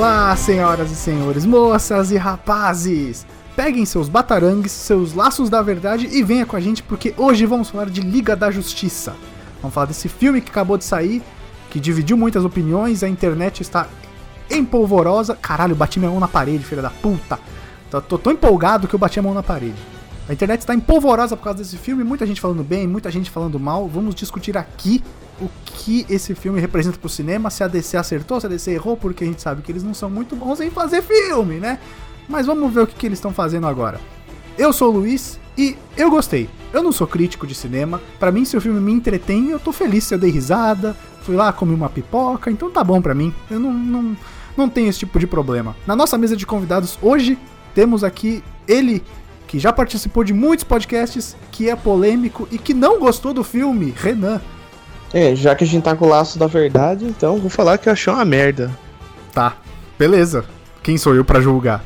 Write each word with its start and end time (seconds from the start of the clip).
Olá, 0.00 0.34
senhoras 0.34 0.90
e 0.90 0.96
senhores, 0.96 1.44
moças 1.44 2.10
e 2.10 2.16
rapazes! 2.16 3.26
Peguem 3.54 3.84
seus 3.84 4.08
batarangues, 4.08 4.72
seus 4.72 5.12
laços 5.12 5.50
da 5.50 5.60
verdade 5.60 6.08
e 6.10 6.22
venha 6.22 6.46
com 6.46 6.56
a 6.56 6.60
gente 6.60 6.82
porque 6.82 7.12
hoje 7.18 7.44
vamos 7.44 7.68
falar 7.68 7.90
de 7.90 8.00
Liga 8.00 8.34
da 8.34 8.50
Justiça. 8.50 9.14
Vamos 9.60 9.74
falar 9.74 9.84
desse 9.84 10.08
filme 10.08 10.40
que 10.40 10.48
acabou 10.48 10.78
de 10.78 10.84
sair, 10.84 11.22
que 11.68 11.78
dividiu 11.78 12.16
muitas 12.16 12.46
opiniões, 12.46 13.02
a 13.02 13.10
internet 13.10 13.60
está 13.60 13.88
empolvorosa. 14.50 15.36
Caralho, 15.36 15.76
bati 15.76 15.98
minha 15.98 16.10
mão 16.10 16.18
na 16.18 16.26
parede, 16.28 16.64
filha 16.64 16.80
da 16.80 16.88
puta. 16.88 17.38
Tô, 17.90 18.00
tô 18.00 18.16
tão 18.16 18.32
empolgado 18.32 18.88
que 18.88 18.94
eu 18.94 18.98
bati 18.98 19.18
a 19.18 19.22
mão 19.22 19.34
na 19.34 19.42
parede. 19.42 19.76
A 20.26 20.32
internet 20.32 20.60
está 20.60 20.74
empolvorosa 20.74 21.36
por 21.36 21.44
causa 21.44 21.58
desse 21.58 21.76
filme, 21.76 22.02
muita 22.04 22.26
gente 22.26 22.40
falando 22.40 22.64
bem, 22.64 22.88
muita 22.88 23.10
gente 23.10 23.30
falando 23.30 23.60
mal. 23.60 23.86
Vamos 23.86 24.14
discutir 24.14 24.56
aqui 24.56 25.04
o 25.40 25.50
que 25.64 26.06
esse 26.08 26.34
filme 26.34 26.60
representa 26.60 26.98
pro 26.98 27.08
cinema, 27.08 27.50
se 27.50 27.64
a 27.64 27.68
DC 27.68 27.96
acertou, 27.96 28.40
se 28.40 28.46
a 28.46 28.48
DC 28.48 28.72
errou, 28.72 28.96
porque 28.96 29.24
a 29.24 29.26
gente 29.26 29.40
sabe 29.40 29.62
que 29.62 29.72
eles 29.72 29.82
não 29.82 29.94
são 29.94 30.10
muito 30.10 30.36
bons 30.36 30.60
em 30.60 30.70
fazer 30.70 31.02
filme, 31.02 31.56
né? 31.56 31.78
Mas 32.28 32.46
vamos 32.46 32.72
ver 32.72 32.82
o 32.82 32.86
que, 32.86 32.94
que 32.94 33.06
eles 33.06 33.18
estão 33.18 33.32
fazendo 33.32 33.66
agora. 33.66 34.00
Eu 34.56 34.72
sou 34.72 34.92
o 34.92 34.98
Luiz 34.98 35.40
e 35.56 35.76
eu 35.96 36.10
gostei. 36.10 36.48
Eu 36.72 36.82
não 36.82 36.92
sou 36.92 37.06
crítico 37.06 37.46
de 37.46 37.54
cinema. 37.54 38.00
Para 38.18 38.30
mim, 38.30 38.44
se 38.44 38.56
o 38.56 38.60
filme 38.60 38.80
me 38.80 38.92
entretém, 38.92 39.50
eu 39.50 39.58
tô 39.58 39.72
feliz 39.72 40.04
se 40.04 40.14
eu 40.14 40.18
dei 40.18 40.30
risada. 40.30 40.96
Fui 41.22 41.34
lá, 41.34 41.52
comi 41.52 41.74
uma 41.74 41.88
pipoca, 41.88 42.50
então 42.50 42.70
tá 42.70 42.84
bom 42.84 43.00
pra 43.00 43.14
mim. 43.14 43.34
Eu 43.50 43.58
não, 43.58 43.72
não, 43.72 44.16
não 44.56 44.68
tenho 44.68 44.88
esse 44.88 45.00
tipo 45.00 45.18
de 45.18 45.26
problema. 45.26 45.74
Na 45.86 45.96
nossa 45.96 46.16
mesa 46.16 46.36
de 46.36 46.46
convidados 46.46 46.98
hoje, 47.02 47.38
temos 47.74 48.04
aqui 48.04 48.44
ele, 48.68 49.02
que 49.46 49.58
já 49.58 49.72
participou 49.72 50.22
de 50.22 50.32
muitos 50.32 50.64
podcasts, 50.64 51.36
que 51.50 51.68
é 51.68 51.74
polêmico 51.74 52.46
e 52.50 52.58
que 52.58 52.72
não 52.72 53.00
gostou 53.00 53.34
do 53.34 53.42
filme, 53.42 53.92
Renan. 53.96 54.40
É, 55.12 55.34
já 55.34 55.54
que 55.54 55.64
a 55.64 55.66
gente 55.66 55.82
tá 55.82 55.94
com 55.96 56.04
o 56.04 56.08
laço 56.08 56.38
da 56.38 56.46
verdade, 56.46 57.04
então 57.04 57.38
vou 57.38 57.50
falar 57.50 57.78
que 57.78 57.88
eu 57.88 57.92
achei 57.92 58.12
uma 58.12 58.24
merda. 58.24 58.70
Tá, 59.32 59.54
beleza. 59.98 60.44
Quem 60.82 60.96
sou 60.96 61.14
eu 61.14 61.24
para 61.24 61.40
julgar? 61.40 61.84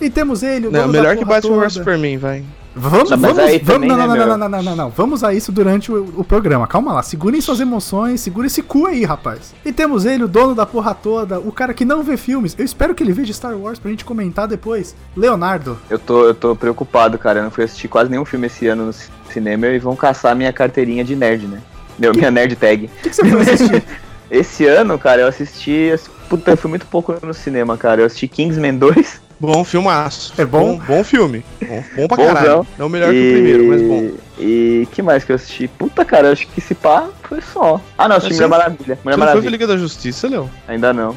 E 0.00 0.08
temos 0.08 0.42
ele, 0.42 0.68
o 0.68 0.70
Não, 0.70 0.80
dono 0.82 0.92
melhor 0.92 1.14
da 1.14 1.16
que 1.16 1.24
Batman 1.24 1.58
vs 1.60 1.72
Superman, 1.74 2.16
vai. 2.18 2.44
Vamos, 2.74 3.10
vamos, 3.10 3.36
vamos, 3.36 3.58
também, 3.62 3.88
não, 3.88 3.96
né, 3.96 4.06
não, 4.06 4.16
não, 4.16 4.26
não, 4.26 4.38
não, 4.38 4.48
não, 4.48 4.62
não, 4.62 4.76
não. 4.76 4.90
Vamos 4.90 5.24
a 5.24 5.34
isso 5.34 5.50
durante 5.50 5.90
o, 5.90 6.14
o 6.18 6.22
programa. 6.24 6.68
Calma 6.68 6.92
lá, 6.92 7.02
segurem 7.02 7.40
suas 7.40 7.58
emoções, 7.58 8.20
segura 8.20 8.46
esse 8.46 8.62
cu 8.62 8.86
aí, 8.86 9.04
rapaz. 9.04 9.52
E 9.64 9.72
temos 9.72 10.04
ele, 10.04 10.22
o 10.24 10.28
dono 10.28 10.54
da 10.54 10.64
porra 10.64 10.94
toda, 10.94 11.40
o 11.40 11.50
cara 11.50 11.74
que 11.74 11.84
não 11.84 12.04
vê 12.04 12.16
filmes. 12.16 12.54
Eu 12.56 12.64
espero 12.64 12.94
que 12.94 13.02
ele 13.02 13.12
veja 13.12 13.32
Star 13.32 13.56
Wars 13.56 13.78
pra 13.80 13.90
gente 13.90 14.04
comentar 14.04 14.46
depois. 14.46 14.94
Leonardo. 15.16 15.76
Eu 15.90 15.98
tô, 15.98 16.24
eu 16.26 16.34
tô 16.34 16.54
preocupado, 16.54 17.18
cara. 17.18 17.40
Eu 17.40 17.44
não 17.44 17.50
fui 17.50 17.64
assistir 17.64 17.88
quase 17.88 18.08
nenhum 18.08 18.24
filme 18.24 18.46
esse 18.46 18.68
ano 18.68 18.86
no 18.86 18.92
ci- 18.92 19.10
cinema 19.32 19.66
e 19.66 19.78
vão 19.80 19.96
caçar 19.96 20.36
minha 20.36 20.52
carteirinha 20.52 21.02
de 21.02 21.16
nerd, 21.16 21.48
né? 21.48 21.60
Meu, 22.00 22.14
minha 22.14 22.30
nerd 22.30 22.56
tag. 22.56 22.86
O 22.86 22.88
que, 22.88 23.10
que 23.10 23.14
você 23.14 23.24
foi 23.24 23.40
assistir? 23.42 23.82
Esse 24.30 24.66
ano, 24.66 24.98
cara, 24.98 25.20
eu 25.22 25.26
assisti. 25.28 25.92
Puta, 26.28 26.52
eu 26.52 26.56
fui 26.56 26.70
muito 26.70 26.86
pouco 26.86 27.14
no 27.22 27.34
cinema, 27.34 27.76
cara. 27.76 28.00
Eu 28.00 28.06
assisti 28.06 28.26
Kingsman 28.26 28.76
2. 28.76 29.20
Bom 29.38 29.64
filmaço. 29.64 30.32
É 30.38 30.44
bom? 30.44 30.78
Bom, 30.78 31.02
filme. 31.02 31.44
Bom, 31.60 31.82
bom 31.96 32.08
pra 32.08 32.16
Bonzão. 32.16 32.34
caralho. 32.34 32.66
Não 32.78 32.88
melhor 32.88 33.12
e... 33.12 33.20
que 33.20 33.28
o 33.28 33.32
primeiro, 33.32 33.68
mas 33.68 33.82
bom. 33.82 34.10
E 34.38 34.88
que 34.92 35.02
mais 35.02 35.24
que 35.24 35.32
eu 35.32 35.36
assisti? 35.36 35.66
Puta, 35.66 36.04
cara, 36.04 36.28
eu 36.28 36.32
acho 36.32 36.46
que 36.46 36.60
esse 36.60 36.74
pá 36.74 37.08
foi 37.22 37.40
só. 37.40 37.80
Ah, 37.98 38.08
não, 38.08 38.16
assisti 38.16 38.34
Assim, 38.34 38.44
Mulher 38.44 38.58
Maravilha. 38.58 38.78
Mulher 38.78 38.96
Você 38.96 39.04
não 39.04 39.12
foi 39.12 39.26
Maravilha. 39.26 39.50
Liga 39.50 39.66
da 39.66 39.76
Justiça, 39.76 40.28
Léo? 40.28 40.50
Ainda 40.68 40.92
não. 40.92 41.16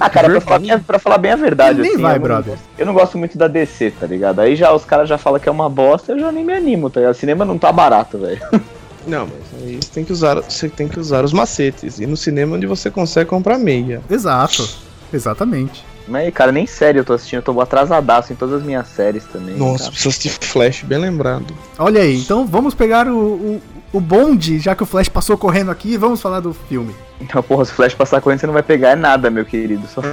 Ah, 0.00 0.08
cara, 0.08 0.30
pra 0.30 0.40
falar, 0.40 0.58
bem, 0.58 0.78
pra 0.78 0.98
falar 0.98 1.18
bem 1.18 1.32
a 1.32 1.36
verdade, 1.36 1.80
Nem 1.80 1.92
assim, 1.92 2.02
vai, 2.02 2.16
eu, 2.16 2.20
não, 2.20 2.26
brother. 2.26 2.58
eu 2.78 2.86
não 2.86 2.94
gosto 2.94 3.18
muito 3.18 3.36
da 3.36 3.46
DC, 3.46 3.92
tá 3.92 4.06
ligado? 4.06 4.40
Aí 4.40 4.56
já 4.56 4.72
os 4.72 4.84
caras 4.84 5.08
já 5.08 5.18
falam 5.18 5.38
que 5.38 5.48
é 5.48 5.52
uma 5.52 5.68
bosta, 5.68 6.12
eu 6.12 6.18
já 6.18 6.32
nem 6.32 6.44
me 6.44 6.52
animo, 6.52 6.90
tá 6.90 7.00
ligado? 7.00 7.14
O 7.14 7.18
cinema 7.18 7.44
não 7.44 7.58
tá 7.58 7.70
barato, 7.70 8.18
velho. 8.18 8.40
Não, 9.06 9.26
mas 9.26 9.62
aí 9.62 9.76
você 9.76 9.90
tem 9.90 10.04
que 10.04 10.12
usar, 10.12 10.40
você 10.40 10.68
tem 10.68 10.88
que 10.88 10.98
usar 10.98 11.24
os 11.24 11.32
macetes. 11.32 11.98
E 11.98 12.06
no 12.06 12.16
cinema 12.16 12.56
onde 12.56 12.66
você 12.66 12.90
consegue 12.90 13.28
comprar 13.28 13.58
meia. 13.58 14.00
Exato. 14.10 14.68
Exatamente. 15.12 15.84
Mas, 16.06 16.32
cara, 16.34 16.52
nem 16.52 16.66
série 16.66 16.98
eu 16.98 17.04
tô 17.04 17.14
assistindo, 17.14 17.38
eu 17.38 17.42
tô 17.42 17.60
atrasadaço 17.60 18.32
em 18.32 18.36
todas 18.36 18.60
as 18.60 18.62
minhas 18.62 18.86
séries 18.88 19.24
também. 19.24 19.56
Nossa, 19.56 19.84
cara. 19.84 19.90
precisa 19.90 20.08
assistir 20.10 20.46
Flash, 20.46 20.82
bem 20.82 20.98
lembrado. 20.98 21.54
Olha 21.78 22.02
aí, 22.02 22.18
então 22.18 22.46
vamos 22.46 22.74
pegar 22.74 23.08
o, 23.08 23.16
o, 23.16 23.62
o 23.92 24.00
bonde, 24.00 24.58
já 24.58 24.74
que 24.74 24.82
o 24.82 24.86
Flash 24.86 25.08
passou 25.08 25.38
correndo 25.38 25.70
aqui, 25.70 25.94
e 25.94 25.96
vamos 25.96 26.20
falar 26.20 26.40
do 26.40 26.52
filme. 26.52 26.94
Então, 27.20 27.42
porra, 27.42 27.64
se 27.64 27.72
o 27.72 27.74
Flash 27.74 27.94
passar 27.94 28.20
correndo, 28.20 28.40
você 28.40 28.46
não 28.46 28.52
vai 28.52 28.62
pegar 28.62 28.90
é 28.90 28.96
nada, 28.96 29.30
meu 29.30 29.46
querido. 29.46 29.86
Só, 29.86 30.02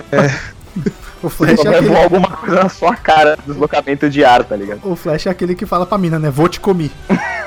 O 1.22 1.30
Flash, 1.30 1.60
só 1.60 1.64
é 1.64 1.66
vai 1.66 1.76
aquele, 1.76 1.90
voar 1.90 2.04
alguma 2.04 2.28
coisa 2.30 2.64
na 2.64 2.70
sua 2.70 2.96
cara, 2.96 3.38
deslocamento 3.46 4.10
de 4.10 4.24
ar, 4.24 4.44
tá 4.44 4.56
ligado? 4.56 4.80
o 4.84 4.96
Flash 4.96 5.28
é 5.28 5.30
aquele 5.30 5.54
que 5.54 5.66
fala 5.66 5.86
pra 5.86 5.98
mina, 5.98 6.18
né? 6.18 6.32
Vou 6.32 6.48
te 6.48 6.60
comer. 6.60 6.90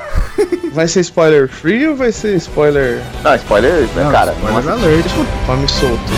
Vai 0.73 0.87
ser 0.87 1.01
spoiler 1.01 1.47
free 1.47 1.87
ou 1.87 1.95
vai 1.95 2.11
ser 2.11 2.35
spoiler 2.35 3.01
Não, 3.23 3.35
spoiler, 3.35 3.87
né, 3.95 4.03
Não, 4.03 4.11
cara? 4.11 4.33
spoiler 4.33 4.63
não 4.63 4.73
alert. 4.73 5.05
nome 5.47 5.67
solto? 5.69 6.11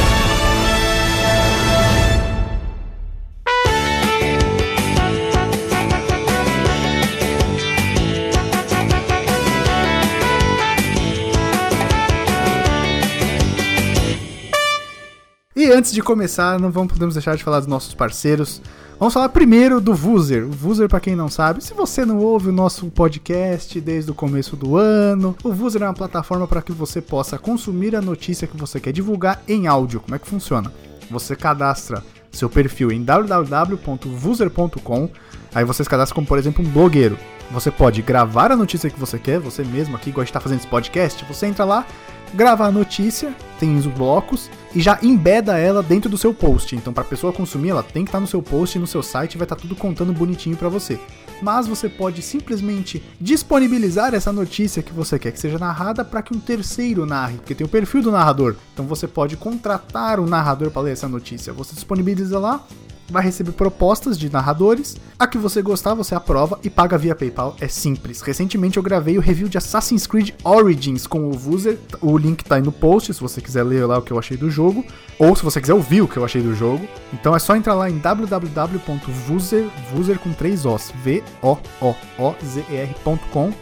E 15.56 15.72
antes 15.72 15.92
de 15.92 16.02
começar, 16.04 16.60
não 16.60 16.70
vamos, 16.72 16.94
podemos 16.94 17.16
deixar 17.16 17.36
de 17.36 17.44
falar 17.44 17.60
dos 17.60 17.68
nossos 17.68 17.94
parceiros. 17.94 18.62
Vamos 19.00 19.14
falar 19.14 19.30
primeiro 19.30 19.80
do 19.80 19.94
Vuser. 19.94 20.44
O 20.44 20.50
Vuser, 20.50 20.90
pra 20.90 21.00
quem 21.00 21.16
não 21.16 21.30
sabe, 21.30 21.64
se 21.64 21.72
você 21.72 22.04
não 22.04 22.18
ouve 22.18 22.50
o 22.50 22.52
nosso 22.52 22.88
podcast 22.88 23.80
desde 23.80 24.10
o 24.10 24.16
começo 24.16 24.56
do 24.56 24.76
ano, 24.76 25.36
o 25.44 25.54
Vuser 25.54 25.84
é 25.84 25.86
uma 25.86 25.94
plataforma 25.94 26.48
para 26.48 26.64
que 26.64 26.72
você 26.72 27.00
possa 27.00 27.38
consumir 27.38 27.96
a 27.96 28.02
notícia 28.02 28.48
que 28.48 28.58
você 28.58 28.80
quer 28.80 28.92
divulgar 28.92 29.44
em 29.48 29.68
áudio. 29.68 30.00
Como 30.00 30.16
é 30.16 30.20
que 30.20 30.28
funciona? 30.28 30.74
Você 31.12 31.36
cadastra 31.36 32.04
seu 32.32 32.50
perfil 32.50 32.92
em 32.92 33.04
www.vuser.com. 33.04 35.10
Aí 35.54 35.64
você 35.64 35.84
se 35.84 35.90
cadastra 35.90 36.16
como, 36.16 36.26
por 36.26 36.40
exemplo, 36.40 36.66
um 36.66 36.70
blogueiro. 36.70 37.20
Você 37.52 37.70
pode 37.70 38.02
gravar 38.02 38.52
a 38.52 38.56
notícia 38.56 38.90
que 38.90 39.00
você 39.00 39.20
quer, 39.20 39.40
você 39.40 39.64
mesmo 39.64 39.96
aqui 39.96 40.10
gosta 40.10 40.26
de 40.26 40.32
estar 40.32 40.40
fazendo 40.40 40.58
esse 40.58 40.68
podcast, 40.68 41.24
você 41.26 41.46
entra 41.46 41.64
lá, 41.64 41.86
grava 42.34 42.66
a 42.66 42.72
notícia, 42.72 43.34
tem 43.60 43.78
os 43.78 43.86
blocos 43.86 44.50
e 44.76 44.82
já 44.82 45.00
embeda 45.02 45.58
ela 45.58 45.82
dentro 45.82 46.10
do 46.10 46.18
seu 46.18 46.34
post. 46.34 46.76
Então, 46.76 46.94
para 46.94 47.04
a 47.04 47.08
pessoa 47.08 47.34
consumir, 47.34 47.70
ela 47.70 47.84
tem 47.84 48.04
que 48.04 48.10
estar 48.10 48.20
no 48.20 48.28
seu 48.28 48.42
post, 48.42 48.78
no 48.78 48.88
seu 48.88 49.02
site, 49.02 49.38
vai 49.38 49.46
estar 49.46 49.56
tudo 49.56 49.76
contando 49.76 50.14
bonitinho 50.14 50.56
para 50.56 50.70
você. 50.70 51.00
Mas 51.42 51.68
você 51.68 51.88
pode 51.88 52.22
simplesmente 52.22 53.04
disponibilizar 53.20 54.14
essa 54.14 54.32
notícia 54.32 54.84
que 54.84 54.94
você 54.94 55.20
quer 55.20 55.32
que 55.32 55.40
seja 55.40 55.58
narrada 55.58 56.04
para 56.04 56.22
que 56.22 56.36
um 56.36 56.40
terceiro 56.40 57.06
narre, 57.06 57.38
porque 57.38 57.56
tem 57.56 57.66
o 57.66 57.70
perfil 57.70 58.02
do 58.02 58.12
narrador. 58.12 58.56
Então, 58.74 58.86
você 58.86 59.08
pode 59.08 59.38
contratar 59.38 60.20
um 60.20 60.26
narrador 60.26 60.72
para 60.72 60.84
ler 60.84 60.92
essa 60.92 61.08
notícia. 61.08 61.54
Você 61.54 61.74
disponibiliza 61.74 62.38
lá, 62.40 62.66
vai 63.10 63.24
receber 63.24 63.52
propostas 63.52 64.18
de 64.18 64.32
narradores. 64.32 64.98
A 65.20 65.28
que 65.28 65.38
você 65.38 65.62
gostar, 65.62 65.94
você 65.94 66.16
aprova 66.16 66.60
e 66.64 66.70
paga 66.70 66.98
via 66.98 67.16
PayPal. 67.16 67.56
É 67.60 67.68
simples. 67.68 68.22
Recentemente 68.22 68.78
eu 68.78 68.84
gravei 68.84 69.18
o 69.18 69.22
review 69.22 69.48
de 69.48 69.58
Assassin's 69.58 70.06
Creed 70.06 70.32
Origins 70.44 71.08
com 71.08 71.30
o 71.30 71.34
Vuser. 71.34 71.78
O 72.02 72.18
link 72.18 72.44
tá 72.44 72.56
aí 72.56 72.62
no 72.62 72.72
post 72.72 73.14
se 73.14 73.22
você 73.22 73.42
quiser 73.42 73.64
ler 73.64 73.86
lá 73.86 73.98
o 73.98 74.02
que 74.02 74.12
eu 74.12 74.20
achei 74.20 74.38
do 74.38 74.50
jogo. 74.50 74.86
Ou 75.20 75.36
se 75.36 75.44
você 75.44 75.60
quiser 75.60 75.74
ouvir 75.74 76.02
o 76.02 76.08
que 76.08 76.18
eu 76.18 76.26
achei 76.26 76.42
do 76.42 76.54
jogo. 76.54 76.88
Então 77.14 77.36
é 77.36 77.40
só 77.40 77.56
entrar 77.56 77.74
lá 77.74 77.90
em 77.90 77.98
www.vuser, 77.98 79.66
Vuser 79.92 80.20
com 80.20 80.32
3 80.34 80.66
Os, 80.66 80.94
V-O-O-O-Z-E-R.com. 81.04 81.58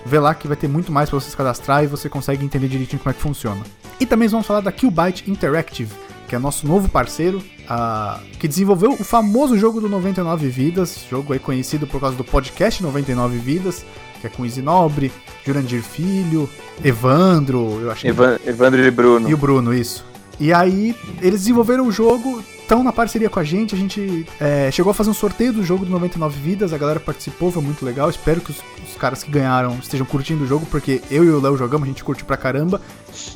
Vê 0.06 0.20
lá 0.20 0.36
que 0.36 0.48
vai 0.48 0.58
ter 0.58 0.68
muito 0.68 0.92
mais 0.92 1.10
pra 1.10 1.20
você 1.20 1.30
se 1.30 1.38
cadastrar 1.38 1.84
e 1.84 1.88
você 1.88 2.10
consegue 2.10 2.44
entender 2.44 2.68
direitinho 2.68 3.00
como 3.00 3.12
é 3.12 3.14
que 3.14 3.22
funciona. 3.22 3.62
E 4.00 4.06
também 4.06 4.28
vamos 4.28 4.46
falar 4.46 4.60
da 4.60 4.72
Killbyte 4.72 5.30
Interactive, 5.32 5.94
que 6.28 6.36
é 6.36 6.40
nosso 6.40 6.68
novo 6.68 6.90
parceiro, 6.90 7.42
ah, 7.68 8.20
que 8.40 8.48
desenvolveu 8.48 8.92
o 8.94 9.04
famoso 9.04 9.58
jogo 9.58 9.80
do 9.80 9.90
99 9.90 10.48
Vidas, 10.50 11.06
jogo 11.10 11.34
aí 11.34 11.40
conhecido 11.40 11.86
por 11.86 12.00
causa 12.00 12.16
do 12.16 12.24
podcast 12.24 12.82
99 12.82 13.38
Vidas, 13.38 13.86
que 14.20 14.28
é 14.28 14.30
com 14.30 14.46
Nobre, 14.64 15.12
Jurandir 15.46 15.82
Filho, 15.82 16.50
Evandro, 16.84 17.80
eu 17.82 17.92
achei. 17.92 18.10
Evan, 18.10 18.38
Evandro 18.46 18.82
e 18.82 18.92
Bruno. 18.92 19.30
E 19.30 19.34
o 19.34 19.38
Bruno, 19.38 19.74
isso. 19.74 20.06
E 20.40 20.54
aí, 20.54 20.96
eles 21.22 21.42
desenvolveram 21.42 21.88
o 21.88 21.92
jogo, 21.92 22.44
estão 22.62 22.84
na 22.84 22.92
parceria 22.92 23.30
com 23.30 23.40
a 23.40 23.44
gente. 23.44 23.76
A 23.76 23.78
gente 23.78 24.26
é, 24.40 24.70
chegou 24.72 24.92
a 24.92 24.94
fazer 24.94 25.10
um 25.10 25.14
sorteio 25.14 25.54
do 25.54 25.64
jogo 25.64 25.86
do 25.86 25.92
99 25.92 26.38
Vidas, 26.40 26.74
a 26.74 26.78
galera 26.78 27.00
participou, 27.00 27.52
foi 27.52 27.62
muito 27.62 27.86
legal. 27.86 28.10
Espero 28.10 28.42
que 28.42 28.52
os, 28.52 28.58
os 28.88 28.96
caras 28.98 29.24
que 29.24 29.32
ganharam 29.32 29.78
estejam 29.82 30.06
curtindo 30.06 30.44
o 30.44 30.48
jogo, 30.48 30.66
porque 30.66 31.02
eu 31.10 31.24
e 31.24 31.30
o 31.30 31.40
Léo 31.40 31.56
jogamos, 31.58 31.86
a 31.86 31.92
gente 31.92 32.04
curte 32.04 32.24
pra 32.24 32.36
caramba. 32.36 32.82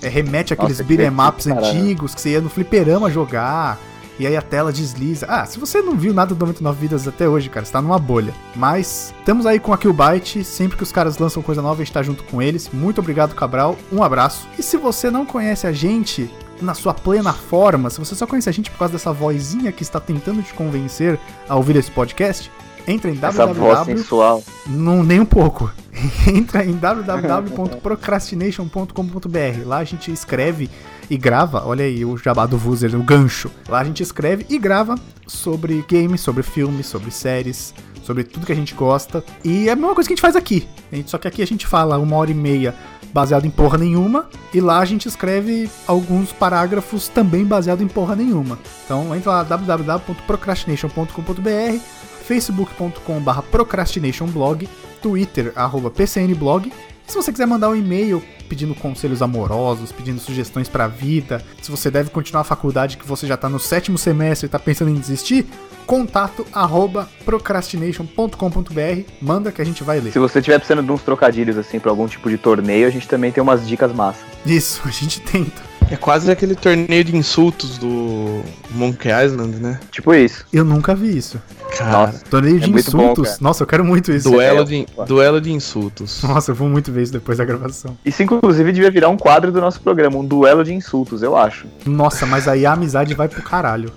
É, 0.01 0.09
remete 0.09 0.53
àqueles 0.53 0.77
que 0.77 0.83
beat'em 0.83 1.27
ups 1.27 1.47
antigos 1.47 2.15
que 2.15 2.21
você 2.21 2.31
ia 2.31 2.41
no 2.41 2.49
fliperama 2.49 3.09
jogar. 3.09 3.79
E 4.19 4.27
aí 4.27 4.35
a 4.35 4.41
tela 4.41 4.73
desliza. 4.73 5.25
Ah, 5.29 5.45
se 5.45 5.57
você 5.57 5.81
não 5.81 5.95
viu 5.95 6.13
nada 6.13 6.35
do 6.35 6.39
99 6.39 6.81
Vidas 6.81 7.07
até 7.07 7.29
hoje, 7.29 7.49
cara, 7.49 7.65
você 7.65 7.71
tá 7.71 7.81
numa 7.81 7.97
bolha. 7.97 8.33
Mas 8.53 9.13
estamos 9.17 9.45
aí 9.45 9.61
com 9.61 9.71
a 9.71 9.77
Killbyte. 9.77 10.43
Sempre 10.43 10.75
que 10.75 10.83
os 10.83 10.91
caras 10.91 11.17
lançam 11.17 11.41
coisa 11.41 11.61
nova, 11.61 11.81
a 11.81 11.85
gente 11.85 11.93
tá 11.93 12.03
junto 12.03 12.25
com 12.25 12.41
eles. 12.41 12.69
Muito 12.73 12.99
obrigado, 12.99 13.33
Cabral. 13.33 13.77
Um 13.89 14.03
abraço. 14.03 14.45
E 14.57 14.63
se 14.63 14.75
você 14.75 15.09
não 15.09 15.25
conhece 15.25 15.65
a 15.65 15.71
gente 15.71 16.29
na 16.61 16.73
sua 16.73 16.93
plena 16.93 17.33
forma, 17.33 17.89
se 17.89 17.99
você 17.99 18.15
só 18.15 18.27
conhece 18.27 18.49
a 18.49 18.51
gente 18.51 18.69
por 18.69 18.79
causa 18.79 18.93
dessa 18.93 19.11
vozinha 19.11 19.71
que 19.71 19.83
está 19.83 19.99
tentando 19.99 20.43
te 20.43 20.53
convencer 20.53 21.19
a 21.47 21.55
ouvir 21.55 21.75
esse 21.75 21.91
podcast, 21.91 22.51
Entra 22.89 23.11
em 23.11 23.19
Essa 23.21 23.45
www. 23.45 24.43
Não, 24.67 25.03
nem 25.03 25.19
um 25.19 25.25
pouco. 25.25 25.71
Entra 26.27 26.65
em 26.65 26.73
www.procrastination.com.br. 26.73 29.65
Lá 29.65 29.77
a 29.77 29.83
gente 29.83 30.11
escreve 30.11 30.67
e 31.07 31.15
grava. 31.17 31.63
Olha 31.65 31.85
aí 31.85 32.03
o 32.03 32.17
jabá 32.17 32.47
do 32.47 32.57
Vuzer, 32.57 32.95
o 32.95 33.03
gancho. 33.03 33.51
Lá 33.67 33.81
a 33.81 33.83
gente 33.83 34.01
escreve 34.01 34.47
e 34.49 34.57
grava 34.57 34.95
sobre 35.27 35.85
games, 35.87 36.21
sobre 36.21 36.41
filmes, 36.41 36.87
sobre 36.87 37.11
séries, 37.11 37.75
sobre 38.01 38.23
tudo 38.23 38.47
que 38.47 38.51
a 38.51 38.55
gente 38.55 38.73
gosta. 38.73 39.23
E 39.43 39.69
é 39.69 39.71
a 39.71 39.75
mesma 39.75 39.93
coisa 39.93 40.07
que 40.07 40.13
a 40.13 40.15
gente 40.15 40.21
faz 40.21 40.35
aqui. 40.35 40.67
Só 41.05 41.19
que 41.19 41.27
aqui 41.27 41.43
a 41.43 41.47
gente 41.47 41.67
fala 41.67 41.99
uma 41.99 42.15
hora 42.15 42.31
e 42.31 42.35
meia 42.35 42.73
baseado 43.13 43.45
em 43.45 43.49
porra 43.49 43.77
nenhuma. 43.77 44.27
E 44.53 44.61
lá 44.61 44.79
a 44.79 44.85
gente 44.85 45.07
escreve 45.07 45.69
alguns 45.87 46.31
parágrafos 46.31 47.07
também 47.07 47.45
baseado 47.45 47.81
em 47.81 47.87
porra 47.87 48.15
nenhuma. 48.15 48.59
Então 48.85 49.15
entra 49.15 49.31
lá 49.31 49.41
www.procrastination.com.br 49.43 51.79
facebook.com.br 52.25 53.41
procrastinationblog, 53.49 54.69
twitter, 55.01 55.51
arroba 55.55 55.89
pcnblog. 55.89 56.71
Se 57.07 57.15
você 57.15 57.31
quiser 57.31 57.47
mandar 57.47 57.69
um 57.69 57.75
e-mail 57.75 58.21
pedindo 58.47 58.75
conselhos 58.75 59.21
amorosos, 59.21 59.91
pedindo 59.91 60.19
sugestões 60.19 60.69
pra 60.69 60.87
vida, 60.87 61.43
se 61.61 61.71
você 61.71 61.89
deve 61.89 62.11
continuar 62.11 62.41
a 62.41 62.43
faculdade 62.43 62.97
que 62.97 63.07
você 63.07 63.25
já 63.25 63.35
tá 63.35 63.49
no 63.49 63.59
sétimo 63.59 63.97
semestre 63.97 64.45
e 64.45 64.49
tá 64.49 64.59
pensando 64.59 64.91
em 64.91 64.95
desistir, 64.95 65.47
contato 65.89 66.45
arroba 66.53 67.09
procrastination.com.br, 67.25 69.01
manda 69.19 69.51
que 69.51 69.59
a 69.59 69.65
gente 69.65 69.83
vai 69.83 69.99
ler. 69.99 70.11
Se 70.11 70.19
você 70.19 70.37
estiver 70.37 70.59
precisando 70.59 70.85
de 70.85 70.91
uns 70.91 71.01
trocadilhos 71.01 71.57
assim 71.57 71.79
pra 71.79 71.89
algum 71.89 72.05
tipo 72.07 72.29
de 72.29 72.37
torneio, 72.37 72.85
a 72.87 72.91
gente 72.91 73.07
também 73.07 73.31
tem 73.31 73.41
umas 73.41 73.67
dicas 73.67 73.91
massa. 73.91 74.23
Isso, 74.45 74.83
a 74.85 74.91
gente 74.91 75.19
tenta. 75.19 75.67
É 75.89 75.95
quase 75.95 76.29
aquele 76.29 76.53
torneio 76.53 77.03
de 77.03 77.17
insultos 77.17 77.79
do 77.79 78.43
Monkey 78.69 79.09
Island, 79.09 79.55
né? 79.57 79.79
Tipo 79.91 80.13
isso. 80.13 80.45
Eu 80.53 80.63
nunca 80.63 80.93
vi 80.93 81.17
isso. 81.17 81.41
Cara, 81.75 81.91
Nossa. 81.91 82.23
Torneio 82.29 82.59
de 82.59 82.65
É 82.65 82.71
bom, 82.71 82.77
insultos. 82.77 83.27
cara. 83.29 83.37
Nossa, 83.41 83.63
eu 83.63 83.67
quero 83.67 83.83
muito 83.83 84.11
isso. 84.11 84.29
duelo, 84.29 84.61
é, 84.61 84.65
de, 84.65 84.85
pô. 84.95 85.05
duelo 85.05 85.41
de 85.41 85.51
insultos. 85.51 86.21
Nossa, 86.21 86.51
eu 86.51 86.55
vou 86.55 86.69
muito 86.69 86.91
ver 86.91 87.01
isso 87.01 87.13
depois 87.13 87.39
da 87.39 87.45
gravação. 87.45 87.97
Isso, 88.05 88.21
inclusive, 88.21 88.71
devia 88.71 88.91
virar 88.91 89.09
um 89.09 89.17
quadro 89.17 89.51
do 89.51 89.59
nosso 89.59 89.81
programa, 89.81 90.17
um 90.19 90.25
duelo 90.25 90.63
de 90.63 90.71
insultos, 90.71 91.23
eu 91.23 91.35
acho. 91.35 91.65
Nossa, 91.83 92.27
mas 92.27 92.47
aí 92.47 92.63
a 92.67 92.73
amizade 92.73 93.15
vai 93.15 93.27
pro 93.27 93.41
caralho. 93.41 93.91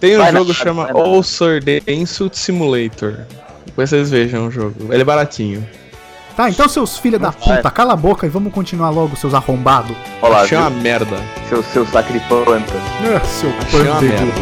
Tem 0.00 0.16
um 0.16 0.20
Vai 0.20 0.32
jogo 0.32 0.46
que 0.46 0.54
chama. 0.54 0.90
All 0.92 1.22
The 1.64 1.92
Insult 1.92 2.34
Simulator. 2.34 3.20
Depois 3.66 3.90
vocês 3.90 4.10
vejam 4.10 4.46
o 4.46 4.50
jogo. 4.50 4.92
Ele 4.92 5.02
é 5.02 5.04
baratinho. 5.04 5.66
Tá, 6.36 6.48
então 6.48 6.68
seus 6.68 6.96
filha 6.96 7.18
da 7.18 7.32
puta, 7.32 7.68
cala 7.68 7.94
a 7.94 7.96
boca 7.96 8.24
e 8.24 8.28
vamos 8.28 8.52
continuar 8.52 8.90
logo, 8.90 9.16
seus 9.16 9.34
arrombados. 9.34 9.96
Olha 10.22 10.34
lá, 10.34 10.42
Achei 10.42 10.56
uma 10.56 10.70
merda. 10.70 11.16
seu, 11.48 11.64
seu 11.64 11.84
sacripanta. 11.84 12.74
Ah, 13.02 13.18
seu 13.26 13.50
Achei 13.58 13.80
uma 13.80 14.00
merda. 14.00 14.32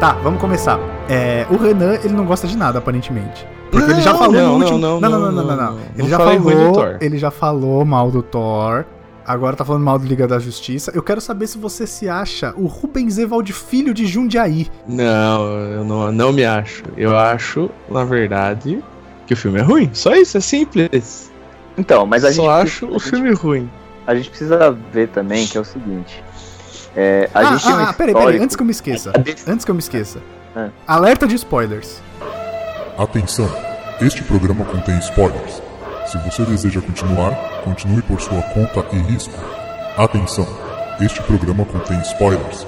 Tá, 0.00 0.12
vamos 0.22 0.40
começar. 0.40 0.78
É, 1.08 1.46
o 1.50 1.56
Renan, 1.56 1.94
ele 2.02 2.14
não 2.14 2.24
gosta 2.24 2.46
de 2.46 2.56
nada, 2.56 2.78
aparentemente. 2.78 3.46
Porque 3.70 3.90
ele 3.90 4.00
já 4.00 4.12
Não, 4.12 4.18
falou 4.18 4.32
não, 4.34 4.46
no 4.58 4.64
último... 4.64 4.78
não, 4.78 4.98
não, 5.00 5.10
não, 5.10 5.20
não, 5.20 5.32
não, 5.32 5.44
não, 5.44 5.56
não. 5.56 5.72
não. 5.74 5.78
Ele 5.94 6.02
Não 6.02 6.08
já 6.08 6.16
falei 6.18 6.38
ruim 6.38 6.54
do 6.54 6.60
falou, 6.60 6.72
Thor. 6.72 6.96
ele 7.00 7.18
já 7.18 7.30
falou 7.30 7.84
mal 7.84 8.10
do 8.10 8.22
Thor. 8.22 8.84
Agora 9.26 9.54
tá 9.54 9.64
falando 9.64 9.84
mal 9.84 9.98
do 9.98 10.06
Liga 10.06 10.26
da 10.26 10.38
Justiça. 10.38 10.90
Eu 10.94 11.02
quero 11.02 11.20
saber 11.20 11.46
se 11.46 11.58
você 11.58 11.86
se 11.86 12.08
acha 12.08 12.52
o 12.56 12.66
Rubens 12.66 13.18
Evald 13.18 13.52
filho 13.52 13.92
de 13.94 14.06
Jundiaí. 14.06 14.66
Não, 14.88 15.44
eu 15.46 15.84
não, 15.84 16.10
não 16.10 16.32
me 16.32 16.44
acho. 16.44 16.82
Eu 16.96 17.16
acho, 17.16 17.70
na 17.88 18.02
verdade, 18.02 18.82
que 19.26 19.34
o 19.34 19.36
filme 19.36 19.60
é 19.60 19.62
ruim. 19.62 19.90
Só 19.92 20.14
isso, 20.16 20.36
é 20.38 20.40
simples. 20.40 21.30
Então, 21.78 22.06
mas 22.06 22.24
a 22.24 22.32
Só 22.32 22.42
gente. 22.58 22.66
acho 22.66 22.86
a 22.86 22.88
o 22.88 22.92
gente- 22.94 23.10
filme 23.10 23.32
ruim. 23.34 23.70
A 24.06 24.14
gente 24.16 24.30
precisa 24.30 24.76
ver 24.92 25.08
também 25.08 25.46
que 25.46 25.56
é 25.56 25.60
o 25.60 25.64
seguinte. 25.64 26.24
É, 26.96 27.30
a 27.32 27.38
ah, 27.38 27.44
gente 27.52 27.62
tem 27.64 27.72
um 27.72 27.76
ah, 27.76 27.88
ah, 27.88 27.92
peraí, 27.92 28.14
peraí, 28.14 28.38
antes 28.38 28.56
que 28.56 28.62
eu 28.62 28.66
me 28.66 28.72
esqueça. 28.72 29.12
Antes 29.46 29.64
que 29.64 29.70
eu 29.70 29.74
me 29.74 29.80
esqueça. 29.80 30.18
Ah. 30.56 30.68
Alerta 30.86 31.26
de 31.26 31.36
spoilers. 31.36 32.00
Atenção! 32.98 33.48
Este 34.00 34.22
programa 34.24 34.64
contém 34.64 34.98
spoilers. 34.98 35.62
Se 36.06 36.18
você 36.18 36.42
deseja 36.44 36.80
continuar, 36.80 37.32
continue 37.64 38.02
por 38.02 38.20
sua 38.20 38.42
conta 38.42 38.84
e 38.92 38.98
risco. 38.98 39.34
Atenção! 39.96 40.46
Este 41.00 41.22
programa 41.22 41.64
contém 41.64 42.00
spoilers. 42.00 42.66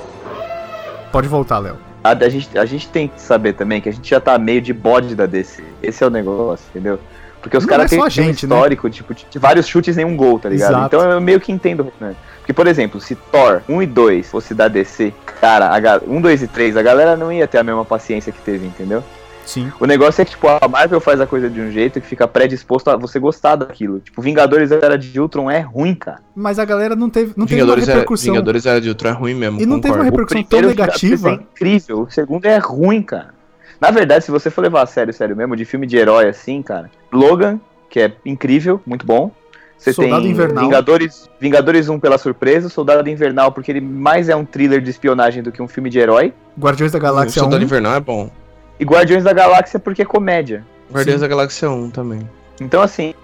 Pode 1.11 1.27
voltar, 1.29 1.59
Léo. 1.59 1.77
A, 2.05 2.11
a 2.11 2.29
gente, 2.29 2.59
a 2.59 2.65
gente 2.65 2.89
tem 2.89 3.09
que 3.09 3.21
saber 3.21 3.55
também 3.55 3.81
que 3.81 3.89
a 3.89 3.93
gente 3.93 4.09
já 4.09 4.21
tá 4.21 4.39
meio 4.39 4.61
de 4.61 4.73
bode 4.73 5.15
da 5.15 5.27
DC. 5.27 5.63
Esse 5.83 6.03
é 6.03 6.07
o 6.07 6.11
negócio, 6.11 6.65
entendeu? 6.71 6.99
Porque 7.43 7.57
os 7.57 7.67
caras 7.67 7.87
é 7.87 7.97
têm 7.97 8.05
um 8.05 8.09
gente, 8.09 8.47
né? 8.47 8.55
histórico 8.55 8.89
tipo, 8.89 9.13
de, 9.13 9.27
de 9.29 9.39
vários 9.39 9.67
chutes 9.67 9.97
e 9.97 10.05
nenhum 10.05 10.17
gol, 10.17 10.39
tá 10.39 10.49
ligado? 10.49 10.71
Exato. 10.71 10.87
Então 10.87 11.11
eu 11.11 11.21
meio 11.21 11.41
que 11.41 11.51
entendo, 11.51 11.93
né? 12.01 12.15
Porque, 12.43 12.53
por 12.53 12.67
exemplo, 12.67 13.01
se 13.01 13.15
Thor 13.15 13.63
1 13.69 13.83
e 13.83 13.87
2 13.87 14.29
fosse 14.29 14.53
da 14.53 14.67
DC, 14.67 15.15
cara, 15.41 15.69
a, 15.69 15.79
ga- 15.79 16.03
1, 16.07 16.21
2 16.21 16.43
e 16.43 16.49
3, 16.49 16.77
a 16.77 16.83
galera 16.83 17.17
não 17.17 17.33
ia 17.33 17.47
ter 17.47 17.59
a 17.59 17.63
mesma 17.63 17.85
paciência 17.85 18.33
que 18.33 18.41
teve, 18.41 18.67
entendeu? 18.67 19.03
Sim. 19.47 19.73
O 19.81 19.87
negócio 19.87 20.23
é 20.23 20.25
que, 20.25 20.33
tipo, 20.33 20.47
a 20.49 20.69
Marvel 20.69 21.01
faz 21.01 21.21
a 21.21 21.27
coisa 21.27 21.49
de 21.49 21.61
um 21.61 21.71
jeito 21.71 22.01
que 22.01 22.07
fica 22.07 22.27
predisposto 22.29 22.91
a 22.91 22.97
você 22.97 23.19
gostar 23.19 23.57
daquilo. 23.57 24.01
Tipo, 24.01 24.21
Vingadores 24.23 24.71
Era 24.71 24.99
de 24.99 25.21
Ultron 25.21 25.51
é 25.51 25.61
ruim, 25.61 25.95
cara. 25.95 26.21
Mas 26.35 26.59
a 26.59 26.65
galera 26.65 26.95
não 26.95 27.09
teve, 27.11 27.33
não 27.37 27.47
teve 27.47 27.61
Vingadores, 27.61 27.85
uma 27.85 27.91
era, 27.91 28.01
repercussão. 28.01 28.33
Vingadores 28.35 28.67
era 28.67 28.81
de 28.81 28.89
Ultron 28.89 29.09
é 29.11 29.13
ruim 29.13 29.35
mesmo. 29.35 29.61
E 29.61 29.67
não 29.67 29.81
teve 29.81 29.95
uma 29.95 30.05
concordo. 30.05 30.17
repercussão 30.17 30.43
tão 30.43 30.59
primeiro 30.61 30.81
negativa. 30.81 31.31
É 31.31 31.33
incrível, 31.35 32.01
o 32.03 32.11
segundo 32.11 32.45
é 32.47 32.57
ruim, 32.59 33.03
cara. 33.03 33.35
Na 33.81 33.91
verdade, 33.91 34.25
se 34.25 34.31
você 34.31 34.49
for 34.49 34.63
levar 34.63 34.83
a 34.83 34.87
sério, 34.87 35.13
sério 35.13 35.35
mesmo, 35.37 35.57
de 35.57 35.65
filme 35.65 35.87
de 35.87 35.97
herói 35.97 36.29
assim, 36.29 36.63
cara, 36.63 36.89
Logan, 37.13 37.61
que 37.91 37.99
é 38.01 38.13
incrível, 38.25 38.81
muito 38.87 39.05
bom. 39.05 39.33
Você 39.83 39.93
Soldado 39.93 40.23
tem 40.23 40.31
Invernal. 40.31 40.65
Vingadores, 40.65 41.31
Vingadores 41.41 41.89
1 41.89 41.99
pela 41.99 42.17
surpresa, 42.19 42.69
Soldado 42.69 43.09
Invernal, 43.09 43.51
porque 43.53 43.71
ele 43.73 43.81
mais 43.81 44.29
é 44.29 44.37
um 44.37 44.45
thriller 44.45 44.81
de 44.81 44.91
espionagem 44.91 45.43
do 45.43 45.51
que 45.51 45.61
um 45.61 45.69
filme 45.69 45.91
de 45.91 45.99
herói. 45.99 46.33
Guardiões 46.59 46.93
da 46.93 46.99
O 46.99 47.03
Galáxia 47.03 47.41
1. 47.41 47.45
Soldado 47.45 47.65
Invernal 47.65 47.95
é 47.95 48.01
bom. 48.01 48.31
E 48.79 48.85
Guardiões 48.85 49.25
da 49.25 49.33
Galáxia 49.33 49.79
porque 49.81 50.03
é 50.03 50.05
comédia. 50.05 50.65
Guardiões 50.93 51.19
Sim. 51.19 51.23
da 51.23 51.29
Galáxia 51.29 51.71
1 51.71 51.91
também. 51.91 52.29
Então, 52.61 52.81
assim, 52.83 53.15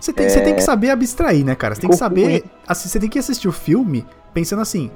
Você 0.00 0.12
tem, 0.12 0.28
você 0.28 0.40
tem 0.40 0.54
que 0.54 0.62
saber 0.62 0.90
abstrair, 0.90 1.44
né, 1.44 1.54
cara? 1.54 1.74
Você 1.74 1.80
tem 1.82 1.90
que 1.90 1.96
saber. 1.96 2.44
Assim, 2.66 2.88
você 2.88 2.98
tem 2.98 3.08
que 3.08 3.18
assistir 3.18 3.46
o 3.48 3.52
filme 3.52 4.04
pensando 4.32 4.62
assim. 4.62 4.90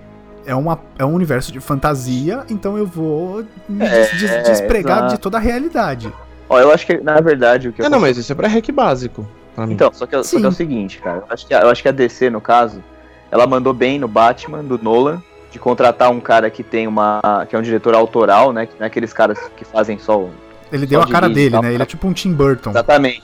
É, 0.46 0.54
uma, 0.54 0.80
é 0.98 1.04
um 1.04 1.12
universo 1.12 1.52
de 1.52 1.60
fantasia, 1.60 2.42
então 2.48 2.76
eu 2.78 2.86
vou 2.86 3.44
me 3.68 3.84
É, 3.84 4.00
des- 4.10 4.18
des- 4.18 4.48
despregar 4.48 4.98
exato. 4.98 5.14
de 5.14 5.20
toda 5.20 5.36
a 5.36 5.40
realidade. 5.40 6.10
ó, 6.48 6.58
eu 6.58 6.72
acho 6.72 6.86
que, 6.86 6.96
na 6.98 7.20
verdade, 7.20 7.68
o 7.68 7.72
que 7.72 7.82
É, 7.82 7.84
eu 7.84 7.90
não, 7.90 8.00
mas 8.00 8.16
isso 8.16 8.32
é 8.32 8.34
pra 8.34 8.48
hack 8.48 8.70
básico. 8.72 9.26
Então, 9.68 9.90
só 9.92 10.06
que, 10.06 10.22
só 10.22 10.38
que 10.38 10.44
é 10.44 10.48
o 10.48 10.52
seguinte, 10.52 10.98
cara. 10.98 11.18
Eu 11.18 11.26
acho, 11.28 11.46
que 11.46 11.54
a, 11.54 11.60
eu 11.60 11.70
acho 11.70 11.82
que 11.82 11.88
a 11.88 11.92
DC, 11.92 12.30
no 12.30 12.40
caso, 12.40 12.82
ela 13.30 13.46
mandou 13.46 13.72
bem 13.72 13.98
no 13.98 14.08
Batman, 14.08 14.62
do 14.62 14.78
Nolan, 14.78 15.22
de 15.50 15.58
contratar 15.58 16.10
um 16.10 16.20
cara 16.20 16.50
que 16.50 16.62
tem 16.62 16.86
uma. 16.86 17.20
que 17.48 17.56
é 17.56 17.58
um 17.58 17.62
diretor 17.62 17.94
autoral, 17.94 18.52
né? 18.52 18.66
Que 18.66 18.74
não 18.78 18.84
é 18.84 18.86
aqueles 18.86 19.12
caras 19.12 19.38
que 19.56 19.64
fazem 19.64 19.98
só 19.98 20.20
o. 20.20 20.30
Ele 20.70 20.86
deu 20.86 21.00
a 21.00 21.06
cara 21.06 21.28
dele, 21.28 21.50
tal, 21.50 21.62
né? 21.62 21.72
Ele 21.72 21.82
é 21.82 21.86
tipo 21.86 22.06
um 22.06 22.12
Tim 22.12 22.32
Burton. 22.32 22.70
Exatamente. 22.70 23.22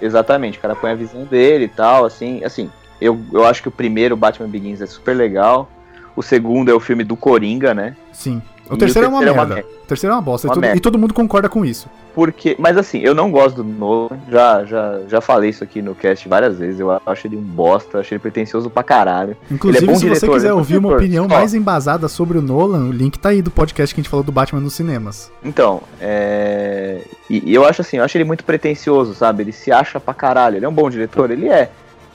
Exatamente. 0.00 0.58
O 0.58 0.60
cara 0.60 0.74
põe 0.74 0.90
a 0.90 0.94
visão 0.94 1.24
dele 1.24 1.64
e 1.64 1.68
tal, 1.68 2.04
assim. 2.04 2.42
Assim, 2.44 2.70
eu, 3.00 3.20
eu 3.32 3.44
acho 3.44 3.62
que 3.62 3.68
o 3.68 3.72
primeiro 3.72 4.16
Batman 4.16 4.48
Begins 4.48 4.80
é 4.80 4.86
super 4.86 5.14
legal. 5.14 5.68
O 6.16 6.22
segundo 6.22 6.70
é 6.70 6.74
o 6.74 6.80
filme 6.80 7.04
do 7.04 7.16
Coringa, 7.16 7.74
né? 7.74 7.94
Sim. 8.12 8.42
O 8.68 8.74
E 8.74 8.76
o 8.76 8.78
terceiro 8.78 9.06
é 9.06 9.08
uma 9.08 9.18
terceiro 9.18 9.38
é 9.38 9.42
uma 9.44 9.54
merda. 9.54 9.68
O 9.68 9.86
terceiro 9.86 10.12
é 10.12 10.16
uma 10.16 10.22
bosta. 10.22 10.46
e 10.46 10.48
Uma 10.48 10.54
todo- 10.54 10.60
merda. 10.62 10.76
e 10.76 10.80
todo 10.80 10.98
mundo 10.98 11.14
concorda 11.14 11.48
com 11.48 11.64
isso. 11.64 11.88
Porque, 12.14 12.56
mas 12.58 12.76
assim, 12.76 12.98
eu 12.98 13.14
não 13.14 13.30
gosto 13.30 13.62
do 13.62 13.64
Nolan, 13.64 14.18
já, 14.28 14.64
já, 14.64 15.00
já 15.08 15.20
falei 15.20 15.50
isso 15.50 15.62
aqui 15.62 15.80
no 15.80 15.94
cast 15.94 16.28
várias 16.28 16.58
vezes, 16.58 16.80
eu 16.80 16.90
acho 17.06 17.26
ele 17.28 17.36
um 17.36 17.40
bosta, 17.40 17.98
acho 18.00 18.12
ele 18.12 18.18
pretencioso 18.18 18.68
pra 18.68 18.82
caralho. 18.82 19.36
Inclusive, 19.50 19.86
bom 19.86 19.94
se 19.94 20.00
você 20.00 20.14
diretor, 20.14 20.32
quiser 20.34 20.48
é 20.48 20.50
bom 20.50 20.58
ouvir 20.58 20.78
uma 20.78 20.94
opinião 20.94 21.28
mais 21.28 21.54
embasada 21.54 22.08
sobre 22.08 22.36
o 22.36 22.42
Nolan, 22.42 22.88
o 22.88 22.92
link 22.92 23.18
tá 23.18 23.28
aí 23.28 23.40
do 23.40 23.50
podcast 23.52 23.94
que 23.94 24.00
a 24.00 24.02
gente 24.02 24.10
falou 24.10 24.24
do 24.24 24.32
Batman 24.32 24.60
nos 24.60 24.74
cinemas. 24.74 25.30
Então, 25.44 25.80
é... 26.00 27.02
E, 27.30 27.50
e 27.50 27.54
eu 27.54 27.64
acho 27.64 27.82
assim, 27.82 27.98
eu 27.98 28.04
acho 28.04 28.16
ele 28.16 28.24
muito 28.24 28.44
pretencioso, 28.44 29.14
sabe? 29.14 29.42
Ele 29.44 29.52
se 29.52 29.70
acha 29.70 30.00
pra 30.00 30.12
caralho, 30.12 30.56
ele 30.56 30.64
é 30.64 30.68
um 30.68 30.72
bom 30.74 30.90
diretor, 30.90 31.30
ele 31.30 31.48
é. 31.48 31.70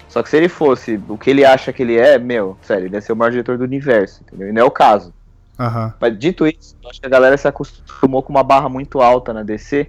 Só 0.09 0.21
que 0.21 0.29
se 0.29 0.37
ele 0.37 0.49
fosse 0.49 0.99
o 1.07 1.17
que 1.17 1.29
ele 1.29 1.43
acha 1.45 1.71
que 1.73 1.81
ele 1.81 1.97
é, 1.97 2.19
meu, 2.19 2.57
sério, 2.61 2.85
ele 2.85 2.95
ia 2.95 3.01
ser 3.01 3.13
o 3.13 3.15
maior 3.15 3.31
diretor 3.31 3.57
do 3.57 3.63
universo, 3.63 4.21
entendeu? 4.27 4.49
E 4.49 4.51
não 4.51 4.61
é 4.61 4.65
o 4.65 4.69
caso. 4.71 5.13
Aham. 5.59 5.93
Mas 5.99 6.17
dito 6.17 6.47
isso, 6.47 6.75
acho 6.89 6.99
que 6.99 7.05
a 7.05 7.09
galera 7.09 7.37
se 7.37 7.47
acostumou 7.47 8.23
com 8.23 8.31
uma 8.33 8.43
barra 8.43 8.67
muito 8.69 9.01
alta 9.01 9.31
na 9.33 9.43
DC. 9.43 9.87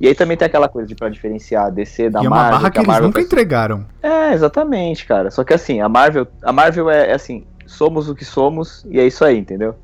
E 0.00 0.06
aí 0.06 0.14
também 0.14 0.36
tem 0.36 0.46
aquela 0.46 0.68
coisa 0.68 0.86
de 0.86 0.94
pra 0.94 1.08
diferenciar 1.08 1.66
a 1.66 1.70
DC 1.70 2.08
da 2.10 2.20
E 2.22 2.26
é 2.26 2.28
uma 2.28 2.36
Marvel. 2.36 2.58
barra 2.58 2.70
que 2.70 2.78
a 2.78 2.80
eles 2.80 2.88
Marvel 2.88 3.06
nunca 3.08 3.18
faz- 3.20 3.26
entregaram. 3.26 3.86
É, 4.02 4.32
exatamente, 4.32 5.04
cara. 5.06 5.30
Só 5.30 5.42
que 5.42 5.52
assim, 5.54 5.80
a 5.80 5.88
Marvel, 5.88 6.26
a 6.42 6.52
Marvel 6.52 6.88
é, 6.88 7.10
é 7.10 7.14
assim, 7.14 7.44
somos 7.66 8.08
o 8.08 8.14
que 8.14 8.24
somos 8.24 8.84
e 8.88 9.00
é 9.00 9.06
isso 9.06 9.24
aí, 9.24 9.36
entendeu? 9.38 9.74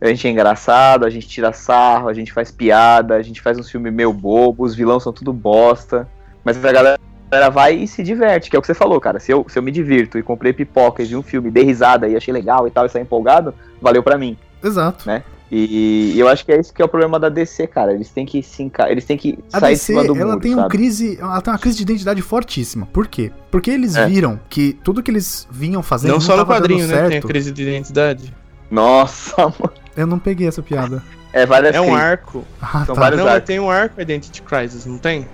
A 0.00 0.06
gente 0.08 0.26
é 0.26 0.30
engraçado, 0.30 1.04
a 1.06 1.10
gente 1.10 1.26
tira 1.28 1.52
sarro, 1.52 2.08
a 2.08 2.12
gente 2.14 2.32
faz 2.32 2.50
piada, 2.50 3.14
a 3.14 3.22
gente 3.22 3.40
faz 3.40 3.58
uns 3.58 3.70
filmes 3.70 3.92
meio 3.92 4.12
bobo, 4.12 4.64
os 4.64 4.74
vilões 4.74 5.02
são 5.02 5.12
tudo 5.12 5.32
bosta. 5.32 6.08
Mas 6.44 6.62
a 6.64 6.72
galera 6.72 6.98
galera 7.32 7.50
vai 7.50 7.74
e 7.74 7.88
se 7.88 8.02
diverte, 8.02 8.50
que 8.50 8.56
é 8.56 8.58
o 8.58 8.62
que 8.62 8.66
você 8.66 8.74
falou, 8.74 9.00
cara. 9.00 9.18
Se 9.18 9.32
eu, 9.32 9.46
se 9.48 9.58
eu 9.58 9.62
me 9.62 9.70
divirto 9.72 10.18
e 10.18 10.22
comprei 10.22 10.52
pipoca 10.52 11.02
e 11.02 11.06
vi 11.06 11.16
um 11.16 11.22
filme, 11.22 11.50
dei 11.50 11.64
risada 11.64 12.06
e 12.06 12.14
achei 12.14 12.32
legal 12.32 12.68
e 12.68 12.70
tal, 12.70 12.84
e 12.84 12.88
saí 12.90 13.02
empolgado, 13.02 13.54
valeu 13.80 14.02
pra 14.02 14.18
mim. 14.18 14.36
Exato. 14.62 15.06
Né? 15.06 15.22
E, 15.50 16.12
e 16.14 16.20
eu 16.20 16.28
acho 16.28 16.44
que 16.44 16.52
é 16.52 16.56
esse 16.58 16.72
que 16.72 16.80
é 16.80 16.84
o 16.84 16.88
problema 16.88 17.18
da 17.18 17.28
DC, 17.28 17.66
cara. 17.66 17.92
Eles 17.92 18.10
têm 18.10 18.24
que 18.26 18.42
se 18.42 18.62
enca... 18.62 18.90
eles 18.90 19.04
têm 19.04 19.16
que 19.16 19.38
A 19.52 19.60
sair 19.60 19.72
DC, 19.72 19.92
de 19.94 19.98
cima 20.00 20.04
do 20.14 20.18
ela 20.18 20.30
muro, 20.32 20.40
tem 20.40 20.54
uma 20.54 20.68
crise, 20.68 21.18
ela 21.20 21.40
tem 21.40 21.52
uma 21.52 21.58
crise 21.58 21.76
de 21.78 21.82
identidade 21.82 22.22
fortíssima. 22.22 22.86
Por 22.86 23.06
quê? 23.06 23.32
Porque 23.50 23.70
eles 23.70 23.96
É. 23.96 24.06
viram 24.06 24.38
que 24.48 24.74
tudo 24.84 25.02
que 25.02 25.10
eles 25.10 25.46
vinham 25.50 25.82
fazendo 25.82 26.12
Não 26.12 26.20
só 26.20 26.36
no 26.36 26.46
quadrinho, 26.46 26.86
né? 26.86 27.08
Tem 27.08 27.18
a 27.18 27.22
crise 27.22 27.50
de 27.50 27.62
identidade. 27.62 28.34
Nossa, 28.70 29.36
mano. 29.58 29.72
Eu 29.96 30.06
não 30.06 30.18
peguei 30.18 30.48
essa 30.48 30.62
piada. 30.62 31.02
É 31.34 31.44
várias 31.46 31.74
É 31.74 31.80
um 31.80 31.94
arco. 31.94 32.44
Ah, 32.60 32.84
São 32.86 32.94
tá. 32.94 33.00
vários 33.00 33.20
Não, 33.20 33.28
arcos. 33.28 33.46
tem 33.46 33.58
um 33.60 33.70
arco 33.70 34.00
Identity 34.00 34.42
Crisis, 34.42 34.84
não 34.86 34.96
tem? 34.98 35.26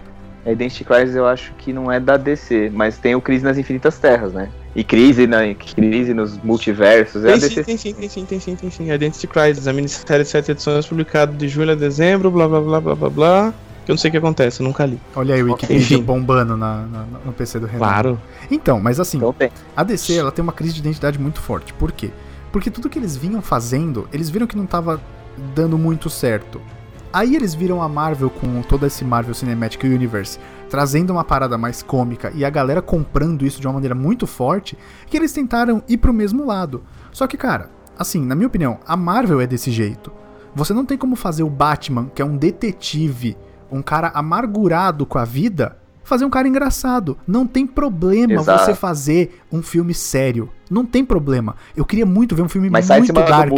A 0.48 0.52
Identity 0.52 0.82
Crisis 0.82 1.14
eu 1.14 1.26
acho 1.26 1.52
que 1.58 1.74
não 1.74 1.92
é 1.92 2.00
da 2.00 2.16
DC, 2.16 2.70
mas 2.72 2.96
tem 2.96 3.14
o 3.14 3.20
Crise 3.20 3.44
nas 3.44 3.58
Infinitas 3.58 3.98
Terras, 3.98 4.32
né? 4.32 4.48
E 4.74 4.82
crise, 4.82 5.26
na, 5.26 5.40
crise 5.54 6.14
nos 6.14 6.38
multiversos. 6.42 7.22
É 7.24 7.28
a 7.28 7.32
Tem 7.32 7.40
DC 7.40 7.54
sim, 7.56 7.64
tem 7.64 7.76
sim, 7.76 7.92
tem 7.92 8.08
sim, 8.08 8.24
tem 8.24 8.40
sim, 8.40 8.56
tem 8.56 8.70
sim. 8.70 8.90
Identity 8.90 9.26
Crisis, 9.26 9.68
a 9.68 9.72
minissérie 9.74 10.24
de 10.24 10.30
sete 10.30 10.50
edições, 10.52 10.86
publicado 10.86 11.36
de 11.36 11.48
julho 11.48 11.72
a 11.72 11.74
dezembro, 11.74 12.30
blá 12.30 12.48
blá 12.48 12.60
blá 12.62 12.80
blá 12.80 12.94
blá 12.94 13.10
blá. 13.10 13.54
Que 13.84 13.90
eu 13.90 13.94
não 13.94 13.98
sei 13.98 14.08
o 14.08 14.12
que 14.12 14.16
acontece, 14.18 14.62
eu 14.62 14.66
nunca 14.66 14.86
li. 14.86 14.98
Olha 15.14 15.34
aí 15.34 15.42
o 15.42 15.46
Wikipedia 15.52 15.96
Enfim. 15.96 16.02
bombando 16.02 16.56
na, 16.56 16.86
na- 16.86 17.06
no 17.26 17.32
PC 17.32 17.58
do 17.58 17.66
Renan. 17.66 17.78
Claro. 17.78 18.20
Então, 18.50 18.80
mas 18.80 18.98
assim, 18.98 19.18
Então 19.18 19.34
a 19.76 19.82
DC 19.82 20.14
ela 20.16 20.32
tem 20.32 20.42
uma 20.42 20.52
crise 20.52 20.74
de 20.74 20.80
identidade 20.80 21.18
muito 21.18 21.40
forte. 21.42 21.74
Por 21.74 21.92
quê? 21.92 22.10
Porque 22.50 22.70
tudo 22.70 22.88
que 22.88 22.98
eles 22.98 23.16
vinham 23.16 23.42
fazendo, 23.42 24.08
eles 24.12 24.30
viram 24.30 24.46
que 24.46 24.56
não 24.56 24.64
tava 24.66 24.98
dando 25.54 25.76
muito 25.76 26.08
certo. 26.08 26.60
Aí 27.12 27.34
eles 27.34 27.54
viram 27.54 27.80
a 27.80 27.88
Marvel 27.88 28.28
com 28.28 28.60
todo 28.62 28.84
esse 28.86 29.04
Marvel 29.04 29.34
Cinematic 29.34 29.82
Universe 29.84 30.38
trazendo 30.68 31.10
uma 31.10 31.24
parada 31.24 31.56
mais 31.56 31.82
cômica 31.82 32.30
e 32.34 32.44
a 32.44 32.50
galera 32.50 32.82
comprando 32.82 33.44
isso 33.44 33.60
de 33.60 33.66
uma 33.66 33.72
maneira 33.72 33.94
muito 33.94 34.26
forte, 34.26 34.76
que 35.06 35.16
eles 35.16 35.32
tentaram 35.32 35.82
ir 35.88 35.96
pro 35.96 36.12
mesmo 36.12 36.44
lado. 36.44 36.82
Só 37.10 37.26
que, 37.26 37.36
cara, 37.36 37.70
assim, 37.98 38.24
na 38.24 38.34
minha 38.34 38.46
opinião, 38.46 38.78
a 38.86 38.96
Marvel 38.96 39.40
é 39.40 39.46
desse 39.46 39.70
jeito. 39.70 40.12
Você 40.54 40.72
não 40.72 40.84
tem 40.84 40.98
como 40.98 41.16
fazer 41.16 41.42
o 41.42 41.50
Batman, 41.50 42.10
que 42.14 42.22
é 42.22 42.24
um 42.24 42.36
detetive, 42.36 43.36
um 43.70 43.82
cara 43.82 44.08
amargurado 44.14 45.06
com 45.06 45.18
a 45.18 45.24
vida, 45.24 45.76
fazer 46.04 46.24
um 46.24 46.30
cara 46.30 46.48
engraçado. 46.48 47.18
Não 47.26 47.46
tem 47.46 47.66
problema 47.66 48.34
Exato. 48.34 48.64
você 48.64 48.74
fazer 48.74 49.40
um 49.52 49.62
filme 49.62 49.94
sério. 49.94 50.50
Não 50.70 50.84
tem 50.84 51.04
problema. 51.04 51.56
Eu 51.76 51.84
queria 51.84 52.06
muito 52.06 52.34
ver 52.34 52.42
um 52.42 52.48
filme 52.48 52.70
Mas 52.70 52.88
muito 52.88 53.12
dark. 53.12 53.52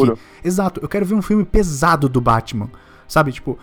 Exato, 0.45 0.81
eu 0.83 0.89
quero 0.89 1.07
ver 1.07 1.15
um 1.15 1.23
filme 1.23 1.45
pesado 1.45 2.09
do 2.09 2.21
Batman. 2.21 2.69
Sabe, 3.11 3.33
tipo, 3.33 3.59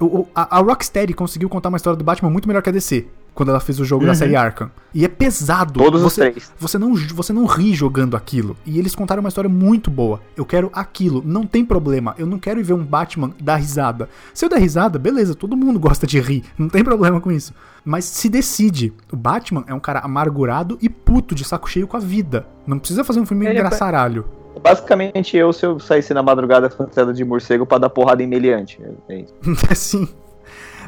o- 0.00 0.04
o- 0.04 0.28
a, 0.34 0.58
a 0.58 0.60
Rocksteady 0.60 1.14
conseguiu 1.14 1.48
contar 1.48 1.70
uma 1.70 1.76
história 1.76 1.96
do 1.96 2.04
Batman 2.04 2.28
muito 2.30 2.46
melhor 2.46 2.62
que 2.62 2.68
a 2.68 2.72
DC. 2.72 3.06
Quando 3.34 3.50
ela 3.50 3.60
fez 3.60 3.78
o 3.78 3.84
jogo 3.84 4.04
da 4.04 4.16
série 4.16 4.34
Arkham. 4.34 4.68
E 4.92 5.04
é 5.04 5.08
pesado. 5.08 5.78
Todos 5.78 6.02
os 6.02 6.12
você, 6.12 6.28
três. 6.32 6.52
Você 6.58 6.76
não, 6.76 6.92
você 7.14 7.32
não 7.32 7.44
ri 7.46 7.72
jogando 7.72 8.16
aquilo. 8.16 8.56
E 8.66 8.80
eles 8.80 8.96
contaram 8.96 9.20
uma 9.20 9.28
história 9.28 9.48
muito 9.48 9.92
boa. 9.92 10.20
Eu 10.36 10.44
quero 10.44 10.68
aquilo. 10.72 11.22
Não 11.24 11.46
tem 11.46 11.64
problema. 11.64 12.16
Eu 12.18 12.26
não 12.26 12.36
quero 12.36 12.58
ir 12.58 12.64
ver 12.64 12.72
um 12.72 12.82
Batman 12.84 13.30
dar 13.40 13.54
risada. 13.54 14.08
Se 14.34 14.44
eu 14.44 14.48
der 14.48 14.58
risada, 14.58 14.98
beleza, 14.98 15.36
todo 15.36 15.56
mundo 15.56 15.78
gosta 15.78 16.04
de 16.04 16.18
rir. 16.18 16.42
Não 16.58 16.68
tem 16.68 16.82
problema 16.82 17.20
com 17.20 17.30
isso. 17.30 17.54
Mas 17.84 18.06
se 18.06 18.28
decide. 18.28 18.92
O 19.12 19.16
Batman 19.16 19.62
é 19.68 19.74
um 19.74 19.78
cara 19.78 20.00
amargurado 20.00 20.76
e 20.82 20.88
puto 20.88 21.32
de 21.32 21.44
saco 21.44 21.70
cheio 21.70 21.86
com 21.86 21.96
a 21.96 22.00
vida. 22.00 22.44
Não 22.66 22.80
precisa 22.80 23.04
fazer 23.04 23.20
um 23.20 23.26
filme 23.26 23.46
Ele 23.46 23.56
é- 23.56 23.60
engraçaralho. 23.60 24.24
Basicamente 24.60 25.36
eu 25.36 25.52
se 25.52 25.64
eu 25.64 25.78
saísse 25.78 26.12
na 26.12 26.22
madrugada 26.22 26.68
fantasiado 26.68 27.12
de 27.12 27.24
morcego 27.24 27.64
pra 27.64 27.78
dar 27.78 27.90
porrada 27.90 28.22
em 28.22 28.26
meliante. 28.26 28.78
É 29.08 29.20
isso. 29.20 29.34
Assim. 29.70 30.08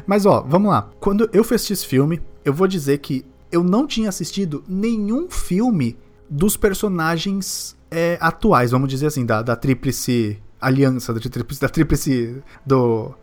Mas 0.05 0.25
ó, 0.25 0.43
vamos 0.47 0.71
lá. 0.71 0.89
Quando 0.99 1.29
eu 1.31 1.41
assistir 1.41 1.73
esse 1.73 1.85
filme, 1.85 2.21
eu 2.43 2.53
vou 2.53 2.67
dizer 2.67 2.97
que 2.97 3.25
eu 3.51 3.63
não 3.63 3.85
tinha 3.85 4.09
assistido 4.09 4.63
nenhum 4.67 5.29
filme 5.29 5.97
dos 6.29 6.55
personagens 6.55 7.77
é, 7.89 8.17
atuais, 8.21 8.71
vamos 8.71 8.87
dizer 8.87 9.07
assim, 9.07 9.25
da, 9.25 9.41
da 9.41 9.55
Tríplice 9.55 10.41
Aliança, 10.59 11.13
da 11.13 11.19
Tríplice, 11.19 11.61
da 11.61 11.69
Tríplice 11.69 12.43
do. 12.65 13.13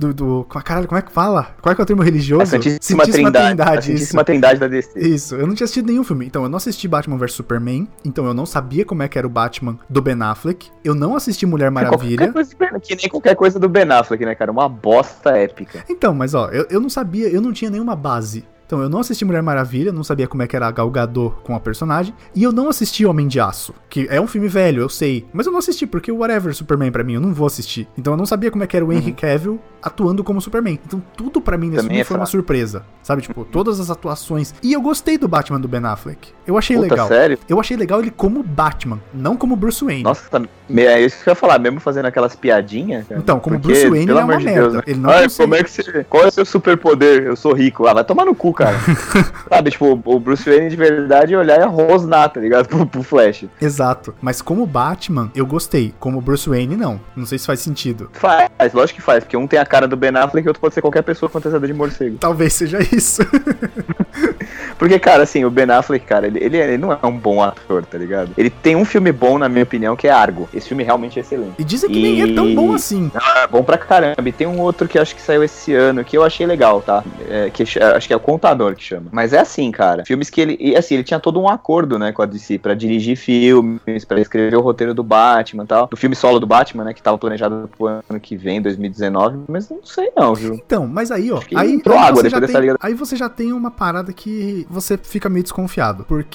Do, 0.00 0.14
do. 0.14 0.44
Caralho, 0.44 0.88
como 0.88 0.98
é 0.98 1.02
que 1.02 1.12
fala? 1.12 1.54
Qual 1.60 1.70
é 1.70 1.74
que 1.74 1.80
é 1.82 1.84
o 1.84 1.86
termo 1.86 2.02
religioso? 2.02 2.42
A 2.42 2.46
Santíssima, 2.46 3.04
Trindade. 3.04 3.60
a 3.60 3.66
Santíssima 3.66 4.22
isso. 4.22 4.24
Trindade 4.24 4.58
da 4.58 4.66
DC. 4.66 4.98
Isso, 4.98 5.34
eu 5.34 5.46
não 5.46 5.54
tinha 5.54 5.64
assistido 5.66 5.86
nenhum 5.86 6.02
filme. 6.02 6.24
Então, 6.24 6.42
eu 6.42 6.48
não 6.48 6.56
assisti 6.56 6.88
Batman 6.88 7.18
vs 7.18 7.34
Superman. 7.34 7.86
Então, 8.02 8.24
eu 8.24 8.32
não 8.32 8.46
sabia 8.46 8.82
como 8.84 9.02
é 9.02 9.08
que 9.08 9.18
era 9.18 9.26
o 9.26 9.30
Batman 9.30 9.78
do 9.90 10.00
Ben 10.00 10.16
Affleck. 10.22 10.70
Eu 10.82 10.94
não 10.94 11.14
assisti 11.14 11.44
Mulher 11.44 11.70
Maravilha. 11.70 12.28
Do 12.28 12.32
Ben- 12.32 12.80
que 12.80 12.96
nem 12.96 13.08
qualquer 13.10 13.36
coisa 13.36 13.58
do 13.58 13.68
Ben 13.68 13.90
Affleck, 13.92 14.24
né, 14.24 14.34
cara? 14.34 14.50
Uma 14.50 14.68
bosta 14.68 15.36
épica. 15.36 15.84
Então, 15.88 16.14
mas 16.14 16.32
ó, 16.32 16.48
eu, 16.48 16.66
eu 16.70 16.80
não 16.80 16.88
sabia, 16.88 17.28
eu 17.28 17.42
não 17.42 17.52
tinha 17.52 17.70
nenhuma 17.70 17.94
base. 17.94 18.42
Então, 18.70 18.80
eu 18.80 18.88
não 18.88 19.00
assisti 19.00 19.24
Mulher 19.24 19.42
Maravilha, 19.42 19.90
não 19.90 20.04
sabia 20.04 20.28
como 20.28 20.44
é 20.44 20.46
que 20.46 20.54
era 20.54 20.68
a 20.68 20.70
Gal 20.70 20.88
Gadot 20.88 21.34
com 21.42 21.56
a 21.56 21.58
personagem, 21.58 22.14
e 22.32 22.44
eu 22.44 22.52
não 22.52 22.68
assisti 22.68 23.04
Homem 23.04 23.26
de 23.26 23.40
Aço, 23.40 23.74
que 23.88 24.06
é 24.08 24.20
um 24.20 24.28
filme 24.28 24.46
velho, 24.46 24.80
eu 24.80 24.88
sei, 24.88 25.26
mas 25.32 25.44
eu 25.44 25.50
não 25.50 25.58
assisti 25.58 25.88
porque 25.88 26.12
whatever 26.12 26.54
Superman 26.54 26.92
pra 26.92 27.02
mim, 27.02 27.14
eu 27.14 27.20
não 27.20 27.34
vou 27.34 27.48
assistir. 27.48 27.88
Então, 27.98 28.12
eu 28.12 28.16
não 28.16 28.24
sabia 28.24 28.48
como 28.48 28.62
é 28.62 28.68
que 28.68 28.76
era 28.76 28.86
o 28.86 28.92
Henry 28.92 29.10
Cavill 29.12 29.58
atuando 29.82 30.22
como 30.22 30.40
Superman. 30.40 30.78
Então, 30.86 31.02
tudo 31.16 31.40
pra 31.40 31.58
mim 31.58 31.66
nesse 31.66 31.78
Também 31.78 31.88
filme 31.88 32.00
é 32.02 32.04
foi 32.04 32.16
uma 32.16 32.26
surpresa, 32.26 32.84
sabe? 33.02 33.22
Tipo, 33.22 33.44
todas 33.50 33.80
as 33.80 33.90
atuações. 33.90 34.54
E 34.62 34.72
eu 34.72 34.80
gostei 34.80 35.18
do 35.18 35.26
Batman 35.26 35.60
do 35.60 35.66
Ben 35.66 35.84
Affleck. 35.84 36.28
Eu 36.50 36.58
achei 36.58 36.76
Puta, 36.76 36.88
legal. 36.90 37.06
sério? 37.06 37.38
Eu 37.48 37.60
achei 37.60 37.76
legal 37.76 38.00
ele 38.00 38.10
como 38.10 38.42
Batman, 38.42 38.98
não 39.14 39.36
como 39.36 39.54
Bruce 39.54 39.84
Wayne. 39.84 40.02
Nossa, 40.02 40.28
tá- 40.28 40.42
é 40.76 41.00
isso 41.00 41.22
que 41.22 41.28
eu 41.28 41.32
ia 41.32 41.34
falar, 41.36 41.58
mesmo 41.60 41.78
fazendo 41.78 42.06
aquelas 42.06 42.34
piadinhas. 42.34 43.06
cara. 43.06 43.20
Então, 43.20 43.38
como 43.38 43.54
Porque, 43.58 43.68
Bruce 43.68 43.88
Wayne, 43.88 44.06
pelo 44.06 44.18
ele 44.18 44.22
é 44.22 44.24
uma 44.24 44.36
de 44.36 44.44
merda. 44.44 44.60
Deus, 44.62 44.74
né? 44.74 44.82
Ele 44.86 44.98
não 44.98 45.10
Ai, 45.10 45.22
consegue- 45.22 45.42
como 45.42 45.54
é 45.54 45.62
que 45.62 45.70
você. 45.70 46.04
Qual 46.10 46.24
é 46.24 46.26
o 46.26 46.30
seu 46.32 46.44
superpoder? 46.44 47.22
Eu 47.22 47.36
sou 47.36 47.52
rico. 47.54 47.86
Ah, 47.86 47.94
vai 47.94 48.02
tomar 48.04 48.24
no 48.24 48.34
cu, 48.34 48.52
cara. 48.52 48.76
Sabe, 49.48 49.70
tipo, 49.70 50.00
o 50.04 50.18
Bruce 50.18 50.48
Wayne 50.50 50.68
de 50.70 50.76
verdade 50.76 51.36
olhar 51.36 51.60
e 51.60 51.64
rosnar, 51.64 52.28
tá 52.30 52.40
ligado? 52.40 52.66
Pro, 52.68 52.84
pro 52.84 53.02
Flash. 53.04 53.44
Exato. 53.62 54.12
Mas 54.20 54.42
como 54.42 54.66
Batman, 54.66 55.30
eu 55.34 55.46
gostei. 55.46 55.94
Como 56.00 56.20
Bruce 56.20 56.48
Wayne, 56.48 56.76
não. 56.76 57.00
Não 57.14 57.26
sei 57.26 57.38
se 57.38 57.46
faz 57.46 57.60
sentido. 57.60 58.10
Faz, 58.12 58.48
lógico 58.74 58.98
que 58.98 59.04
faz, 59.04 59.22
porque 59.22 59.36
um 59.36 59.46
tem 59.46 59.58
a 59.60 59.64
cara 59.66 59.86
do 59.86 59.96
Ben 59.96 60.10
Affleck 60.16 60.44
e 60.46 60.48
outro 60.48 60.60
pode 60.60 60.74
ser 60.74 60.80
qualquer 60.80 61.02
pessoa 61.02 61.28
fantasiada 61.30 61.64
de 61.66 61.72
morcego. 61.72 62.16
Talvez 62.18 62.52
seja 62.54 62.78
isso. 62.92 63.22
Porque, 64.78 64.98
cara, 64.98 65.22
assim, 65.24 65.44
o 65.44 65.50
Ben 65.50 65.70
Affleck, 65.70 66.06
cara, 66.06 66.26
ele, 66.26 66.39
ele, 66.40 66.56
ele 66.56 66.78
não 66.78 66.92
é 66.92 66.98
um 67.06 67.16
bom 67.16 67.42
ator, 67.42 67.84
tá 67.84 67.98
ligado? 67.98 68.30
Ele 68.36 68.50
tem 68.50 68.76
um 68.76 68.84
filme 68.84 69.12
bom, 69.12 69.38
na 69.38 69.48
minha 69.48 69.62
opinião, 69.62 69.94
que 69.96 70.08
é 70.08 70.10
Argo. 70.10 70.48
Esse 70.54 70.68
filme 70.68 70.82
realmente 70.82 71.18
é 71.18 71.22
excelente. 71.22 71.54
E 71.58 71.64
dizem 71.64 71.90
que 71.90 72.00
nem 72.00 72.22
é 72.22 72.34
tão 72.34 72.54
bom 72.54 72.72
assim. 72.74 73.10
Ah, 73.14 73.46
bom 73.46 73.62
pra 73.62 73.76
caramba. 73.78 74.28
E 74.28 74.32
tem 74.32 74.46
um 74.46 74.60
outro 74.60 74.88
que 74.88 74.98
acho 74.98 75.14
que 75.14 75.22
saiu 75.22 75.42
esse 75.44 75.74
ano, 75.74 76.04
que 76.04 76.16
eu 76.16 76.24
achei 76.24 76.46
legal, 76.46 76.80
tá? 76.80 77.02
É, 77.28 77.50
que, 77.50 77.64
ch- 77.66 77.78
acho 77.78 78.06
que 78.06 78.12
é 78.12 78.16
o 78.16 78.20
Contador 78.20 78.74
que 78.74 78.82
chama. 78.82 79.06
Mas 79.12 79.32
é 79.32 79.38
assim, 79.40 79.70
cara. 79.70 80.04
Filmes 80.04 80.30
que 80.30 80.40
ele. 80.40 80.56
E 80.60 80.76
assim, 80.76 80.94
ele 80.94 81.04
tinha 81.04 81.20
todo 81.20 81.40
um 81.40 81.48
acordo, 81.48 81.98
né, 81.98 82.12
com 82.12 82.22
a 82.22 82.26
DC 82.26 82.58
pra 82.58 82.74
dirigir 82.74 83.16
filmes, 83.16 84.04
pra 84.04 84.20
escrever 84.20 84.56
o 84.56 84.60
roteiro 84.60 84.94
do 84.94 85.02
Batman 85.02 85.64
e 85.64 85.66
tal. 85.66 85.86
Do 85.86 85.96
filme 85.96 86.14
solo 86.16 86.38
do 86.40 86.46
Batman, 86.46 86.84
né? 86.84 86.94
Que 86.94 87.02
tava 87.02 87.18
planejado 87.18 87.68
pro 87.76 87.86
ano 87.86 88.20
que 88.20 88.36
vem, 88.36 88.60
2019. 88.60 89.38
Mas 89.48 89.68
não 89.68 89.84
sei 89.84 90.10
não, 90.16 90.34
viu? 90.34 90.54
Então, 90.54 90.86
mas 90.86 91.10
aí, 91.10 91.30
ó. 91.32 91.38
Aí, 91.54 91.80
aí, 91.84 91.98
água 91.98 92.22
você 92.22 92.28
já 92.28 92.38
depois 92.38 92.40
dessa 92.40 92.52
tem, 92.52 92.60
liga- 92.60 92.76
aí 92.80 92.94
você 92.94 93.16
já 93.16 93.28
tem 93.28 93.52
uma 93.52 93.70
parada 93.70 94.12
que 94.12 94.66
você 94.70 94.96
fica 94.96 95.28
meio 95.28 95.42
desconfiado. 95.42 96.04
Porque 96.08 96.29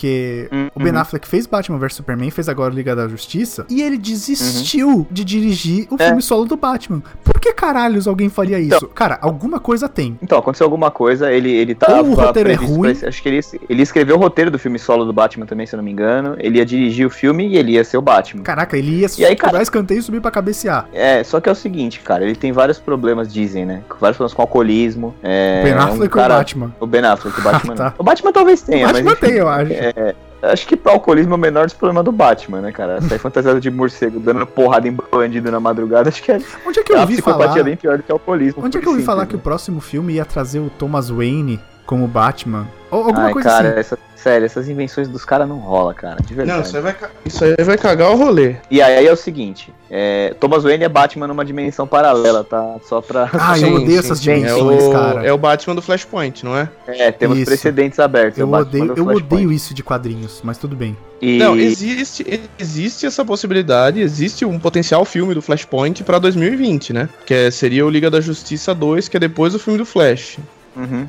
Uhum. 0.51 0.69
o 0.75 0.79
Ben 0.79 0.95
Affleck 0.95 1.27
fez 1.27 1.45
Batman 1.47 1.77
vs 1.77 1.93
Superman, 1.95 2.29
fez 2.31 2.49
agora 2.49 2.73
Liga 2.73 2.95
da 2.95 3.07
Justiça, 3.07 3.65
e 3.69 3.81
ele 3.81 3.97
desistiu 3.97 4.87
Uhum. 4.89 5.05
de 5.09 5.23
dirigir 5.23 5.87
o 5.89 5.95
É. 5.99 6.07
filme 6.07 6.21
solo 6.21 6.45
do 6.45 6.57
Batman. 6.57 7.01
Por 7.23 7.39
que 7.39 7.53
caralhos 7.53 8.07
alguém 8.07 8.29
faria 8.29 8.59
isso? 8.59 8.75
Então- 8.75 8.89
Cara, 8.93 9.17
alguma 9.21 9.59
coisa 9.59 9.87
tem. 9.87 10.17
Então, 10.21 10.37
aconteceu 10.37 10.65
alguma 10.65 10.89
coisa, 10.91 11.31
ele, 11.31 11.51
ele 11.51 11.75
tava 11.75 12.01
Ou 12.01 12.09
o 12.09 12.13
roteiro 12.13 12.51
é 12.51 12.55
ruim. 12.55 12.91
esse- 12.91 13.05
acho 13.05 13.21
que 13.21 13.29
ele, 13.29 13.39
ele 13.69 13.81
escreveu 13.83 14.15
o 14.15 14.19
roteiro 14.19 14.49
do 14.51 14.57
filme 14.59 14.77
solo 14.79 15.05
do 15.05 15.13
Batman 15.13 15.45
também, 15.45 15.65
se 15.65 15.73
eu 15.75 15.77
não 15.77 15.83
me 15.83 15.91
engano. 15.91 16.35
Ele 16.39 16.57
ia 16.57 16.65
dirigir 16.65 17.05
o 17.05 17.09
filme 17.09 17.47
e 17.47 17.57
ele 17.57 17.73
ia 17.73 17.83
ser 17.83 17.97
o 17.97 18.01
Batman. 18.01 18.43
Caraca, 18.43 18.77
ele 18.77 18.99
ia 19.01 19.07
E 19.17 19.25
aí, 19.25 19.35
cara- 19.35 19.61
escanteio 19.61 19.99
e 19.99 20.03
subir 20.03 20.21
pra 20.21 20.31
cabecear. 20.31 20.87
É, 20.93 21.23
só 21.23 21.39
que 21.39 21.47
é 21.49 21.51
o 21.51 21.55
seguinte, 21.55 21.99
cara, 21.99 22.23
ele 22.23 22.35
tem 22.35 22.51
vários 22.51 22.79
problemas, 22.79 23.31
dizem, 23.31 23.65
né? 23.65 23.81
Vários 23.99 24.17
problemas 24.17 24.33
com 24.33 24.41
alcoolismo. 24.41 25.15
É, 25.23 25.63
ben 25.63 25.73
um 25.75 25.79
Affleck 25.79 26.13
cara- 26.13 26.33
ou 26.33 26.39
o 26.39 26.39
Batman? 26.43 26.75
O 26.79 26.87
Ben 26.87 27.03
Affleck, 27.05 27.39
o 27.39 27.43
Batman. 27.43 27.73
Ah, 27.73 27.77
tá. 27.77 27.83
não. 27.85 27.93
O 27.99 28.03
Batman 28.03 28.31
talvez 28.31 28.61
tenha, 28.61 28.85
O 28.87 28.91
mas. 28.91 28.93
Batman 29.03 29.11
enfim, 29.13 29.25
tem, 29.25 29.35
eu 29.35 29.47
acho. 29.49 29.73
É, 29.75 30.15
acho 30.51 30.67
que 30.67 30.75
pro 30.75 30.93
alcoolismo 30.93 31.33
é 31.33 31.35
o 31.35 31.39
menor 31.39 31.65
dos 31.65 31.73
problemas 31.73 32.03
do 32.03 32.11
Batman, 32.11 32.61
né, 32.61 32.71
cara? 32.71 33.01
Sair 33.01 33.19
fantasiado 33.19 33.59
de 33.59 33.69
morcego 33.71 34.19
dando 34.19 34.45
porrada 34.45 34.87
em 34.87 34.97
bandido 35.11 35.51
na 35.51 35.59
madrugada, 35.59 36.09
acho 36.09 36.21
que 36.21 36.31
é, 36.31 36.39
Onde 36.65 36.79
é 36.79 36.83
que 36.83 36.91
é 36.91 36.95
eu 36.95 36.99
uma 36.99 37.03
ouvi 37.03 37.21
falar? 37.21 37.63
bem 37.63 37.75
pior 37.75 37.97
do 37.97 38.03
que 38.03 38.11
o 38.11 38.15
alcoolismo. 38.15 38.63
Onde 38.65 38.77
é 38.77 38.81
que 38.81 38.87
eu 38.87 38.91
ouvi 38.91 39.03
falar 39.03 39.25
que 39.25 39.35
o 39.35 39.37
né? 39.37 39.43
próximo 39.43 39.79
filme 39.81 40.13
ia 40.13 40.25
trazer 40.25 40.59
o 40.59 40.69
Thomas 40.69 41.09
Wayne 41.09 41.59
como 41.85 42.07
Batman? 42.07 42.67
Ou 42.91 42.99
alguma 42.99 43.25
Ai, 43.27 43.33
coisa 43.33 43.49
cara, 43.49 43.69
assim. 43.71 43.79
essa, 43.79 43.99
sério, 44.15 44.45
essas 44.45 44.69
invenções 44.69 45.07
dos 45.07 45.25
caras 45.25 45.47
não 45.47 45.57
rola, 45.57 45.93
cara, 45.93 46.17
de 46.21 46.33
verdade. 46.33 46.59
Não, 46.59 46.65
isso 46.65 46.77
aí 46.77 46.81
vai, 46.83 46.95
isso 47.25 47.43
aí 47.43 47.55
vai 47.63 47.77
cagar 47.77 48.11
o 48.11 48.15
rolê. 48.15 48.55
E 48.71 48.81
aí 48.81 49.05
é 49.05 49.11
o 49.11 49.15
seguinte, 49.15 49.73
é, 49.89 50.33
Thomas 50.39 50.63
Wayne 50.63 50.83
é 50.83 50.89
Batman 50.89 51.27
numa 51.27 51.43
dimensão 51.43 51.85
paralela, 51.85 52.43
tá? 52.43 52.77
Só 52.87 53.01
pra... 53.01 53.29
Ah, 53.37 53.59
eu 53.59 53.75
odeio 53.75 53.99
essas 53.99 54.19
sim. 54.19 54.35
dimensões, 54.35 54.83
é 54.83 54.87
o, 54.87 54.91
cara. 54.91 55.27
É 55.27 55.33
o 55.33 55.37
Batman 55.37 55.75
do 55.75 55.81
Flashpoint, 55.81 56.43
não 56.45 56.57
é? 56.57 56.69
É, 56.87 57.11
temos 57.11 57.37
Isso. 57.37 57.47
precedentes 57.47 57.99
abertos. 57.99 58.39
é 58.39 58.41
Eu 58.41 58.47
Batman 58.47 58.85
odeio, 58.85 58.93
eu 58.97 59.07
odeio 59.07 59.51
isso 59.51 59.73
de 59.73 59.83
quadrinhos, 59.83 60.41
mas 60.43 60.57
tudo 60.57 60.75
bem. 60.75 60.95
E... 61.21 61.37
Não, 61.37 61.55
existe, 61.55 62.49
existe 62.57 63.05
essa 63.05 63.25
possibilidade, 63.25 63.99
existe 63.99 64.45
um 64.45 64.59
potencial 64.59 65.03
filme 65.05 65.33
do 65.33 65.41
Flashpoint 65.41 66.03
pra 66.03 66.19
2020, 66.19 66.93
né? 66.93 67.09
Que 67.25 67.33
é- 67.33 67.51
seria 67.51 67.85
o 67.85 67.89
Liga 67.89 68.09
da 68.09 68.21
Justiça 68.21 68.73
2, 68.73 69.07
que 69.07 69.17
é 69.17 69.19
depois 69.19 69.53
do 69.53 69.59
filme 69.59 69.77
do 69.77 69.85
Flash. 69.85 70.37
Uhum. 70.75 71.07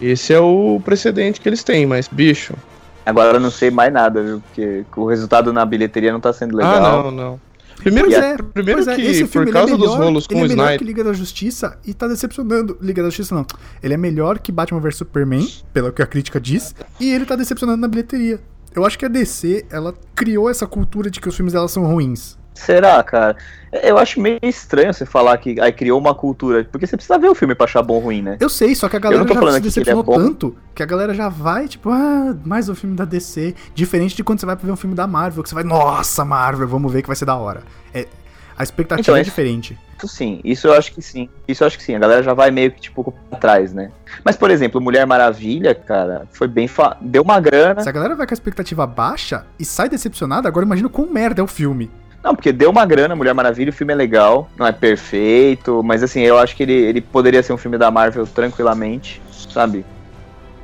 Esse 0.00 0.32
é 0.32 0.40
o 0.40 0.80
precedente 0.84 1.40
que 1.40 1.48
eles 1.48 1.62
têm, 1.64 1.86
mas, 1.86 2.08
bicho. 2.08 2.54
Agora 3.04 3.38
eu 3.38 3.40
não 3.40 3.50
sei 3.50 3.70
mais 3.70 3.92
nada, 3.92 4.22
viu? 4.22 4.40
Porque 4.40 4.84
o 4.96 5.06
resultado 5.06 5.52
na 5.52 5.64
bilheteria 5.64 6.12
não 6.12 6.20
tá 6.20 6.32
sendo 6.32 6.56
legal. 6.56 6.74
Ah, 6.76 7.02
não, 7.04 7.10
não. 7.10 7.40
Primeiro, 7.78 8.08
Pois 8.10 8.20
é, 8.22 8.36
primeiro 8.36 8.82
pois 8.84 8.88
é, 8.88 8.96
que, 8.96 9.02
esse 9.02 9.24
por 9.26 9.48
causa 9.50 9.74
é 9.74 9.76
dos 9.76 9.86
melhor- 9.90 10.04
rolos 10.04 10.26
com 10.26 10.34
ele 10.34 10.42
o 10.42 10.44
é 10.44 10.48
melhor 10.48 10.62
Snyder. 10.64 10.78
que 10.80 10.84
Liga 10.84 11.04
da 11.04 11.12
Justiça 11.12 11.78
e 11.86 11.94
tá 11.94 12.06
decepcionando. 12.08 12.76
Liga 12.82 13.02
da 13.02 13.08
Justiça 13.08 13.34
não. 13.34 13.46
Ele 13.82 13.94
é 13.94 13.96
melhor 13.96 14.38
que 14.40 14.50
Batman 14.52 14.80
vs 14.80 14.96
Superman, 14.96 15.48
pelo 15.72 15.92
que 15.92 16.02
a 16.02 16.06
crítica 16.06 16.40
diz, 16.40 16.74
e 17.00 17.10
ele 17.12 17.24
tá 17.24 17.34
decepcionando 17.36 17.80
na 17.80 17.88
bilheteria. 17.88 18.40
Eu 18.74 18.84
acho 18.84 18.98
que 18.98 19.04
a 19.04 19.08
DC, 19.08 19.64
ela 19.70 19.94
criou 20.14 20.48
essa 20.50 20.66
cultura 20.66 21.10
de 21.10 21.20
que 21.20 21.28
os 21.28 21.34
filmes 21.34 21.52
dela 21.54 21.66
são 21.68 21.84
ruins. 21.84 22.36
Será, 22.58 23.02
cara? 23.02 23.36
Eu 23.70 23.98
acho 23.98 24.20
meio 24.20 24.38
estranho 24.42 24.92
você 24.92 25.06
falar 25.06 25.36
que 25.38 25.60
aí 25.60 25.72
criou 25.72 25.98
uma 25.98 26.14
cultura. 26.14 26.64
Porque 26.64 26.86
você 26.86 26.96
precisa 26.96 27.18
ver 27.18 27.28
o 27.28 27.34
filme 27.34 27.54
pra 27.54 27.64
achar 27.64 27.82
bom 27.82 27.94
ou 27.94 28.00
ruim, 28.00 28.22
né? 28.22 28.36
Eu 28.40 28.48
sei, 28.48 28.74
só 28.74 28.88
que 28.88 28.96
a 28.96 28.98
galera 28.98 29.22
já 29.22 29.34
se 29.34 29.40
que 29.40 29.46
é 29.46 29.60
decepcionou 29.60 30.02
bom. 30.02 30.16
tanto 30.16 30.56
que 30.74 30.82
a 30.82 30.86
galera 30.86 31.14
já 31.14 31.28
vai, 31.28 31.68
tipo, 31.68 31.90
ah, 31.90 32.34
mais 32.44 32.68
um 32.68 32.74
filme 32.74 32.96
da 32.96 33.04
DC. 33.04 33.54
Diferente 33.74 34.16
de 34.16 34.24
quando 34.24 34.40
você 34.40 34.46
vai 34.46 34.56
pra 34.56 34.66
ver 34.66 34.72
um 34.72 34.76
filme 34.76 34.96
da 34.96 35.06
Marvel, 35.06 35.42
que 35.42 35.48
você 35.48 35.54
vai, 35.54 35.64
nossa, 35.64 36.24
Marvel, 36.24 36.66
vamos 36.66 36.92
ver 36.92 37.02
que 37.02 37.06
vai 37.08 37.16
ser 37.16 37.26
da 37.26 37.36
hora. 37.36 37.62
É, 37.94 38.06
a 38.56 38.62
expectativa 38.62 39.02
Então, 39.02 39.16
é 39.16 39.20
é- 39.20 39.22
diferente. 39.22 39.78
Isso 39.98 40.08
sim, 40.08 40.40
isso 40.44 40.66
eu 40.68 40.74
acho 40.74 40.92
que 40.94 41.02
sim. 41.02 41.28
Isso 41.46 41.62
eu 41.64 41.66
acho 41.66 41.76
que 41.76 41.82
sim. 41.82 41.94
A 41.96 41.98
galera 41.98 42.22
já 42.22 42.32
vai 42.32 42.50
meio 42.52 42.70
que, 42.70 42.80
tipo, 42.80 43.12
pra 43.28 43.38
trás, 43.38 43.72
né? 43.74 43.90
Mas, 44.24 44.36
por 44.36 44.48
exemplo, 44.50 44.80
Mulher 44.80 45.04
Maravilha, 45.06 45.74
cara, 45.74 46.26
foi 46.30 46.46
bem. 46.46 46.68
Fa... 46.68 46.96
Deu 47.00 47.22
uma 47.22 47.40
grana. 47.40 47.82
Se 47.82 47.88
a 47.88 47.92
galera 47.92 48.14
vai 48.14 48.26
com 48.26 48.32
a 48.32 48.36
expectativa 48.36 48.86
baixa 48.86 49.44
e 49.58 49.64
sai 49.64 49.88
decepcionada, 49.88 50.46
agora 50.46 50.64
imagina 50.64 50.88
quão 50.88 51.08
merda 51.12 51.40
é 51.40 51.44
o 51.44 51.48
filme. 51.48 51.90
Não, 52.22 52.34
porque 52.34 52.52
deu 52.52 52.70
uma 52.70 52.84
grana, 52.84 53.14
Mulher 53.14 53.32
Maravilha, 53.32 53.70
o 53.70 53.72
filme 53.72 53.92
é 53.92 53.96
legal, 53.96 54.50
não 54.56 54.66
é 54.66 54.72
perfeito, 54.72 55.82
mas 55.84 56.02
assim, 56.02 56.20
eu 56.20 56.38
acho 56.38 56.56
que 56.56 56.62
ele, 56.62 56.72
ele 56.72 57.00
poderia 57.00 57.42
ser 57.42 57.52
um 57.52 57.56
filme 57.56 57.78
da 57.78 57.90
Marvel 57.90 58.26
tranquilamente, 58.26 59.22
sabe? 59.30 59.84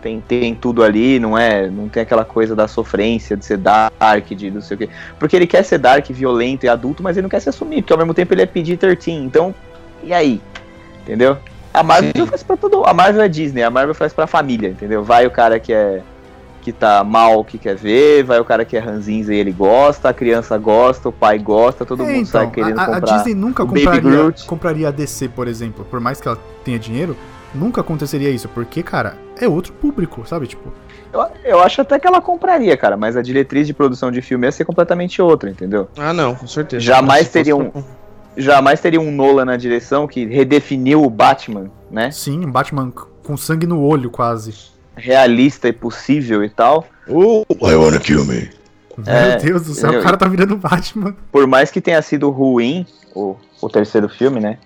Tem, 0.02 0.20
tem 0.20 0.54
tudo 0.54 0.82
ali, 0.82 1.18
não 1.18 1.38
é? 1.38 1.70
Não 1.70 1.88
tem 1.88 2.02
aquela 2.02 2.24
coisa 2.24 2.54
da 2.54 2.68
sofrência, 2.68 3.36
de 3.36 3.44
ser 3.44 3.56
dark, 3.56 4.26
de 4.30 4.50
não 4.50 4.60
sei 4.60 4.74
o 4.74 4.78
quê. 4.78 4.88
Porque 5.18 5.34
ele 5.34 5.46
quer 5.46 5.62
ser 5.62 5.78
dark, 5.78 6.10
violento 6.10 6.66
e 6.66 6.68
adulto, 6.68 7.02
mas 7.02 7.16
ele 7.16 7.22
não 7.22 7.30
quer 7.30 7.40
se 7.40 7.48
assumir, 7.48 7.80
porque 7.80 7.92
ao 7.92 7.98
mesmo 7.98 8.12
tempo 8.12 8.34
ele 8.34 8.42
é 8.42 8.46
PG-13, 8.46 9.08
então, 9.12 9.54
e 10.02 10.12
aí? 10.12 10.42
Entendeu? 11.02 11.38
A 11.72 11.82
Marvel 11.82 12.12
Sim. 12.14 12.26
faz 12.26 12.42
pra 12.42 12.56
todo. 12.56 12.84
A 12.84 12.94
Marvel 12.94 13.22
é 13.22 13.28
Disney, 13.28 13.62
a 13.62 13.70
Marvel 13.70 13.94
faz 13.94 14.12
pra 14.12 14.28
família, 14.28 14.68
entendeu? 14.68 15.02
Vai 15.02 15.26
o 15.26 15.30
cara 15.30 15.58
que 15.58 15.72
é. 15.72 16.02
Que 16.64 16.72
tá 16.72 17.04
mal 17.04 17.44
que 17.44 17.58
quer 17.58 17.76
ver, 17.76 18.24
vai 18.24 18.40
o 18.40 18.44
cara 18.44 18.64
que 18.64 18.74
é 18.76 18.80
ranzinza 18.80 19.34
e 19.34 19.36
ele 19.36 19.52
gosta, 19.52 20.08
a 20.08 20.14
criança 20.14 20.56
gosta, 20.56 21.10
o 21.10 21.12
pai 21.12 21.38
gosta, 21.38 21.84
todo 21.84 22.02
É, 22.02 22.12
mundo 22.12 22.26
sai 22.26 22.50
querendo 22.50 22.78
a, 22.78 22.82
a 22.82 22.86
comprar. 23.00 23.16
Disney 23.16 23.34
nunca 23.34 23.62
o 23.62 23.66
Baby 23.66 23.80
compraria, 23.84 24.00
Groot. 24.10 24.46
compraria 24.46 24.88
a 24.88 24.90
DC, 24.90 25.28
por 25.28 25.46
exemplo, 25.46 25.84
por 25.90 26.00
mais 26.00 26.20
que 26.20 26.26
ela 26.26 26.38
tenha 26.64 26.78
dinheiro, 26.78 27.14
nunca 27.54 27.82
aconteceria 27.82 28.30
isso, 28.30 28.48
porque, 28.48 28.82
cara, 28.82 29.16
é 29.38 29.46
outro 29.46 29.72
público, 29.74 30.26
sabe? 30.26 30.46
Tipo, 30.46 30.72
Eu, 31.12 31.26
eu 31.44 31.60
acho 31.60 31.80
até 31.82 31.98
que 32.00 32.06
ela 32.06 32.20
compraria, 32.20 32.76
cara, 32.76 32.96
mas 32.96 33.16
a 33.16 33.22
diretriz 33.22 33.66
de 33.66 33.74
produção 33.74 34.10
de 34.10 34.22
filme 34.22 34.46
ia 34.46 34.50
ser 34.52 34.64
completamente 34.64 35.20
outra, 35.22 35.50
entendeu? 35.50 35.86
Ah, 35.98 36.12
não, 36.12 36.34
com 36.34 36.46
certeza. 36.46 36.80
Jamais 36.80 37.28
teria 37.28 37.54
um- 37.54 37.70
Jamais 38.36 38.80
teria 38.80 39.00
um 39.00 39.12
Nolan 39.12 39.44
na 39.44 39.56
direção 39.56 40.08
que 40.08 40.26
redefiniu 40.26 41.04
o 41.04 41.08
Batman, 41.10 41.70
né? 41.88 42.10
sim, 42.10 42.44
um 42.44 42.50
Batman 42.50 42.92
com 43.22 43.36
sangue 43.36 43.64
no 43.66 43.80
olho, 43.80 44.10
quase. 44.10 44.73
Realista 44.96 45.68
e 45.68 45.72
possível 45.72 46.44
e 46.44 46.48
tal. 46.48 46.86
Oh, 47.08 47.44
I 47.62 47.74
wanna 47.74 47.98
kill 48.00 48.24
me. 48.24 48.50
É, 49.06 49.30
Meu 49.30 49.38
Deus 49.38 49.66
do 49.66 49.74
céu, 49.74 49.92
eu- 49.92 50.00
o 50.00 50.02
cara 50.02 50.16
tá 50.16 50.26
virando 50.28 50.56
Batman. 50.56 51.16
Por 51.32 51.46
mais 51.46 51.70
que 51.70 51.80
tenha 51.80 52.00
sido 52.00 52.30
ruim 52.30 52.86
o, 53.14 53.36
o 53.60 53.68
terceiro 53.68 54.08
filme, 54.08 54.38
né? 54.40 54.58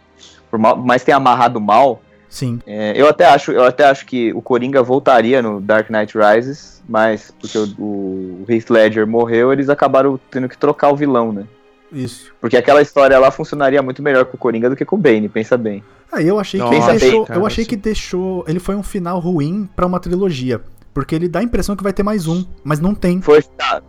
Por 0.50 0.59
mal- 0.59 0.76
mais 0.76 1.03
tenha 1.03 1.16
amarrado 1.16 1.61
mal, 1.61 2.03
Sim. 2.29 2.61
É, 2.66 2.92
eu 2.94 3.09
até 3.09 3.24
acho, 3.24 3.53
eu 3.53 3.64
até 3.64 3.87
acho 3.87 4.05
que 4.05 4.35
o 4.35 4.42
Coringa 4.42 4.83
voltaria 4.83 5.40
no 5.40 5.62
Dark 5.62 5.88
Knight 5.88 6.12
Rises, 6.16 6.83
mas 6.87 7.31
porque 7.40 7.57
o, 7.57 7.64
o 7.79 8.44
Heath 8.46 8.68
Ledger 8.68 9.07
morreu, 9.07 9.50
eles 9.50 9.70
acabaram 9.70 10.20
tendo 10.31 10.46
que 10.46 10.59
trocar 10.59 10.90
o 10.90 10.96
vilão, 10.96 11.33
né? 11.33 11.44
Isso. 11.92 12.33
Porque 12.40 12.57
aquela 12.57 12.83
história 12.83 13.18
lá 13.18 13.31
funcionaria 13.31 13.83
muito 13.83 14.03
melhor 14.03 14.24
com 14.27 14.37
o 14.37 14.38
Coringa 14.38 14.68
do 14.70 14.77
que 14.77 14.85
com 14.85 14.96
o 14.96 14.98
Bane, 14.98 15.29
pensa 15.29 15.57
bem. 15.57 15.83
Aí 16.12 16.27
eu 16.27 16.38
achei 16.38 16.61
que 16.61 16.66
Nossa, 16.66 16.90
ele 16.92 16.98
deixou, 17.01 17.27
cara, 17.27 17.38
eu 17.40 17.46
achei 17.46 17.64
sim. 17.64 17.70
que 17.70 17.77
deixou, 17.77 18.44
ele 18.48 18.59
foi 18.59 18.74
um 18.74 18.83
final 18.83 19.18
ruim 19.18 19.68
pra 19.77 19.87
uma 19.87 20.01
trilogia, 20.01 20.61
porque 20.94 21.14
ele 21.14 21.29
dá 21.29 21.40
a 21.40 21.42
impressão 21.42 21.77
que 21.77 21.83
vai 21.83 21.92
ter 21.92 22.03
mais 22.03 22.27
um, 22.27 22.44
mas 22.64 22.81
não 22.81 22.94
tem. 22.94 23.20
Foi 23.20 23.42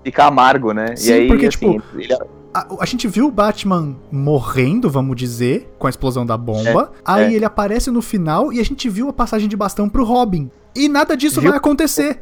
ficar, 0.03 0.25
amargo, 0.27 0.73
né? 0.73 0.95
Sim, 0.95 1.09
e 1.09 1.13
aí, 1.13 1.27
porque, 1.27 1.45
assim, 1.47 1.73
tipo, 1.79 1.83
ele- 1.97 2.13
A, 2.53 2.65
a 2.81 2.85
gente 2.85 3.07
viu 3.07 3.27
o 3.27 3.31
Batman 3.31 3.95
morrendo, 4.12 4.89
vamos 4.89 5.15
dizer, 5.15 5.73
com 5.77 5.88
a 5.88 5.89
explosão 5.89 6.25
da 6.25 6.35
bomba. 6.38 6.91
aí 7.05 7.33
é. 7.33 7.35
ele 7.35 7.45
aparece 7.45 7.89
no 7.91 8.01
final 8.01 8.51
e 8.51 8.59
a 8.59 8.63
gente 8.65 8.89
viu 8.89 9.07
a 9.07 9.13
passagem 9.13 9.47
de 9.47 9.55
bastão 9.55 9.88
pro 9.88 10.03
Robin. 10.03 10.49
E 10.75 10.88
nada 10.89 11.15
disso 11.15 11.39
Viu? 11.41 11.49
vai 11.51 11.57
acontecer. 11.57 12.21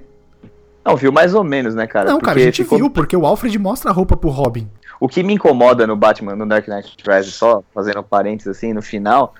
não, 0.85 0.95
viu 0.95 1.11
mais 1.11 1.33
ou 1.33 1.43
menos, 1.43 1.75
né, 1.75 1.85
cara? 1.87 2.09
não, 2.11 2.19
cara, 2.19 2.31
a 2.31 2.33
Porque 2.35 2.43
gente 2.45 2.63
ficou- 2.63 2.77
viu, 2.77 2.89
porque 2.89 3.15
o 3.17 3.25
Alfred 3.25 3.57
mostra 3.59 3.89
a 3.89 3.93
roupa 3.93 4.15
pro 4.15 4.29
Robin. 4.29 4.69
O 4.99 5.07
que 5.07 5.23
me 5.23 5.33
incomoda 5.33 5.85
no 5.85 5.95
Batman, 5.95 6.35
no 6.35 6.45
Dark 6.45 6.67
Knight 6.67 6.95
Rises, 7.05 7.33
só 7.33 7.63
fazendo 7.73 8.03
parênteses 8.03 8.55
assim, 8.57 8.73
no 8.73 8.81
final, 8.81 9.33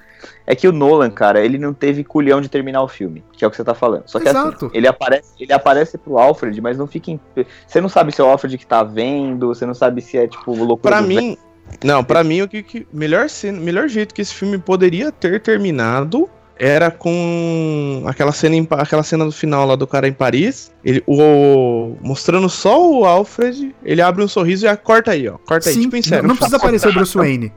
é 0.46 0.56
que 0.56 0.68
o 0.68 0.72
Nolan, 0.72 1.10
cara, 1.10 1.44
ele 1.44 1.58
não 1.58 1.74
teve 1.74 2.04
culhão 2.04 2.42
de 2.42 2.50
terminar 2.50 2.82
o 2.82 2.88
filme, 2.88 3.24
que 3.34 3.44
é 3.44 3.48
o 3.48 3.52
que 3.52 3.58
você 3.58 3.64
tá 3.64 3.74
falando. 3.74 4.04
Só 4.08 4.20
que 4.20 4.30
Exato. 4.30 4.66
assim, 4.66 4.78
ele 4.78 4.88
aparece, 4.88 5.30
ele 5.40 5.54
aparece 5.54 5.98
pro 5.98 6.18
Alfred, 6.18 6.60
mas 6.62 6.78
não 6.78 6.88
fica 6.88 7.12
em... 7.12 7.20
Você 7.68 7.82
não 7.82 7.90
sabe 7.90 8.12
se 8.12 8.22
é 8.22 8.24
o 8.24 8.28
Alfred 8.28 8.58
que 8.58 8.66
tá 8.66 8.84
vendo, 8.84 9.48
você 9.48 9.66
não 9.66 9.74
sabe 9.74 10.02
se 10.02 10.18
é, 10.18 10.28
tipo, 10.28 10.52
loucura 10.52 10.96
Pra 10.96 11.02
do 11.02 11.08
mim. 11.08 11.38
Não, 11.84 12.04
pra 12.04 12.24
mim 12.24 12.42
o 12.42 12.48
que, 12.48 12.64
que 12.64 12.88
melhor 12.94 13.30
cena, 13.30 13.60
melhor 13.60 13.90
jeito 13.90 14.14
que 14.14 14.22
esse 14.22 14.34
filme 14.34 14.58
poderia 14.58 15.12
ter 15.12 15.42
terminado 15.42 16.30
era 16.60 16.90
com 16.92 18.04
aquela 18.08 18.32
cena 18.32 18.56
em 18.56 18.68
aquela 18.72 19.04
cena 19.04 19.26
do 19.26 19.32
final 19.32 19.66
lá 19.66 19.76
do 19.76 19.86
cara 19.88 20.08
em 20.08 20.14
Paris, 20.14 20.72
ele 20.84 21.04
o 21.08 21.96
mostrando 22.02 22.50
só 22.50 22.82
o 22.92 23.06
Alfred, 23.06 23.76
ele 23.84 24.02
abre 24.02 24.24
um 24.24 24.28
sorriso 24.28 24.66
e 24.66 24.68
ah, 24.68 24.76
corta 24.78 25.12
aí, 25.12 25.28
ó. 25.28 25.38
Corta 25.38 25.70
aí, 25.70 25.76
Sim, 25.76 25.82
tipo 25.82 25.96
em 25.96 26.02
sério. 26.02 26.24
não, 26.24 26.30
não 26.30 26.36
precisa 26.36 26.58
aparecer 26.58 26.90
o 26.90 26.94
Bruce 26.94 27.18
Wayne. 27.18 27.52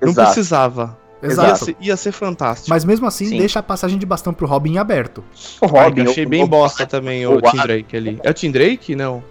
Não 0.00 0.10
Exato. 0.10 0.26
precisava. 0.32 0.98
Ia 1.22 1.28
Exato. 1.28 1.64
ser, 1.64 1.76
ia 1.80 1.96
ser 1.96 2.12
fantástico. 2.12 2.70
Mas 2.70 2.84
mesmo 2.84 3.04
assim, 3.06 3.26
Sim. 3.26 3.38
deixa 3.38 3.58
a 3.58 3.62
passagem 3.62 3.98
de 3.98 4.06
bastão 4.06 4.32
pro 4.32 4.46
Robin 4.46 4.78
aberto. 4.78 5.24
O 5.60 5.76
Ai, 5.76 5.84
Robin, 5.84 6.04
que 6.04 6.10
achei 6.10 6.24
o- 6.24 6.28
bem 6.28 6.44
o- 6.44 6.46
bosta 6.46 6.86
também 6.86 7.26
o, 7.26 7.38
o 7.38 7.42
Tim 7.42 7.56
Drake 7.56 7.96
ali. 7.96 8.20
É 8.22 8.30
o 8.30 8.34
Tim 8.34 8.50
Drake? 8.52 8.94
Não. 8.94 9.22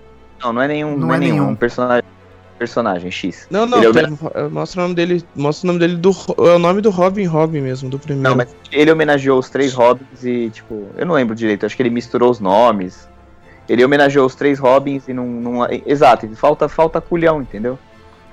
Não, 0.43 0.51
não 0.51 0.61
é 0.61 0.67
nenhum, 0.67 0.91
Não 0.97 1.07
não, 1.07 1.13
é 1.13 1.17
é 1.17 1.19
nenhum, 1.21 1.35
nenhum. 1.35 1.49
um 1.51 1.55
personagem, 1.55 2.03
personagem 2.57 3.09
X. 3.11 3.47
Não, 3.49 3.65
não, 3.65 3.77
Ele 3.77 3.87
é 3.87 3.89
o 3.89 3.93
tem- 3.93 4.49
mostra 4.51 4.79
o 4.81 4.83
nome 4.83 4.95
dele, 4.95 5.23
mostra 5.35 5.65
o 5.65 5.67
nome 5.73 5.79
dele 5.79 5.95
do 5.97 6.11
é 6.39 6.55
o 6.55 6.59
nome 6.59 6.81
do 6.81 6.89
Robin 6.89 7.25
Robin 7.25 7.61
mesmo, 7.61 7.89
do 7.89 7.97
primeiro. 7.99 8.27
Não, 8.29 8.35
mas 8.35 8.55
ele 8.71 8.91
homenageou 8.91 9.39
os 9.39 9.49
três 9.49 9.73
Robins 9.73 10.23
e, 10.23 10.49
tipo, 10.49 10.87
eu 10.97 11.05
não 11.05 11.15
lembro 11.15 11.35
direito, 11.35 11.65
acho 11.65 11.75
que 11.75 11.81
ele 11.83 11.89
misturou 11.89 12.29
os 12.31 12.39
nomes. 12.39 13.07
Ele 13.69 13.83
homenageou 13.83 14.25
os 14.25 14.33
três 14.35 14.59
Robins 14.59 15.07
e 15.07 15.13
não. 15.13 15.27
não 15.27 15.67
exato, 15.85 16.27
falta, 16.35 16.67
falta 16.69 17.01
culhão, 17.01 17.41
entendeu? 17.41 17.77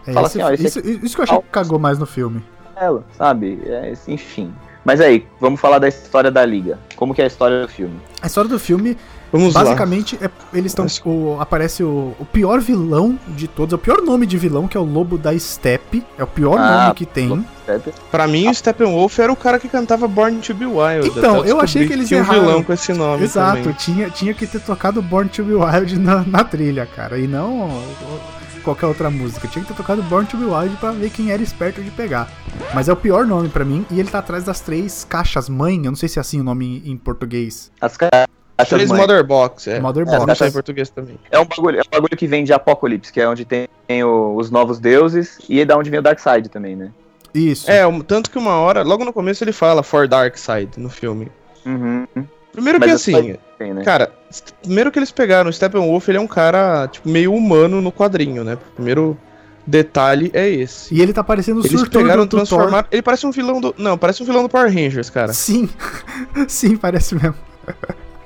É, 0.06 0.12
Fala 0.12 0.26
esse- 0.26 0.40
assim, 0.40 0.50
ó, 0.50 0.54
esse 0.54 0.66
isso, 0.66 0.80
isso 1.04 1.14
que 1.16 1.20
eu 1.20 1.24
achei 1.24 1.38
que 1.38 1.48
cagou 1.50 1.78
mais 1.78 1.98
no 1.98 2.06
filme. 2.06 2.42
Ela, 2.76 3.04
sabe? 3.16 3.60
É, 3.66 3.92
enfim. 4.08 4.52
Mas 4.84 5.00
aí, 5.00 5.26
vamos 5.40 5.58
falar 5.60 5.78
da 5.78 5.88
história 5.88 6.30
da 6.30 6.44
Liga. 6.44 6.78
Como 6.94 7.14
que 7.14 7.20
é 7.22 7.24
a 7.24 7.26
história 7.26 7.62
do 7.62 7.68
filme? 7.68 7.98
A 8.20 8.26
história 8.26 8.50
do 8.50 8.58
filme 8.58 8.96
Vamos 9.36 9.52
lá. 9.54 9.64
Basicamente, 9.64 10.16
é- 10.22 10.30
eles 10.56 10.70
estão. 10.70 10.86
o- 11.04 11.36
Aparece 11.40 11.82
o, 11.82 12.14
o 12.20 12.24
pior 12.24 12.60
vilão 12.60 13.18
de 13.28 13.48
todos, 13.48 13.72
é 13.72 13.76
o 13.76 13.78
pior 13.78 14.00
nome 14.02 14.26
de 14.26 14.38
vilão, 14.38 14.68
que 14.68 14.76
é 14.76 14.80
o 14.80 14.84
Lobo 14.84 15.18
da 15.18 15.36
Steppe. 15.38 16.04
É 16.16 16.22
o 16.22 16.26
pior 16.26 16.56
Ah, 16.58 16.82
nome 16.84 16.94
que 16.94 17.04
tem. 17.04 17.44
Pra 18.10 18.26
mim, 18.28 18.48
o 18.48 18.54
Steppenwolf 18.54 19.18
era 19.18 19.32
o 19.32 19.36
cara 19.36 19.58
que 19.58 19.68
cantava 19.68 20.06
Born 20.06 20.38
to 20.40 20.54
be 20.54 20.66
Wild. 20.66 21.08
Então, 21.08 21.44
eu 21.44 21.60
achei 21.60 21.86
que 21.86 21.92
eles 21.92 22.06
tinha 22.08 22.20
um 22.20 22.22
erraram. 22.22 22.40
vilão 22.42 22.62
com 22.62 22.72
esse 22.72 22.92
nome 22.92 23.24
Exato, 23.24 23.58
também. 23.58 23.72
tinha, 23.74 24.10
tinha 24.10 24.34
que 24.34 24.46
ter 24.46 24.60
tocado 24.60 25.00
Born 25.02 25.28
to 25.28 25.42
Be 25.42 25.54
Wild 25.54 25.98
na, 25.98 26.22
na 26.22 26.44
trilha, 26.44 26.86
cara. 26.86 27.18
E 27.18 27.26
não 27.26 27.82
qualquer 28.62 28.86
outra 28.86 29.10
música. 29.10 29.48
Tinha 29.48 29.62
que 29.64 29.70
ter 29.72 29.76
tocado 29.76 30.02
Born 30.04 30.26
to 30.26 30.36
Be 30.36 30.44
Wild 30.44 30.76
pra 30.76 30.90
ver 30.92 31.10
quem 31.10 31.30
era 31.30 31.42
esperto 31.42 31.82
de 31.82 31.90
pegar. 31.90 32.28
Mas 32.72 32.88
é 32.88 32.92
o 32.92 32.96
pior 32.96 33.26
nome 33.26 33.48
pra 33.48 33.64
mim. 33.64 33.84
E 33.90 33.98
ele 33.98 34.08
tá 34.10 34.18
atrás 34.20 34.44
das 34.44 34.60
três 34.60 35.04
caixas 35.08 35.48
mãe. 35.48 35.76
Eu 35.78 35.90
não 35.90 35.96
sei 35.96 36.08
se 36.08 36.18
é 36.18 36.20
assim 36.20 36.40
o 36.40 36.44
nome 36.44 36.82
em, 36.84 36.92
em 36.92 36.96
português. 36.96 37.70
As 37.80 37.96
caixas 37.96 38.26
Três 38.68 38.88
mãe. 38.90 39.00
Mother 39.00 39.24
Box, 39.24 39.66
é. 39.68 39.80
Mother 39.80 40.06
É, 40.08 40.34
tá 40.34 40.46
em 40.46 40.52
português 40.52 40.88
também. 40.90 41.18
É 41.30 41.38
um 41.40 41.44
bagulho, 41.44 41.78
é 41.78 41.82
um 41.82 41.90
bagulho 41.90 42.16
que 42.16 42.26
vem 42.26 42.44
de 42.44 42.52
Apocalipse, 42.52 43.12
que 43.12 43.20
é 43.20 43.28
onde 43.28 43.44
tem, 43.44 43.66
tem 43.88 44.04
o- 44.04 44.36
os 44.36 44.50
novos 44.50 44.78
deuses, 44.78 45.38
e 45.48 45.60
é 45.60 45.64
da 45.64 45.76
onde 45.76 45.90
vem 45.90 45.98
o 45.98 46.02
Darkseid 46.02 46.48
também, 46.48 46.76
né? 46.76 46.92
Isso. 47.34 47.68
É, 47.68 47.84
um- 47.84 48.00
tanto 48.00 48.30
que 48.30 48.38
uma 48.38 48.52
hora, 48.60 48.82
logo 48.84 49.04
no 49.04 49.12
começo 49.12 49.42
ele 49.42 49.50
fala 49.52 49.82
For 49.82 50.06
Dark 50.06 50.36
Side 50.38 50.78
no 50.78 50.88
filme. 50.88 51.32
Uhum. 51.66 52.06
Primeiro 52.52 52.78
Mas 52.78 52.88
que 52.88 52.94
assim, 52.94 53.36
Tem, 53.58 53.74
né? 53.74 53.82
cara, 53.82 54.12
primeiro 54.62 54.92
que 54.92 54.98
eles 55.00 55.10
pegaram 55.10 55.50
o 55.50 55.52
Steppenwolf, 55.52 56.08
ele 56.08 56.18
é 56.18 56.20
um 56.20 56.26
cara, 56.28 56.86
tipo, 56.86 57.08
meio 57.08 57.34
humano 57.34 57.80
no 57.80 57.90
quadrinho, 57.90 58.44
né? 58.44 58.56
Primeiro 58.76 59.18
detalhe 59.66 60.30
é 60.32 60.48
esse. 60.48 60.94
E 60.94 61.00
ele 61.02 61.12
tá 61.12 61.24
parecendo 61.24 61.60
o 61.60 61.66
Eles 61.66 61.72
surtur 61.80 62.02
pegaram, 62.02 62.22
do, 62.22 62.26
do 62.26 62.30
Thor. 62.30 62.46
transformaram. 62.46 62.86
Ele 62.92 63.02
parece 63.02 63.26
um 63.26 63.32
vilão 63.32 63.60
do. 63.60 63.74
Não, 63.76 63.98
parece 63.98 64.22
um 64.22 64.26
vilão 64.26 64.44
do 64.44 64.48
Power 64.48 64.72
Rangers, 64.72 65.10
cara. 65.10 65.32
Sim. 65.32 65.68
Sim, 66.46 66.76
parece 66.76 67.16
mesmo. 67.16 67.34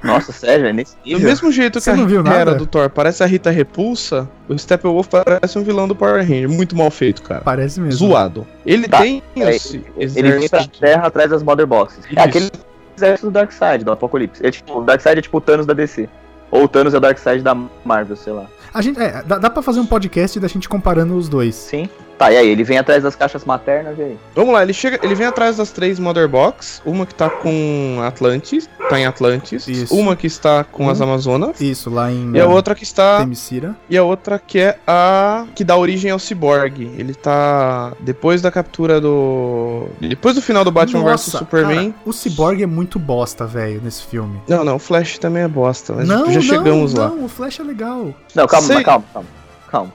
Nossa, 0.03 0.33
sério, 0.33 0.67
é 0.67 0.73
nesse 0.73 0.95
Do 0.97 1.01
nível. 1.05 1.29
mesmo 1.29 1.51
jeito 1.53 1.75
que 1.79 1.81
Você 1.85 1.91
a 1.91 1.97
não 1.97 2.07
viu 2.07 2.23
nada? 2.23 2.55
do 2.55 2.67
Thor 2.67 2.89
parece 2.89 3.23
a 3.23 3.27
Rita 3.27 3.51
Repulsa, 3.51 4.29
o 4.49 4.57
Steppenwolf 4.57 5.09
parece 5.09 5.59
um 5.59 5.63
vilão 5.65 5.89
do 5.89 5.95
Power 5.97 6.21
Ranger. 6.23 6.49
Muito 6.49 6.77
mal 6.77 6.91
feito, 6.91 7.23
cara. 7.23 7.41
Parece 7.41 7.81
mesmo. 7.81 7.99
Zoado. 8.09 8.47
Ele 8.65 8.87
Tá, 8.89 8.99
tem 9.01 9.23
é, 9.37 9.57
esse 9.57 9.85
Ele 9.97 10.09
vem 10.33 10.49
pra 10.49 10.59
exército. 10.61 10.79
terra 10.81 11.07
atrás 11.07 11.31
das 11.31 11.43
Mother 11.43 11.67
Boxes. 11.67 12.05
É 12.07 12.11
Isso. 12.11 12.21
aquele 12.21 12.51
exército 12.97 13.27
do 13.27 13.33
Darkseid, 13.33 13.85
do 13.85 13.93
Apocalipse. 13.93 14.45
É, 14.47 14.51
tipo, 14.51 14.79
o 14.79 14.85
Darkseid 14.85 15.19
é 15.19 15.23
tipo 15.23 15.37
o 15.37 15.41
Thanos 15.41 15.67
da 15.67 15.75
DC. 15.75 16.09
Ou 16.51 16.65
o 16.65 16.69
Thanos 16.69 16.95
é 16.95 16.97
o 16.97 17.01
Darkseid 17.01 17.43
da 17.43 17.55
Marvel, 17.85 18.17
sei 18.17 18.33
lá. 18.33 18.47
A 18.73 18.81
gente, 18.81 19.01
é, 19.01 19.23
dá, 19.27 19.39
dá 19.39 19.51
pra 19.51 19.63
fazer 19.63 19.81
um 19.81 19.87
podcast 19.87 20.39
da 20.41 20.49
gente 20.49 20.69
comparando 20.69 21.17
os 21.17 21.29
dois. 21.29 21.55
Sim. 21.55 21.89
Tá, 22.19 22.33
e 22.33 22.37
aí? 22.37 22.49
Ele 22.49 22.65
vem 22.65 22.77
atrás 22.79 23.05
das 23.05 23.15
caixas 23.15 23.45
maternas 23.45 23.97
e 23.97 24.03
aí? 24.03 24.19
Vamos 24.35 24.53
lá, 24.53 24.63
ele 24.65 24.73
chega, 24.73 24.99
ele 25.05 25.15
vem 25.15 25.27
atrás 25.27 25.57
das 25.59 25.71
três 25.71 26.01
Mother 26.01 26.29
Box, 26.29 26.83
uma 26.85 27.07
que 27.07 27.15
tá 27.15 27.31
com 27.31 28.01
Atlantis, 28.05 28.69
tá 28.89 28.99
em 28.99 29.07
Atlantis, 29.07 29.69
Isso. 29.69 29.95
uma 29.95 30.17
que 30.17 30.27
está 30.27 30.65
com 30.65 30.87
Hum. 30.87 30.91
as 30.91 31.01
Amazonas 31.01 31.61
Isso, 31.61 31.89
lá 31.89 32.11
em 32.11 32.33
e 32.35 32.41
a 32.41 32.47
outra 32.49 32.75
que 32.75 32.83
está 32.83 33.19
Themyscira. 33.21 33.77
e 33.89 33.97
a 33.97 34.03
outra 34.03 34.37
que 34.45 34.59
é 34.59 34.79
a 34.85 35.47
que 35.55 35.63
dá 35.63 35.77
origem 35.77 36.11
ao 36.11 36.19
Cyborg. 36.19 36.91
Ele 36.99 37.15
tá 37.15 37.93
depois 38.01 38.43
da 38.43 38.51
captura 38.51 39.01
do 39.01 39.87
depois 40.01 40.35
do 40.35 40.43
final 40.43 40.65
do 40.65 40.73
Batman 40.73 41.05
vs 41.05 41.21
Superman. 41.21 41.93
cara, 41.93 42.03
o 42.05 42.13
Cyborg 42.13 42.61
é 42.63 42.67
muito 42.67 42.99
bosta, 42.99 43.47
velho, 43.47 43.81
nesse 43.83 44.03
filme. 44.05 44.41
Não, 44.49 44.65
não, 44.65 44.75
o 44.77 44.79
Flash 44.81 45.19
também 45.19 45.45
é 45.45 45.49
bosta, 45.49 45.93
mas 45.93 46.09
não, 46.09 46.31
já 46.33 46.41
chegamos 46.41 46.95
não, 46.95 47.03
lá. 47.03 47.09
Não, 47.11 47.25
o 47.27 47.29
Flash 47.29 47.61
é 47.61 47.63
legal. 47.63 48.13
Não, 48.35 48.47
calma, 48.49 48.67
Sei. 48.67 48.83
calma, 48.83 49.05
calma. 49.13 49.29
Calma. 49.71 49.93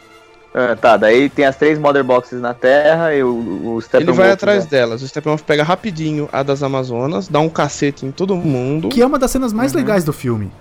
Ah, 0.54 0.76
tá, 0.76 0.98
daí 0.98 1.30
tem 1.30 1.46
as 1.46 1.56
três 1.56 1.80
Mother 1.80 2.04
Boxes 2.04 2.40
na 2.40 2.54
Terra 2.54 3.14
e 3.16 3.24
o, 3.24 3.30
o 3.30 3.74
Ele 3.74 3.82
Steppenwolf 3.82 4.18
vai 4.18 4.32
atrás 4.32 4.66
né? 4.66 4.70
delas. 4.70 5.02
O 5.02 5.08
Steppenwolf 5.08 5.42
pega 5.42 5.64
rapidinho 5.64 6.30
a 6.32 6.44
das 6.44 6.62
Amazonas, 6.62 7.28
dá 7.28 7.40
um 7.40 7.50
cacete 7.50 8.06
em 8.06 8.12
todo 8.12 8.36
mundo. 8.36 8.90
Que 8.90 9.02
é 9.02 9.06
uma 9.06 9.18
das 9.18 9.32
cenas 9.32 9.52
mais 9.52 9.72
Uhum. 9.74 9.80
legais 9.80 10.04
do 10.04 10.14
filme. 10.14 10.52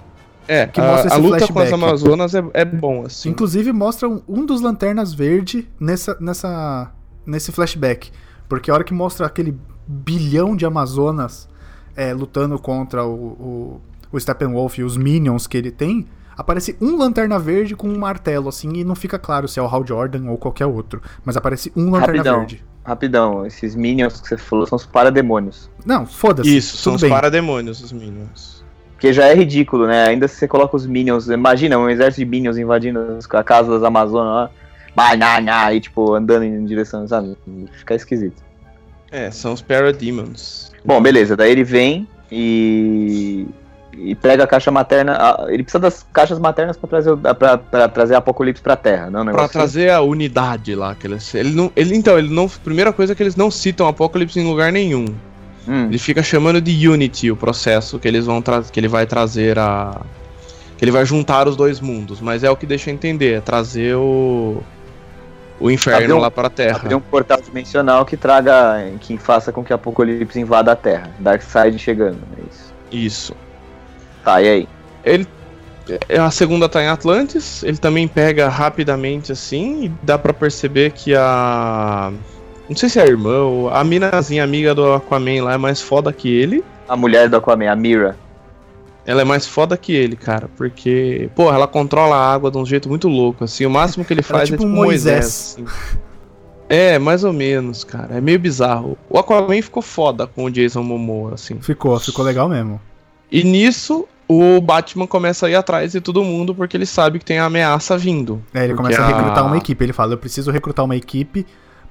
É, 0.49 0.67
que 0.67 0.81
a, 0.81 0.85
mostra 0.85 1.13
a 1.13 1.17
luta 1.17 1.39
com 1.39 1.45
as 1.45 1.51
flashback. 1.69 1.75
Amazonas 1.75 2.35
é, 2.35 2.43
é 2.55 2.65
bom, 2.65 3.05
assim. 3.05 3.29
Inclusive 3.29 3.71
mostra 3.73 4.09
um, 4.09 4.23
um 4.27 4.47
dos 4.47 4.61
lanternas 4.63 5.13
verde 5.13 5.69
nessa, 5.79 6.17
nessa, 6.19 6.91
nesse 7.27 7.53
flashback. 7.53 8.11
Porque 8.49 8.71
a 8.71 8.75
hora 8.75 8.85
que 8.85 8.95
mostra 8.95 9.27
aquele 9.27 9.57
bilhão 9.87 10.57
de 10.57 10.65
Amazonas 10.65 11.49
é, 11.95 12.13
lutando 12.15 12.59
contra 12.59 13.05
o, 13.05 13.13
o, 13.15 13.81
o 14.11 14.19
Steppenwolf 14.19 14.79
e 14.79 14.83
os 14.83 14.97
minions 14.97 15.47
que 15.47 15.57
ele 15.57 15.71
tem, 15.71 16.07
aparece 16.37 16.77
um 16.81 16.97
lanterna 16.97 17.39
verde 17.39 17.75
com 17.77 17.89
um 17.89 17.99
martelo, 17.99 18.49
assim, 18.49 18.73
e 18.75 18.85
não 18.85 18.95
fica 18.95 19.19
claro 19.19 19.47
se 19.49 19.59
é 19.59 19.63
o 19.63 19.67
Hal 19.67 19.87
Jordan 19.87 20.31
ou 20.31 20.37
qualquer 20.37 20.67
outro. 20.67 21.01
Mas 21.25 21.37
aparece 21.37 21.73
um 21.77 21.91
lanterna 21.91 22.19
Rapidão. 22.19 22.39
verde. 22.41 22.65
Rapidão, 22.85 23.47
esses 23.47 23.77
minions 23.77 24.21
que 24.21 24.29
você 24.29 24.37
falou 24.37 24.67
são 24.67 24.77
os 24.77 24.85
parademônios. 24.85 25.71
Não, 25.87 26.05
foda-se. 26.05 26.57
Isso, 26.57 26.77
são 26.77 26.95
os 26.95 27.01
bem. 27.03 27.11
parademônios, 27.11 27.81
os 27.81 27.93
Minions. 27.93 28.63
Porque 28.93 29.13
já 29.13 29.27
é 29.27 29.35
ridículo, 29.35 29.87
né? 29.87 30.07
Ainda 30.09 30.27
se 30.29 30.37
você 30.37 30.49
coloca 30.49 30.77
os 30.77 30.87
minions. 30.87 31.29
Imagina 31.29 31.77
um 31.79 31.89
exército 31.89 32.25
de 32.25 32.25
minions 32.25 32.57
invadindo 32.57 33.19
a 33.31 33.45
casa 33.45 33.73
das 33.73 33.83
Amazonas 33.83 34.33
lá. 34.33 34.51
Banana, 34.95 35.73
e 35.73 35.81
tipo, 35.81 36.15
andando 36.15 36.45
em 36.45 36.65
direção, 36.65 37.07
sabe? 37.09 37.37
Fica 37.79 37.95
esquisito. 37.95 38.43
É, 39.11 39.31
são 39.31 39.53
os 39.53 39.63
Parademons. 39.63 40.71
Bom, 40.85 41.01
beleza. 41.03 41.37
Daí 41.37 41.51
ele 41.51 41.65
vem 41.65 42.07
e. 42.31 43.47
E 43.97 44.15
pega 44.15 44.45
a 44.45 44.47
caixa 44.47 44.71
materna. 44.71 45.17
ah, 45.19 45.45
Ele 45.49 45.63
precisa 45.63 45.79
das 45.81 46.05
caixas 46.13 46.39
maternas 46.39 46.77
pra 46.77 46.89
trazer, 46.89 47.17
pra, 47.39 47.59
pra 47.59 47.89
trazer 47.89 48.15
Apocalipse 48.15 48.63
pra 48.63 48.75
Terra, 48.75 49.11
não? 49.11 49.23
Um 49.23 49.27
Pra 49.33 49.49
trazer 49.49 49.91
a 49.91 50.01
unidade 50.01 50.75
lá. 50.75 50.95
Que 50.95 51.07
eles, 51.07 51.35
ele 51.35 51.51
não, 51.55 51.71
ele, 51.77 51.95
então, 51.95 52.19
ele 52.19 52.33
não. 52.33 52.49
Primeira 52.49 52.93
coisa 52.93 53.13
é 53.13 53.15
que 53.17 53.23
eles 53.23 53.37
não 53.37 53.51
citam 53.51 53.87
Apocalipse 53.87 54.41
em 54.41 54.47
lugar 54.49 54.73
nenhum. 54.73 55.05
Hum, 55.69 55.85
Ele 55.87 55.99
fica 55.99 56.23
chamando 56.23 56.61
de 56.61 56.89
Unity 56.89 57.31
o 57.31 57.37
processo 57.37 57.99
que 57.99 58.09
eles 58.09 58.25
vão 58.27 58.41
trazer. 58.43 58.73
Que 58.73 58.81
ele 58.81 58.89
vai 58.89 59.07
trazer 59.07 59.59
a. 59.59 60.01
Que 60.79 60.85
ele 60.85 60.91
vai 60.91 61.05
juntar 61.05 61.47
os 61.47 61.55
dois 61.55 61.79
mundos. 61.79 62.21
Mas 62.21 62.43
é 62.43 62.51
o 62.51 62.57
que 62.57 62.67
deixa 62.67 62.91
entender, 62.91 63.35
é 63.35 63.41
trazer 63.41 63.95
o. 63.95 64.63
O 65.61 65.71
inferno 65.71 66.17
um- 66.17 66.19
lá 66.19 66.29
pra 66.31 66.51
Terra. 66.51 66.79
abrir 66.79 66.95
um 66.97 67.01
portal 67.01 67.41
dimensional 67.41 68.05
que 68.05 68.17
traga. 68.17 68.85
que 69.01 69.17
faça 69.19 69.53
com 69.53 69.63
que 69.63 69.73
Apocalipse 69.73 70.41
invada 70.41 70.73
a 70.73 70.77
Terra. 70.77 71.11
Darkseid 71.21 71.79
chegando. 71.79 72.19
É 72.37 72.41
isso. 72.51 72.73
Isso. 72.91 73.37
Tá, 74.25 74.41
e 74.43 74.49
aí? 74.49 74.69
Ele. 75.05 75.27
é, 76.09 76.19
A 76.19 76.31
segunda 76.31 76.69
tá 76.69 76.83
em 76.83 76.87
Atlantis, 76.89 77.63
ele 77.63 77.77
também 77.79 78.07
pega 78.07 78.49
rapidamente 78.49 79.33
assim, 79.33 79.85
e 79.85 79.89
dá 80.03 80.19
pra 80.19 80.33
perceber 80.33 80.93
que 80.93 81.15
a. 81.15 82.13
Não 82.69 82.77
sei 82.77 82.89
se 82.89 82.99
é 82.99 83.03
a 83.03 83.07
irmã 83.07 83.41
ou 83.43 83.69
a 83.71 83.83
minazinha 83.85 84.45
amiga 84.45 84.75
do 84.75 84.93
Aquaman 84.93 85.43
lá 85.45 85.55
é 85.55 85.59
mais 85.59 85.81
foda 85.83 86.13
que 86.13 86.29
ele. 86.33 86.65
A 86.89 86.97
mulher 86.97 87.29
do 87.29 87.37
Aquaman, 87.37 87.71
a 87.71 87.77
Mira. 87.77 88.17
Ela 89.05 89.23
é 89.23 89.25
mais 89.25 89.45
foda 89.47 89.77
que 89.77 89.93
ele, 89.93 90.15
cara, 90.15 90.49
porque, 90.57 91.29
porra, 91.35 91.57
ela 91.57 91.67
controla 91.67 92.15
a 92.15 92.33
água 92.33 92.53
de 92.53 92.57
um 92.59 92.65
jeito 92.65 92.89
muito 92.89 93.09
louco, 93.09 93.43
assim. 93.43 93.67
O 93.67 93.71
máximo 93.71 94.05
que 94.05 94.13
ele 94.13 94.21
é 94.23 94.23
faz 94.23 94.43
é 94.49 94.53
tipo 94.53 94.63
tipo 94.63 94.65
um 94.65 94.75
Moisés. 94.77 95.57
assim. 95.59 95.65
É, 96.69 96.99
mais 97.01 97.25
ou 97.25 97.33
menos, 97.33 97.83
cara. 97.83 98.17
É 98.17 98.21
meio 98.21 98.39
bizarro. 98.39 98.97
O 99.11 99.19
Aquaman 99.19 99.61
ficou 99.61 99.83
foda 99.83 100.27
com 100.29 100.45
o 100.45 100.51
Jason 100.51 100.83
Momoa, 100.85 101.35
assim. 101.35 101.59
Ficou, 101.61 101.99
ficou 101.99 102.25
legal 102.25 102.49
mesmo. 102.49 102.81
E 103.31 103.43
nisso, 103.43 104.07
o 104.29 104.61
Batman 104.61 105.07
começa 105.07 105.47
a 105.47 105.51
ir 105.51 105.55
atrás 105.55 105.93
de 105.93 106.01
todo 106.01 106.23
mundo 106.25 106.55
porque 106.55 106.77
ele 106.77 106.87
sabe 106.87 107.19
que 107.19 107.25
tem 107.25 107.39
a 107.39 107.45
ameaça 107.45 107.99
vindo. 107.99 108.43
É, 108.55 108.65
ele 108.65 108.75
começa 108.75 109.03
a 109.03 109.07
recrutar 109.07 109.39
a- 109.41 109.45
uma 109.47 109.57
equipe. 109.59 109.85
Ele 109.85 109.93
fala: 109.93 110.15
Eu 110.15 110.19
preciso 110.19 110.51
recrutar 110.51 110.85
uma 110.85 110.97
equipe 110.97 111.47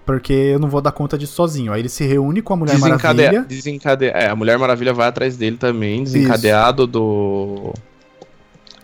porque 0.06 0.34
eu 0.34 0.60
não 0.60 0.68
vou 0.70 0.82
dar 0.82 0.92
conta 0.92 1.18
disso 1.18 1.34
sozinho. 1.34 1.72
Aí 1.72 1.82
ele 1.82 1.90
se 1.90 2.04
reúne 2.04 2.42
com 2.42 2.54
a 2.54 2.58
Mulher 2.58 2.74
Desencadeia, 2.76 3.32
Maravilha. 3.32 3.46
desencadeia, 3.48 4.12
é, 4.12 4.30
a 4.30 4.36
Mulher 4.36 4.58
Maravilha 4.58 4.94
vai 4.94 5.08
atrás 5.08 5.38
dele 5.38 5.58
também, 5.58 6.04
desencadeado 6.04 6.88
do 6.88 7.72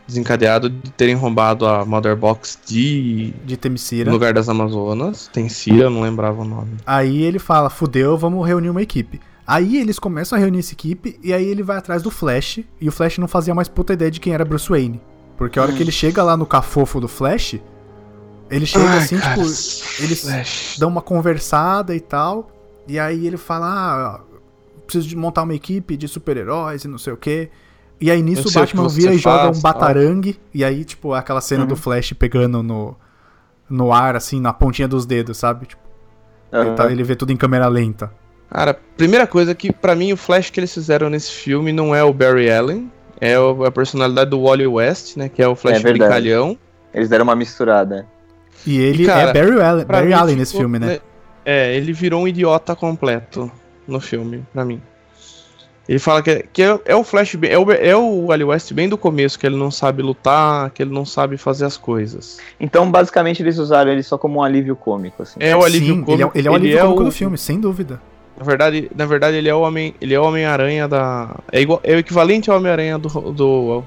desencadeado 0.08 0.70
de 0.70 0.90
terem 0.92 1.16
roubado 1.16 1.66
a 1.68 1.84
Mother 1.86 2.16
Box 2.16 2.58
de 2.66 3.34
De 3.44 3.58
Temicira. 3.58 4.06
no 4.10 4.14
lugar 4.14 4.34
das 4.34 4.48
Amazonas. 4.48 5.30
Tem 5.34 5.50
Cira, 5.50 5.86
eu 5.86 5.90
não 5.90 6.02
lembrava 6.02 6.42
o 6.42 6.46
nome. 6.46 6.72
Aí 6.86 7.24
ele 7.24 7.40
fala: 7.40 7.70
Fudeu, 7.70 8.18
vamos 8.18 8.46
reunir 8.48 8.70
uma 8.70 8.82
equipe. 8.82 9.20
Aí 9.48 9.78
eles 9.78 9.98
começam 9.98 10.38
a 10.38 10.42
reunir 10.42 10.60
essa 10.60 10.74
equipe 10.74 11.18
e 11.24 11.34
aí 11.34 11.46
ele 11.46 11.64
vai 11.64 11.78
atrás 11.78 12.02
do 12.04 12.12
Flash. 12.12 12.60
E 12.82 12.90
o 12.90 12.92
Flash 12.92 13.18
não 13.18 13.28
fazia 13.30 13.56
mais 13.56 13.70
puta 13.70 13.94
ideia 13.94 14.12
de 14.12 14.20
quem 14.20 14.34
era 14.34 14.44
Bruce 14.44 14.68
Wayne. 14.70 15.00
Porque 15.38 15.58
a 15.58 15.62
hora 15.62 15.72
que 15.72 15.82
ele 15.82 15.92
chega 15.92 16.22
lá 16.22 16.36
no 16.36 16.46
cafofo 16.46 17.00
do 17.00 17.08
Flash, 17.08 17.56
ele 18.50 18.66
chega 18.66 18.90
Ai, 18.90 18.98
assim, 18.98 19.18
cara, 19.18 19.36
tipo, 19.36 19.42
eles 20.04 20.22
Flash. 20.22 20.76
dão 20.80 20.90
uma 20.90 21.02
conversada 21.02 21.96
e 21.96 22.00
tal. 22.02 22.52
E 22.88 23.00
aí 23.00 23.26
ele 23.26 23.38
fala: 23.38 23.68
Ah, 23.68 24.20
preciso 24.86 25.08
de 25.08 25.16
montar 25.16 25.44
uma 25.44 25.54
equipe 25.56 25.96
de 25.96 26.08
super-heróis 26.08 26.84
e 26.84 26.88
não 26.88 26.98
sei 26.98 27.14
o 27.14 27.18
quê. 27.18 27.50
E 28.02 28.12
aí 28.12 28.22
nisso 28.22 28.50
o 28.50 28.52
Batman 28.52 28.88
vira 28.90 29.14
e 29.14 29.18
joga 29.18 29.46
faz, 29.46 29.58
um 29.58 29.62
batarangue. 29.62 30.40
E 30.54 30.64
aí, 30.64 30.84
tipo, 30.84 31.14
aquela 31.14 31.40
cena 31.42 31.62
Uhum. 31.64 31.68
do 31.70 31.76
Flash 31.76 32.14
pegando 32.14 32.62
no, 32.62 32.96
no 33.70 33.92
ar, 33.94 34.16
assim, 34.16 34.40
na 34.42 34.52
pontinha 34.54 34.88
dos 34.88 35.06
dedos, 35.06 35.38
sabe? 35.38 35.66
Tipo, 35.68 35.82
ele, 36.52 36.72
tá- 36.74 36.92
ele 36.92 37.04
vê 37.04 37.16
tudo 37.16 37.32
em 37.32 37.38
câmera 37.38 37.68
lenta. 37.68 38.12
Cara, 38.50 38.74
primeira 38.96 39.28
coisa 39.28 39.54
que 39.54 39.72
pra 39.74 39.96
mim 39.96 40.14
o 40.14 40.18
Flash 40.18 40.50
que 40.50 40.60
eles 40.60 40.74
fizeram 40.74 41.10
nesse 41.10 41.32
filme 41.32 41.72
não 41.72 41.94
é 41.94 42.04
o 42.04 42.14
Barry 42.14 42.50
Allen, 42.50 42.92
é 43.20 43.36
a 43.36 43.72
personalidade 43.72 44.30
do 44.30 44.42
Wally 44.42 44.68
West, 44.68 45.18
né, 45.18 45.30
que 45.30 45.42
é 45.42 45.48
o 45.48 45.56
Flash 45.56 45.78
É 45.78 45.80
verdade. 45.80 46.00
brincalhão. 46.00 46.58
Eles 46.94 47.10
deram 47.10 47.24
uma 47.24 47.36
misturada. 47.36 48.08
E 48.66 48.80
ele 48.80 49.04
E, 49.04 49.06
cara, 49.06 49.30
é 49.30 49.34
Barry 49.34 49.62
Allen, 49.62 49.86
Barry 49.86 50.08
mim 50.08 50.14
Allen 50.14 50.36
nesse 50.38 50.52
ficou- 50.52 50.62
filme, 50.64 50.80
né? 50.80 51.00
É, 51.46 51.76
ele 51.76 51.94
virou 51.94 52.22
um 52.24 52.28
idiota 52.28 52.76
completo 52.76 53.52
no 53.88 54.00
filme, 54.00 54.46
pra 54.54 54.66
mim. 54.66 54.82
Ele 55.88 56.00
fala 56.00 56.22
que, 56.22 56.30
é- 56.30 56.44
que 56.52 56.62
é, 56.62 56.78
é 56.86 56.96
o 56.96 57.04
Flash, 57.04 57.38
é 57.44 57.58
o, 57.58 57.72
é 57.72 57.96
o 57.96 58.26
Wally 58.28 58.44
West 58.44 58.74
bem 58.74 58.90
do 58.90 58.98
começo, 58.98 59.40
que 59.40 59.46
ele 59.48 59.56
não 59.56 59.72
sabe 59.72 60.02
lutar, 60.02 60.70
que 60.72 60.84
ele 60.84 60.92
não 60.94 61.06
sabe 61.06 61.38
fazer 61.38 61.64
as 61.64 61.78
coisas. 61.78 62.40
Então, 62.60 62.90
basicamente, 62.92 63.42
eles 63.42 63.58
usaram 63.58 63.90
ele 63.92 64.04
só 64.04 64.18
como 64.18 64.40
um 64.40 64.44
alívio 64.44 64.76
cômico, 64.76 65.24
assim. 65.24 65.40
É 65.40 65.56
o 65.56 65.64
alívio 65.64 65.96
Sim, 65.96 66.04
cômico. 66.04 66.12
ele 66.12 66.24
é, 66.24 66.40
ele 66.40 66.48
é 66.48 66.52
o 66.52 66.56
alívio 66.56 66.80
cômico 66.82 67.02
o- 67.02 67.06
do 67.06 67.12
filme, 67.12 67.38
sem 67.38 67.58
dúvida. 67.60 68.02
Na 68.38 68.44
verdade, 68.44 68.92
na 68.96 69.06
verdade 69.06 69.38
ele 69.38 69.50
é 69.50 69.56
o 69.56 69.62
homem, 69.62 69.96
ele 70.00 70.14
é 70.14 70.20
o 70.20 70.24
Homem-Aranha 70.24 70.88
da 70.88 71.36
é 71.52 71.60
igual, 71.60 71.80
é 71.84 71.96
o 71.96 71.98
equivalente 72.00 72.50
ao 72.52 72.58
Homem-Aranha 72.58 72.98
do, 73.00 73.10
do 73.32 73.84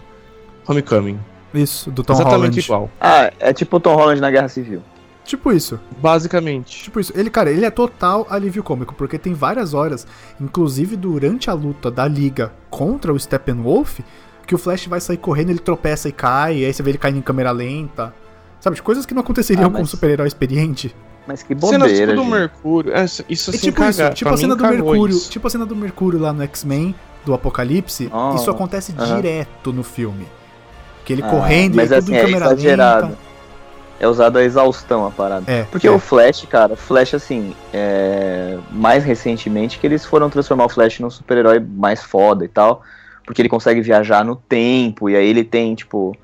Homecoming. 0.66 1.18
Isso, 1.54 1.90
do 1.90 2.02
Tom 2.02 2.14
Exatamente 2.14 2.36
Holland. 2.40 2.60
igual. 2.60 2.90
Ah, 3.00 3.30
é 3.40 3.52
tipo 3.52 3.76
o 3.76 3.80
Tom 3.80 3.94
Holland 3.94 4.20
na 4.20 4.30
Guerra 4.30 4.48
Civil. 4.48 4.82
Tipo 5.24 5.52
isso. 5.52 5.78
Basicamente. 6.00 6.82
Tipo 6.84 6.98
isso. 6.98 7.12
Ele, 7.16 7.30
cara, 7.30 7.50
ele 7.50 7.64
é 7.64 7.70
total 7.70 8.26
alívio 8.28 8.62
cômico, 8.62 8.94
porque 8.94 9.18
tem 9.18 9.34
várias 9.34 9.74
horas, 9.74 10.06
inclusive 10.40 10.96
durante 10.96 11.48
a 11.48 11.52
luta 11.52 11.90
da 11.90 12.06
Liga 12.08 12.52
contra 12.68 13.12
o 13.12 13.18
Steppenwolf, 13.18 14.00
que 14.46 14.54
o 14.54 14.58
Flash 14.58 14.86
vai 14.86 15.00
sair 15.00 15.18
correndo, 15.18 15.50
ele 15.50 15.58
tropeça 15.60 16.08
e 16.08 16.12
cai, 16.12 16.58
e 16.58 16.64
aí 16.64 16.72
você 16.74 16.82
vê 16.82 16.90
ele 16.90 16.98
caindo 16.98 17.18
em 17.18 17.22
câmera 17.22 17.52
lenta. 17.52 18.12
Sabe, 18.58 18.80
coisas 18.82 19.06
que 19.06 19.14
não 19.14 19.20
aconteceriam 19.22 19.66
Ah, 19.66 19.70
com 19.70 19.76
um 19.78 19.80
mas- 19.80 19.90
super-herói 19.90 20.26
experiente. 20.26 20.94
Mas 21.30 21.44
que 21.44 21.54
Cena 21.54 21.78
bobeira, 21.86 22.12
do 22.14 22.22
gente. 22.22 22.30
Mercúrio. 22.32 22.92
É, 22.92 23.04
isso 23.04 23.24
isso 23.28 23.50
É 23.50 23.54
assim, 23.54 23.68
tipo 23.68 23.84
isso, 23.84 23.98
caga- 24.00 24.14
tipo 24.14 24.28
pra 24.28 24.34
a 24.34 24.36
cena 24.40 24.56
do 24.56 24.66
Mercúrio, 24.66 25.16
isso. 25.16 25.30
tipo 25.30 25.46
a 25.46 25.50
cena 25.50 25.64
do 25.64 25.76
Mercúrio 25.76 26.18
lá 26.18 26.32
no 26.32 26.42
X-Men, 26.42 26.92
do 27.24 27.32
Apocalipse, 27.32 28.10
Oh, 28.12 28.34
isso 28.34 28.50
acontece 28.50 28.92
aham. 28.98 29.16
direto 29.16 29.72
no 29.72 29.84
filme. 29.84 30.26
Que 31.04 31.12
ele 31.12 31.22
Ah, 31.22 31.28
correndo 31.30 31.76
mas 31.76 31.92
e 31.92 31.94
tudo 31.94 31.98
assim, 32.04 32.12
em 32.12 32.16
é 32.16 32.20
câmera 32.22 32.44
exagerado. 32.46 33.06
lenta. 33.06 33.18
É 34.00 34.08
usado 34.08 34.38
a 34.38 34.42
exaustão 34.42 35.06
a 35.06 35.10
parada. 35.12 35.44
É, 35.46 35.62
Porque 35.64 35.86
é. 35.86 35.90
o 35.90 35.98
Flash, 36.00 36.46
cara, 36.50 36.72
o 36.72 36.76
Flash, 36.76 37.14
assim, 37.14 37.54
é... 37.72 38.58
mais 38.72 39.04
recentemente 39.04 39.78
que 39.78 39.86
eles 39.86 40.04
foram 40.04 40.28
transformar 40.28 40.64
o 40.64 40.68
Flash 40.68 40.98
num 41.00 41.10
super-herói 41.10 41.60
mais 41.60 42.02
foda 42.02 42.44
e 42.44 42.48
tal, 42.48 42.82
porque 43.24 43.40
ele 43.42 43.48
consegue 43.48 43.80
viajar 43.82 44.24
no 44.24 44.34
tempo, 44.34 45.08
e 45.10 45.14
aí 45.16 45.28
ele 45.28 45.44
tem, 45.44 45.74
tipo, 45.74 46.16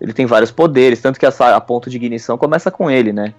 ele 0.00 0.12
tem 0.12 0.26
vários 0.26 0.50
poderes, 0.50 1.00
tanto 1.00 1.18
que 1.18 1.24
a, 1.26 1.30
a 1.56 1.60
ponto 1.60 1.88
de 1.88 1.96
ignição 1.96 2.36
começa 2.36 2.70
com 2.70 2.90
ele, 2.90 3.12
né? 3.14 3.32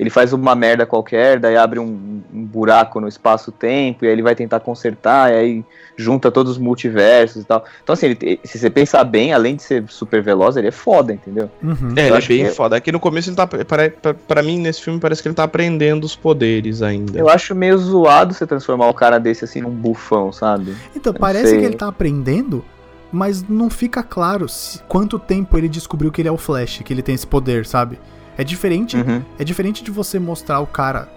Ele 0.00 0.08
faz 0.08 0.32
uma 0.32 0.54
merda 0.54 0.86
qualquer, 0.86 1.38
daí 1.38 1.58
abre 1.58 1.78
um, 1.78 2.22
um 2.32 2.42
buraco 2.44 2.98
no 3.00 3.06
espaço-tempo, 3.06 4.02
e 4.04 4.08
aí 4.08 4.12
ele 4.14 4.22
vai 4.22 4.34
tentar 4.34 4.58
consertar, 4.60 5.30
e 5.30 5.34
aí 5.36 5.64
junta 5.94 6.30
todos 6.30 6.52
os 6.52 6.58
multiversos 6.58 7.42
e 7.42 7.44
tal. 7.44 7.62
Então, 7.82 7.92
assim, 7.92 8.06
ele, 8.06 8.40
se 8.42 8.58
você 8.58 8.70
pensar 8.70 9.04
bem, 9.04 9.34
além 9.34 9.54
de 9.56 9.62
ser 9.62 9.84
super 9.88 10.22
veloz, 10.22 10.56
ele 10.56 10.68
é 10.68 10.70
foda, 10.70 11.12
entendeu? 11.12 11.50
Uhum. 11.62 11.92
É, 11.96 12.06
ele 12.08 12.16
é 12.16 12.20
bem 12.22 12.44
que- 12.46 12.50
foda. 12.52 12.76
Aqui 12.76 12.90
no 12.90 12.98
começo 12.98 13.28
ele 13.28 13.36
tá. 13.36 13.46
Pra, 13.46 13.90
pra, 13.90 14.14
pra 14.14 14.42
mim, 14.42 14.58
nesse 14.58 14.80
filme, 14.80 14.98
parece 14.98 15.20
que 15.20 15.28
ele 15.28 15.34
tá 15.34 15.44
aprendendo 15.44 16.04
os 16.04 16.16
poderes 16.16 16.80
ainda. 16.80 17.18
Eu 17.18 17.28
acho 17.28 17.54
meio 17.54 17.76
zoado 17.76 18.32
você 18.32 18.46
transformar 18.46 18.88
o 18.88 18.94
cara 18.94 19.18
desse 19.20 19.44
assim 19.44 19.60
num 19.60 19.68
bufão, 19.70 20.32
sabe? 20.32 20.74
Então, 20.96 21.12
não 21.12 21.20
parece 21.20 21.58
que 21.58 21.62
ele 21.64 21.76
tá 21.76 21.88
aprendendo, 21.88 22.64
mas 23.12 23.46
não 23.46 23.68
fica 23.68 24.02
claro 24.02 24.48
se- 24.48 24.80
quanto 24.88 25.18
tempo 25.18 25.58
ele 25.58 25.68
descobriu 25.68 26.10
que 26.10 26.22
ele 26.22 26.28
é 26.28 26.32
o 26.32 26.38
Flash, 26.38 26.80
que 26.82 26.90
ele 26.92 27.02
tem 27.02 27.14
esse 27.14 27.26
poder, 27.26 27.66
sabe? 27.66 27.98
É 28.38 28.44
diferente, 28.44 28.96
Uhum. 28.96 29.22
é 29.38 29.44
diferente 29.44 29.82
de 29.84 29.90
você 29.90 30.18
mostrar 30.18 30.60
o 30.60 30.66
cara 30.66 31.08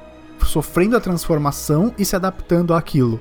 sofrendo 0.46 0.98
a 0.98 1.00
transformação 1.00 1.94
e 1.98 2.04
se 2.04 2.16
adaptando 2.16 2.74
àquilo. 2.74 3.20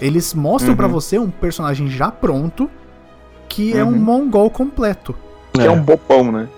Eles 0.00 0.34
mostram 0.34 0.70
Uhum. 0.72 0.76
pra 0.76 0.86
você 0.88 1.18
um 1.18 1.30
personagem 1.30 1.88
já 1.88 2.10
pronto 2.10 2.68
que 3.48 3.76
é 3.76 3.84
um 3.84 3.88
Uhum. 3.88 3.98
mongol 3.98 4.50
completo. 4.50 5.14
Que 5.52 5.60
é 5.62 5.70
um 5.70 5.80
bopão, 5.82 6.32
né? 6.32 6.48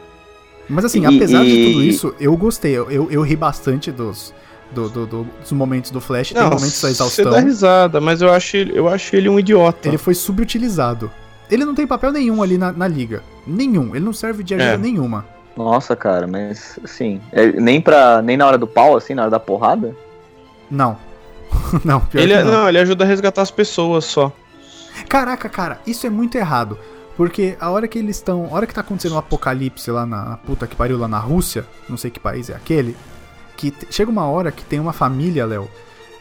Mas 0.68 0.84
assim, 0.86 1.02
E- 1.02 1.06
apesar 1.16 1.44
de 1.44 1.50
e- 1.50 1.72
tudo 1.72 1.82
isso, 1.84 2.14
eu 2.18 2.34
gostei. 2.36 2.72
Eu, 2.76 2.90
eu, 2.90 3.10
eu 3.10 3.22
ri 3.22 3.36
bastante 3.36 3.92
dos, 3.92 4.32
do- 4.74 4.88
do- 4.88 5.06
do- 5.06 5.26
dos 5.40 5.52
momentos 5.52 5.90
do 5.90 6.00
Flash. 6.00 6.32
tem 6.32 6.38
Não, 6.42 6.48
momentos 6.50 6.72
da 6.80 6.88
você 6.88 6.94
exaustão. 6.94 7.30
dá 7.30 7.40
risada, 7.40 8.00
mas 8.00 8.22
eu 8.22 8.32
acho, 8.32 8.56
ele- 8.56 8.78
eu 8.78 8.88
acho 8.88 9.14
ele 9.14 9.28
um 9.28 9.38
idiota. 9.38 9.86
Ele 9.88 9.98
foi 9.98 10.14
subutilizado. 10.14 11.10
Ele 11.50 11.64
não 11.64 11.74
tem 11.74 11.86
papel 11.86 12.10
nenhum 12.10 12.42
ali 12.42 12.56
na, 12.58 12.72
na 12.72 12.88
liga. 12.88 13.22
Nenhum. 13.46 13.94
Ele 13.94 14.04
não 14.04 14.12
serve 14.12 14.42
de 14.42 14.54
ajuda 14.54 14.72
É. 14.72 14.76
nenhuma. 14.78 15.24
Nossa, 15.56 15.96
cara, 15.96 16.26
mas 16.26 16.78
assim, 16.84 17.20
é, 17.32 17.46
nem 17.52 17.80
pra. 17.80 18.20
nem 18.22 18.36
na 18.36 18.46
hora 18.46 18.58
do 18.58 18.66
pau, 18.66 18.96
assim, 18.96 19.14
na 19.14 19.22
hora 19.22 19.30
da 19.30 19.40
porrada? 19.40 19.96
Não. 20.70 20.98
não, 21.84 22.00
pior 22.00 22.20
Ele, 22.20 22.32
que 22.34 22.38
é- 22.40 22.44
não. 22.44 22.52
não, 22.52 22.68
ele 22.68 22.78
ajuda 22.78 23.04
a 23.04 23.06
resgatar 23.06 23.42
as 23.42 23.50
pessoas 23.50 24.04
só. 24.04 24.30
Caraca, 25.08 25.48
cara, 25.48 25.80
isso 25.86 26.06
é 26.06 26.10
muito 26.10 26.36
errado. 26.36 26.78
Porque 27.16 27.56
a 27.58 27.70
hora 27.70 27.88
que 27.88 27.98
eles 27.98 28.16
estão. 28.16 28.48
A 28.50 28.54
hora 28.54 28.66
que 28.66 28.74
tá 28.74 28.82
acontecendo 28.82 29.14
um 29.14 29.18
apocalipse 29.18 29.90
lá 29.90 30.04
na, 30.04 30.24
na 30.24 30.36
puta 30.36 30.66
que 30.66 30.76
pariu 30.76 30.98
lá 30.98 31.08
na 31.08 31.18
Rússia, 31.18 31.64
não 31.88 31.96
sei 31.96 32.10
que 32.10 32.20
país 32.20 32.50
é 32.50 32.54
aquele, 32.54 32.94
que 33.56 33.72
chega 33.90 34.10
uma 34.10 34.26
hora 34.26 34.52
que 34.52 34.62
tem 34.62 34.78
uma 34.78 34.92
família, 34.92 35.46
Léo, 35.46 35.66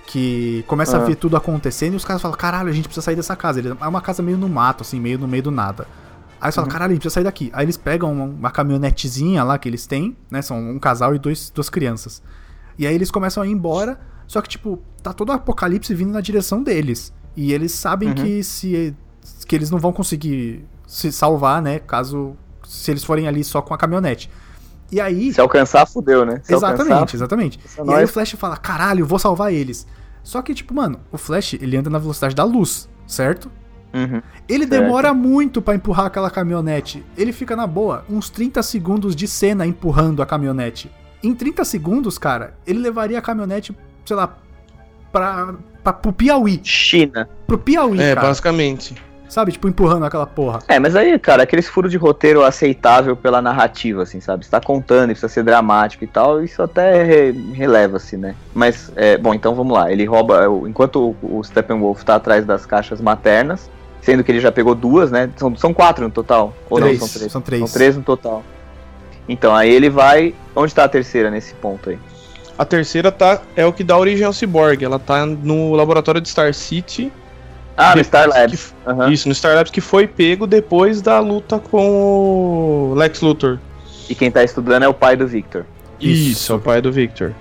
que 0.08 0.64
começa 0.68 0.96
a 0.98 1.02
Ah. 1.02 1.04
ver 1.06 1.16
tudo 1.16 1.36
acontecendo 1.36 1.94
e 1.94 1.96
os 1.98 2.06
caras 2.06 2.22
falam, 2.22 2.38
caralho, 2.38 2.70
a 2.70 2.72
gente 2.72 2.86
precisa 2.88 3.04
sair 3.04 3.16
dessa 3.18 3.36
casa. 3.36 3.60
Ele- 3.60 3.76
É 3.82 3.88
uma 3.88 4.00
casa 4.02 4.24
meio 4.24 4.38
no 4.38 4.48
mato, 4.48 4.84
assim, 4.84 4.98
meio 4.98 5.20
no 5.20 5.28
meio 5.28 5.44
do 5.44 5.52
nada. 5.52 5.86
Aí 6.46 6.50
eles 6.50 6.56
falam, 6.56 6.70
caralho, 6.70 6.92
a 6.92 6.94
gente 6.94 7.02
precisa 7.02 7.16
sair 7.16 7.24
daqui. 7.24 7.50
Aí 7.54 7.66
eles 7.66 7.76
pegam 7.78 8.12
uma, 8.14 8.26
uma 8.26 8.52
caminhonetezinha 8.52 9.44
lá 9.44 9.58
que 9.58 9.68
eles 9.68 9.88
têm, 9.88 10.16
né? 10.30 10.42
São 10.42 10.58
um 10.60 10.78
casal 10.80 11.16
e 11.16 11.20
dois, 11.20 11.50
duas 11.50 11.70
crianças. 11.70 12.22
E 12.78 12.86
aí 12.86 12.94
eles 12.94 13.10
começam 13.10 13.42
a 13.42 13.48
ir 13.48 13.52
embora, 13.52 14.00
só 14.28 14.42
que, 14.42 14.50
tipo, 14.50 14.80
tá 15.02 15.12
todo 15.14 15.30
o 15.30 15.32
apocalipse 15.32 15.94
vindo 15.96 16.12
na 16.12 16.22
direção 16.22 16.62
deles. 16.62 17.14
E 17.36 17.52
eles 17.52 17.72
sabem 17.72 18.10
Uhum. 18.10 18.16
que 18.16 18.44
se 18.44 18.96
que 19.48 19.56
eles 19.56 19.72
não 19.72 19.80
vão 19.80 19.92
conseguir 19.92 20.64
se 20.86 21.12
salvar, 21.12 21.62
né? 21.62 21.80
Caso 21.80 22.36
se 22.64 22.92
eles 22.92 23.04
forem 23.04 23.28
ali 23.28 23.44
só 23.44 23.60
com 23.62 23.74
a 23.74 23.78
caminhonete. 23.78 24.30
E 24.92 25.02
aí, 25.02 25.34
Se 25.34 25.42
alcançar, 25.42 25.86
fudeu, 25.88 26.24
né? 26.26 26.42
Se 26.44 26.54
exatamente, 26.54 26.92
alcançar, 26.94 27.16
exatamente. 27.16 27.60
É 27.76 27.80
E 27.80 27.82
aí 27.82 27.86
nóis. 27.88 28.10
o 28.10 28.14
Flash 28.14 28.32
fala: 28.38 28.56
"Caralho, 28.56 29.00
eu 29.02 29.06
vou 29.08 29.18
salvar 29.18 29.52
eles". 29.52 29.88
Só 30.22 30.42
que 30.44 30.54
tipo, 30.54 30.74
mano, 30.76 31.00
o 31.12 31.18
Flash, 31.18 31.54
ele 31.56 31.76
anda 31.76 31.90
na 31.90 31.98
velocidade 31.98 32.36
da 32.36 32.44
luz, 32.44 32.88
certo? 33.08 33.50
Uhum. 33.96 34.22
Ele 34.48 34.68
Certo. 34.68 34.82
demora 34.82 35.14
muito 35.14 35.62
pra 35.62 35.74
empurrar 35.76 36.08
aquela 36.08 36.30
caminhonete. 36.30 37.04
Ele 37.18 37.32
fica 37.32 37.56
na 37.56 37.66
boa, 37.66 38.04
uns 38.10 38.30
30 38.30 38.62
segundos 38.62 39.16
de 39.16 39.28
cena 39.28 39.66
empurrando 39.66 40.22
a 40.22 40.26
caminhonete. 40.26 40.92
Em 41.24 41.34
30 41.34 41.64
segundos, 41.66 42.18
cara, 42.18 42.54
ele 42.68 42.80
levaria 42.80 43.18
a 43.18 43.22
caminhonete, 43.22 43.76
sei 44.06 44.16
lá, 44.16 44.36
pra, 45.12 45.56
pra, 45.84 45.94
pro 45.94 46.12
Piauí. 46.14 46.60
China. 46.64 47.28
Pro 47.48 47.58
Piauí, 47.58 48.00
É, 48.00 48.14
cara. 48.16 48.28
basicamente. 48.28 48.96
Sabe? 49.28 49.52
Tipo, 49.52 49.68
empurrando 49.68 50.06
aquela 50.06 50.28
porra. 50.28 50.60
É, 50.68 50.78
mas 50.80 50.96
aí, 50.96 51.18
cara, 51.18 51.44
aqueles 51.44 51.68
furos 51.68 51.92
de 51.92 51.98
roteiro 51.98 52.44
aceitável 52.46 53.16
pela 53.18 53.42
narrativa, 53.42 54.04
assim, 54.04 54.22
sabe? 54.22 54.46
Você 54.46 54.52
tá 54.52 54.62
contando 54.62 55.06
e 55.10 55.14
precisa 55.14 55.28
ser 55.28 55.44
dramático 55.44 56.04
e 56.04 56.08
tal, 56.08 56.44
isso 56.44 56.62
até 56.62 57.04
re- 57.04 57.32
releva-se, 57.54 58.16
né? 58.18 58.36
Mas, 58.54 58.92
é, 58.96 59.18
bom, 59.18 59.34
então 59.34 59.56
vamos 59.56 59.74
lá. 59.76 59.92
Ele 59.92 60.06
rouba, 60.06 60.48
o- 60.48 60.68
enquanto 60.68 61.16
o, 61.24 61.40
o 61.40 61.44
Steppenwolf 61.44 62.04
tá 62.04 62.16
atrás 62.16 62.46
das 62.46 62.66
caixas 62.68 63.02
maternas, 63.02 63.70
sendo 64.06 64.24
que 64.24 64.32
ele 64.32 64.40
já 64.40 64.52
pegou 64.52 64.76
duas, 64.76 65.10
né? 65.12 65.30
São, 65.36 65.56
são 65.58 65.74
quatro 65.74 66.04
no 66.06 66.12
total? 66.12 66.54
Ou 66.70 66.80
Três, 66.80 67.00
não, 67.00 67.08
são 67.08 67.18
três? 67.20 67.32
são 67.32 67.42
três. 67.42 67.60
São 67.70 67.74
três 67.74 67.98
no 67.98 68.04
total. 68.04 68.44
Então, 69.28 69.56
aí 69.56 69.70
ele 69.74 69.90
vai... 69.90 70.36
Onde 70.56 70.74
tá 70.74 70.84
a 70.84 70.88
terceira 70.88 71.32
nesse 71.32 71.56
ponto 71.56 71.90
aí? 71.90 71.98
A 72.58 72.64
terceira 72.64 73.12
tá, 73.12 73.42
é 73.56 73.66
o 73.66 73.74
que 73.74 73.84
dá 73.84 73.98
origem 73.98 74.24
ao 74.26 74.32
Cyborg. 74.32 74.84
Ela 74.86 75.00
tá 75.00 75.26
no 75.26 75.74
laboratório 75.74 76.22
de 76.22 76.30
Star 76.30 76.54
City. 76.54 77.12
Ah, 77.76 77.96
no 77.96 78.04
Star 78.04 78.30
Labs. 78.30 78.74
que- 78.86 78.90
Aham. 78.90 79.12
Isso, 79.12 79.28
no 79.28 79.34
Star 79.36 79.56
Labs 79.56 79.72
que 79.72 79.82
foi 79.82 80.06
pego 80.08 80.46
depois 80.48 81.02
da 81.02 81.20
luta 81.20 81.58
com 81.60 82.92
o 82.92 82.94
Lex 82.96 83.20
Luthor. 83.22 83.58
E 84.08 84.14
quem 84.14 84.30
tá 84.30 84.44
estudando 84.44 84.84
é 84.84 84.88
o 84.88 84.94
pai 84.94 85.18
do 85.18 85.28
Victor. 85.28 85.66
Isso, 86.00 86.32
Isso. 86.32 86.54
é 86.54 86.56
o 86.56 86.60
pai 86.60 86.80
do 86.82 86.92
Victor. 86.92 87.34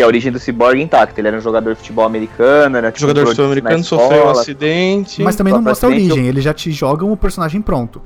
E 0.00 0.02
a 0.02 0.06
origem 0.06 0.32
do 0.32 0.38
Cyborg 0.40 0.80
é 0.80 0.82
intacta. 0.82 1.20
Ele 1.20 1.28
era 1.28 1.36
um 1.36 1.42
jogador 1.42 1.74
de 1.74 1.80
futebol 1.80 2.06
americano, 2.06 2.78
era 2.78 2.90
tipo, 2.90 3.00
jogador 3.00 3.20
prodígio 3.24 3.42
na 3.44 3.48
sul-americano 3.54 3.84
sofreu 3.84 4.26
um 4.26 4.30
acidente. 4.30 5.22
Mas 5.22 5.36
também 5.36 5.52
não 5.52 5.60
mostra 5.60 5.90
a 5.90 5.92
origem, 5.92 6.26
eles 6.26 6.42
já 6.42 6.54
te 6.54 6.72
jogam 6.72 7.12
o 7.12 7.16
personagem 7.18 7.60
pronto. 7.60 8.00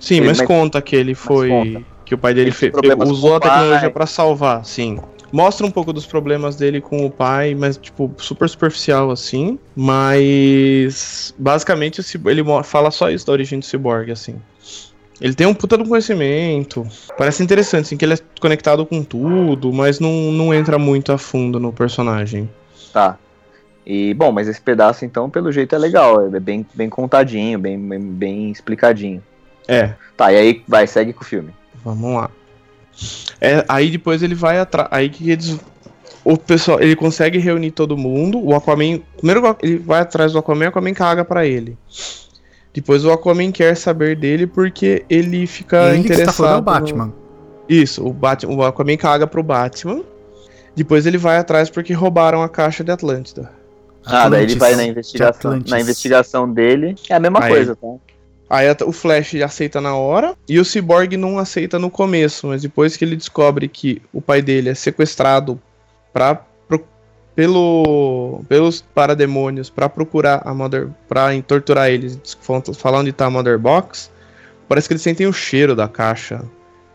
Sim, 0.00 0.16
Ele- 0.16 0.26
mas 0.26 0.38
mas- 0.38 0.46
conta 0.48 0.82
que 0.82 0.96
ele 0.96 1.14
foi. 1.14 1.84
Que 2.04 2.14
o 2.14 2.18
pai 2.18 2.34
dele 2.34 2.48
Ele 2.48 2.54
fe- 2.56 2.70
teve 2.70 2.72
problemas 2.72 3.08
usou 3.08 3.36
a 3.36 3.40
tecnologia 3.40 3.90
pra 3.90 4.04
salvar, 4.06 4.64
sim. 4.64 4.98
Mostra 5.30 5.64
um 5.64 5.70
pouco 5.70 5.92
dos 5.92 6.06
problemas 6.06 6.56
dele 6.56 6.80
com 6.80 7.04
o 7.06 7.10
pai, 7.10 7.54
mas, 7.54 7.76
tipo, 7.76 8.10
super 8.16 8.48
superficial, 8.48 9.10
assim. 9.12 9.58
Mas. 9.76 11.34
Basicamente, 11.38 12.00
ele 12.26 12.42
fala 12.64 12.90
só 12.90 13.10
isso 13.10 13.26
da 13.26 13.32
origem 13.32 13.58
do 13.60 13.64
Cyborg, 13.64 14.10
assim. 14.10 14.36
Ele 15.20 15.34
tem 15.34 15.46
um 15.46 15.54
puta 15.54 15.76
do 15.76 15.88
conhecimento. 15.88 16.86
Parece 17.16 17.42
interessante, 17.42 17.86
assim, 17.86 17.96
que 17.96 18.04
ele 18.04 18.14
é 18.14 18.18
conectado 18.40 18.86
com 18.86 19.02
tudo, 19.02 19.72
mas 19.72 19.98
não, 19.98 20.32
não 20.32 20.54
entra 20.54 20.78
muito 20.78 21.12
a 21.12 21.18
fundo 21.18 21.58
no 21.58 21.72
personagem. 21.72 22.48
Tá. 22.92 23.18
E, 23.84 24.14
bom, 24.14 24.30
mas 24.30 24.46
esse 24.46 24.60
pedaço, 24.60 25.04
então, 25.04 25.28
pelo 25.28 25.50
jeito 25.50 25.74
é 25.74 25.78
legal. 25.78 26.34
É 26.34 26.40
bem, 26.40 26.64
bem 26.74 26.88
contadinho, 26.88 27.58
bem, 27.58 27.78
bem, 27.78 28.00
bem 28.00 28.50
explicadinho. 28.50 29.22
É, 29.66 29.94
Tá, 30.18 30.32
e 30.32 30.36
aí 30.36 30.64
vai, 30.66 30.84
segue 30.84 31.12
com 31.12 31.22
o 31.22 31.24
filme. 31.24 31.54
Vamos 31.84 32.12
lá. 32.12 32.28
É, 33.40 33.64
aí 33.68 33.88
depois 33.88 34.20
ele 34.20 34.34
vai 34.34 34.58
atrás. 34.58 34.88
Aí 34.90 35.08
que 35.08 35.30
eles. 35.30 35.56
O 36.24 36.36
pessoal, 36.36 36.80
ele 36.80 36.96
consegue 36.96 37.38
reunir 37.38 37.70
todo 37.70 37.96
mundo. 37.96 38.44
O 38.44 38.52
Aquaman. 38.52 39.00
Primeiro 39.16 39.56
ele 39.62 39.78
vai 39.78 40.00
atrás 40.00 40.32
do 40.32 40.38
Aquaman, 40.40 40.66
o 40.66 40.68
Aquaman 40.70 40.92
caga 40.92 41.24
pra 41.24 41.46
ele. 41.46 41.78
Depois 42.80 43.04
o 43.04 43.10
Aquaman 43.10 43.50
quer 43.50 43.76
saber 43.76 44.14
dele 44.16 44.46
porque 44.46 45.04
ele 45.10 45.48
fica 45.48 45.86
ele 45.88 45.94
que 45.94 46.12
interessado. 46.12 46.20
está 46.30 46.32
falando 46.32 46.52
é 46.52 46.54
o 46.54 46.58
no- 46.58 46.62
Batman. 46.62 47.12
Isso, 47.68 48.06
o, 48.06 48.12
Batman, 48.12 48.54
o 48.54 48.62
Aquaman 48.62 48.96
caga 48.96 49.26
pro 49.26 49.42
Batman. 49.42 50.02
Depois 50.76 51.04
ele 51.04 51.18
vai 51.18 51.38
atrás 51.38 51.68
porque 51.68 51.92
roubaram 51.92 52.40
a 52.40 52.48
caixa 52.48 52.84
de 52.84 52.92
Atlântida. 52.92 53.50
Ah, 54.06 54.28
daí 54.28 54.44
ele 54.44 54.54
vai 54.54 54.76
na 54.76 54.84
investigação. 54.84 55.60
Na 55.66 55.80
investigação 55.80 56.48
dele. 56.50 56.94
É 57.10 57.14
a 57.16 57.18
mesma 57.20 57.42
Aí. 57.42 57.50
coisa, 57.50 57.74
tá? 57.74 57.88
Aí 58.48 58.66
o 58.86 58.92
Flash 58.92 59.34
aceita 59.34 59.80
na 59.80 59.96
hora 59.96 60.36
e 60.48 60.60
o 60.60 60.64
Cyborg 60.64 61.16
não 61.16 61.36
aceita 61.36 61.80
no 61.80 61.90
começo, 61.90 62.46
mas 62.46 62.62
depois 62.62 62.96
que 62.96 63.04
ele 63.04 63.16
descobre 63.16 63.66
que 63.66 64.00
o 64.12 64.20
pai 64.22 64.40
dele 64.40 64.68
é 64.68 64.74
sequestrado 64.74 65.60
pra, 66.12 66.36
pro- 66.36 66.46
pelo, 67.38 68.42
pelos 68.48 68.80
parademônios 68.80 69.70
pra 69.70 69.88
procurar 69.88 70.42
a 70.44 70.52
Mother. 70.52 70.88
pra 71.08 71.28
torturar 71.40 71.88
eles, 71.88 72.18
fal- 72.40 72.60
falar 72.74 72.98
onde 72.98 73.12
tá 73.12 73.26
a 73.26 73.30
Mother 73.30 73.56
Box, 73.56 74.10
parece 74.68 74.88
que 74.88 74.94
eles 74.94 75.02
sentem 75.02 75.24
o 75.28 75.32
cheiro 75.32 75.76
da 75.76 75.86
caixa. 75.86 76.42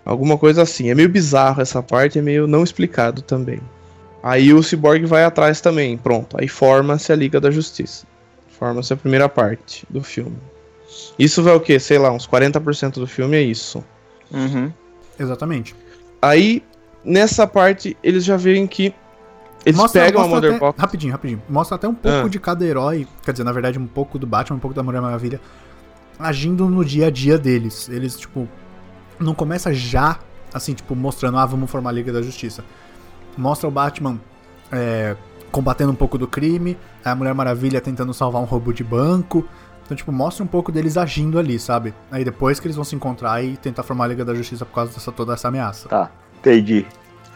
Alguma 0.03 0.37
coisa 0.37 0.61
assim. 0.63 0.89
É 0.89 0.95
meio 0.95 1.07
bizarro 1.07 1.61
essa 1.61 1.81
parte, 1.81 2.19
é 2.19 2.21
meio 2.21 2.45
não 2.45 2.61
explicado 2.61 3.21
também. 3.21 3.61
Aí 4.21 4.53
o 4.53 4.61
Cyborg 4.61 5.05
vai 5.05 5.23
atrás 5.23 5.61
também, 5.61 5.95
pronto. 5.97 6.35
Aí 6.37 6.49
forma-se 6.49 7.13
a 7.13 7.15
Liga 7.15 7.39
da 7.39 7.49
Justiça. 7.49 8.05
Forma-se 8.59 8.91
a 8.91 8.97
primeira 8.97 9.29
parte 9.29 9.85
do 9.89 10.03
filme. 10.03 10.35
Isso 11.17 11.41
vai 11.41 11.55
o 11.55 11.61
quê? 11.61 11.79
Sei 11.79 11.97
lá, 11.97 12.11
uns 12.11 12.27
40% 12.27 12.95
do 12.95 13.07
filme 13.07 13.37
é 13.37 13.41
isso. 13.41 13.81
Uhum. 14.29 14.69
Exatamente. 15.17 15.73
Aí, 16.21 16.61
nessa 17.01 17.47
parte, 17.47 17.95
eles 18.03 18.25
já 18.25 18.35
veem 18.35 18.67
que 18.67 18.93
eles 19.65 19.91
pegam 19.91 20.21
a 20.23 20.27
Mother 20.27 20.51
até, 20.51 20.59
Box. 20.59 20.79
Rapidinho, 20.81 21.11
rapidinho. 21.11 21.41
Mostra 21.49 21.75
até 21.75 21.87
um 21.87 21.93
pouco 21.95 22.25
Ah. 22.25 22.29
de 22.29 22.39
cada 22.39 22.65
herói. 22.65 23.07
Quer 23.23 23.31
dizer, 23.31 23.43
na 23.43 23.51
verdade, 23.51 23.79
um 23.79 23.87
pouco 23.87 24.17
do 24.19 24.27
Batman, 24.27 24.57
um 24.57 24.59
pouco 24.59 24.75
da 24.75 24.83
Mulher 24.83 25.01
Maravilha. 25.01 25.39
Agindo 26.19 26.67
no 26.69 26.83
dia 26.85 27.07
a 27.07 27.09
dia 27.09 27.37
deles. 27.37 27.89
Eles, 27.89 28.17
tipo. 28.17 28.47
Não 29.19 29.33
começa 29.33 29.73
já, 29.73 30.19
assim, 30.53 30.73
tipo, 30.73 30.95
mostrando, 30.95 31.37
ah, 31.37 31.45
vamos 31.45 31.69
formar 31.69 31.91
a 31.91 31.93
Liga 31.93 32.11
da 32.11 32.21
Justiça. 32.21 32.63
Mostra 33.37 33.67
o 33.67 33.71
Batman 33.71 34.19
é, 34.71 35.15
combatendo 35.51 35.91
um 35.91 35.95
pouco 35.95 36.17
do 36.17 36.27
crime. 36.27 36.77
A 37.05 37.13
Mulher 37.15 37.33
Maravilha 37.33 37.79
tentando 37.79 38.13
salvar 38.13 38.41
um 38.41 38.45
roubo 38.45 38.73
de 38.73 38.83
banco. 38.83 39.45
Então, 39.85 39.95
tipo, 39.97 40.11
mostra 40.11 40.43
um 40.43 40.47
pouco 40.47 40.71
deles 40.71 40.97
agindo 40.97 41.37
ali, 41.37 41.59
sabe? 41.59 41.93
Aí 42.11 42.23
depois 42.23 42.59
que 42.59 42.65
eles 42.67 42.75
vão 42.75 42.85
se 42.85 42.95
encontrar 42.95 43.43
e 43.43 43.57
tentar 43.57 43.83
formar 43.83 44.05
a 44.05 44.07
Liga 44.07 44.23
da 44.25 44.33
Justiça 44.33 44.65
por 44.65 44.73
causa 44.73 44.93
dessa 44.93 45.11
toda 45.11 45.33
essa 45.33 45.47
ameaça. 45.49 45.89
Tá, 45.89 46.09
entendi. 46.39 46.85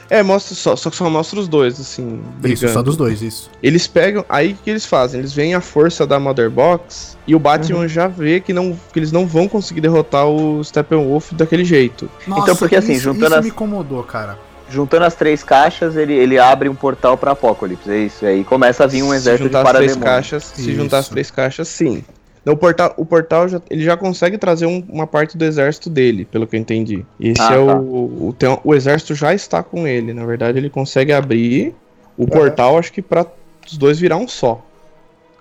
É, 0.10 0.24
mostra 0.24 0.56
só, 0.56 0.76
só 0.76 0.90
que 0.90 0.96
só 0.96 1.10
mostra 1.10 1.40
os 1.40 1.48
dois, 1.48 1.80
assim, 1.80 2.22
Isso, 2.44 2.62
só 2.62 2.68
brigando. 2.68 2.84
dos 2.84 2.96
dois, 2.98 3.22
isso. 3.22 3.50
Eles 3.62 3.88
pegam, 3.88 4.24
aí 4.30 4.54
o 4.54 4.56
que 4.64 4.70
eles 4.70 4.86
fazem? 4.86 5.20
Eles 5.20 5.34
veem 5.34 5.54
a 5.54 5.60
força 5.62 6.08
da 6.08 6.18
Mother 6.20 6.50
Box 6.50 7.18
e 7.28 7.36
o 7.36 7.40
Batman 7.40 7.80
Uhum. 7.80 7.88
já 7.90 8.08
vê 8.08 8.40
que, 8.40 8.54
não, 8.54 8.78
que 8.94 9.00
eles 9.00 9.12
não 9.12 9.28
vão 9.28 9.48
conseguir 9.50 9.82
derrotar 9.82 10.26
o 10.28 10.64
Steppenwolf 10.64 11.34
daquele 11.34 11.66
jeito. 11.66 12.10
Então, 12.28 12.56
porque, 12.56 12.76
assim, 12.78 12.94
isso, 12.94 13.02
juntando 13.04 13.26
isso 13.26 13.36
as- 13.36 13.44
me 13.46 13.52
incomodou, 13.52 14.02
cara. 14.04 14.38
Juntando 14.70 15.06
as 15.06 15.16
três 15.16 15.44
caixas, 15.44 15.96
ele, 15.96 16.14
ele 16.14 16.38
abre 16.38 16.68
um 16.68 16.76
portal 16.76 17.18
pra 17.18 17.32
Apocalipse. 17.32 17.90
É 17.90 18.00
isso. 18.00 18.26
Aí 18.26 18.44
começa 18.44 18.84
a 18.84 18.88
vir 18.88 19.02
um 19.02 19.12
se 19.12 19.16
exército 19.16 19.48
de 19.50 19.56
juntar 19.56 19.70
as 19.70 19.78
três 19.78 19.92
parademônios. 19.96 20.30
caixas, 20.30 20.44
se 20.44 20.62
Isso. 20.62 20.72
juntar 20.74 20.98
as 21.00 21.08
três 21.10 21.32
caixas, 21.32 21.68
sim. 21.70 22.04
Então, 22.48 22.56
o 22.56 22.58
portal, 22.58 22.94
o 22.96 23.06
portal 23.06 23.50
já, 23.50 23.62
ele 23.70 23.84
já 23.84 23.98
consegue 23.98 24.38
trazer 24.38 24.66
um- 24.68 24.82
uma 24.88 25.06
parte 25.06 25.38
do 25.38 25.44
exército 25.44 25.90
dele, 25.90 26.24
pelo 26.24 26.48
que 26.48 26.56
eu 26.56 26.60
entendi. 26.62 27.06
Esse 27.20 27.42
Ah, 27.42 27.56
é 27.56 27.66
tá. 27.66 27.76
o, 27.76 28.30
o, 28.30 28.34
tem- 28.34 28.58
o 28.64 28.74
exército 28.74 29.14
já 29.14 29.34
está 29.34 29.62
com 29.62 29.86
ele. 29.86 30.14
Na 30.14 30.26
verdade, 30.26 30.58
ele 30.58 30.70
consegue 30.70 31.12
abrir 31.12 31.76
o 32.18 32.26
portal, 32.26 32.78
acho 32.78 32.94
que 32.94 33.02
pra 33.02 33.26
os 33.70 33.78
dois 33.78 34.00
virar 34.00 34.16
um 34.16 34.30
só. 34.30 34.66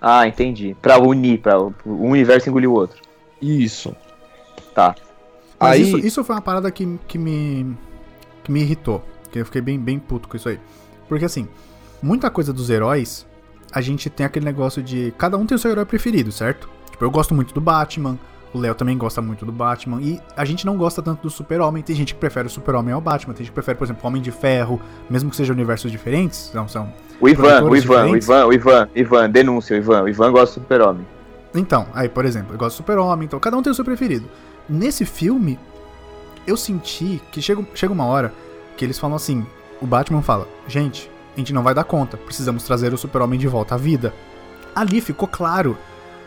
Ah, 0.01 0.27
entendi. 0.27 0.75
Pra 0.81 0.99
unir, 0.99 1.39
pra 1.39 1.57
o 1.57 1.73
um 1.85 2.09
universo 2.09 2.49
engolir 2.49 2.69
o 2.69 2.73
outro. 2.73 3.01
Isso. 3.41 3.95
Tá. 4.75 4.93
Mas 5.57 5.71
Aí, 5.71 5.81
isso, 5.83 5.97
isso 5.99 6.23
foi 6.25 6.35
uma 6.35 6.41
parada 6.41 6.69
que, 6.69 6.99
que, 7.07 7.17
me, 7.17 7.73
que 8.43 8.51
me 8.51 8.59
irritou. 8.59 9.01
Que 9.31 9.39
eu 9.39 9.45
fiquei 9.45 9.61
bem, 9.61 9.79
bem 9.79 9.97
puto 9.97 10.27
com 10.27 10.35
isso 10.35 10.49
aí. 10.49 10.59
Porque 11.07 11.23
assim, 11.23 11.47
muita 12.01 12.29
coisa 12.29 12.51
dos 12.51 12.69
heróis, 12.69 13.25
a 13.71 13.79
gente 13.79 14.09
tem 14.09 14.25
aquele 14.25 14.43
negócio 14.43 14.83
de. 14.83 15.13
Cada 15.17 15.37
um 15.37 15.45
tem 15.45 15.55
o 15.55 15.59
seu 15.59 15.71
herói 15.71 15.85
preferido, 15.85 16.33
certo? 16.33 16.75
Tipo, 16.97 17.05
eu 17.05 17.11
gosto 17.11 17.35
muito 17.35 17.53
do 17.53 17.61
Batman. 17.61 18.17
O 18.51 18.57
Léo 18.57 18.73
também 18.73 18.97
gosta 18.97 19.21
muito 19.21 19.45
do 19.45 19.51
Batman. 19.51 20.01
E 20.01 20.19
a 20.35 20.43
gente 20.43 20.65
não 20.65 20.75
gosta 20.77 20.99
tanto 20.99 21.21
do 21.21 21.29
Super-Homem. 21.29 21.83
Tem 21.83 21.95
gente 21.95 22.15
que 22.15 22.19
prefere 22.19 22.47
o 22.47 22.49
Super-Homem 22.49 22.91
ao 22.91 22.99
Batman. 22.99 23.35
Tem 23.35 23.45
gente 23.45 23.51
que 23.51 23.55
prefere, 23.55 23.77
por 23.77 23.83
exemplo, 23.85 24.01
o 24.03 24.07
Homem 24.07 24.21
de 24.21 24.31
Ferro. 24.31 24.81
Mesmo 25.07 25.29
que 25.29 25.35
sejam 25.35 25.53
universos 25.53 25.91
diferentes. 25.91 26.49
Não 26.55 26.67
são. 26.67 26.91
O 27.21 27.29
Ivan, 27.29 27.63
o 27.63 27.75
Ivan, 27.75 28.05
o? 28.07 28.17
Ivan, 28.17 28.45
o 28.45 28.53
Ivan, 28.53 28.89
Ivan, 28.95 29.29
denúncia, 29.29 29.75
o 29.75 29.77
Ivan. 29.77 30.03
O 30.03 30.09
Ivan 30.09 30.31
gosta 30.31 30.59
do 30.59 30.63
super-homem. 30.63 31.05
Então, 31.53 31.87
aí, 31.93 32.09
por 32.09 32.25
exemplo, 32.25 32.53
eu 32.53 32.57
gosto 32.57 32.75
do 32.75 32.77
Super-Homem, 32.77 33.25
então 33.25 33.39
cada 33.39 33.55
um 33.57 33.61
tem 33.61 33.71
o 33.71 33.75
seu 33.75 33.85
preferido. 33.85 34.27
Nesse 34.67 35.05
filme, 35.05 35.57
eu 36.45 36.57
senti 36.57 37.21
que 37.31 37.41
chega, 37.41 37.65
chega 37.73 37.93
uma 37.93 38.05
hora 38.05 38.33
que 38.75 38.85
eles 38.85 38.99
falam 38.99 39.15
assim: 39.15 39.45
o 39.81 39.85
Batman 39.85 40.21
fala, 40.21 40.47
gente, 40.67 41.09
a 41.35 41.39
gente 41.39 41.53
não 41.53 41.63
vai 41.63 41.73
dar 41.73 41.83
conta, 41.83 42.17
precisamos 42.17 42.63
trazer 42.63 42.93
o 42.93 42.97
Super-Homem 42.97 43.39
de 43.39 43.47
volta 43.47 43.75
à 43.75 43.77
vida. 43.77 44.13
Ali 44.75 45.01
ficou 45.01 45.27
claro, 45.27 45.77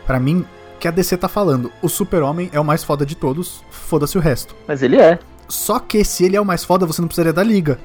pra 0.05 0.19
mim, 0.19 0.45
que 0.81 0.87
a 0.87 0.91
DC 0.91 1.15
tá 1.17 1.27
falando: 1.27 1.71
o 1.81 1.87
Super-Homem 1.87 2.49
é 2.51 2.59
o 2.59 2.65
mais 2.65 2.83
foda 2.83 3.05
de 3.05 3.15
todos, 3.15 3.63
foda-se 3.69 4.17
o 4.17 4.21
resto. 4.21 4.55
Mas 4.67 4.81
ele 4.83 4.97
é. 4.97 5.19
Só 5.47 5.79
que 5.79 6.03
se 6.03 6.25
ele 6.25 6.35
é 6.35 6.41
o 6.41 6.45
mais 6.45 6.63
foda, 6.65 6.85
você 6.85 7.01
não 7.01 7.07
precisaria 7.07 7.31
da 7.33 7.43
liga. 7.43 7.77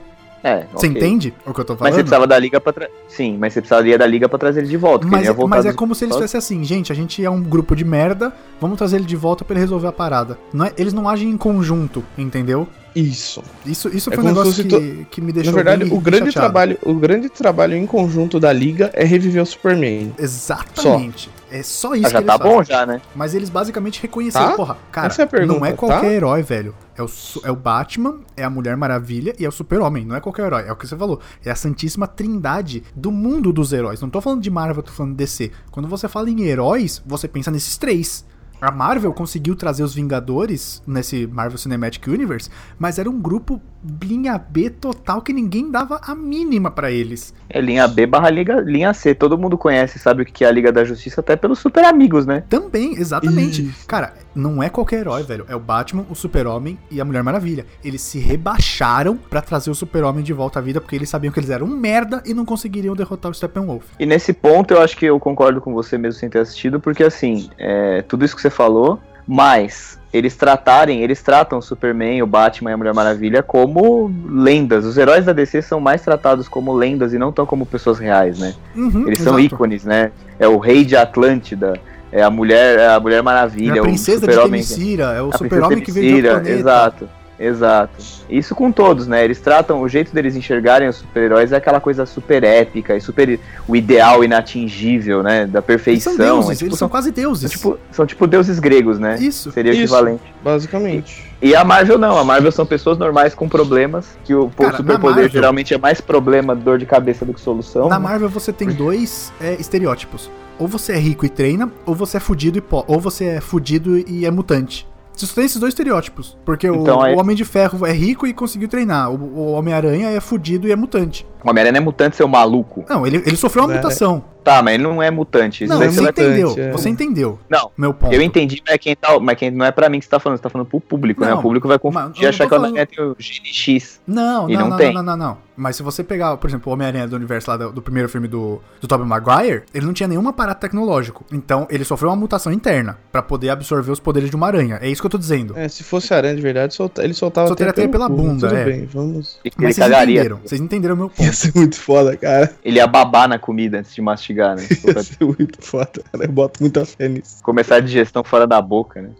É, 0.45 0.65
Você 0.73 0.87
ok. 0.87 0.91
entende 0.91 1.35
o 1.45 1.53
que 1.53 1.61
eu 1.61 1.65
tô 1.65 1.73
Mas 1.73 1.79
falando? 1.81 1.95
você 1.95 2.03
precisava 2.03 2.27
da 2.27 2.39
liga 2.39 2.61
pra 2.61 2.73
tra... 2.73 2.89
Sim, 3.09 3.37
mas 3.37 3.53
você 3.53 3.61
precisaria 3.61 3.99
da 3.99 4.07
liga 4.07 4.29
pra 4.29 4.39
trazer 4.39 4.61
ele 4.61 4.69
de 4.69 4.77
volta. 4.77 5.05
porque 5.05 5.17
Mas, 5.27 5.35
voltar 5.35 5.57
mas 5.57 5.67
é 5.67 5.73
como 5.73 5.93
se 5.93 6.05
eles 6.05 6.15
fossem 6.17 6.39
assim, 6.39 6.63
gente, 6.63 6.93
a 6.93 6.95
gente 6.95 7.25
é 7.25 7.29
um 7.29 7.43
grupo 7.43 7.75
de 7.75 7.85
merda, 7.85 8.33
vamos 8.61 8.79
trazer 8.79 8.97
ele 8.97 9.07
de 9.07 9.17
volta 9.17 9.45
pra 9.45 9.55
ele 9.55 9.63
resolver 9.63 9.89
a 9.89 9.93
parada. 9.93 10.39
Não 10.53 10.67
é- 10.67 10.73
eles 10.77 10.93
não 10.93 11.09
agem 11.09 11.31
em 11.31 11.37
conjunto, 11.37 12.05
entendeu? 12.17 12.69
Isso. 12.99 13.43
Isso, 13.65 13.89
isso 13.95 14.11
É 14.11 14.15
foi 14.15 14.25
um 14.25 14.29
negócio 14.29 14.65
que, 14.65 15.07
que 15.11 15.21
me 15.21 15.31
deixou 15.33 15.53
Na 15.53 15.57
verdade, 15.57 15.85
bem 15.85 15.93
o 15.97 16.01
grande, 16.01 16.27
chateado. 16.33 16.47
trabalho, 16.53 16.79
o 16.83 16.95
grande 16.95 17.29
trabalho 17.29 17.77
em 17.77 17.87
conjunto 17.87 18.41
da 18.41 18.53
Liga 18.53 18.91
é 18.95 19.05
reviver 19.05 19.43
o 19.43 19.47
Superman. 19.47 20.13
Exatamente. 20.19 21.31
É 21.51 21.63
só 21.63 21.95
isso 21.95 22.07
Ah, 22.07 22.11
já 22.11 22.19
que 22.21 22.25
tá 22.27 22.35
eles 22.35 22.43
fazem. 22.43 22.57
bom 22.57 22.65
já, 22.65 22.87
né? 22.87 23.01
Mas 23.15 23.35
eles 23.35 23.49
basicamente 23.51 24.01
reconheceram, 24.03 24.49
Tá? 24.51 24.55
porra, 24.57 24.79
cara, 24.91 25.07
Essa 25.09 25.23
é 25.23 25.25
a 25.25 25.29
pergunta, 25.29 25.61
não 25.61 25.67
é 25.67 25.71
tá? 25.71 25.77
qualquer 25.77 26.13
herói, 26.13 26.43
velho. 26.43 26.75
É 26.97 27.03
o, 27.03 27.07
é 27.45 27.51
o 27.51 27.57
Batman, 27.57 28.21
é 28.37 28.43
a 28.43 28.51
Mulher 28.51 28.77
Maravilha 28.77 29.35
e 29.39 29.45
é 29.45 29.49
o 29.49 29.53
Super-Homem. 29.53 30.05
Não 30.05 30.17
é 30.17 30.21
qualquer 30.21 30.47
herói. 30.47 30.65
É 30.67 30.73
o 30.73 30.77
que 30.77 30.87
você 30.87 30.97
falou. 30.97 31.21
É 31.45 31.51
a 31.51 31.55
santíssima 31.55 32.07
trindade 32.09 32.83
do 32.95 33.13
mundo 33.13 33.53
dos 33.53 33.73
heróis. 33.73 34.01
Não 34.01 34.09
tô 34.11 34.21
falando 34.21 34.41
de 34.41 34.51
Marvel, 34.51 34.83
tô 34.83 34.91
falando 34.93 35.13
de 35.13 35.19
DC. 35.19 35.53
Quando 35.71 35.89
você 35.89 36.09
fala 36.09 36.31
em 36.31 36.41
heróis, 36.43 37.03
você 37.07 37.29
pensa 37.29 37.51
nesses 37.51 37.77
três. 37.77 38.25
A 38.61 38.71
Marvel 38.71 39.13
conseguiu 39.13 39.55
trazer 39.55 39.83
os 39.83 39.95
Vingadores 39.95 40.83
nesse 40.87 41.27
Marvel 41.27 41.59
Cinematic 41.59 42.07
Universe, 42.07 42.49
mas 42.79 42.99
era 42.99 43.09
um 43.09 43.21
grupo 43.21 43.61
linha 44.03 44.39
B 44.39 44.71
total 44.71 45.23
que 45.23 45.33
ninguém 45.33 45.71
dava 45.71 46.01
a 46.03 46.15
mínima 46.15 46.71
pra 46.71 46.91
eles. 46.91 47.35
É 47.49 47.61
linha 47.61 47.87
B 47.87 48.07
barra 48.07 48.31
liga, 48.31 48.61
linha 48.61 48.93
C. 48.93 49.15
Todo 49.15 49.39
mundo 49.39 49.57
conhece, 49.57 49.99
sabe 49.99 50.23
o 50.23 50.27
que 50.27 50.45
é 50.45 50.49
a 50.49 50.51
Liga 50.51 50.73
da 50.73 50.85
Justiça, 50.85 51.21
até 51.21 51.37
pelos 51.37 51.59
super 51.59 51.85
amigos, 51.85 52.27
né? 52.27 52.43
Também, 52.49 52.95
exatamente. 52.95 53.63
Isso. 53.63 53.87
Cara, 53.87 54.15
não 54.35 54.63
é 54.63 54.69
qualquer 54.69 55.01
herói, 55.01 55.23
velho. 55.23 55.47
É 55.49 55.55
o 55.55 55.61
Batman, 55.61 56.05
o 56.11 56.15
Super-Homem 56.15 56.79
e 56.91 57.01
a 57.01 57.05
Mulher 57.05 57.23
Maravilha. 57.23 57.65
Eles 57.85 58.03
se 58.03 58.19
rebaixaram 58.19 59.17
pra 59.17 59.41
trazer 59.41 59.71
o 59.71 59.75
Super-Homem 59.75 60.25
de 60.25 60.33
volta 60.33 60.59
à 60.59 60.63
vida 60.63 60.81
porque 60.81 60.97
eles 60.97 61.09
sabiam 61.09 61.33
que 61.33 61.39
eles 61.39 61.51
eram 61.51 61.67
um 61.67 61.77
merda 61.77 62.23
e 62.27 62.35
não 62.35 62.45
conseguiriam 62.45 62.95
derrotar 62.95 63.31
o 63.31 63.35
Steppenwolf. 63.35 63.85
E 63.99 64.07
nesse 64.07 64.33
ponto 64.33 64.75
eu 64.75 64.83
acho 64.83 64.97
que 64.97 65.07
eu 65.07 65.19
concordo 65.21 65.61
com 65.61 65.73
você 65.73 65.97
mesmo 65.97 66.19
sem 66.19 66.29
ter 66.29 66.41
assistido, 66.41 66.81
porque 66.81 67.05
assim, 67.05 67.49
é, 67.59 68.03
tudo 68.03 68.25
isso 68.25 68.35
que 68.35 68.43
você 68.43 68.51
falou, 68.51 69.01
mas 69.27 69.99
eles 70.13 70.37
tratarem, 70.37 71.03
eles 71.03 71.23
tratam 71.23 71.59
o 71.59 71.63
Superman, 71.63 72.23
o 72.23 72.27
Batman 72.27 72.71
e 72.71 72.73
a 72.73 72.77
Mulher 72.77 72.95
Maravilha 72.95 73.43
como 73.43 74.11
lendas. 74.31 74.85
Os 74.85 74.97
heróis 74.97 75.25
da 75.25 75.33
DC 75.33 75.61
são 75.63 75.81
mais 75.81 76.01
tratados 76.03 76.49
como 76.49 76.73
lendas 76.73 77.13
e 77.13 77.19
não 77.19 77.33
tão 77.33 77.45
como 77.45 77.67
pessoas 77.67 77.99
reais, 77.99 78.39
né? 78.39 78.55
Uhum, 78.75 79.07
Eles 79.07 79.19
são 79.19 79.39
exato. 79.39 79.55
ícones, 79.55 79.85
né? 79.85 80.11
É 80.39 80.49
o 80.49 80.59
rei 80.59 80.85
de 80.85 80.97
Atlântida, 80.97 81.75
é 82.11 82.23
a 82.23 82.31
mulher, 82.31 82.79
é 82.79 82.89
a 82.89 83.01
Mulher 83.01 83.19
É 83.19 83.23
Maravilha, 83.23 83.81
a 83.81 83.85
princesa 83.85 84.27
de. 84.27 84.35
Temicira, 84.35 85.13
é 85.13 85.21
o 85.21 85.33
super-homem 85.37 85.81
que 85.81 85.93
veio 85.93 86.07
Temicira, 86.07 86.31
planeta. 86.35 86.59
Exato, 86.59 87.09
exato. 87.39 87.95
Isso 88.29 88.55
com 88.55 88.71
todos, 88.73 89.07
né? 89.07 89.25
Eles 89.25 89.41
tratam, 89.41 89.81
o 89.81 89.89
jeito 89.89 90.13
deles 90.15 90.37
enxergarem 90.37 90.89
os 90.89 90.97
super-heróis 90.97 91.53
é 91.53 91.57
aquela 91.57 91.81
coisa 91.81 92.07
super 92.07 92.43
épica 92.45 92.97
e 92.97 93.01
super. 93.01 93.39
o 93.69 93.77
ideal 93.77 94.23
inatingível, 94.25 95.23
né? 95.23 95.47
Da 95.47 95.59
Eles 95.59 95.67
perfeição. 95.67 96.15
são 96.15 96.25
deuses, 96.25 96.51
é 96.51 96.55
tipo, 96.55 96.65
eles 96.65 96.79
são, 96.79 96.79
são 96.79 96.89
quase 96.89 97.11
deuses. 97.11 97.51
são 97.51 97.51
tipo, 97.51 97.79
são 97.91 98.07
tipo 98.07 98.27
deuses 98.27 98.59
gregos, 98.59 98.99
né? 98.99 99.17
Isso. 99.21 99.51
Seria 99.53 99.73
Isso. 99.73 99.83
equivalente. 99.83 100.23
Basicamente. 100.43 101.25
E 101.43 101.55
a 101.55 101.65
Marvel 101.65 101.99
não, 101.99 102.17
a 102.19 102.25
Marvel 102.25 102.51
são 102.51 102.65
pessoas 102.65 102.97
normais 102.99 103.35
com 103.35 103.49
problemas, 103.49 104.07
que 104.25 104.35
o, 104.35 104.49
Cara, 104.51 104.75
o 104.75 104.77
superpoder 104.79 105.15
Marvel- 105.17 105.29
geralmente 105.31 105.75
é 105.75 105.79
mais 105.79 106.01
problema, 106.01 106.55
dor 106.55 106.79
de 106.79 106.87
cabeça 106.87 107.25
do 107.25 107.35
que 107.35 107.41
solução. 107.41 107.89
Na 107.89 107.99
né? 107.99 108.05
Marvel 108.05 108.29
você 108.29 108.53
tem 108.53 108.69
dois 108.69 109.33
é, 109.41 109.55
estereótipos. 109.55 110.31
Ou 110.59 110.67
você 110.67 110.93
é 110.93 110.99
rico 110.99 111.27
e 111.27 111.29
treina, 111.29 111.71
ou 111.85 111.95
você 111.95 112.17
é 112.17 112.21
fudido 112.21 112.57
e 112.57 112.63
po 112.63 112.83
ou 112.87 112.99
você 112.99 113.25
é 113.27 113.41
fudido 113.43 113.99
e 113.99 114.25
é 114.25 114.31
mutante. 114.31 114.87
Você 115.17 115.27
só 115.27 115.35
tem 115.35 115.45
esses 115.47 115.59
dois 115.59 115.71
estereótipos. 115.73 116.37
Porque 116.45 116.69
o- 116.69 116.83
Então, 116.83 117.01
aí- 117.01 117.15
o, 117.15 117.19
Homem 117.19 117.35
de 117.35 117.45
Ferro 117.45 117.87
é 117.87 117.93
rico 117.93 118.27
e 118.27 118.35
conseguiu 118.35 118.69
treinar. 118.69 119.11
O, 119.11 119.15
o 119.15 119.53
Homem-Aranha 119.53 120.11
é 120.11 120.21
fudido 120.21 120.69
e 120.69 120.73
é 120.73 120.77
mutante. 120.77 121.27
O 121.47 121.51
Homem-Aranha 121.51 121.79
é 121.79 121.81
mutante, 121.81 122.17
seu 122.17 122.27
maluco. 122.27 122.85
Não, 122.89 123.07
ele, 123.07 123.19
ele 123.25 123.37
sofreu 123.37 123.65
uma 123.65 123.73
É. 123.73 123.77
mutação. 123.77 124.25
Tá, 124.43 124.63
mas 124.63 124.75
ele 124.75 124.85
não 124.85 125.03
é 125.03 125.11
mutante. 125.11 125.65
Isso 125.65 125.73
Não, 125.75 125.83
é 125.83 125.89
você 125.89 126.01
mutante, 126.01 126.21
entendeu. 126.23 126.55
é. 126.57 126.71
Você 126.71 126.89
entendeu. 126.89 127.39
Não, 127.49 127.71
Meu 127.77 127.93
ponto. 127.93 128.13
Eu 128.15 128.23
entendi, 128.23 128.63
mas, 128.65 128.79
quem 128.79 128.95
tá, 128.95 129.19
mas 129.19 129.37
quem, 129.37 129.51
não 129.51 129.67
é 129.67 129.73
pra 129.73 129.89
mim 129.89 129.99
que 129.99 130.05
você 130.05 130.11
tá 130.11 130.21
falando, 130.21 130.39
você 130.39 130.43
tá 130.45 130.49
falando 130.51 130.69
pro 130.69 130.81
público, 130.81 131.21
né? 131.25 131.31
Não, 131.31 131.39
O 131.39 131.43
público 131.43 131.67
vai 131.67 131.81
confundir 131.81 132.21
e 132.21 132.23
não 132.23 132.29
achar 132.29 132.47
que 132.47 132.55
o 132.55 132.57
Homem-Aranha 132.57 132.87
tem 132.87 133.05
o 133.05 133.17
gene 133.19 133.49
X. 133.53 134.01
Não, 134.07 134.49
E 134.49 134.55
não, 134.55 134.61
não 134.63 134.71
não, 134.71 134.77
tem. 134.77 134.95
não, 134.95 135.03
não, 135.03 135.17
não. 135.17 135.39
Mas 135.57 135.75
se 135.75 135.83
você 135.83 136.05
pegar, 136.05 136.37
por 136.37 136.49
exemplo, 136.49 136.71
o 136.71 136.75
Homem-Aranha 136.75 137.09
do 137.09 137.17
universo 137.17 137.51
lá 137.51 137.57
do, 137.57 137.73
do 137.73 137.83
primeiro 137.83 138.09
filme 138.09 138.29
do, 138.29 138.61
do 138.81 138.87
Tobey 138.87 139.05
Maguire, 139.07 139.63
ele 139.75 139.85
não 139.87 139.93
tinha 139.93 140.07
nenhum 140.07 140.29
aparato 140.29 140.61
tecnológico. 140.61 141.25
Então, 141.33 141.67
ele 141.69 141.83
sofreu 141.83 142.11
uma 142.11 142.17
mutação 142.17 142.53
interna 142.53 142.99
pra 143.11 143.23
poder 143.23 143.49
absorver 143.49 143.91
os 143.91 143.99
poderes 143.99 144.31
de 144.31 144.37
uma 144.37 144.47
aranha. 144.47 144.79
É 144.81 144.89
isso 144.89 145.01
que 145.03 145.07
eu 145.07 145.11
tô 145.11 145.19
dizendo. 145.19 145.55
É, 145.59 145.67
se 145.67 145.83
fosse 145.83 146.13
aranha 146.15 146.37
de 146.37 146.43
verdade, 146.43 146.73
solta- 146.75 147.03
ele 147.03 147.15
soltava 147.15 147.49
Soltaria 147.49 147.71
até 147.73 147.89
pela 147.89 148.09
bunda, 148.09 148.49
Tudo 148.49 148.59
é. 148.61 148.65
bem, 148.65 148.87
vamos. 148.87 149.41
Ele 149.45 149.55
Mas 149.59 149.75
vocês 149.75 149.89
cagaria. 149.89 150.15
entenderam. 150.21 150.41
Vocês 150.45 150.61
entenderam 150.61 150.95
o 150.95 150.99
meu 150.99 151.07
Ia 151.07 151.11
ponto. 151.27 151.36
Ser 151.37 151.53
muito 151.55 151.77
foda, 151.81 152.17
cara. 152.17 152.53
Ele 152.65 152.77
ia 152.79 152.87
babar 152.87 153.29
na 153.29 153.39
comida 153.39 153.79
antes 153.79 153.95
de 153.95 154.01
mastigar, 154.01 154.57
né? 154.57 154.63
Ia 154.87 155.03
ser 155.03 155.25
muito 155.25 155.63
foda, 155.65 156.03
cara. 156.13 156.25
Eu 156.25 156.33
boto 156.33 156.61
muita 156.61 156.85
fé 156.85 157.09
nisso. 157.09 157.43
Começar 157.43 157.77
a 157.77 157.81
digestão 157.81 158.23
fora 158.25 158.47
da 158.47 158.61
boca, 158.61 159.01
né? 159.03 159.11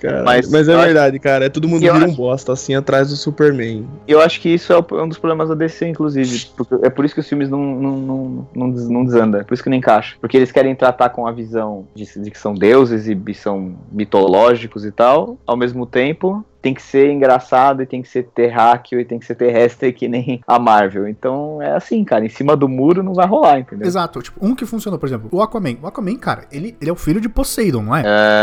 Cara. 0.00 0.22
Mas 0.24 0.50
Mas, 0.50 0.68
é 0.68 0.76
verdade, 0.76 1.18
cara. 1.18 1.46
É 1.46 1.48
todo 1.48 1.68
mundo 1.68 1.80
vira 1.80 1.94
um 1.94 2.04
acho- 2.04 2.16
bosta, 2.16 2.52
assim, 2.52 2.74
atrás 2.74 3.08
do 3.10 3.16
Superman. 3.16 3.86
Eu 4.06 4.20
acho 4.20 4.40
que 4.40 4.48
isso 4.48 4.72
é 4.72 4.76
o- 4.78 5.02
um 5.04 5.08
dos 5.08 5.18
problemas 5.18 5.48
da 5.48 5.54
DC, 5.54 5.86
inclusive. 5.86 6.46
é 6.82 6.90
por 6.90 7.04
isso 7.04 7.14
que 7.14 7.20
os 7.20 7.28
filmes 7.28 7.48
não, 7.48 7.58
não, 7.60 7.96
não, 7.96 8.48
não, 8.54 8.66
não 8.68 9.04
desandam. 9.04 9.40
É 9.40 9.44
por 9.44 9.54
isso 9.54 9.62
que 9.62 9.70
não 9.70 9.76
encaixa. 9.76 10.16
Porque 10.20 10.36
eles 10.36 10.52
querem 10.52 10.74
tratar 10.74 11.10
com 11.10 11.26
a 11.26 11.32
visão 11.32 11.86
de, 11.94 12.04
de 12.22 12.30
que 12.30 12.38
são 12.38 12.54
deuses 12.54 13.06
e 13.06 13.34
são 13.34 13.74
mitológicos 13.90 14.84
e 14.84 14.90
tal. 14.92 15.38
Ao 15.46 15.56
mesmo 15.56 15.86
tempo, 15.86 16.44
tem 16.66 16.74
que 16.74 16.82
ser 16.82 17.12
engraçado 17.12 17.80
e 17.80 17.86
tem 17.86 18.02
que 18.02 18.08
ser 18.08 18.24
terráqueo 18.24 18.98
e 18.98 19.04
tem 19.04 19.20
que 19.20 19.24
ser 19.24 19.36
terrestre 19.36 19.92
que 19.92 20.08
nem 20.08 20.40
a 20.48 20.58
Marvel. 20.58 21.06
Então 21.06 21.62
é 21.62 21.76
assim, 21.76 22.02
cara. 22.02 22.24
Em 22.26 22.28
cima 22.28 22.56
do 22.56 22.68
muro 22.68 23.04
não 23.04 23.14
vai 23.14 23.24
rolar, 23.24 23.60
entendeu? 23.60 23.86
Exato. 23.86 24.20
Tipo, 24.20 24.44
um 24.44 24.52
que 24.52 24.66
funcionou, 24.66 24.98
por 24.98 25.06
exemplo, 25.06 25.28
o 25.30 25.40
Aquaman. 25.40 25.76
O 25.80 25.86
Aquaman, 25.86 26.16
cara, 26.16 26.44
ele, 26.50 26.76
ele 26.80 26.90
é 26.90 26.92
o 26.92 26.96
filho 26.96 27.20
de 27.20 27.28
Poseidon, 27.28 27.82
não 27.82 27.94
é? 27.94 28.02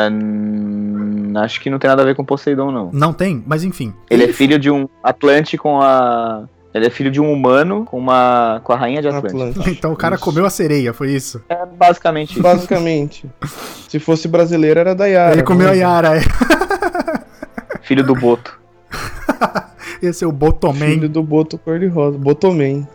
Hum, 0.09 1.33
acho 1.35 1.59
que 1.59 1.69
não 1.69 1.77
tem 1.77 1.89
nada 1.89 2.01
a 2.01 2.05
ver 2.05 2.15
com 2.15 2.23
Poseidon, 2.23 2.71
não. 2.71 2.91
Não 2.93 3.11
tem, 3.11 3.43
mas 3.45 3.65
enfim. 3.65 3.93
Ele 4.09 4.23
é 4.23 4.27
filho 4.31 4.57
de 4.57 4.71
um 4.71 4.87
Atlante 5.03 5.57
com 5.57 5.81
a. 5.81 6.45
Ele 6.73 6.87
é 6.87 6.89
filho 6.89 7.11
de 7.11 7.19
um 7.19 7.29
humano 7.29 7.83
com 7.83 7.97
uma. 7.97 8.61
com 8.63 8.71
a 8.71 8.77
rainha 8.77 9.01
de 9.01 9.09
Atlante. 9.09 9.27
Atlântico. 9.27 9.67
Então 9.69 9.91
o 9.91 9.97
cara 9.97 10.15
Isso. 10.15 10.23
comeu 10.23 10.45
a 10.45 10.49
sereia, 10.49 10.93
foi 10.93 11.11
isso? 11.11 11.41
É 11.49 11.65
basicamente 11.65 12.31
isso. 12.31 12.41
Basicamente. 12.41 13.29
Se 13.89 13.99
fosse 13.99 14.29
brasileiro, 14.29 14.79
era 14.79 14.95
da 14.95 15.07
Yara. 15.07 15.33
ele 15.33 15.43
comeu 15.43 15.67
a 15.67 15.71
né? 15.71 15.77
Yara. 15.77 16.17
é. 16.17 16.62
Filho 17.93 18.07
do 18.07 18.15
Boto. 18.15 18.59
Ia 20.01 20.11
ser 20.11 20.25
o 20.25 20.31
Botoman. 20.31 20.87
Filho 20.87 21.07
do 21.07 21.21
Boto 21.21 21.59
cor-de-rosa. 21.59 22.17
Botoman. 22.17 22.87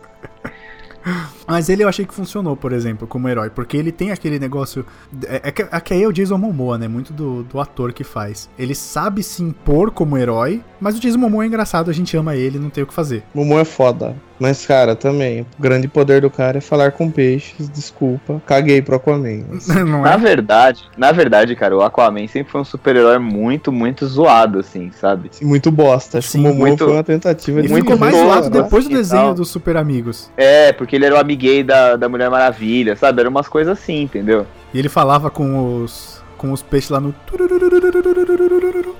Mas 1.49 1.67
ele 1.69 1.83
eu 1.83 1.89
achei 1.89 2.05
que 2.05 2.13
funcionou, 2.13 2.55
por 2.55 2.71
exemplo, 2.71 3.07
como 3.07 3.27
herói, 3.27 3.49
porque 3.49 3.75
ele 3.75 3.91
tem 3.91 4.11
aquele 4.11 4.37
negócio. 4.39 4.85
É, 5.25 5.41
é 5.49 5.51
que, 5.51 5.61
é 5.63 5.79
que 5.79 5.93
aí 5.93 6.03
é 6.03 6.07
o 6.07 6.11
Jason 6.13 6.37
Momoa, 6.37 6.77
né? 6.77 6.87
Muito 6.87 7.11
do, 7.11 7.43
do 7.43 7.59
ator 7.59 7.91
que 7.91 8.03
faz. 8.03 8.49
Ele 8.57 8.75
sabe 8.75 9.23
se 9.23 9.41
impor 9.41 9.91
como 9.91 10.17
herói, 10.17 10.61
mas 10.79 10.95
o 10.95 10.99
Jason 10.99 11.17
Momoa 11.17 11.43
é 11.43 11.47
engraçado, 11.47 11.89
a 11.89 11.93
gente 11.93 12.15
ama 12.15 12.35
ele, 12.35 12.59
não 12.59 12.69
tem 12.69 12.83
o 12.83 12.87
que 12.87 12.93
fazer. 12.93 13.23
Momoa 13.33 13.61
é 13.61 13.65
foda. 13.65 14.15
Mas, 14.39 14.65
cara, 14.65 14.95
também, 14.95 15.41
o 15.41 15.45
grande 15.61 15.89
poder 15.89 16.21
do 16.21 16.29
cara 16.29 16.59
é 16.59 16.61
falar 16.61 16.93
com 16.93 17.11
peixes, 17.11 17.67
desculpa. 17.67 18.41
Caguei 18.45 18.81
pro 18.81 18.95
Aquaman. 18.95 19.43
não 19.85 20.03
Na 20.03 20.13
é? 20.13 20.17
verdade, 20.17 20.85
na 20.97 21.11
verdade, 21.11 21.53
cara, 21.57 21.75
o 21.75 21.81
Aquaman 21.81 22.25
sempre 22.27 22.49
foi 22.49 22.61
um 22.61 22.63
super-herói 22.65 23.19
muito, 23.19 23.69
muito 23.69 24.07
zoado, 24.07 24.59
assim, 24.59 24.91
sabe? 24.97 25.29
Muito 25.41 25.69
bosta. 25.69 26.19
Acho 26.19 26.29
Sim, 26.29 26.43
que 26.43 26.47
o 26.47 26.49
Momoa 26.51 26.67
muito- 26.69 26.85
foi 26.85 26.93
uma 26.93 27.03
tentativa 27.03 27.59
Ele 27.59 27.67
de. 27.67 27.73
ficou 27.73 27.97
mais 27.97 28.15
zoado 28.15 28.49
depois 28.49 28.85
do 28.87 28.91
desenho 28.95 29.33
dos 29.33 29.49
Super 29.49 29.75
Amigos. 29.75 30.31
É, 30.37 30.71
porque 30.71 30.95
ele 30.95 31.05
era 31.05 31.15
o 31.15 31.19
amiguei 31.39 31.63
da, 31.63 31.95
da 31.95 32.09
Mulher 32.09 32.29
Maravilha, 32.29 32.95
sabe? 32.95 33.21
Eram 33.21 33.31
umas 33.31 33.47
coisas 33.47 33.79
assim, 33.79 34.03
entendeu? 34.03 34.45
E 34.73 34.79
ele 34.79 34.89
falava 34.89 35.29
com 35.29 35.81
os. 35.81 36.18
Com 36.39 36.53
os 36.53 36.63
peixes 36.63 36.89
lá 36.89 36.99
no. 36.99 37.13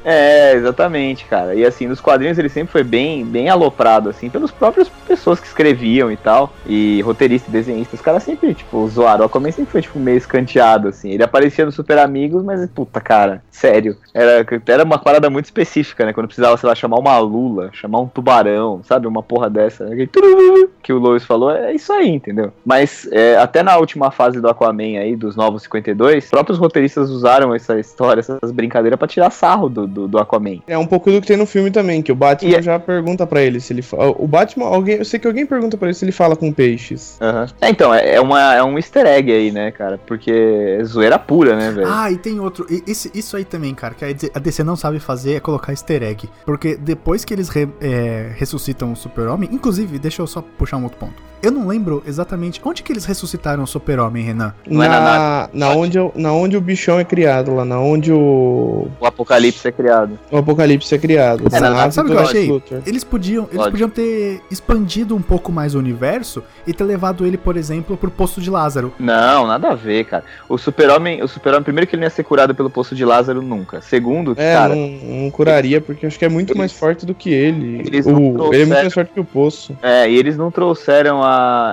É, 0.03 0.53
exatamente, 0.53 1.25
cara. 1.25 1.55
E 1.55 1.65
assim, 1.65 1.87
nos 1.87 2.01
quadrinhos 2.01 2.37
ele 2.37 2.49
sempre 2.49 2.71
foi 2.71 2.83
bem, 2.83 3.25
bem 3.25 3.49
aloprado, 3.49 4.09
assim, 4.09 4.29
pelas 4.29 4.51
próprias 4.51 4.89
pessoas 5.07 5.39
que 5.39 5.47
escreviam 5.47 6.11
e 6.11 6.17
tal. 6.17 6.53
E 6.67 7.01
roteiristas, 7.01 7.51
desenhistas, 7.51 7.99
os 7.99 8.05
caras 8.05 8.23
sempre, 8.23 8.53
tipo, 8.53 8.87
zoaram. 8.89 9.23
O 9.23 9.25
Aquaman 9.25 9.51
sempre 9.51 9.71
foi, 9.71 9.81
tipo, 9.81 9.97
meio 9.97 10.17
escanteado, 10.17 10.89
assim. 10.89 11.11
Ele 11.11 11.23
aparecia 11.23 11.65
no 11.65 11.71
Super 11.71 11.97
Amigos, 11.99 12.43
mas, 12.43 12.69
puta, 12.69 12.99
cara, 12.99 13.41
sério. 13.49 13.95
Era, 14.13 14.45
era 14.67 14.83
uma 14.83 14.99
parada 14.99 15.29
muito 15.29 15.45
específica, 15.45 16.05
né? 16.05 16.11
Quando 16.11 16.27
precisava, 16.27 16.57
sei 16.57 16.67
lá, 16.67 16.75
chamar 16.75 16.99
uma 16.99 17.17
lula, 17.19 17.69
chamar 17.71 18.01
um 18.01 18.07
tubarão, 18.07 18.81
sabe? 18.83 19.07
Uma 19.07 19.23
porra 19.23 19.49
dessa. 19.49 19.85
Tururu 20.11 20.69
Que 20.83 20.91
o 20.91 20.99
Lois 20.99 21.23
falou, 21.23 21.51
é 21.51 21.73
isso 21.73 21.93
aí, 21.93 22.09
entendeu? 22.09 22.51
Mas 22.65 23.07
é, 23.11 23.37
até 23.37 23.63
na 23.63 23.77
última 23.77 24.11
fase 24.11 24.41
do 24.41 24.49
Aquaman 24.49 24.99
aí, 24.99 25.15
dos 25.15 25.35
Novos 25.37 25.63
52, 25.63 26.25
os 26.25 26.29
próprios 26.29 26.57
roteiristas 26.57 27.09
usaram 27.09 27.28
essa 27.55 27.79
história, 27.79 28.19
essas 28.19 28.51
brincadeiras 28.51 28.97
pra 28.97 29.07
tirar 29.07 29.29
sarro 29.29 29.69
do, 29.69 29.85
do, 29.87 30.07
do 30.07 30.17
Aquaman. 30.17 30.59
É 30.67 30.77
um 30.77 30.85
pouco 30.85 31.11
do 31.11 31.21
que 31.21 31.27
tem 31.27 31.37
no 31.37 31.45
filme 31.45 31.69
também, 31.71 32.01
que 32.01 32.11
o 32.11 32.15
Batman 32.15 32.49
E 32.51 32.55
é- 32.55 32.61
já 32.61 32.79
pergunta 32.79 33.25
pra 33.27 33.41
ele 33.41 33.59
se 33.59 33.71
ele 33.73 33.81
fala. 33.81 34.13
O 34.17 34.27
Batman, 34.27 34.65
alguém, 34.65 34.95
eu 34.97 35.05
sei 35.05 35.19
que 35.19 35.27
alguém 35.27 35.45
pergunta 35.45 35.77
pra 35.77 35.87
ele 35.87 35.95
se 35.95 36.05
ele 36.05 36.11
fala 36.11 36.35
com 36.35 36.51
peixes. 36.51 37.17
Aham. 37.21 37.47
É, 37.61 37.69
então, 37.69 37.93
é, 37.93 38.15
é 38.15 38.21
uma, 38.21 38.53
é 38.55 38.63
um 38.63 38.77
easter 38.77 39.05
egg 39.05 39.31
aí, 39.31 39.51
né, 39.51 39.71
cara? 39.71 39.99
Porque 40.05 40.31
é 40.31 40.83
zoeira 40.83 41.17
pura, 41.19 41.55
né, 41.55 41.71
velho? 41.71 41.87
Ah, 41.89 42.11
e 42.11 42.17
tem 42.17 42.39
outro. 42.39 42.65
e- 42.69 42.83
esse- 42.87 43.11
isso 43.13 43.35
aí 43.37 43.45
também, 43.45 43.73
cara, 43.75 43.93
que 43.93 44.03
a 44.05 44.11
DC 44.13 44.31
a 44.33 44.39
DC 44.39 44.63
não 44.63 44.75
sabe 44.75 44.99
fazer 44.99 45.35
é 45.35 45.39
colocar 45.39 45.71
easter 45.71 46.01
egg. 46.03 46.29
Porque 46.45 46.75
depois 46.75 47.23
que 47.25 47.33
eles 47.33 47.49
re- 47.49 47.69
é, 47.81 48.31
ressuscitam 48.35 48.91
o 48.91 48.95
Super-Homem, 48.95 49.49
inclusive, 49.51 49.99
deixa 49.99 50.21
eu 50.21 50.27
só 50.27 50.41
puxar 50.57 50.77
um 50.77 50.83
outro 50.83 50.97
ponto. 50.99 51.28
Eu 51.41 51.51
não 51.51 51.67
lembro 51.67 52.03
exatamente 52.05 52.59
onde 52.65 52.83
que 52.83 52.91
eles 52.91 53.05
ressuscitaram 53.05 53.63
o 53.63 53.67
Super-Homem, 53.67 54.23
Renan. 54.23 54.53
Não 54.67 54.83
é 54.83 54.89
na 54.89 54.99
nave. 54.99 55.49
na, 55.53 55.69
onde, 55.71 55.97
o- 55.99 56.11
na 56.15 56.33
onde 56.33 56.57
o 56.57 56.61
bichão 56.61 56.99
é 56.99 57.05
criado, 57.05 57.55
lá, 57.55 57.63
na 57.63 57.79
onde 57.79 58.11
o, 58.11 58.87
O 58.99 59.05
Apocalipse 59.05 59.67
é 59.67 59.71
criado. 59.71 60.19
o 60.31 60.37
Apocalipse 60.37 60.93
é 60.93 60.97
criado. 60.97 61.43
É, 61.51 61.59
na 61.59 61.69
nave 61.69 61.93
Sabe 61.93 62.09
o 62.09 62.11
que 62.11 62.17
eu 62.17 62.21
achei? 62.23 62.47
Luthor. 62.47 62.81
Eles 62.85 63.03
podiam, 63.03 63.43
eles 63.45 63.55
Lógico. 63.55 63.71
podiam 63.71 63.89
ter 63.89 64.41
expandido 64.51 65.15
um 65.15 65.21
pouco 65.21 65.51
mais 65.51 65.75
o 65.75 65.79
universo 65.79 66.43
e 66.67 66.73
ter 66.73 66.83
levado 66.83 67.25
ele, 67.25 67.37
por 67.37 67.55
exemplo, 67.55 67.95
pro 67.95 68.11
Poço 68.11 68.41
de 68.41 68.49
Lázaro. 68.49 68.93
Não, 68.99 69.47
nada 69.47 69.69
a 69.69 69.75
ver, 69.75 70.03
cara. 70.05 70.23
O 70.49 70.57
super-homem, 70.57 71.23
o 71.23 71.27
super-homem, 71.27 71.63
primeiro 71.63 71.87
que 71.87 71.95
ele 71.95 72.01
não 72.01 72.05
ia 72.07 72.09
ser 72.09 72.23
curado 72.23 72.53
pelo 72.53 72.69
poço 72.69 72.93
de 72.93 73.05
Lázaro 73.05 73.41
nunca. 73.41 73.81
Segundo, 73.81 74.35
que, 74.35 74.41
É, 74.41 74.53
cara, 74.55 74.75
não, 74.75 74.87
não 75.23 75.31
curaria, 75.31 75.79
porque 75.79 76.05
acho 76.05 76.19
que 76.19 76.25
é 76.25 76.29
muito 76.29 76.49
Eles- 76.49 76.57
mais 76.57 76.73
forte 76.73 77.05
do 77.05 77.13
que 77.15 77.29
ele. 77.31 77.79
eles 77.85 78.05
não 78.05 78.13
O- 78.15 78.17
ele 78.17 78.23
é 78.25 78.25
muito 78.25 78.37
trouxeram- 78.39 78.67
mais 78.83 78.93
forte 78.93 79.11
que 79.13 79.19
o 79.19 79.23
Poço. 79.25 79.77
É, 79.81 80.09
e 80.09 80.15
eles 80.17 80.35
não 80.35 80.51
trouxeram 80.51 81.23
a. 81.23 81.28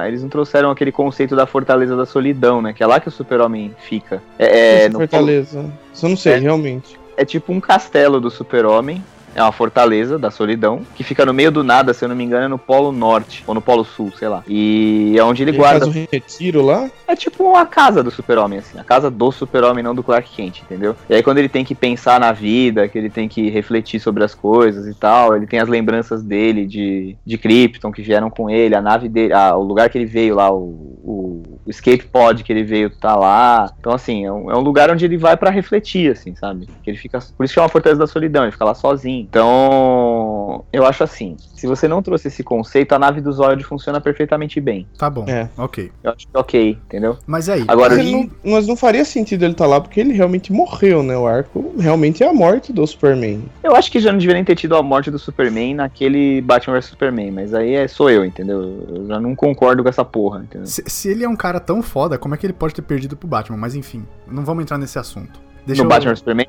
Eles 0.06 0.22
não 0.22 0.28
trouxeram 0.28 0.70
aquele 0.70 0.92
conceito 0.92 1.34
da 1.36 1.46
fortaleza 1.46 1.96
da 1.96 2.06
solidão, 2.06 2.60
né? 2.62 2.72
Que 2.72 2.82
é 2.82 2.86
lá 2.86 3.00
que 3.00 3.08
o 3.08 3.12
super-homem 3.12 3.74
fica. 3.78 4.22
É, 4.38 4.84
é, 4.86 4.90
Fortaleza. 4.90 5.64
Isso 5.92 6.06
eu 6.06 6.10
não 6.10 6.16
sei, 6.16 6.34
É. 6.34 6.38
realmente. 6.38 6.98
é 7.16 7.24
tipo 7.24 7.52
um 7.52 7.60
castelo 7.60 8.20
do 8.20 8.30
super-homem. 8.30 9.02
É 9.36 9.42
uma 9.42 9.52
fortaleza 9.52 10.18
da 10.18 10.30
solidão, 10.30 10.80
que 10.94 11.04
fica 11.04 11.26
no 11.26 11.34
meio 11.34 11.52
do 11.52 11.62
nada, 11.62 11.92
se 11.92 12.02
eu 12.02 12.08
não 12.08 12.16
me 12.16 12.24
engano, 12.24 12.46
é 12.46 12.48
no 12.48 12.58
Polo 12.58 12.90
Norte, 12.90 13.44
ou 13.46 13.54
no 13.54 13.60
Polo 13.60 13.84
Sul, 13.84 14.10
sei 14.18 14.28
lá. 14.28 14.42
E 14.48 15.14
é 15.16 15.22
onde 15.22 15.42
ele, 15.42 15.50
Ele 15.50 15.58
guarda. 15.58 15.84
faz 15.84 15.94
um 15.94 16.06
retiro 16.10 16.64
lá. 16.64 16.90
É 17.06 17.14
tipo 17.14 17.54
a 17.54 17.66
casa 17.66 18.02
do 18.02 18.10
super-homem, 18.10 18.58
assim. 18.58 18.78
A 18.78 18.84
casa 18.84 19.10
do 19.10 19.30
super-homem, 19.30 19.84
não 19.84 19.94
do 19.94 20.02
Clark 20.02 20.28
Kent, 20.34 20.62
entendeu? 20.62 20.96
E 21.08 21.14
aí 21.14 21.22
quando 21.22 21.38
ele 21.38 21.50
tem 21.50 21.64
que 21.64 21.74
pensar 21.74 22.18
na 22.18 22.32
vida, 22.32 22.88
que 22.88 22.96
ele 22.96 23.10
tem 23.10 23.28
que 23.28 23.50
refletir 23.50 24.00
sobre 24.00 24.24
as 24.24 24.34
coisas 24.34 24.86
e 24.86 24.94
tal, 24.94 25.36
ele 25.36 25.46
tem 25.46 25.60
as 25.60 25.68
lembranças 25.68 26.22
dele 26.22 26.64
de, 26.66 27.14
de 27.24 27.36
Krypton 27.36 27.92
que 27.92 28.02
vieram 28.02 28.30
com 28.30 28.48
ele, 28.48 28.74
a 28.74 28.80
nave 28.80 29.08
dele, 29.08 29.34
ah, 29.34 29.54
o 29.54 29.62
lugar 29.62 29.90
que 29.90 29.98
ele 29.98 30.06
veio 30.06 30.34
lá, 30.34 30.50
o, 30.50 30.96
o, 31.04 31.42
o 31.64 31.70
escape 31.70 32.04
pod 32.04 32.42
que 32.42 32.52
ele 32.52 32.64
veio 32.64 32.90
tá 32.90 33.14
lá. 33.14 33.70
Então, 33.78 33.92
assim, 33.92 34.24
é 34.24 34.32
um, 34.32 34.50
é 34.50 34.56
um 34.56 34.60
lugar 34.60 34.90
onde 34.90 35.04
ele 35.04 35.16
vai 35.16 35.36
pra 35.36 35.50
refletir, 35.50 36.10
assim, 36.10 36.34
sabe? 36.34 36.68
Que 36.82 36.90
ele 36.90 36.98
fica. 36.98 37.18
Por 37.36 37.44
isso 37.44 37.52
que 37.52 37.60
é 37.60 37.62
uma 37.62 37.68
fortaleza 37.68 37.98
da 37.98 38.06
solidão, 38.06 38.44
ele 38.44 38.52
fica 38.52 38.64
lá 38.64 38.74
sozinho. 38.74 39.25
Então, 39.28 40.64
eu 40.72 40.86
acho 40.86 41.02
assim, 41.02 41.36
se 41.54 41.66
você 41.66 41.88
não 41.88 42.00
trouxe 42.02 42.28
esse 42.28 42.42
conceito, 42.42 42.92
a 42.94 42.98
nave 42.98 43.20
do 43.20 43.32
Zod 43.32 43.62
funciona 43.64 44.00
perfeitamente 44.00 44.60
bem. 44.60 44.86
Tá 44.96 45.10
bom, 45.10 45.24
É. 45.28 45.48
ok. 45.58 45.90
Eu 46.02 46.12
acho 46.12 46.26
que 46.28 46.36
ok, 46.36 46.78
entendeu? 46.86 47.18
Mas 47.26 47.48
aí, 47.48 47.64
Agora, 47.66 47.90
Mas, 47.96 47.98
ele 47.98 48.12
não, 48.12 48.30
mas 48.52 48.66
não 48.66 48.76
faria 48.76 49.04
sentido 49.04 49.44
ele 49.44 49.52
estar 49.52 49.66
lá, 49.66 49.80
porque 49.80 50.00
ele 50.00 50.12
realmente 50.12 50.52
morreu, 50.52 51.02
né? 51.02 51.16
O 51.16 51.26
arco 51.26 51.74
realmente 51.78 52.22
é 52.22 52.28
a 52.28 52.32
morte 52.32 52.72
do 52.72 52.86
Superman. 52.86 53.44
Eu 53.62 53.74
acho 53.74 53.90
que 53.90 53.98
já 53.98 54.12
não 54.12 54.18
deveria 54.18 54.44
ter 54.44 54.54
tido 54.54 54.76
a 54.76 54.82
morte 54.82 55.10
do 55.10 55.18
Superman 55.18 55.74
naquele 55.74 56.40
Batman 56.40 56.74
vs 56.74 56.86
Superman, 56.86 57.30
mas 57.32 57.52
aí 57.52 57.74
é, 57.74 57.88
sou 57.88 58.08
eu, 58.08 58.24
entendeu? 58.24 58.62
Eu 58.88 59.06
já 59.08 59.20
não 59.20 59.34
concordo 59.34 59.82
com 59.82 59.88
essa 59.88 60.04
porra, 60.04 60.40
entendeu? 60.40 60.66
se, 60.66 60.82
se 60.86 61.08
ele 61.10 61.24
é 61.24 61.28
um 61.28 61.36
cara 61.36 61.58
tão 61.58 61.82
foda, 61.82 62.16
como 62.16 62.34
é 62.34 62.38
que 62.38 62.46
ele 62.46 62.52
pode 62.52 62.74
ter 62.74 62.82
perdido 62.82 63.16
pro 63.16 63.28
Batman? 63.28 63.56
Mas 63.58 63.74
enfim, 63.74 64.04
não 64.30 64.44
vamos 64.44 64.62
entrar 64.62 64.78
nesse 64.78 64.98
assunto. 64.98 65.40
Deixa 65.66 65.82
no 65.82 65.86
eu, 65.86 65.90
Batman 65.90 66.12
vs 66.12 66.18
Superman, 66.20 66.46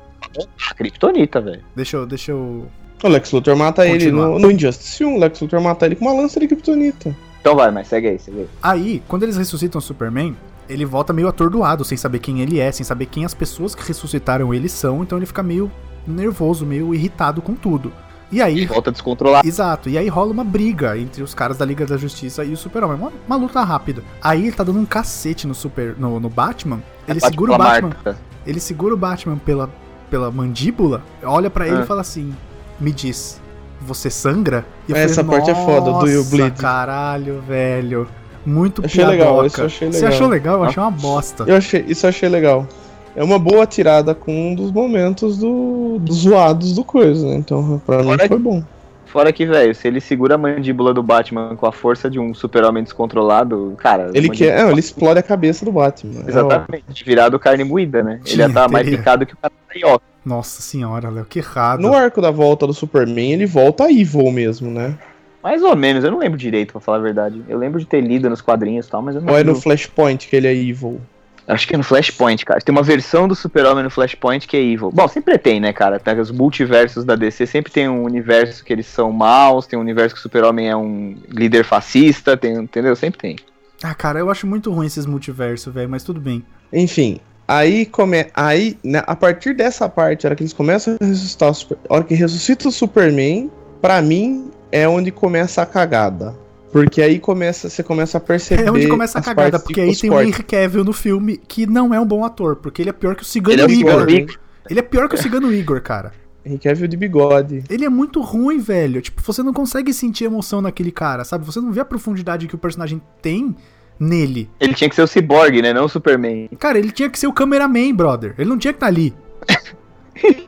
Kryptonita, 0.76 1.40
velho. 1.40 1.62
deixa 1.74 1.96
eu, 1.96 2.06
deixa 2.06 2.32
eu 2.32 2.66
O 3.02 3.08
Lex 3.08 3.32
Luthor 3.32 3.56
mata 3.56 3.86
ele 3.86 4.04
Continuar. 4.06 4.28
no, 4.28 4.38
no 4.38 4.50
Injustice 4.50 5.04
1. 5.04 5.14
O 5.14 5.18
Lex 5.18 5.40
Luthor 5.40 5.60
mata 5.60 5.86
ele 5.86 5.96
com 5.96 6.04
uma 6.04 6.14
lança 6.14 6.38
de 6.38 6.46
Kryptonita. 6.46 7.14
Então 7.40 7.54
vai, 7.54 7.70
mas 7.70 7.88
segue 7.88 8.08
aí, 8.08 8.18
segue 8.18 8.40
aí. 8.40 8.48
Aí, 8.62 9.02
quando 9.08 9.22
eles 9.22 9.36
ressuscitam 9.36 9.78
o 9.78 9.82
Superman, 9.82 10.36
ele 10.68 10.84
volta 10.84 11.12
meio 11.12 11.28
atordoado, 11.28 11.84
sem 11.84 11.96
saber 11.96 12.18
quem 12.18 12.40
ele 12.40 12.60
é, 12.60 12.70
sem 12.70 12.84
saber 12.84 13.06
quem 13.06 13.24
as 13.24 13.34
pessoas 13.34 13.74
que 13.74 13.86
ressuscitaram 13.86 14.52
ele 14.52 14.68
são, 14.68 15.02
então 15.02 15.18
ele 15.18 15.26
fica 15.26 15.42
meio 15.42 15.70
nervoso, 16.06 16.66
meio 16.66 16.94
irritado 16.94 17.40
com 17.40 17.54
tudo. 17.54 17.92
E 18.30 18.42
aí. 18.42 18.66
Volta 18.66 18.92
descontrolado. 18.92 19.46
Exato, 19.46 19.88
e 19.88 19.96
aí 19.96 20.08
rola 20.08 20.32
uma 20.32 20.44
briga 20.44 20.98
entre 20.98 21.22
os 21.22 21.34
caras 21.34 21.56
da 21.56 21.64
Liga 21.64 21.86
da 21.86 21.96
Justiça 21.96 22.44
e 22.44 22.52
o 22.52 22.56
Super-Homem. 22.56 22.98
Uma, 22.98 23.12
uma 23.26 23.36
luta 23.36 23.62
rápida. 23.62 24.02
Aí 24.22 24.42
ele 24.42 24.52
tá 24.52 24.62
dando 24.62 24.78
um 24.78 24.84
cacete 24.84 25.46
no, 25.46 25.54
super, 25.54 25.96
no, 25.98 26.20
no 26.20 26.28
Batman. 26.28 26.82
Ele 27.06 27.20
Bate 27.20 27.32
segura 27.32 27.52
o 27.52 27.58
Batman. 27.58 27.88
Marta. 27.88 28.18
Ele 28.46 28.60
segura 28.60 28.94
o 28.94 28.96
Batman 28.96 29.38
pela, 29.38 29.70
pela 30.10 30.30
mandíbula, 30.30 31.02
olha 31.22 31.48
pra 31.50 31.66
ele 31.66 31.78
Ah. 31.78 31.82
e 31.82 31.86
fala 31.86 32.00
assim: 32.00 32.34
Me 32.80 32.92
diz, 32.92 33.40
você 33.80 34.08
sangra? 34.10 34.64
E 34.88 34.92
eu 34.92 34.96
Essa 34.96 35.22
parte 35.24 35.50
é 35.50 35.54
foda, 35.54 35.92
do 35.92 36.06
You 36.08 36.18
"Nossa, 36.18 36.30
Bleed." 36.30 36.56
caralho, 36.58 37.40
velho. 37.46 38.08
Muito 38.46 38.82
Achei 38.84 39.04
legal, 39.04 39.44
isso 39.44 39.60
eu 39.60 39.66
achei 39.66 39.88
Você 39.92 39.96
legal. 40.00 40.12
achou 40.12 40.28
legal? 40.28 40.54
Eu 40.58 40.64
achei 40.64 40.82
uma 40.82 40.90
bosta. 40.90 41.44
Eu 41.46 41.56
achei, 41.56 41.84
isso 41.86 42.06
eu 42.06 42.08
achei 42.08 42.28
legal. 42.28 42.66
É 43.14 43.22
uma 43.22 43.38
boa 43.38 43.66
tirada 43.66 44.14
com 44.14 44.52
um 44.52 44.54
dos 44.54 44.70
momentos 44.70 45.38
do, 45.38 45.98
dos 46.00 46.18
zoados 46.18 46.74
do 46.74 46.84
coisa, 46.84 47.26
né? 47.28 47.34
Então, 47.36 47.82
pra 47.84 48.02
mim 48.02 48.16
foi 48.28 48.38
bom. 48.38 48.62
Fora 49.08 49.32
que, 49.32 49.46
velho, 49.46 49.74
se 49.74 49.88
ele 49.88 50.00
segura 50.00 50.34
a 50.34 50.38
mandíbula 50.38 50.92
do 50.92 51.02
Batman 51.02 51.56
com 51.56 51.66
a 51.66 51.72
força 51.72 52.10
de 52.10 52.18
um 52.18 52.34
super-homem 52.34 52.82
descontrolado, 52.82 53.74
cara... 53.78 54.10
Ele 54.12 54.28
quer. 54.28 54.58
É, 54.58 54.70
ele 54.70 54.80
explode 54.80 55.18
a 55.18 55.22
cabeça 55.22 55.64
do 55.64 55.72
Batman. 55.72 56.22
É 56.26 56.28
Exatamente, 56.28 57.04
virado 57.04 57.38
carne 57.38 57.64
moída, 57.64 58.02
né? 58.02 58.14
Ele 58.16 58.24
Tinha, 58.24 58.44
ia 58.44 58.48
estar 58.48 58.68
mais 58.68 58.84
teria. 58.84 58.98
picado 58.98 59.24
que 59.24 59.32
o 59.32 59.36
cara 59.36 59.52
da. 59.82 60.00
Nossa 60.24 60.60
senhora, 60.60 61.08
Léo, 61.08 61.24
que 61.24 61.38
errado. 61.38 61.80
No 61.80 61.94
arco 61.94 62.20
da 62.20 62.30
volta 62.30 62.66
do 62.66 62.74
Superman, 62.74 63.32
ele 63.32 63.46
volta 63.46 63.84
a 63.84 63.90
Evil 63.90 64.30
mesmo, 64.30 64.70
né? 64.70 64.98
Mais 65.42 65.62
ou 65.62 65.74
menos, 65.74 66.04
eu 66.04 66.10
não 66.10 66.18
lembro 66.18 66.36
direito, 66.36 66.72
pra 66.72 66.80
falar 66.80 66.98
a 66.98 67.00
verdade. 67.00 67.42
Eu 67.48 67.56
lembro 67.56 67.80
de 67.80 67.86
ter 67.86 68.02
lido 68.02 68.28
nos 68.28 68.42
quadrinhos 68.42 68.86
e 68.86 68.90
tal, 68.90 69.00
mas 69.00 69.14
eu 69.14 69.22
não 69.22 69.28
Ou 69.28 69.34
é 69.34 69.38
lembro. 69.38 69.54
no 69.54 69.60
Flashpoint 69.60 70.28
que 70.28 70.36
ele 70.36 70.46
é 70.46 70.54
Evil? 70.54 71.00
Acho 71.48 71.66
que 71.66 71.74
é 71.74 71.78
no 71.78 71.82
Flashpoint, 71.82 72.44
cara. 72.44 72.60
Tem 72.60 72.74
uma 72.74 72.82
versão 72.82 73.26
do 73.26 73.34
Super-Homem 73.34 73.82
no 73.82 73.90
Flashpoint 73.90 74.46
que 74.46 74.54
é 74.54 74.60
evil. 74.60 74.90
Bom, 74.92 75.08
sempre 75.08 75.38
tem, 75.38 75.58
né, 75.58 75.72
cara? 75.72 75.98
Tem 75.98 76.20
os 76.20 76.30
multiversos 76.30 77.06
da 77.06 77.16
DC, 77.16 77.46
sempre 77.46 77.72
tem 77.72 77.88
um 77.88 78.04
universo 78.04 78.62
que 78.62 78.70
eles 78.70 78.86
são 78.86 79.10
maus, 79.10 79.66
tem 79.66 79.78
um 79.78 79.82
universo 79.82 80.14
que 80.14 80.18
o 80.18 80.22
Super-Homem 80.22 80.68
é 80.68 80.76
um 80.76 81.16
líder 81.30 81.64
fascista, 81.64 82.36
tem, 82.36 82.52
entendeu? 82.52 82.94
Sempre 82.94 83.18
tem. 83.18 83.36
Ah, 83.82 83.94
cara, 83.94 84.18
eu 84.18 84.30
acho 84.30 84.46
muito 84.46 84.70
ruim 84.70 84.86
esses 84.86 85.06
multiversos, 85.06 85.72
velho, 85.72 85.88
mas 85.88 86.02
tudo 86.02 86.20
bem. 86.20 86.44
Enfim, 86.70 87.18
aí 87.46 87.86
come... 87.86 88.26
aí, 88.34 88.76
né, 88.84 89.02
a 89.06 89.16
partir 89.16 89.54
dessa 89.54 89.88
parte, 89.88 90.26
a 90.26 90.28
hora 90.28 90.36
que 90.36 90.42
eles 90.42 90.52
começam 90.52 90.96
a 91.00 91.04
ressuscitar 91.04 91.50
o 91.50 91.54
Super... 91.54 91.78
a 91.88 91.94
hora 91.94 92.04
que 92.04 92.14
ressuscita 92.14 92.68
o 92.68 92.72
Superman, 92.72 93.50
pra 93.80 94.02
mim 94.02 94.50
é 94.70 94.86
onde 94.86 95.10
começa 95.10 95.62
a 95.62 95.66
cagada. 95.66 96.34
Porque 96.72 97.00
aí 97.00 97.18
começa, 97.18 97.68
você 97.68 97.82
começa 97.82 98.18
a 98.18 98.20
perceber. 98.20 98.66
É 98.66 98.70
onde 98.70 98.88
começa 98.88 99.18
a 99.18 99.20
as 99.20 99.24
cagada, 99.24 99.50
partes 99.52 99.64
porque 99.64 99.80
aí 99.80 99.96
tem 99.96 100.10
o. 100.10 100.20
Henry 100.20 100.42
Cavill 100.42 100.84
no 100.84 100.92
filme 100.92 101.38
que 101.48 101.66
não 101.66 101.94
é 101.94 102.00
um 102.00 102.06
bom 102.06 102.24
ator, 102.24 102.56
porque 102.56 102.82
ele 102.82 102.90
é 102.90 102.92
pior 102.92 103.14
que 103.16 103.22
o 103.22 103.26
Cigano 103.26 103.54
Ele 103.54 103.62
é 103.62 103.74
Igor. 103.74 104.10
Igor. 104.10 104.38
Ele 104.68 104.80
é 104.80 104.82
pior 104.82 105.08
que 105.08 105.14
o 105.14 105.18
Cigano 105.18 105.52
Igor, 105.52 105.80
cara. 105.80 106.12
Henry 106.44 106.58
Cavill 106.58 106.88
de 106.88 106.96
bigode. 106.96 107.64
Ele 107.68 107.84
é 107.84 107.88
muito 107.88 108.20
ruim, 108.20 108.58
velho. 108.58 109.00
Tipo, 109.00 109.22
você 109.22 109.42
não 109.42 109.52
consegue 109.52 109.92
sentir 109.92 110.24
emoção 110.24 110.60
naquele 110.60 110.92
cara, 110.92 111.24
sabe? 111.24 111.44
Você 111.44 111.60
não 111.60 111.72
vê 111.72 111.80
a 111.80 111.84
profundidade 111.84 112.46
que 112.46 112.54
o 112.54 112.58
personagem 112.58 113.00
tem 113.20 113.54
nele. 113.98 114.48
Ele 114.60 114.74
tinha 114.74 114.88
que 114.88 114.94
ser 114.94 115.02
o 115.02 115.06
Cyborg, 115.06 115.60
né? 115.60 115.72
Não 115.72 115.86
o 115.86 115.88
Superman. 115.88 116.48
Cara, 116.58 116.78
ele 116.78 116.92
tinha 116.92 117.10
que 117.10 117.18
ser 117.18 117.26
o 117.26 117.32
cameraman, 117.32 117.94
brother. 117.94 118.34
Ele 118.38 118.48
não 118.48 118.58
tinha 118.58 118.72
que 118.72 118.76
estar 118.76 118.86
ali. 118.86 119.14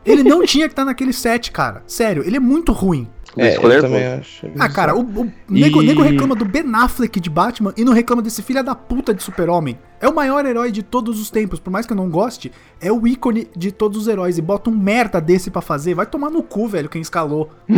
ele 0.05 0.23
não 0.23 0.45
tinha 0.45 0.67
que 0.67 0.73
estar 0.73 0.85
naquele 0.85 1.13
set, 1.13 1.51
cara. 1.51 1.83
Sério, 1.87 2.23
ele 2.25 2.37
é 2.37 2.41
muito 2.41 2.73
ruim. 2.73 3.09
É, 3.37 3.51
Escolher 3.51 3.77
eu 3.77 3.83
também 3.83 4.03
bom. 4.09 4.19
acho. 4.19 4.47
Ah, 4.59 4.69
cara, 4.69 4.97
o, 4.97 5.01
o 5.03 5.33
nego, 5.49 5.83
E- 5.83 5.87
nego 5.87 6.03
reclama 6.03 6.35
do 6.35 6.45
Ben 6.45 6.65
Affleck 6.75 7.21
de 7.21 7.31
Batman 7.31 7.73
e 7.77 7.85
não 7.85 7.93
reclama 7.93 8.21
desse 8.23 8.43
filho 8.43 8.63
da 8.65 8.75
puta 8.75 9.15
de 9.15 9.23
super-homem. 9.23 9.79
É 10.01 10.09
o 10.09 10.15
maior 10.15 10.45
herói 10.45 10.73
de 10.73 10.83
todos 10.83 11.21
os 11.21 11.31
tempos, 11.31 11.61
por 11.61 11.71
mais 11.71 11.87
que 11.87 11.93
eu 11.93 11.97
não 11.97 12.09
goste, 12.11 12.51
é 12.81 12.91
o 12.91 13.07
ícone 13.07 13.47
de 13.57 13.71
todos 13.71 13.99
os 14.03 14.09
heróis. 14.09 14.37
E 14.39 14.43
bota 14.43 14.69
um 14.71 14.77
merda 14.77 15.21
desse 15.21 15.51
pra 15.51 15.61
fazer, 15.63 15.95
vai 15.95 16.07
tomar 16.07 16.31
no 16.31 16.43
cu, 16.43 16.67
velho, 16.67 16.89
quem 16.89 17.03
escalou. 17.03 17.51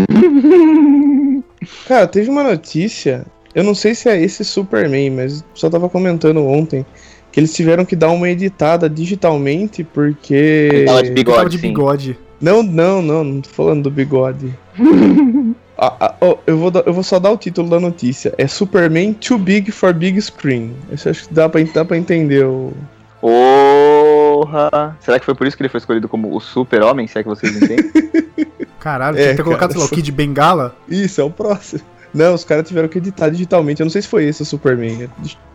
Cara, 1.86 2.06
teve 2.06 2.30
uma 2.30 2.42
notícia, 2.42 3.24
eu 3.54 3.62
não 3.64 3.74
sei 3.74 3.94
se 3.94 4.08
é 4.08 4.20
esse 4.20 4.44
Superman, 4.44 5.10
mas 5.10 5.44
só 5.54 5.68
tava 5.68 5.88
comentando 5.88 6.44
ontem, 6.44 6.84
que 7.30 7.40
eles 7.40 7.52
tiveram 7.54 7.84
que 7.84 7.96
dar 7.96 8.10
uma 8.10 8.28
editada 8.28 8.88
digitalmente 8.88 9.84
porque... 9.84 10.34
Ele 10.72 10.84
tava 10.86 11.02
de 11.02 11.08
Ele 11.10 11.24
tava 11.24 11.36
bigode, 11.36 11.56
de 11.56 11.58
bigode. 11.62 12.18
Não, 12.40 12.62
não, 12.62 13.00
não, 13.00 13.22
não 13.24 13.40
tô 13.40 13.50
falando 13.50 13.84
do 13.84 13.90
bigode. 13.90 14.52
Ah, 15.84 15.96
ah, 15.98 16.14
ó, 16.20 16.36
eu, 16.46 16.58
vou 16.58 16.70
eu 16.86 16.92
vou 16.92 17.02
só 17.02 17.18
dar 17.18 17.32
o 17.32 17.36
título 17.36 17.68
da 17.68 17.80
notícia. 17.80 18.32
É 18.38 18.46
Superman 18.46 19.14
Too 19.14 19.36
Big 19.36 19.72
for 19.72 19.92
Big 19.92 20.20
Screen. 20.20 20.76
Isso 20.92 21.08
eu 21.08 21.10
acho 21.10 21.26
que 21.26 21.34
dá 21.34 21.48
pra, 21.48 21.60
dá 21.74 21.84
pra 21.84 21.96
entender 21.96 22.44
o... 22.44 22.72
Porra! 23.20 24.96
Será 25.00 25.18
que 25.18 25.24
foi 25.24 25.34
por 25.34 25.44
isso 25.44 25.56
que 25.56 25.62
ele 25.62 25.68
foi 25.68 25.78
escolhido 25.78 26.08
como 26.08 26.36
o 26.36 26.40
super-homem, 26.40 27.08
se 27.08 27.18
é 27.18 27.22
que 27.22 27.28
vocês 27.28 27.56
entendem? 27.56 27.90
Caralho, 28.78 29.16
É, 29.16 29.22
tinha 29.22 29.30
que 29.30 29.36
ter 29.36 29.44
cara, 29.44 29.58
colocado, 29.58 29.78
lá, 29.78 29.84
o 29.84 29.88
Kid 29.88 30.12
Bengala. 30.12 30.76
Isso, 30.88 31.20
é 31.20 31.24
o 31.24 31.30
próximo. 31.30 31.82
Não, 32.14 32.34
os 32.34 32.44
caras 32.44 32.68
tiveram 32.68 32.88
que 32.88 32.98
editar 32.98 33.30
digitalmente. 33.30 33.80
Eu 33.80 33.84
não 33.84 33.90
sei 33.90 34.02
se 34.02 34.08
foi 34.08 34.24
esse 34.24 34.42
o 34.42 34.44
Superman. 34.44 35.08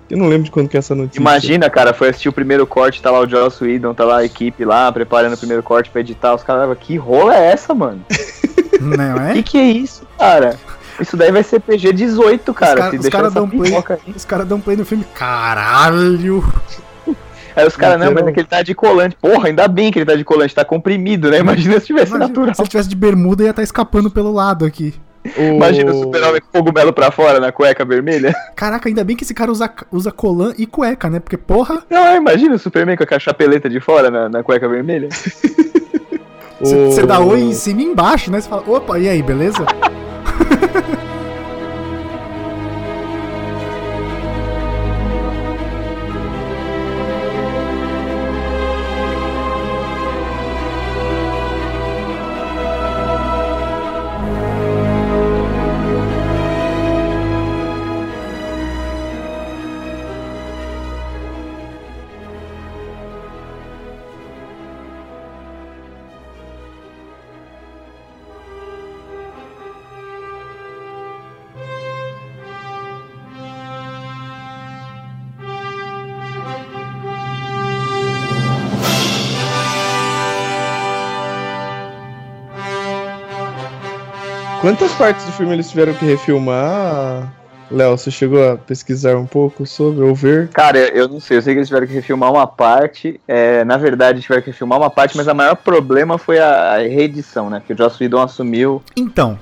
Eu 0.09 0.18
não 0.18 0.28
lembro 0.28 0.45
de 0.45 0.51
quando 0.51 0.68
que 0.68 0.78
é 0.78 0.80
essa 0.80 0.95
notícia. 0.95 1.20
Imagina, 1.20 1.70
cara, 1.70 1.93
foi 1.93 2.09
assistir 2.09 2.30
o 2.30 2.34
primeiro 2.34 2.65
corte, 2.65 3.01
tá 3.01 3.11
lá 3.11 3.20
o 3.20 3.30
Joss 3.30 3.63
Whedon, 3.63 3.93
tá 3.93 4.05
lá 4.05 4.18
a 4.20 4.26
equipe 4.26 4.65
lá, 4.65 4.91
preparando 4.91 5.34
o 5.34 5.38
primeiro 5.38 5.61
corte 5.61 5.89
pra 5.89 6.01
editar. 6.01 6.34
Os 6.34 6.43
caras, 6.43 6.78
que 6.80 6.95
rola 6.95 7.36
é 7.36 7.51
essa, 7.51 7.74
mano? 7.76 8.03
Não 8.80 9.15
é? 9.28 9.34
Que 9.34 9.43
que 9.43 9.57
é 9.57 9.63
isso, 9.72 10.03
cara? 10.18 10.57
Isso 10.99 11.15
daí 11.15 11.32
vai 11.32 11.43
ser 11.43 11.59
PG 11.59 11.93
18, 11.93 12.53
cara. 12.53 12.76
cara- 12.76 12.95
os 12.95 13.01
deixar 13.01 13.11
cara 13.18 13.28
essa 13.28 13.36
dão 13.36 13.47
play. 13.49 13.74
Os 14.15 14.26
caras 14.26 14.47
dão 14.47 14.59
play 14.59 14.76
no 14.78 14.86
filme. 14.86 15.05
Caralho! 15.13 16.43
Aí 17.55 17.65
os 17.65 17.76
caras, 17.76 17.99
não, 17.99 18.07
mas 18.07 18.18
Então- 18.18 18.30
é 18.30 18.32
que 18.34 18.39
ele 18.39 18.47
tá 18.47 18.61
de 18.61 18.76
colante. 18.76 19.15
Porra, 19.20 19.47
ainda 19.47 19.68
bem 19.68 19.91
que 19.91 19.97
ele 19.99 20.05
tá 20.05 20.15
de 20.15 20.24
colante, 20.24 20.53
tá 20.53 20.63
comprimido, 20.63 21.30
né? 21.32 21.39
Imagina 21.39 21.80
se 21.80 21.88
tivesse 21.88 22.09
Imagina, 22.11 22.28
natural. 22.28 22.53
se 22.55 22.61
ele 22.61 22.70
tivesse 22.70 22.89
de 22.89 22.95
bermuda, 22.95 23.43
ia 23.43 23.49
estar 23.49 23.63
escapando 23.63 24.11
pelo 24.11 24.32
lado 24.32 24.63
aqui. 24.65 24.93
O- 25.36 25.41
Imagina 25.55 25.91
o 25.91 26.03
super-homem 26.03 26.39
com 26.39 26.59
cogumelo 26.59 26.93
pra 26.93 27.09
fora 27.11 27.39
na 27.39 27.51
cueca 27.51 27.84
vermelha. 27.84 28.34
Caraca, 28.55 28.88
ainda 28.88 29.03
bem 29.03 29.15
que 29.15 29.24
esse 29.24 29.34
cara 29.34 29.51
usa, 29.51 29.70
usa 29.91 30.11
colã 30.11 30.53
e 30.57 30.65
cueca, 30.68 31.09
né? 31.09 31.20
Porque, 31.20 31.36
porra, 31.38 31.84
Não, 31.89 32.15
imagina 32.15 32.55
o 32.55 32.59
Superman 32.59 32.95
com 32.95 33.03
a 33.13 33.20
chapeleta 33.20 33.68
de 33.70 33.80
fora 33.80 34.09
na, 34.11 34.30
na 34.30 34.43
cueca 34.43 34.68
vermelha. 34.70 35.09
você 36.60 37.01
o- 37.03 37.08
dá 37.08 37.20
oi 37.20 37.41
em 37.41 37.53
cima 37.53 37.82
e 37.82 37.86
embaixo, 37.86 38.32
né? 38.32 38.41
Você 38.41 38.49
fala, 38.49 38.64
opa, 38.68 38.97
e 38.99 39.08
aí, 39.08 39.22
beleza? 39.22 39.66
Quantas 84.62 84.91
partes 84.93 85.24
do 85.26 85.32
filme 85.32 85.53
eles 85.53 85.70
tiveram 85.70 85.93
que 85.93 86.03
refilmar? 86.05 87.32
Léo, 87.70 87.97
você 87.97 88.10
chegou 88.10 88.51
a 88.51 88.58
pesquisar 88.58 89.16
um 89.18 89.26
pouco 89.26 89.66
sobre 89.66 90.03
ou 90.03 90.16
ver? 90.16 90.47
Cara, 90.49 90.80
eu 90.80 91.08
não 91.08 91.20
sei, 91.20 91.38
eu 91.38 91.41
sei 91.41 91.53
que 91.53 91.60
eles 91.60 91.68
tiveram 91.68 91.86
que 91.86 91.93
refilmar 91.93 92.32
uma 92.32 92.47
parte. 92.47 93.20
é, 93.28 93.64
na 93.66 93.78
verdade, 93.78 94.22
tiveram 94.22 94.41
que 94.41 94.49
refilmar 94.49 94.80
uma 94.80 94.89
parte, 94.89 95.16
mas 95.16 95.28
o 95.28 95.36
maior 95.36 95.55
problema 95.55 96.18
foi 96.18 96.39
a, 96.39 96.76
a 96.76 96.78
reedição, 96.78 97.49
né? 97.49 97.60
Porque 97.60 97.74
o 97.74 97.78
Joss 97.78 98.01
Whedon 98.01 98.22
assumiu 98.22 98.82
Então, 98.95 99.38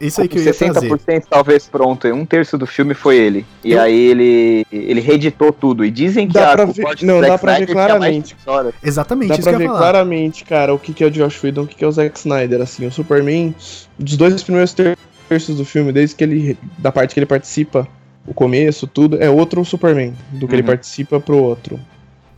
isso 0.00 0.20
aí 0.20 0.28
que 0.28 0.38
eu 0.38 0.42
ia 0.42 0.54
trazer. 0.54 0.88
60% 0.88 1.24
talvez 1.28 1.66
pronto, 1.68 2.06
e 2.08 2.12
um 2.12 2.24
terço 2.24 2.56
do 2.56 2.66
filme 2.66 2.94
foi 2.94 3.16
ele. 3.18 3.44
E 3.64 3.72
Eu- 3.72 3.80
aí 3.82 3.94
ele, 4.10 4.66
ele 4.72 5.00
reeditou 5.00 5.52
tudo. 5.52 5.84
E 5.84 5.90
dizem 5.90 6.26
que 6.26 6.34
Dá 6.34 6.52
a 6.52 6.56
pra 6.56 6.64
o 6.64 6.72
ver- 6.72 6.84
não, 7.02 7.18
Zack 7.20 7.30
dá 7.30 7.38
pra 7.38 7.52
ver 7.58 7.62
Snyder 7.62 7.66
tinha 7.66 7.98
mais 7.98 8.32
claramente. 8.34 8.36
Exatamente, 8.82 9.28
Dá 9.28 9.34
isso 9.34 9.42
pra 9.42 9.50
que 9.52 9.54
eu 9.54 9.58
ver 9.58 9.64
ia 9.64 9.68
falar. 9.70 9.80
claramente, 9.80 10.44
cara, 10.44 10.72
o 10.74 10.78
que, 10.78 10.92
que 10.92 11.04
é 11.04 11.06
o 11.06 11.10
Josh 11.10 11.42
Whedon, 11.44 11.62
o 11.62 11.66
que, 11.66 11.76
que 11.76 11.84
é 11.84 11.88
o 11.88 11.92
Zack 11.92 12.18
Snyder, 12.18 12.60
assim, 12.60 12.86
o 12.86 12.90
Superman, 12.92 13.54
dos 13.98 14.16
dois 14.16 14.42
primeiros 14.42 14.74
terços 15.28 15.56
do 15.56 15.64
filme, 15.64 15.92
desde 15.92 16.16
que 16.16 16.24
ele, 16.24 16.58
da 16.78 16.90
parte 16.90 17.14
que 17.14 17.20
ele 17.20 17.26
participa, 17.26 17.86
o 18.26 18.34
começo, 18.34 18.86
tudo, 18.86 19.16
é 19.22 19.28
outro 19.30 19.64
Superman, 19.64 20.14
do 20.32 20.46
que 20.48 20.54
ele 20.54 20.62
Uhum. 20.62 20.68
participa 20.68 21.18
pro 21.20 21.36
outro. 21.36 21.78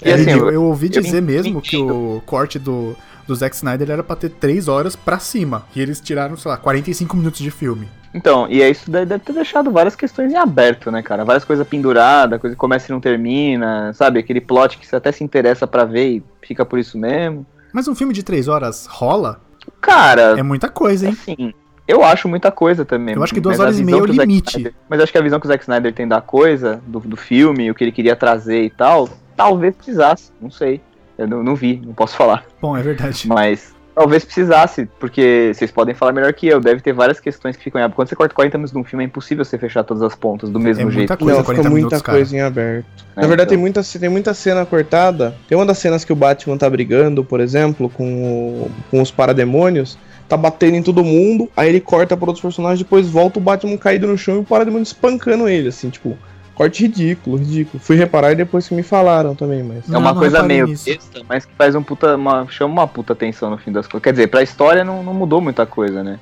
E 0.04 0.08
É, 0.10 0.14
assim, 0.14 0.30
eu, 0.30 0.50
eu- 0.50 0.64
ouvi 0.64 0.86
eu 0.92 1.00
dizer 1.00 1.20
mesmo 1.22 1.60
que 1.60 1.76
o 1.76 2.20
corte 2.26 2.58
do, 2.58 2.96
do 3.26 3.34
Zack 3.34 3.54
Snyder 3.56 3.90
era 3.90 4.02
pra 4.02 4.16
ter 4.16 4.30
3 4.30 4.68
horas 4.68 4.94
pra 4.96 5.18
cima. 5.18 5.64
E 5.74 5.80
eles 5.80 6.00
tiraram, 6.00 6.36
sei 6.36 6.50
lá, 6.50 6.56
45 6.56 7.16
minutos 7.16 7.40
de 7.40 7.50
filme. 7.50 7.88
Então, 8.14 8.46
e 8.50 8.62
aí 8.62 8.70
isso 8.72 8.90
deve 8.90 9.18
ter 9.20 9.32
deixado 9.32 9.70
várias 9.70 9.96
questões 9.96 10.30
em 10.32 10.36
aberto, 10.36 10.90
né, 10.90 11.02
cara? 11.02 11.24
Várias 11.24 11.44
coisas 11.44 11.66
penduradas, 11.66 12.38
coisa 12.40 12.54
que 12.54 12.60
começa 12.60 12.90
e 12.90 12.92
não 12.92 13.00
termina, 13.00 13.92
sabe? 13.94 14.18
Aquele 14.20 14.40
plot 14.40 14.76
que 14.76 14.86
você 14.86 14.96
até 14.96 15.10
se 15.10 15.24
interessa 15.24 15.66
pra 15.66 15.84
ver 15.84 16.16
e 16.16 16.24
fica 16.42 16.64
por 16.64 16.78
isso 16.78 16.98
mesmo. 16.98 17.46
Mas 17.72 17.88
um 17.88 17.94
filme 17.94 18.12
de 18.12 18.22
3 18.22 18.48
horas 18.48 18.86
rola? 18.86 19.40
Cara, 19.80 20.38
É 20.38 20.42
muita 20.42 20.68
coisa, 20.68 21.06
hein? 21.06 21.12
assim, 21.18 21.54
eu 21.88 22.04
acho 22.04 22.28
muita 22.28 22.50
coisa 22.50 22.84
também. 22.84 23.14
Eu 23.14 23.22
acho 23.22 23.32
que 23.32 23.40
duas 23.40 23.58
horas 23.58 23.78
e 23.78 23.84
meia 23.84 23.96
é 23.96 24.02
o 24.02 24.04
limite. 24.04 24.50
Snyder- 24.58 24.74
mas 24.90 25.00
acho 25.00 25.10
que 25.12 25.18
a 25.18 25.22
visão 25.22 25.40
que 25.40 25.46
o 25.46 25.48
Zack 25.48 25.62
Snyder 25.62 25.94
tem 25.94 26.06
da 26.06 26.20
coisa, 26.20 26.82
do, 26.86 27.00
do 27.00 27.16
filme, 27.16 27.70
o 27.70 27.74
que 27.74 27.82
ele 27.82 27.92
queria 27.92 28.14
trazer 28.14 28.62
e 28.64 28.70
tal, 28.70 29.08
talvez 29.34 29.74
precisasse, 29.74 30.30
não 30.40 30.50
sei. 30.50 30.82
Eu 31.18 31.26
não, 31.28 31.42
não 31.42 31.54
vi, 31.54 31.80
não 31.84 31.92
posso 31.92 32.16
falar. 32.16 32.44
Bom, 32.60 32.76
é 32.76 32.82
verdade. 32.82 33.28
Mas 33.28 33.74
talvez 33.94 34.24
precisasse, 34.24 34.88
porque 34.98 35.52
vocês 35.54 35.70
podem 35.70 35.94
falar 35.94 36.12
melhor 36.12 36.32
que 36.32 36.46
eu. 36.48 36.58
Deve 36.60 36.80
ter 36.80 36.92
várias 36.94 37.20
questões 37.20 37.54
que 37.56 37.62
ficam 37.62 37.80
em 37.80 37.84
aberto. 37.84 37.96
Quando 37.96 38.08
você 38.08 38.16
corta 38.16 38.34
40 38.34 38.56
minutos 38.58 38.72
de 38.72 38.78
um 38.78 38.84
filme, 38.84 39.04
é 39.04 39.06
impossível 39.06 39.44
você 39.44 39.58
fechar 39.58 39.84
todas 39.84 40.02
as 40.02 40.14
pontas 40.14 40.48
do 40.50 40.58
mesmo 40.58 40.88
É 40.88 40.90
jeito. 40.92 40.96
muita 41.10 41.16
coisa, 41.16 41.36
Não, 41.38 41.44
40 41.44 41.62
fica 41.62 41.70
muita 41.70 41.86
minutos, 41.86 42.02
cara. 42.02 42.18
coisa 42.18 42.36
em 42.36 42.40
aberto. 42.40 42.86
né? 43.14 43.22
Na 43.22 43.26
verdade, 43.28 43.48
tem 43.50 43.56
Então, 43.58 43.60
muita, 43.82 43.98
tem 44.00 44.08
muita 44.08 44.32
cena 44.34 44.64
cortada. 44.64 45.34
Tem 45.48 45.56
uma 45.56 45.66
das 45.66 45.78
cenas 45.78 46.04
que 46.04 46.12
o 46.12 46.16
Batman 46.16 46.56
tá 46.56 46.68
brigando, 46.70 47.22
por 47.22 47.40
exemplo, 47.40 47.90
com, 47.90 48.04
o- 48.04 48.70
com 48.90 49.02
os 49.02 49.10
parademônios. 49.10 49.98
Tá 50.28 50.36
batendo 50.38 50.76
em 50.76 50.82
todo 50.82 51.04
mundo, 51.04 51.50
aí 51.54 51.68
ele 51.68 51.80
corta 51.80 52.16
por 52.16 52.26
outros 52.28 52.40
personagens, 52.40 52.78
depois 52.78 53.06
volta 53.10 53.38
o 53.38 53.42
Batman 53.42 53.76
caído 53.76 54.06
no 54.06 54.16
chão 54.16 54.36
e 54.36 54.38
o 54.38 54.44
parademônio 54.44 54.82
espancando 54.84 55.46
ele, 55.46 55.68
assim, 55.68 55.90
tipo, 55.90 56.16
corte 56.62 56.82
ridículo, 56.82 57.36
ridículo. 57.36 57.82
Fui 57.82 57.96
reparar 57.96 58.34
depois 58.34 58.68
que 58.68 58.74
me 58.74 58.82
falaram 58.82 59.34
também, 59.34 59.62
mas. 59.62 59.84
É 59.88 59.98
uma 59.98 60.00
Não, 60.00 60.14
não 60.14 60.20
coisa 60.20 60.42
meio 60.42 60.66
nisso. 60.66 60.84
besta, 60.86 61.20
mas 61.28 61.44
que 61.44 61.52
faz 61.56 61.74
um 61.74 61.82
puta. 61.82 62.16
Uma, 62.16 62.46
chama 62.48 62.72
uma 62.72 62.86
puta 62.88 63.12
atenção 63.12 63.50
no 63.50 63.58
fim 63.58 63.72
das 63.72 63.86
coisas. 63.86 64.02
Quer 64.02 64.12
dizer, 64.12 64.28
pra 64.28 64.42
história 64.42 64.84
não, 64.84 65.02
não 65.02 65.14
mudou 65.14 65.40
muita 65.40 65.66
coisa, 65.66 66.02
né? 66.02 66.18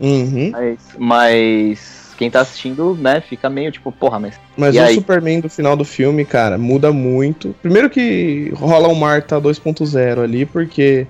Uhum. 0.00 0.50
Mas, 0.52 0.78
mas 0.98 2.14
quem 2.16 2.30
tá 2.30 2.40
assistindo, 2.40 2.94
né, 3.00 3.20
fica 3.20 3.48
meio 3.48 3.70
tipo, 3.72 3.90
porra, 3.92 4.18
mas. 4.18 4.38
Mas 4.56 4.74
E 4.74 4.78
o 4.78 4.82
aí? 4.82 4.94
Superman 4.94 5.40
do 5.40 5.48
final 5.48 5.76
do 5.76 5.84
filme, 5.84 6.24
cara, 6.24 6.58
muda 6.58 6.92
muito. 6.92 7.54
Primeiro 7.62 7.88
que 7.88 8.52
rola 8.56 8.88
um 8.88 8.94
Marta 8.94 9.40
2.0 9.40 10.22
ali, 10.22 10.44
porque 10.44 11.06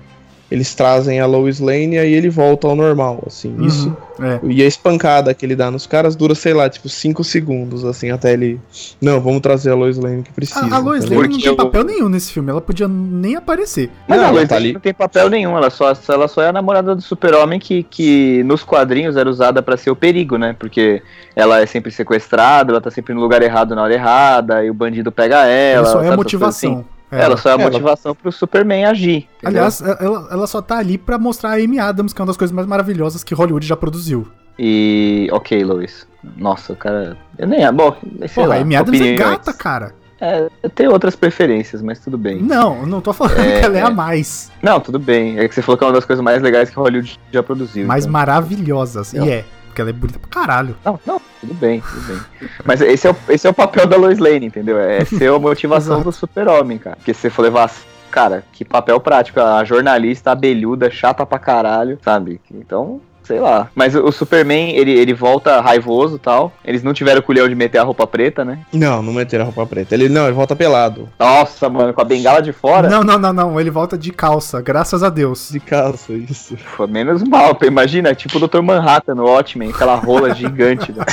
eles 0.51 0.75
trazem 0.75 1.19
a 1.21 1.25
Lois 1.25 1.59
Lane 1.61 1.95
e 1.95 1.97
aí 1.99 2.13
ele 2.13 2.29
volta 2.29 2.67
ao 2.67 2.75
normal, 2.75 3.23
assim. 3.25 3.55
Uhum, 3.57 3.65
Isso. 3.65 3.97
É. 4.19 4.39
E 4.43 4.61
a 4.61 4.67
espancada 4.67 5.33
que 5.33 5.43
ele 5.45 5.55
dá 5.55 5.71
nos 5.71 5.87
caras 5.87 6.15
dura, 6.15 6.35
sei 6.35 6.53
lá, 6.53 6.69
tipo 6.69 6.87
5 6.89 7.23
segundos, 7.23 7.83
assim, 7.85 8.11
até 8.11 8.33
ele. 8.33 8.59
Não, 9.01 9.19
vamos 9.19 9.39
trazer 9.41 9.71
a 9.71 9.75
Lois 9.75 9.97
Lane 9.97 10.21
que 10.21 10.31
precisa. 10.31 10.59
A, 10.65 10.75
a 10.75 10.79
Lois? 10.79 11.05
Lane 11.05 11.29
não 11.29 11.37
tem 11.39 11.45
eu- 11.47 11.55
papel 11.55 11.83
nenhum 11.85 12.09
nesse 12.09 12.31
filme. 12.31 12.51
Ela 12.51 12.61
podia 12.61 12.87
nem 12.87 13.35
aparecer. 13.35 13.89
Mas 14.07 14.17
Não, 14.17 14.25
a 14.25 14.27
ela 14.27 14.35
Lois 14.37 14.49
tá 14.49 14.55
ali. 14.57 14.73
não 14.73 14.79
tem 14.81 14.93
papel 14.93 15.29
nenhum, 15.29 15.57
ela 15.57 15.69
só, 15.69 15.93
ela 16.09 16.27
só 16.27 16.41
é 16.43 16.49
a 16.49 16.53
namorada 16.53 16.93
do 16.93 17.01
super-homem 17.01 17.59
que, 17.59 17.81
que 17.83 18.43
nos 18.43 18.61
quadrinhos 18.63 19.15
era 19.17 19.29
usada 19.29 19.61
pra 19.63 19.77
ser 19.77 19.89
o 19.89 19.95
perigo, 19.95 20.37
né? 20.37 20.55
Porque 20.59 21.01
ela 21.35 21.61
é 21.61 21.65
sempre 21.65 21.91
sequestrada, 21.91 22.71
ela 22.71 22.81
tá 22.81 22.91
sempre 22.91 23.13
no 23.13 23.21
lugar 23.21 23.41
errado 23.41 23.73
na 23.73 23.81
hora 23.83 23.93
errada, 23.93 24.63
e 24.63 24.69
o 24.69 24.73
bandido 24.73 25.11
pega 25.11 25.45
ela. 25.47 25.87
Ela 25.87 25.91
só 25.91 26.03
é 26.03 26.09
a 26.09 26.15
coisas 26.15 26.41
assim? 26.43 26.83
Motivação. 27.11 27.25
Ela 27.25 27.37
só 27.37 27.49
é 27.49 27.51
a 27.51 27.55
Ela- 27.55 27.63
motivação 27.63 28.15
pro 28.15 28.31
Superman 28.31 28.85
agir. 28.85 29.27
entendeu? 29.41 29.63
Aliás, 29.63 29.81
ela, 29.81 30.27
ela 30.31 30.47
só 30.47 30.61
tá 30.61 30.77
ali 30.77 30.97
pra 30.97 31.17
mostrar 31.17 31.51
a 31.51 31.53
Amy 31.55 31.79
Adams, 31.79 32.13
que 32.13 32.21
é 32.21 32.23
uma 32.23 32.27
das 32.27 32.37
coisas 32.37 32.53
mais 32.55 32.67
maravilhosas 32.67 33.23
que 33.23 33.33
Hollywood 33.33 33.65
já 33.65 33.75
produziu. 33.75 34.27
E. 34.59 35.27
Ok, 35.31 35.63
Lois. 35.63 36.07
Nossa, 36.37 36.73
o 36.73 36.75
cara. 36.75 37.17
Eu 37.37 37.47
nem. 37.47 37.71
Bom, 37.73 37.95
sei 38.19 38.27
Porra, 38.29 38.47
lá. 38.47 38.55
a 38.55 38.59
Amy 38.59 38.75
Adams 38.75 39.01
é 39.01 39.15
gata, 39.15 39.53
cara. 39.53 39.93
É, 40.23 40.47
eu 40.61 40.69
tenho 40.69 40.91
outras 40.91 41.15
preferências, 41.15 41.81
mas 41.81 41.97
tudo 41.99 42.15
bem. 42.15 42.43
Não, 42.43 42.85
não 42.85 43.01
tô 43.01 43.11
falando 43.11 43.39
É, 43.39 43.59
que 43.59 43.65
ela 43.65 43.77
é 43.79 43.81
a 43.81 43.87
é. 43.87 43.89
mais. 43.89 44.51
Não, 44.61 44.79
tudo 44.79 44.99
bem. 44.99 45.39
É 45.39 45.47
que 45.47 45.55
você 45.55 45.63
falou 45.63 45.79
que 45.79 45.83
é 45.83 45.87
uma 45.87 45.93
das 45.93 46.05
coisas 46.05 46.23
mais 46.23 46.39
legais 46.43 46.69
que 46.69 46.75
Hollywood 46.75 47.19
já 47.31 47.41
produziu. 47.41 47.87
mais 47.87 48.03
então. 48.03 48.13
maravilhosas. 48.13 49.13
E 49.13 49.17
é, 49.29 49.43
porque 49.81 49.89
ela 49.89 49.89
é 49.89 49.93
bonita 49.93 50.19
pra 50.19 50.29
caralho. 50.29 50.75
Não, 50.85 50.99
não, 51.05 51.21
tudo 51.39 51.53
bem, 51.53 51.81
tudo 51.81 52.07
bem. 52.07 52.49
Mas 52.63 52.81
esse 52.81 53.07
é 53.07 53.11
o, 53.11 53.15
esse 53.29 53.47
é 53.47 53.49
o 53.49 53.53
papel 53.53 53.87
da 53.87 53.97
Lois 53.97 54.19
Lane, 54.19 54.45
entendeu? 54.45 54.79
É 54.79 55.03
ser 55.03 55.33
a 55.33 55.39
motivação 55.39 56.01
do 56.01 56.11
super-homem, 56.11 56.77
cara. 56.77 56.95
Porque 56.95 57.13
se 57.13 57.21
você 57.21 57.29
for 57.29 57.41
levar. 57.43 57.71
Cara, 58.11 58.43
que 58.51 58.65
papel 58.65 58.99
prático. 58.99 59.39
A 59.39 59.63
jornalista 59.63 60.31
abelhuda, 60.31 60.91
chata 60.91 61.25
pra 61.25 61.39
caralho, 61.39 61.97
sabe? 62.03 62.41
Então. 62.51 62.99
Sei 63.31 63.39
lá. 63.39 63.69
Mas 63.73 63.95
o 63.95 64.11
Superman, 64.11 64.75
ele, 64.75 64.91
ele 64.91 65.13
volta 65.13 65.61
raivoso 65.61 66.17
e 66.17 66.19
tal. 66.19 66.51
Eles 66.65 66.83
não 66.83 66.93
tiveram 66.93 67.21
o 67.21 67.23
culhão 67.23 67.47
de 67.47 67.55
meter 67.55 67.77
a 67.77 67.83
roupa 67.83 68.05
preta, 68.05 68.43
né? 68.43 68.59
Não, 68.73 69.01
não 69.01 69.13
meteram 69.13 69.43
a 69.43 69.45
roupa 69.45 69.65
preta. 69.65 69.95
Ele 69.95 70.09
não, 70.09 70.25
ele 70.25 70.33
volta 70.33 70.53
pelado. 70.53 71.07
Nossa, 71.17 71.69
mano, 71.69 71.93
com 71.93 72.01
a 72.01 72.03
bengala 72.03 72.41
de 72.41 72.51
fora. 72.51 72.89
Não, 72.89 73.05
não, 73.05 73.17
não, 73.17 73.31
não. 73.31 73.57
Ele 73.57 73.69
volta 73.69 73.97
de 73.97 74.11
calça, 74.11 74.59
graças 74.61 75.01
a 75.01 75.09
Deus. 75.09 75.47
De 75.49 75.61
calça, 75.61 76.11
isso. 76.11 76.57
Pô, 76.75 76.85
menos 76.87 77.23
mal, 77.23 77.57
imagina, 77.63 78.13
tipo 78.13 78.37
o 78.37 78.45
Dr. 78.45 78.61
Manhattan 78.61 79.15
no 79.15 79.23
Watchmen, 79.23 79.69
aquela 79.69 79.95
rola 79.95 80.35
gigante, 80.35 80.91
velho. 80.91 81.05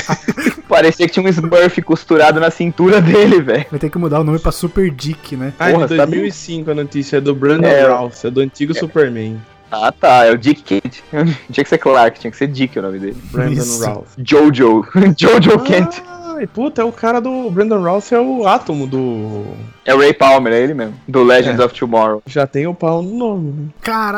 Parecia 0.69 1.07
que 1.07 1.13
tinha 1.13 1.25
um 1.25 1.29
Smurf 1.29 1.81
costurado 1.83 2.41
na 2.41 2.51
cintura 2.51 3.01
dele, 3.01 3.41
velho. 3.41 3.67
Vai 3.71 3.79
ter 3.79 3.91
que 3.91 3.99
mudar 3.99 4.19
o 4.19 4.25
nome 4.25 4.41
pra 4.41 4.51
Super 4.51 4.91
Dick, 4.91 5.37
né? 5.37 5.53
Ah, 5.57 5.71
Porra, 5.71 5.87
de 5.87 5.97
tá 5.97 6.05
2005 6.05 6.71
a 6.73 6.75
notícia 6.75 7.19
é 7.19 7.21
do 7.21 7.33
Brandon 7.33 7.69
É. 7.69 7.87
Rouse, 7.89 8.27
é 8.27 8.31
do 8.31 8.41
antigo 8.41 8.75
Superman. 8.75 9.41
Ah, 9.71 9.93
tá, 9.93 10.25
é 10.27 10.31
o 10.31 10.39
Dick 10.39 10.63
Kent. 10.63 11.01
tinha 11.53 11.65
que 11.65 11.69
ser 11.69 11.79
Clark, 11.79 12.19
tinha 12.19 12.31
que 12.31 12.37
ser 12.37 12.47
Dick 12.49 12.79
o 12.79 12.83
nome 12.83 12.99
dele. 12.99 13.17
Brandon 13.31 13.53
Isso. 13.53 13.85
Rouse. 13.87 14.09
Jojo. 14.25 14.85
Jojo 15.17 15.59
Kent. 15.61 16.03
Ah, 16.07 16.37
e 16.41 16.47
puta, 16.47 16.81
é 16.83 16.85
o 16.85 16.93
cara 16.93 17.21
do 17.21 17.51
Brandon 17.51 17.83
Rouse, 17.83 18.15
é 18.15 18.21
o 18.21 18.47
átomo 18.47 18.87
do. 18.87 19.45
É 19.85 19.95
o 19.95 19.99
Ray 19.99 20.13
Palmer, 20.15 20.53
é 20.53 20.61
ele 20.63 20.75
mesmo. 20.75 20.95
Do 21.07 21.23
Legends 21.23 21.61
É. 21.61 21.65
of 21.65 21.75
Tomorrow. 21.75 22.23
Já 22.27 22.47
tem 22.47 22.67
o 22.67 22.75
pau 22.75 23.03
no 23.03 23.15
nome, 23.17 23.51
né? 23.53 23.67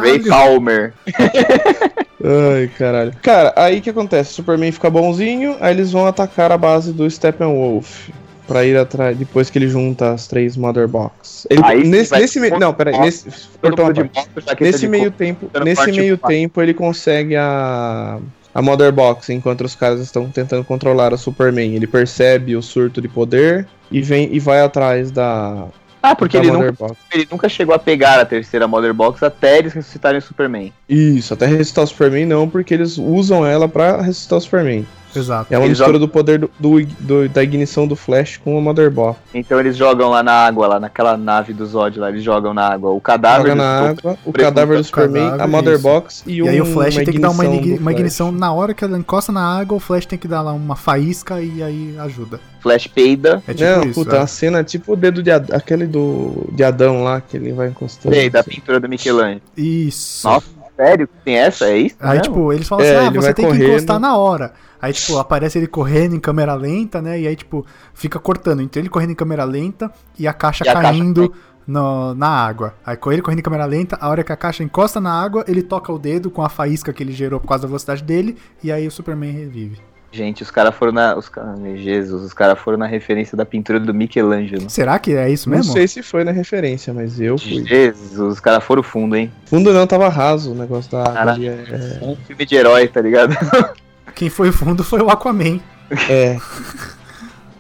Ray 0.01 0.19
Caralho. 0.21 0.25
Palmer. 0.29 0.95
Ai, 2.23 2.71
caralho. 2.79 3.13
Cara, 3.23 3.53
aí 3.57 3.79
o 3.79 3.83
que 3.83 3.89
acontece? 3.91 4.33
O 4.33 4.35
Superman 4.35 4.71
fica 4.71 4.91
bonzinho, 4.91 5.57
aí 5.61 5.73
eles 5.73 5.91
vão 5.91 6.07
atacar 6.07 6.53
a 6.53 6.59
base 6.59 6.93
do 6.93 7.11
Steppenwolf. 7.11 8.11
Pra 8.51 8.65
ir 8.65 8.77
atrás, 8.77 9.17
depois 9.17 9.49
que 9.49 9.57
ele 9.59 9.69
junta 9.69 10.11
as 10.11 10.27
três 10.27 10.57
Mother 10.57 10.89
Box. 10.89 11.47
Ele, 11.49 11.63
Aí 11.65 11.85
nesse, 11.85 12.13
nesse 12.19 12.41
meio. 12.41 12.59
Não, 12.59 12.75
peraí. 12.75 12.99
Nesse, 12.99 13.31
jaqueta 13.31 14.65
Nesse 14.65 14.89
meio 14.89 15.13
tempo, 15.13 15.49
nesse 15.65 15.93
meio 15.93 16.19
tempo 16.19 16.61
ele 16.61 16.75
consegue 16.75 17.37
a 17.37 18.19
a 18.53 18.61
Mother 18.61 18.91
Box 18.91 19.31
enquanto 19.31 19.61
os 19.61 19.77
caras 19.77 20.01
estão 20.01 20.29
tentando 20.29 20.65
controlar 20.65 21.13
o 21.13 21.17
Superman. 21.17 21.77
Ele 21.77 21.87
percebe 21.87 22.57
o 22.57 22.63
surto 22.63 23.01
de 23.01 23.07
poder 23.09 23.69
e 23.89 24.03
vem 24.03 24.29
e 24.35 24.41
vai 24.41 24.61
atrás 24.61 25.13
da, 25.13 25.69
Ah, 26.03 26.17
porque 26.17 26.37
da 26.37 26.43
ele 26.43 26.53
nunca, 26.53 26.73
Box. 26.73 26.97
ele 27.13 27.29
nunca 27.31 27.49
chegou 27.49 27.73
a 27.73 27.79
pegar 27.79 28.19
a 28.19 28.25
terceira 28.25 28.67
Mother 28.67 28.93
Box 28.93 29.23
até 29.23 29.59
eles 29.59 29.73
ressuscitarem 29.73 30.19
o 30.19 30.23
Superman. 30.23 30.73
Isso, 30.89 31.33
até 31.33 31.47
ressuscitar 31.47 31.85
o 31.85 31.87
Superman 31.87 32.27
não, 32.27 32.49
porque 32.49 32.75
eles 32.75 32.99
usam 32.99 33.47
ela 33.47 33.69
pra 33.69 34.03
ressuscitar 34.03 34.39
o 34.39 34.43
Superman. 34.43 34.85
Exato. 35.15 35.53
É 35.53 35.57
uma 35.59 35.65
Eles 35.67 35.79
mistura 35.79 35.93
jogam- 35.95 36.07
do 36.07 36.09
poder 36.13 36.39
do, 36.39 36.51
do- 36.59 36.85
do- 37.01 37.29
da 37.29 37.43
ignição 37.43 37.87
do 37.87 37.97
Flash 37.97 38.37
com 38.37 38.57
a 38.57 38.61
Mother 38.61 38.91
Box. 38.91 39.19
Então 39.35 39.59
eles 39.59 39.77
jogam 39.77 40.09
lá 40.11 40.23
na 40.23 40.33
água, 40.33 40.67
lá 40.67 40.81
naquela 40.81 41.17
nave 41.17 41.53
do 41.53 41.67
Zod 41.67 41.99
lá, 41.99 42.09
eles 42.11 42.23
jogam 42.23 42.55
na 42.55 42.67
água. 42.69 42.91
O 42.91 43.01
cadáver 43.01 43.49
Joga 43.51 43.55
do 43.57 43.63
água, 43.63 44.19
o 44.25 44.33
cadáver 44.33 44.79
do 44.79 44.85
Superman, 44.85 45.25
cadáver, 45.31 45.43
a 45.45 45.47
Mother 45.49 45.75
isso. 45.75 45.83
Box 45.83 46.23
e, 46.27 46.41
E 46.41 46.49
aí 46.49 46.61
o 46.61 46.67
Flash 46.67 46.95
tem 46.97 47.05
que 47.07 47.19
dar 47.19 47.31
uma, 47.31 47.45
igni- 47.47 47.79
uma 47.79 47.93
ignição 47.93 48.31
na 48.33 48.53
hora 48.53 48.73
que 48.75 48.85
ela 48.85 48.99
encosta 48.99 49.33
na 49.33 49.43
água, 49.59 49.77
o 49.77 49.81
Flash 49.81 50.07
tem 50.07 50.19
que 50.19 50.29
dar 50.29 50.43
lá 50.43 50.53
uma 50.53 50.77
faísca 50.77 51.41
e 51.41 51.63
aí 51.63 51.97
ajuda. 51.99 52.41
Flash 52.61 52.87
peida. 52.87 53.43
É 53.49 53.55
tipo 53.55 53.71
Não, 53.71 53.85
isso. 53.85 53.95
puta, 53.95 54.17
é. 54.17 54.21
a 54.21 54.27
cena 54.27 54.59
é 54.61 54.65
tipo 54.65 54.93
o 54.93 54.97
dedo 54.97 55.23
de 55.23 55.31
Adão, 55.31 55.57
aquele 55.57 55.87
do 55.87 56.47
de 56.53 56.63
Adão 56.63 57.03
lá, 57.03 57.21
que 57.21 57.37
ele 57.37 57.53
vai 57.53 57.69
encostando. 57.69 58.15
Sei, 58.15 58.29
da 58.29 58.45
pintura 58.45 58.79
do 58.79 58.89
Michelangelo. 58.89 59.41
Isso. 59.57 60.27
Nossa, 60.29 60.47
sério? 60.77 61.09
Tem 61.25 61.37
essa? 61.37 61.67
É 61.71 61.79
isso? 61.79 61.97
Aí, 62.01 62.17
Não. 62.17 62.23
tipo, 62.23 62.53
eles 62.53 62.69
falam 62.69 62.85
É, 62.85 62.97
assim, 62.97 63.07
ah, 63.07 63.11
você 63.21 63.33
tem 63.35 63.47
que 63.47 63.51
correndo. 63.53 63.71
encostar 63.71 63.99
na 63.99 64.17
hora. 64.17 64.53
Aí, 64.83 64.93
tipo, 64.93 65.19
aparece 65.19 65.59
ele 65.59 65.67
correndo 65.67 66.15
em 66.17 66.21
câmera 66.21 66.55
lenta, 66.55 67.03
né? 67.03 67.21
E 67.21 67.27
aí, 67.27 67.37
tipo, 67.37 67.65
fica 67.95 68.19
cortando. 68.19 68.63
Então 68.63 68.81
ele 68.81 68.89
correndo 68.89 69.11
em 69.11 69.15
câmera 69.15 69.45
lenta 69.45 69.91
e 70.19 70.27
a 70.27 70.33
caixa 70.33 70.65
E 70.65 70.69
a 70.69 70.73
caixa 70.73 70.89
caindo 70.89 71.33
no- 71.67 72.15
na 72.15 72.29
água. 72.29 72.75
Aí 72.85 72.97
com 72.97 73.13
ele 73.13 73.23
correndo 73.23 73.41
em 73.41 73.43
câmera 73.43 73.65
lenta, 73.67 73.99
a 74.01 74.09
hora 74.09 74.25
que 74.25 74.33
a 74.33 74.37
caixa 74.37 74.63
encosta 74.65 75.01
na 75.01 75.13
água, 75.13 75.45
ele 75.47 75.63
toca 75.63 75.93
o 75.93 75.99
dedo 75.99 76.31
com 76.31 76.43
a 76.43 76.49
faísca 76.49 76.93
que 76.93 77.03
ele 77.03 77.13
gerou 77.13 77.39
por 77.39 77.49
causa 77.49 77.63
da 77.63 77.69
velocidade 77.69 78.03
dele, 78.03 78.37
e 78.65 78.73
aí 78.73 78.87
o 78.87 78.91
Superman 78.91 79.31
revive. 79.33 79.79
Gente, 80.13 80.43
os 80.43 80.51
caras 80.51 80.75
foram 80.75 80.91
na. 80.91 81.15
Os 81.17 81.29
cara, 81.29 81.55
Jesus, 81.77 82.25
os 82.25 82.33
caras 82.35 82.59
foram 82.59 82.77
na 82.77 82.87
referência 82.87 83.37
da 83.37 83.47
pintura 83.47 83.79
do 83.79 83.95
Michelangelo. 83.95 84.69
Será 84.69 84.99
que 84.99 85.13
é 85.15 85.31
isso 85.31 85.49
Não 85.49 85.57
mesmo? 85.59 85.73
sei 85.73 85.87
se 85.87 86.03
foi 86.03 86.25
na 86.25 86.33
referência, 86.33 86.93
mas 86.93 87.21
eu 87.21 87.39
fui. 87.39 87.65
Jesus, 87.65 88.19
os 88.19 88.41
caras 88.41 88.65
foram 88.65 88.83
fundo, 88.83 89.15
hein? 89.15 89.31
Fundo 89.47 89.73
não, 89.73 89.87
tava 89.87 90.09
raso 90.09 90.51
o 90.51 90.55
negócio 90.57 90.91
da 90.91 91.05
ali. 91.31 91.47
É, 91.47 92.01
Um 92.03 92.17
filme 92.17 92.45
de 92.45 92.57
herói, 92.57 92.89
tá 92.89 93.01
ligado? 93.01 93.37
Quem 94.15 94.29
foi 94.31 94.53
fundo 94.53 94.83
foi 94.85 95.01
o 95.01 95.11
Aquaman. 95.11 95.61
é. 96.09 96.37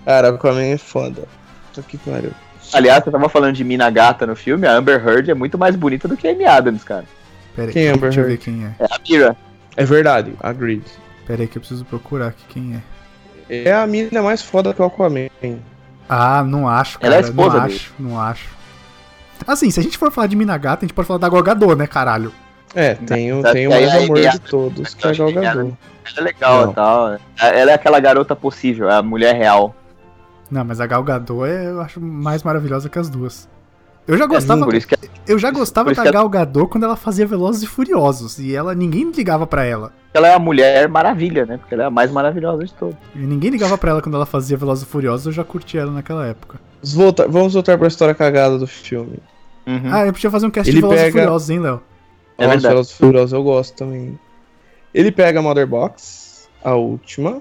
Cara, 0.05 0.32
o 0.32 0.34
Aquaman 0.34 0.62
é 0.62 0.78
foda. 0.78 1.24
Puta 1.68 1.82
que 1.86 1.98
pariu. 1.98 2.32
Aliás, 2.72 3.03
você 3.05 3.11
tava 3.11 3.28
falando 3.28 3.55
de 3.55 3.64
mina 3.64 3.90
gata 3.90 4.26
no 4.26 4.36
filme, 4.36 4.66
a 4.66 4.72
Amber 4.74 5.05
Heard 5.07 5.30
é 5.30 5.34
muito 5.34 5.59
mais 5.59 5.74
bonita 5.74 6.07
do 6.07 6.16
que 6.16 6.28
a 6.28 6.30
Amy 6.32 6.44
Adams, 6.44 6.84
cara. 6.84 7.05
Pera 7.57 7.68
aí, 7.68 7.72
Quem 7.72 7.86
é 7.86 7.88
Amber 7.90 8.01
deixa 8.11 8.20
eu 8.20 8.26
ver 8.26 8.38
quem 8.38 8.64
é. 8.64 8.74
É 8.78 8.84
a 8.84 8.98
Mira. 9.09 9.36
É 9.76 9.84
verdade, 9.84 10.34
agreed. 10.40 10.84
Pera 11.26 11.42
aí 11.42 11.48
que 11.48 11.59
eu 11.59 11.61
preciso 11.61 11.84
procurar 11.84 12.28
aqui 12.28 12.44
quem 12.48 12.80
é. 13.48 13.64
É 13.68 13.72
a 13.74 13.84
mina 13.86 14.22
mais 14.22 14.40
foda 14.40 14.72
que 14.72 14.80
o 14.80 14.84
Aquaman. 14.84 15.28
Ah, 16.09 16.44
não 16.44 16.68
acho, 16.68 16.98
cara. 17.01 17.14
Ela 17.14 17.14
é 17.16 17.18
a 17.18 17.28
esposa 17.28 17.57
não 17.59 17.62
dele. 17.66 17.74
acho, 17.76 17.92
não 17.98 18.20
acho. 18.20 18.48
Assim, 19.46 19.70
se 19.70 19.80
a 19.80 19.82
gente 19.82 19.98
for 19.98 20.12
falar 20.12 20.26
de 20.28 20.36
Mina 20.36 20.57
Gata, 20.59 20.84
a 20.84 20.86
gente 20.86 20.94
pode 20.94 21.09
falar 21.09 21.18
da 21.18 21.28
Gogador, 21.28 21.74
né, 21.74 21.86
caralho? 21.86 22.32
É, 22.74 22.94
tem 22.94 23.32
o, 23.32 23.42
Tá- 23.42 23.53
tem 23.53 23.66
o 23.66 23.70
mais 23.70 23.90
amor 23.94 24.20
de 24.20 24.38
todos, 24.40 24.94
que 24.94 25.07
é 25.07 25.11
a 25.11 25.14
Gal 25.14 25.32
Gadot. 25.32 25.74
Ela 26.16 26.28
é 26.28 26.32
legal 26.32 26.64
Não. 26.64 26.70
e 26.70 26.74
tal. 26.74 27.18
Ela 27.40 27.70
é 27.70 27.74
aquela 27.74 28.00
garota 28.00 28.34
possível, 28.36 28.88
é 28.90 28.94
a 28.96 29.02
mulher 29.02 29.34
real. 29.34 29.74
Não, 30.50 30.64
mas 30.64 30.80
a 30.80 30.86
Gal 30.86 31.02
Gadot 31.04 31.44
é, 31.48 31.66
eu 31.70 31.80
acho 31.80 32.00
mais 32.00 32.42
maravilhosa 32.42 32.88
que 32.88 32.98
as 32.98 33.08
duas. 33.08 33.48
Eu 34.08 34.18
já 34.18 34.26
gostava, 34.26 34.66
É, 34.74 34.76
isso 34.76 34.88
que 34.88 34.96
eu 35.28 35.38
já 35.38 35.50
gostava 35.52 35.94
da 35.94 36.02
que 36.02 36.11
Gal 36.11 36.28
Gadot 36.28 36.66
quando 36.68 36.82
ela 36.84 36.96
fazia 36.96 37.24
Velozes 37.24 37.62
e 37.62 37.66
Furiosos 37.66 38.40
e 38.40 38.52
ela 38.56 38.74
ninguém 38.74 39.08
ligava 39.12 39.46
pra 39.46 39.64
ela. 39.64 39.92
ela 40.12 40.26
é 40.26 40.34
a 40.34 40.38
mulher 40.40 40.88
maravilha, 40.88 41.46
né? 41.46 41.56
Porque 41.58 41.74
ela 41.74 41.84
é 41.84 41.86
a 41.86 41.90
mais 41.90 42.11
maravilhosa 42.11 42.64
de 42.64 42.74
todas. 42.74 42.96
E 43.14 43.18
ninguém 43.20 43.50
ligava 43.50 43.78
pra 43.78 43.90
ela 43.92 44.02
quando 44.02 44.16
ela 44.16 44.26
fazia 44.26 44.56
Velozes 44.56 44.82
e 44.82 44.86
Furiosos, 44.86 45.26
eu 45.26 45.32
já 45.32 45.44
curti 45.44 45.78
ela 45.78 45.92
naquela 45.92 46.26
época. 46.26 46.58
Vamos 46.82 46.94
voltar, 46.96 47.28
vamos 47.28 47.52
voltar 47.54 47.78
pra 47.78 47.86
história 47.86 48.14
cagada 48.14 48.58
do 48.58 48.66
filme. 48.66 49.18
Uhum. 49.68 49.82
Ah, 49.92 50.04
eu 50.06 50.12
podia 50.12 50.30
fazer 50.30 50.46
um 50.46 50.50
cast 50.50 50.68
Ele 50.68 50.76
de 50.78 50.80
Velozes 50.80 51.00
e 51.02 51.04
pega- 51.12 51.20
Furiosos, 51.22 51.50
hein, 51.50 51.61
Léo? 51.61 51.82
É 52.38 52.42
Nossa, 52.42 52.48
verdade. 52.54 52.68
Velozes 52.74 52.92
e 52.92 52.96
Furiosos 52.96 53.32
eu 53.32 53.42
gosto 53.44 53.76
também. 53.76 54.18
Ele 54.95 55.11
pega 55.12 55.38
a 55.38 55.43
Mother 55.43 55.66
Box, 55.66 56.49
a 56.64 56.74
última, 56.74 57.41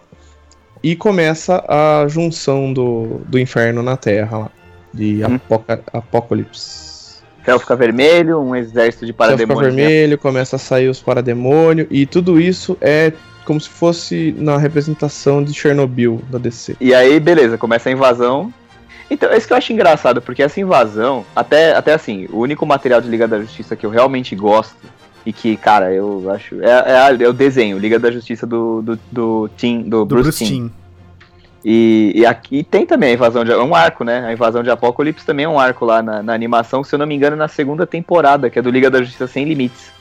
e 0.84 0.96
começa 0.96 1.64
a 1.68 2.08
junção 2.08 2.72
do, 2.72 3.22
do 3.28 3.38
inferno 3.40 3.82
na 3.84 3.98
Terra 3.98 4.38
lá. 4.38 4.52
De 4.94 5.24
Hum. 5.24 5.36
apoca 5.36 5.82
Apocalipse. 5.94 7.20
O 7.42 7.46
céu 7.46 7.60
fica 7.60 7.76
vermelho, 7.76 8.40
um 8.40 8.56
exército 8.56 9.06
de 9.06 9.12
O 9.12 9.16
céu 9.16 9.38
fica 9.38 9.48
parademônios. 9.48 9.76
vermelho, 9.76 10.18
começa 10.18 10.56
a 10.56 10.60
sair 10.60 10.90
os 10.90 11.00
parademônios, 11.00 11.88
e 11.92 12.06
tudo 12.06 12.40
isso 12.40 12.78
é 12.82 13.14
como 13.46 13.60
se 13.60 13.70
fosse 13.70 14.34
na 14.38 14.58
representação 14.58 15.44
de 15.44 15.54
Chernobyl 15.54 16.22
da 16.30 16.38
DC. 16.38 16.76
E 16.80 16.94
aí, 16.94 17.20
beleza, 17.20 17.58
começa 17.58 17.90
a 17.90 17.92
invasão. 17.92 18.54
Então, 19.10 19.32
é 19.32 19.38
isso 19.38 19.48
que 19.48 19.54
eu 19.54 19.58
acho 19.58 19.74
engraçado, 19.74 20.22
porque 20.22 20.44
essa 20.44 20.60
invasão, 20.60 21.26
até, 21.36 21.74
até 21.74 21.94
assim, 21.94 22.28
o 22.32 22.38
único 22.40 22.64
material 22.66 23.02
de 23.02 23.08
Liga 23.10 23.28
da 23.28 23.40
Justiça 23.40 23.76
que 23.76 23.86
eu 23.86 23.90
realmente 23.90 24.36
gosto, 24.36 24.76
e 25.26 25.34
que, 25.34 25.56
cara, 25.58 25.92
eu 25.94 26.30
acho. 26.32 26.62
É, 26.62 26.70
é, 26.70 26.98
a- 26.98 27.18
é 27.20 27.28
o 27.28 27.34
desenho, 27.34 27.78
Liga 27.78 28.00
da 28.00 28.12
Justiça 28.12 28.46
do, 28.48 28.82
do, 28.82 29.00
do, 29.12 29.50
Tim, 29.58 29.82
do, 29.84 30.06
Do 30.06 30.06
Bruce, 30.06 30.24
Bruce. 30.24 30.46
Timm. 30.46 30.70
E, 31.64 32.14
e 32.16 32.26
aqui 32.26 32.64
tem 32.64 32.86
também 32.86 33.10
a 33.12 33.14
invasão 33.14 33.44
de. 33.44 33.52
É 33.52 33.58
um 33.58 33.76
arco, 33.76 34.04
né? 34.04 34.26
A 34.26 34.32
invasão 34.34 34.64
de 34.64 34.70
Apocalipse 34.70 35.26
também 35.26 35.46
é 35.46 35.50
um 35.50 35.60
arco 35.60 35.84
lá 35.86 36.02
na, 36.02 36.24
na 36.24 36.34
animação, 36.34 36.84
se 36.84 36.96
eu 36.96 37.00
não 37.00 37.06
me 37.06 37.16
engano, 37.16 37.36
na 37.36 37.48
segunda 37.50 37.86
temporada, 37.86 38.50
que 38.50 38.58
é 38.58 38.62
do 38.62 38.72
Liga 38.72 38.90
da 38.90 39.00
Justiça 39.02 39.28
Sem 39.28 39.44
Limites. 39.46 39.92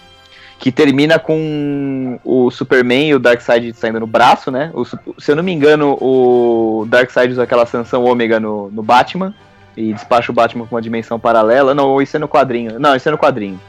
Que 0.61 0.73
termina 0.73 1.19
com 1.21 2.19
o 2.25 2.51
Superman 2.51 3.09
e 3.11 3.15
o 3.15 3.19
Darkseid 3.21 3.73
saindo 3.75 4.01
no 4.01 4.07
braço, 4.09 4.51
né? 4.51 4.71
O 4.75 4.85
se 4.85 4.97
eu 5.29 5.37
não 5.37 5.43
me 5.43 5.53
engano, 5.53 5.97
o 6.01 6.85
Darkseid 6.89 7.33
usa 7.33 7.45
aquela 7.45 7.65
sanção 7.67 8.05
ômega 8.05 8.39
no, 8.41 8.69
no 8.71 8.83
Batman. 8.83 9.35
E 9.77 9.93
despacha 9.93 10.33
o 10.33 10.35
Batman 10.35 10.67
com 10.67 10.75
uma 10.75 10.83
dimensão 10.83 11.21
paralela. 11.21 11.73
Não, 11.73 12.03
isso 12.03 12.17
é 12.17 12.19
no 12.19 12.27
quadrinho. 12.29 12.81
Não, 12.81 12.97
isso 12.97 13.09
é 13.09 13.13
no 13.13 13.19
quadrinho. 13.19 13.61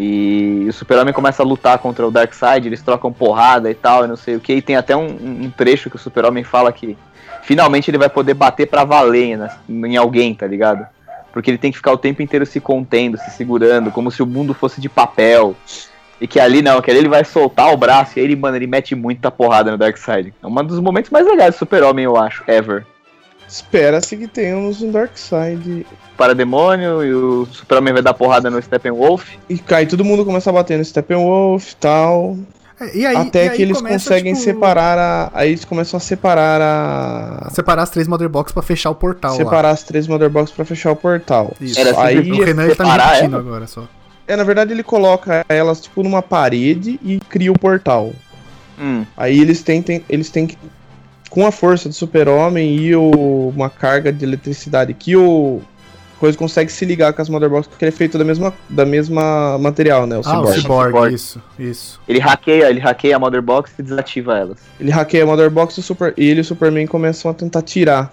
E 0.00 0.64
o 0.68 0.72
Super-Homem 0.72 1.12
começa 1.12 1.42
a 1.42 1.44
lutar 1.44 1.76
contra 1.80 2.06
o 2.06 2.10
Darkseid, 2.10 2.68
eles 2.68 2.80
trocam 2.80 3.12
porrada 3.12 3.68
e 3.68 3.74
tal, 3.74 4.04
e 4.04 4.06
não 4.06 4.14
sei 4.14 4.36
o 4.36 4.40
que. 4.40 4.52
E 4.52 4.62
tem 4.62 4.76
até 4.76 4.96
um, 4.96 5.08
um 5.08 5.50
trecho 5.50 5.90
que 5.90 5.96
o 5.96 5.98
Super-Homem 5.98 6.44
fala 6.44 6.72
que 6.72 6.96
finalmente 7.42 7.90
ele 7.90 7.98
vai 7.98 8.08
poder 8.08 8.34
bater 8.34 8.68
pra 8.68 8.84
valer 8.84 9.36
né, 9.36 9.50
em 9.68 9.96
alguém, 9.96 10.32
tá 10.36 10.46
ligado? 10.46 10.86
Porque 11.32 11.50
ele 11.50 11.58
tem 11.58 11.72
que 11.72 11.78
ficar 11.78 11.90
o 11.90 11.98
tempo 11.98 12.22
inteiro 12.22 12.46
se 12.46 12.60
contendo, 12.60 13.18
se 13.18 13.28
segurando, 13.32 13.90
como 13.90 14.08
se 14.08 14.22
o 14.22 14.26
mundo 14.26 14.54
fosse 14.54 14.80
de 14.80 14.88
papel. 14.88 15.56
E 16.20 16.28
que 16.28 16.38
ali 16.38 16.62
não, 16.62 16.80
que 16.80 16.92
ali 16.92 17.00
ele 17.00 17.08
vai 17.08 17.24
soltar 17.24 17.72
o 17.72 17.76
braço 17.76 18.16
e 18.16 18.20
aí 18.20 18.26
ele, 18.26 18.36
mano, 18.36 18.56
ele 18.56 18.68
mete 18.68 18.94
muita 18.94 19.32
porrada 19.32 19.72
no 19.72 19.78
Darkseid. 19.78 20.32
É 20.40 20.46
um 20.46 20.54
dos 20.64 20.78
momentos 20.78 21.10
mais 21.10 21.26
legais 21.26 21.56
do 21.56 21.58
Super-Homem, 21.58 22.04
eu 22.04 22.16
acho, 22.16 22.44
ever. 22.46 22.86
Espera-se 23.48 24.16
que 24.16 24.28
tenhamos 24.28 24.80
um 24.80 24.92
Darkseid. 24.92 25.84
Parademônio 26.18 27.02
e 27.04 27.14
o 27.14 27.46
Super-Homem 27.50 27.92
vai 27.94 28.02
dar 28.02 28.12
porrada 28.12 28.50
no 28.50 28.60
Steppenwolf. 28.60 29.30
E 29.48 29.56
cai, 29.56 29.86
todo 29.86 30.04
mundo 30.04 30.24
começa 30.24 30.50
a 30.50 30.52
bater 30.52 30.76
no 30.76 30.84
Steppenwolf 30.84 31.72
e 31.72 31.76
tal. 31.76 32.36
É, 32.80 32.96
e 32.96 33.06
aí, 33.06 33.16
até 33.16 33.46
e 33.46 33.48
aí 33.48 33.56
que 33.56 33.62
eles 33.62 33.78
começa, 33.78 33.94
conseguem 34.10 34.34
tipo, 34.34 34.44
separar 34.44 34.98
a. 34.98 35.30
Aí 35.32 35.50
eles 35.50 35.64
começam 35.64 35.96
a 35.96 36.00
separar 36.00 36.60
a. 36.60 37.48
Separar 37.50 37.82
as 37.82 37.90
três 37.90 38.06
Mother 38.06 38.28
Box 38.28 38.52
pra 38.52 38.62
fechar 38.62 38.90
o 38.90 38.94
portal 38.94 39.30
lá. 39.32 39.36
separar 39.36 39.70
as 39.70 39.82
três 39.82 40.06
Motherbox 40.06 40.50
pra 40.50 40.64
fechar 40.64 40.90
o 40.92 40.96
portal. 40.96 41.52
Isso. 41.60 41.78
Era 41.80 42.00
Aí- 42.02 42.18
O 42.30 42.44
Renan 42.44 42.62
tá 42.62 42.68
me 42.68 42.70
separar 42.70 43.06
repetindo 43.14 43.32
ela. 43.34 43.42
agora 43.42 43.66
só. 43.66 43.84
É, 44.26 44.36
na 44.36 44.44
verdade 44.44 44.72
ele 44.72 44.82
coloca 44.82 45.44
elas 45.48 45.80
tipo 45.80 46.02
numa 46.02 46.20
parede 46.22 47.00
e 47.02 47.18
cria 47.28 47.50
o 47.50 47.58
portal. 47.58 48.12
Hum, 48.78 49.04
Aí 49.16 49.40
eles 49.40 49.62
têm, 49.62 49.82
têm- 49.82 50.04
eles 50.08 50.30
têm 50.30 50.46
que 50.46 50.56
com 51.30 51.46
a 51.46 51.50
força 51.50 51.88
do 51.88 51.94
Super-Homem 51.94 52.76
e 52.76 52.94
o, 52.94 53.52
uma 53.54 53.68
carga 53.68 54.12
de 54.12 54.24
eletricidade 54.24 54.94
que 54.94 55.16
o 55.16 55.60
coisa 56.18 56.36
consegue 56.36 56.70
se 56.70 56.84
ligar 56.84 57.12
com 57.12 57.22
as 57.22 57.28
Motherbox 57.28 57.66
porque 57.66 57.84
ele 57.84 57.90
é 57.90 57.96
feito 57.96 58.18
da 58.18 58.24
mesma 58.24 58.52
da 58.68 58.84
mesma 58.84 59.58
material, 59.58 60.06
né, 60.06 60.16
o 60.18 60.22
Ah, 60.24 60.40
o 60.40 60.46
Cyborg. 60.46 60.60
Cyborg, 60.60 60.88
Cyborg. 60.90 61.14
isso, 61.14 61.42
isso. 61.58 62.00
ele 62.08 62.18
hackeia, 62.18 62.68
ele 62.70 62.80
hackeia 62.80 63.16
a 63.16 63.18
Mother 63.18 63.42
Box 63.42 63.72
e 63.78 63.82
desativa 63.82 64.36
elas. 64.36 64.58
Ele 64.80 64.90
hackeia 64.90 65.22
a 65.24 65.26
Motherbox 65.26 65.76
e 65.76 65.80
o 65.80 65.82
Super 65.82 66.12
e 66.16 66.28
ele 66.28 66.40
e 66.40 66.42
o 66.42 66.44
Superman 66.44 66.86
começam 66.86 67.30
a 67.30 67.34
tentar 67.34 67.62
tirar 67.62 68.12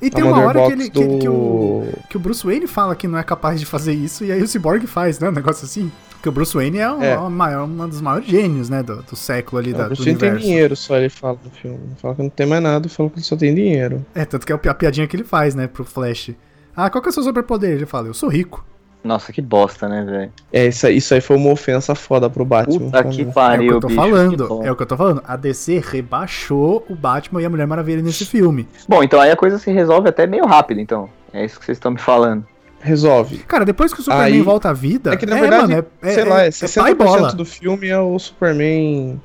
E 0.00 0.06
a 0.06 0.10
tem 0.10 0.24
uma 0.24 0.38
hora 0.40 0.52
que, 0.52 0.58
Motherbox 0.58 0.80
ele, 0.80 0.90
que, 0.90 1.04
do 1.14 1.18
que 1.18 1.28
o, 1.28 1.84
que 2.10 2.16
o 2.16 2.20
Bruce 2.20 2.44
Wayne 2.46 2.66
fala 2.66 2.96
que 2.96 3.06
não 3.06 3.18
é 3.18 3.22
capaz 3.22 3.60
de 3.60 3.66
fazer 3.66 3.92
isso, 3.92 4.24
e 4.24 4.32
aí 4.32 4.42
o 4.42 4.48
Cyborg 4.48 4.86
faz, 4.86 5.18
né? 5.18 5.28
Um 5.28 5.32
negócio 5.32 5.64
assim. 5.64 5.90
Porque 6.12 6.28
o 6.28 6.32
Bruce 6.32 6.54
Wayne 6.54 6.78
é, 6.78 6.88
um, 6.88 7.02
É. 7.02 7.18
uma 7.18 7.28
maior, 7.28 7.64
um 7.64 7.88
dos 7.88 8.00
maiores 8.00 8.28
gênios, 8.28 8.70
né? 8.70 8.80
Do, 8.80 9.02
do 9.02 9.16
século 9.16 9.60
ali, 9.60 9.72
da, 9.72 9.80
o 9.80 9.82
do 9.82 9.86
Bruce 9.88 10.04
Wayne 10.04 10.18
tem 10.20 10.28
universo. 10.28 10.46
dinheiro 10.48 10.76
só, 10.76 10.96
ele 10.96 11.08
fala 11.08 11.36
no 11.44 11.50
filme. 11.50 11.78
Ele 11.84 11.94
fala 12.00 12.14
que 12.14 12.22
não 12.22 12.30
tem 12.30 12.46
mais 12.46 12.62
nada, 12.62 12.88
fala 12.88 13.10
que 13.10 13.16
ele 13.16 13.24
só 13.24 13.36
tem 13.36 13.52
dinheiro. 13.52 14.06
É, 14.14 14.24
tanto 14.24 14.46
que 14.46 14.52
é 14.52 14.56
a 14.70 14.74
piadinha 14.74 15.06
que 15.08 15.16
ele 15.16 15.24
faz, 15.24 15.54
né, 15.56 15.66
pro 15.66 15.84
Flash. 15.84 16.30
Ah, 16.76 16.88
qual 16.90 17.02
que 17.02 17.08
é 17.08 17.10
o 17.10 17.12
seu 17.12 17.22
superpoder? 17.22 17.70
Ele 17.70 17.86
fala, 17.86 18.08
eu 18.08 18.14
sou 18.14 18.28
rico. 18.28 18.64
Nossa, 19.04 19.32
que 19.32 19.42
bosta, 19.42 19.88
né, 19.88 20.04
velho? 20.04 20.32
É, 20.52 20.66
isso 20.68 20.86
aí, 20.86 20.96
isso 20.96 21.12
aí 21.12 21.20
foi 21.20 21.36
uma 21.36 21.50
ofensa 21.50 21.92
foda 21.94 22.30
pro 22.30 22.44
Batman. 22.44 22.78
Puta 22.78 23.02
que 23.02 23.08
É 23.08 23.24
o 23.24 23.26
que 23.26 23.32
pariu, 23.32 23.72
eu 23.72 23.80
tô 23.80 23.88
bicho. 23.88 24.00
falando, 24.00 24.62
é 24.64 24.70
o 24.70 24.76
que 24.76 24.82
eu 24.82 24.86
tô 24.86 24.96
falando. 24.96 25.22
A 25.26 25.34
DC 25.36 25.82
rebaixou 25.84 26.86
o 26.88 26.94
Batman 26.94 27.42
e 27.42 27.44
a 27.44 27.50
Mulher 27.50 27.66
Maravilha 27.66 28.00
nesse 28.00 28.24
filme. 28.24 28.68
Bom, 28.88 29.02
então 29.02 29.20
aí 29.20 29.30
a 29.32 29.36
coisa 29.36 29.58
se 29.58 29.72
resolve 29.72 30.08
até 30.08 30.24
meio 30.26 30.46
rápido, 30.46 30.80
então. 30.80 31.08
É 31.32 31.44
isso 31.44 31.58
que 31.58 31.64
vocês 31.66 31.76
estão 31.78 31.90
me 31.90 31.98
falando. 31.98 32.46
Resolve. 32.80 33.38
Cara, 33.38 33.64
depois 33.64 33.92
que 33.92 34.00
o 34.00 34.02
Superman 34.04 34.34
Aí- 34.34 34.42
volta 34.42 34.70
à 34.70 34.72
vida. 34.72 35.12
É 35.12 35.16
que 35.16 35.26
na 35.26 35.36
verdade, 35.36 35.72
mano, 35.72 35.86
é, 36.02 36.10
sei 36.12 36.22
é, 36.22 36.26
lá, 36.26 36.40
é, 36.42 36.44
é 36.44 36.48
é 36.48 36.50
60% 36.50 36.82
pai 36.82 36.94
bola. 36.94 37.32
do 37.32 37.44
filme 37.44 37.88
é 37.88 37.98
o 37.98 38.16
Superman. 38.18 39.20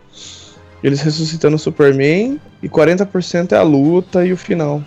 Eles 0.84 1.02
ressuscitando 1.02 1.56
o 1.56 1.60
Superman 1.60 2.39
e 2.62 2.70
40% 2.70 3.52
é 3.52 3.58
a 3.58 3.64
luta 3.64 4.26
e 4.26 4.32
o 4.34 4.38
final. 4.38 4.82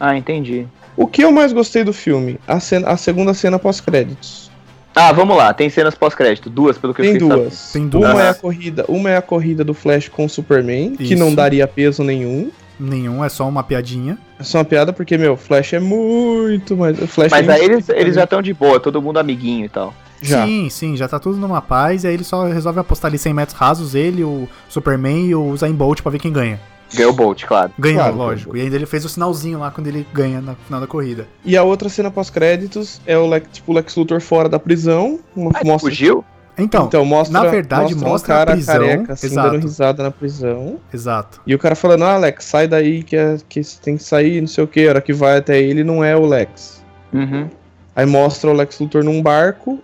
Ah, 0.00 0.16
entendi. 0.16 0.66
O 0.96 1.06
que 1.06 1.22
eu 1.22 1.30
mais 1.30 1.52
gostei 1.52 1.84
do 1.84 1.92
filme? 1.92 2.38
A, 2.46 2.58
cena- 2.58 2.88
a 2.88 2.96
segunda 2.96 3.34
cena 3.34 3.58
pós-créditos. 3.58 4.50
Ah, 4.94 5.12
vamos 5.12 5.36
lá, 5.36 5.52
tem 5.52 5.68
cenas 5.68 5.94
pós-crédito, 5.94 6.48
duas 6.48 6.78
pelo 6.78 6.94
que 6.94 7.02
Tem 7.02 7.10
eu 7.12 7.20
fiquei 7.20 7.28
duas. 7.28 7.70
Tem 7.72 7.86
duas. 7.86 8.10
Uma 8.12 8.22
é 8.22 8.28
a 8.30 8.34
corrida, 8.34 8.84
uma 8.88 9.10
é 9.10 9.16
a 9.18 9.22
corrida 9.22 9.62
do 9.62 9.74
Flash 9.74 10.08
com 10.08 10.24
o 10.24 10.28
Superman, 10.28 10.96
que 10.96 11.04
Isso. 11.04 11.16
não 11.16 11.34
daria 11.34 11.68
peso 11.68 12.02
nenhum. 12.02 12.50
Nenhum, 12.80 13.22
é 13.22 13.28
só 13.28 13.46
uma 13.46 13.62
piadinha. 13.62 14.16
É 14.38 14.42
só 14.42 14.58
uma 14.58 14.64
piada 14.64 14.94
porque, 14.94 15.18
meu, 15.18 15.36
Flash 15.36 15.74
é 15.74 15.80
muito 15.80 16.74
mais. 16.76 16.98
Flash 17.10 17.30
Mas 17.30 17.46
é 17.46 17.52
aí 17.52 17.64
eles, 17.64 17.88
eles 17.90 18.14
já 18.14 18.24
estão 18.24 18.40
de 18.40 18.54
boa, 18.54 18.80
todo 18.80 19.02
mundo 19.02 19.18
amiguinho 19.18 19.66
e 19.66 19.68
tal. 19.68 19.92
Já. 20.20 20.46
Sim, 20.46 20.68
sim, 20.70 20.96
já 20.96 21.06
tá 21.06 21.18
tudo 21.18 21.36
numa 21.36 21.60
paz. 21.60 22.04
E 22.04 22.06
aí 22.06 22.14
ele 22.14 22.24
só 22.24 22.46
resolve 22.46 22.80
apostar 22.80 23.10
ali 23.10 23.18
100 23.18 23.34
metros 23.34 23.58
rasos, 23.58 23.94
ele, 23.94 24.24
o 24.24 24.48
Superman 24.68 25.26
e 25.26 25.34
o 25.34 25.54
Zayn 25.56 25.74
Bolt 25.74 26.00
pra 26.00 26.10
ver 26.10 26.18
quem 26.18 26.32
ganha. 26.32 26.58
Ganhou 26.94 27.12
o 27.12 27.16
Bolt, 27.16 27.44
claro. 27.44 27.72
Ganhou, 27.78 27.98
Claro, 28.00 28.16
lógico. 28.16 28.56
E 28.56 28.60
ainda 28.60 28.76
ele 28.76 28.86
fez 28.86 29.04
o 29.04 29.08
sinalzinho 29.08 29.58
lá 29.58 29.70
quando 29.70 29.86
ele 29.88 30.06
ganha 30.12 30.40
na 30.40 30.54
final 30.54 30.80
da 30.80 30.86
corrida. 30.86 31.26
E 31.44 31.56
a 31.56 31.62
outra 31.62 31.88
cena 31.88 32.10
pós-créditos 32.10 33.00
é 33.06 33.16
o 33.18 33.26
Lex, 33.26 33.48
tipo, 33.52 33.72
Lex 33.72 33.96
Luthor 33.96 34.20
fora 34.20 34.48
da 34.48 34.58
prisão. 34.58 35.18
Uma, 35.34 35.50
Ah, 35.54 35.60
ele 35.60 35.70
mostra 35.70 35.90
fugiu? 35.90 36.24
Então, 36.58 36.86
Então, 36.86 37.04
mostra, 37.04 37.42
na 37.42 37.50
verdade, 37.50 37.94
mostra, 37.94 38.08
mostra 38.08 38.32
um 38.32 38.36
a 38.36 38.38
cara 38.38 38.52
prisão, 38.52 38.74
careca, 38.74 39.12
assim, 39.12 39.26
exato. 39.26 39.50
dando 39.50 39.62
risada 39.62 40.02
na 40.02 40.10
prisão. 40.10 40.78
exato. 40.92 41.40
E 41.46 41.54
o 41.54 41.58
cara 41.58 41.74
falando, 41.74 42.04
ah, 42.04 42.16
Lex, 42.16 42.44
sai 42.44 42.66
daí 42.66 43.02
que, 43.02 43.14
é, 43.14 43.36
que 43.46 43.62
você 43.62 43.78
tem 43.80 43.96
que 43.96 44.02
sair, 44.02 44.40
não 44.40 44.48
sei 44.48 44.64
o 44.64 44.66
que. 44.66 44.86
A 44.86 44.90
hora 44.90 45.00
que 45.02 45.12
vai 45.12 45.36
até 45.36 45.60
ele 45.60 45.84
não 45.84 46.02
é 46.02 46.16
o 46.16 46.24
Lex. 46.24 46.82
Uhum. 47.12 47.50
Aí 47.94 48.06
mostra 48.06 48.50
o 48.50 48.54
Lex 48.54 48.78
Luthor 48.78 49.04
num 49.04 49.22
barco 49.22 49.78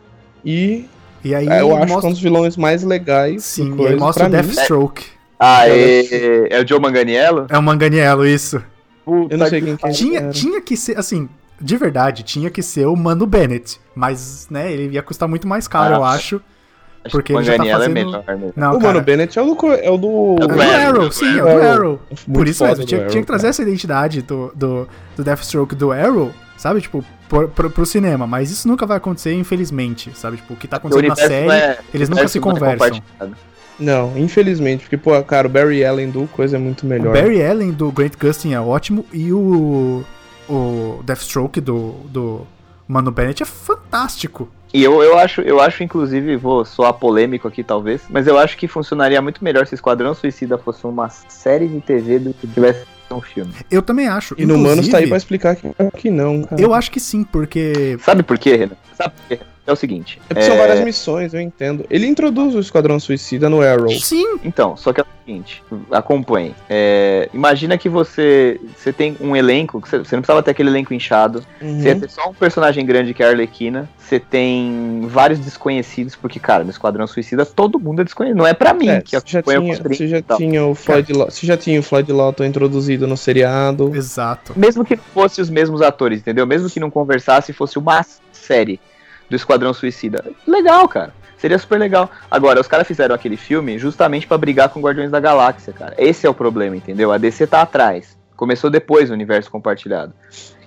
e 0.45 0.87
E 1.25 1.35
aí 1.35 1.47
é, 1.47 1.61
eu 1.61 1.77
acho 1.77 1.77
que 1.77 1.91
é 1.91 1.95
mostra... 1.95 2.09
um 2.09 2.13
dos 2.13 2.21
vilões 2.21 2.57
mais 2.57 2.83
legais. 2.83 3.45
Sim, 3.45 3.75
e 3.79 3.87
aí 3.89 3.97
mostra 3.97 4.27
o 4.27 4.31
pra 4.31 4.43
mim. 4.43 4.49
Ah, 5.45 5.69
é, 5.69 6.49
é 6.59 6.63
o 6.63 6.67
Joe 6.69 6.79
Manganiello? 6.81 7.47
É 7.51 7.59
o 7.59 7.63
Manganiello, 7.63 8.25
isso. 8.27 8.63
Eu 9.07 9.37
não 9.37 9.47
sei 9.49 9.61
quem 9.61 9.77
que 9.77 9.87
é. 9.87 9.91
Tinha, 9.91 10.29
tinha 10.31 10.61
que 10.61 10.77
ser, 10.77 10.97
assim, 10.97 11.29
de 11.61 11.77
verdade, 11.77 12.23
tinha 12.23 12.49
que 12.51 12.63
ser 12.63 12.87
o 12.87 12.95
Mano 12.95 13.27
Bennett. 13.27 13.81
Mas, 13.95 14.47
né, 14.49 14.73
ele 14.73 14.95
ia 14.95 15.03
custar 15.03 15.29
muito 15.29 15.49
mais 15.49 15.67
caro, 15.67 15.95
Ah, 15.95 15.99
eu 15.99 16.05
acho. 16.05 16.41
Acho 17.05 17.11
Porque 17.11 17.33
que 17.33 17.37
o 17.37 17.41
ele 17.41 17.45
já 17.47 17.53
tá 17.57 17.59
Manganiello 17.65 17.81
fazendo- 17.83 17.99
é 18.29 18.37
melhor. 18.37 18.53
Não, 18.55 18.71
o 18.77 18.79
cara, 18.81 18.93
Mano 18.95 19.05
Bennett 19.05 19.37
é 19.37 19.43
o 19.43 19.55
do. 19.57 19.73
É 19.73 19.91
o 19.91 19.97
do. 19.99 20.37
É 20.41 20.45
É 20.45 20.47
do 20.47 20.63
Arrow, 20.63 20.73
Arrow, 21.01 21.11
sim, 21.13 21.27
é 21.37 21.43
do 21.43 21.49
Arrow. 21.49 22.01
Muito 22.11 22.33
Por 22.33 22.47
isso 22.47 22.65
mesmo, 22.65 22.85
tinha, 22.85 23.01
Arrow, 23.01 23.11
tinha 23.11 23.21
que 23.23 23.27
trazer 23.27 23.43
cara. 23.43 23.51
essa 23.51 23.63
identidade 23.63 24.23
do, 24.23 24.53
do, 24.55 24.89
do 25.17 25.25
Deathstroke 25.25 25.75
do 25.75 25.91
Arrow, 25.91 26.31
sabe? 26.57 26.81
Tipo, 26.81 27.05
pro, 27.29 27.49
pro, 27.49 27.69
pro 27.71 27.85
cinema. 27.85 28.25
Mas 28.29 28.53
isso 28.53 28.69
nunca 28.69 28.87
vai 28.87 28.99
acontecer, 28.99 29.35
infelizmente, 29.35 30.13
sabe? 30.15 30.37
Tipo, 30.37 30.55
o 30.55 30.57
que 30.57 30.69
tá 30.69 30.77
O 30.77 30.79
acontecendo 30.79 31.09
na 31.09 31.17
série, 31.17 31.51
é- 31.51 31.79
eles 31.93 32.07
o 32.09 32.13
nunca 32.13 32.29
se 32.29 32.39
é 32.39 32.41
conversam. 32.41 33.03
Não, 33.79 34.17
infelizmente, 34.17 34.83
porque, 34.83 34.97
pô, 34.97 35.21
cara, 35.23 35.47
o 35.47 35.51
Barry 35.51 35.85
Allen 35.85 36.11
do 36.11 36.27
coisa 36.29 36.57
é 36.57 36.59
muito 36.59 36.83
O 36.83 36.87
melhor. 36.87 37.13
Barry 37.13 37.45
Allen 37.45 37.73
do 37.73 37.91
Grant 37.91 38.15
Gustin 38.21 38.53
é 38.53 38.61
ótimo 38.61 39.05
e 39.13 39.33
o, 39.33 40.05
o 40.49 41.01
Deathstroke 41.05 41.61
do, 41.61 41.93
do 42.07 42.47
Mano 42.87 43.11
Bennett 43.11 43.43
é 43.43 43.47
fantástico. 43.47 44.49
E 44.75 44.83
eu, 44.83 45.03
eu 45.03 45.19
acho, 45.19 45.43
eu 45.43 45.61
acho, 45.61 45.83
inclusive, 45.83 46.37
vou 46.37 46.65
soar 46.65 46.95
polêmico 46.95 47.47
aqui 47.47 47.63
talvez, 47.63 48.03
mas 48.09 48.27
eu 48.27 48.39
acho 48.39 48.57
que 48.57 48.67
funcionaria 48.67 49.21
muito 49.21 49.45
melhor 49.45 49.67
se 49.67 49.75
Esquadrão 49.75 50.15
Suicida 50.15 50.57
fosse 50.57 50.87
uma 50.87 51.11
série 51.11 51.69
de 51.69 51.81
TV 51.81 52.19
do 52.19 52.33
que 52.33 52.47
tivesse 52.47 52.87
um 53.11 53.21
filme. 53.21 53.53
Eu 53.71 53.83
também 53.83 54.09
acho. 54.09 54.35
E 54.39 54.47
no 54.47 54.57
Manos 54.57 54.89
tá 54.89 54.99
aí 54.99 55.07
pra 55.07 55.19
explicar 55.19 55.57
que, 55.57 55.69
que 55.99 56.11
não, 56.11 56.43
cara. 56.43 56.61
Eu 56.61 56.73
acho 56.73 56.91
que 56.91 56.99
sim, 56.99 57.23
porque. 57.23 57.99
Sabe 58.01 58.23
por 58.23 58.39
quê, 58.39 58.57
Renan? 58.57 58.77
Sabe 58.97 59.15
por 59.15 59.37
quê? 59.37 59.45
É 59.65 59.73
o 59.73 59.77
seguinte. 59.77 60.21
É 60.29 60.35
porque 60.35 60.43
são 60.47 60.57
várias 60.57 60.81
missões, 60.81 61.33
eu 61.33 61.41
entendo. 61.41 61.87
Ele 61.89 62.07
introduz 62.07 62.55
o 62.55 62.59
Esquadrão 62.59 62.99
Suicida 62.99 63.49
no 63.49 63.63
Arrow. 63.63 63.91
Sim, 63.91 64.39
Então, 64.45 64.77
só 64.77 64.93
que 64.93 65.01
é 65.01 65.05
o 65.05 65.07
seguinte, 65.25 65.63
acompanhe. 65.93 66.53
É, 66.69 67.29
imagina 67.33 67.79
que 67.79 67.89
você, 67.89 68.61
você 68.77 68.93
tem 68.93 69.17
um 69.21 69.37
elenco, 69.37 69.81
que 69.81 69.89
você, 69.89 69.99
você 69.99 70.17
não 70.17 70.23
precisava 70.23 70.43
ter 70.43 70.51
aquele 70.51 70.69
elenco 70.69 70.93
inchado. 70.93 71.45
Uhum. 71.61 71.81
Você 71.81 71.89
ia 71.89 72.01
ter 72.01 72.11
só 72.11 72.29
um 72.29 72.35
personagem 72.35 72.85
grande 72.85 73.15
que 73.15 73.23
é 73.23 73.27
a 73.27 73.29
Arlequina. 73.29 73.89
Você 73.97 74.19
tem 74.19 75.03
vários 75.07 75.39
desconhecidos, 75.39 76.17
porque, 76.17 76.41
cara, 76.41 76.65
no 76.65 76.71
Esquadrão 76.71 77.07
Suicida 77.07 77.47
todo 77.47 77.79
mundo 77.79 78.01
é 78.01 78.05
desconhecido. 78.05 78.39
Não 78.39 78.47
é 78.47 78.53
pra 78.53 78.75
mim 78.75 78.89
É, 78.89 79.01
que 79.01 79.19
você 79.19 79.23
já 79.27 79.39
acompanha 79.39 79.61
tinha, 79.61 79.77
trinta 79.77 79.95
você 79.97 80.09
já 80.09 80.23
tinha 80.37 80.67
o 80.67 80.75
Floyd 80.75 81.13
você 81.13 81.47
já 81.47 81.57
tinha 81.57 81.79
o 81.79 81.83
Floyd 81.85 82.13
Lawton 82.13 82.45
introduzido 82.45 83.07
no 83.07 83.17
seriado. 83.17 83.95
exato. 83.95 84.53
Mesmo 84.57 84.85
que 84.85 84.97
não 84.97 85.05
fosse 85.15 85.41
os 85.41 85.49
mesmos 85.49 85.83
atores, 85.83 86.19
entendeu? 86.19 86.47
Mesmo 86.47 86.69
que 86.69 86.81
não 86.81 86.91
conversasse 86.91 87.53
e 87.53 87.55
fosse 87.55 87.79
uma 87.79 88.05
série 88.33 88.81
do 89.33 89.37
Esquadrão 89.37 89.73
Suicida. 89.73 90.25
Legal, 90.47 90.87
cara. 90.87 91.13
Seria 91.39 91.59
super 91.59 91.79
legal. 91.81 92.09
Agora, 92.31 92.61
os 92.61 92.69
caras 92.69 92.87
fizeram 92.87 93.15
aquele 93.15 93.37
filme 93.37 93.79
justamente 93.79 94.27
pra 94.27 94.39
brigar 94.39 94.69
com 94.69 94.81
Guardiões 94.81 95.11
da 95.11 95.19
Galáxia, 95.19 95.73
cara. 95.73 95.95
Esse 95.99 96.27
é 96.27 96.31
o 96.31 96.35
problema, 96.35 96.77
entendeu? 96.77 97.11
A 97.11 97.19
DC 97.19 97.47
tá 97.47 97.63
atrás. 97.63 98.17
Começou 98.37 98.71
depois 98.71 99.11
o 99.11 99.13
universo 99.15 99.51
compartilhado. 99.51 100.13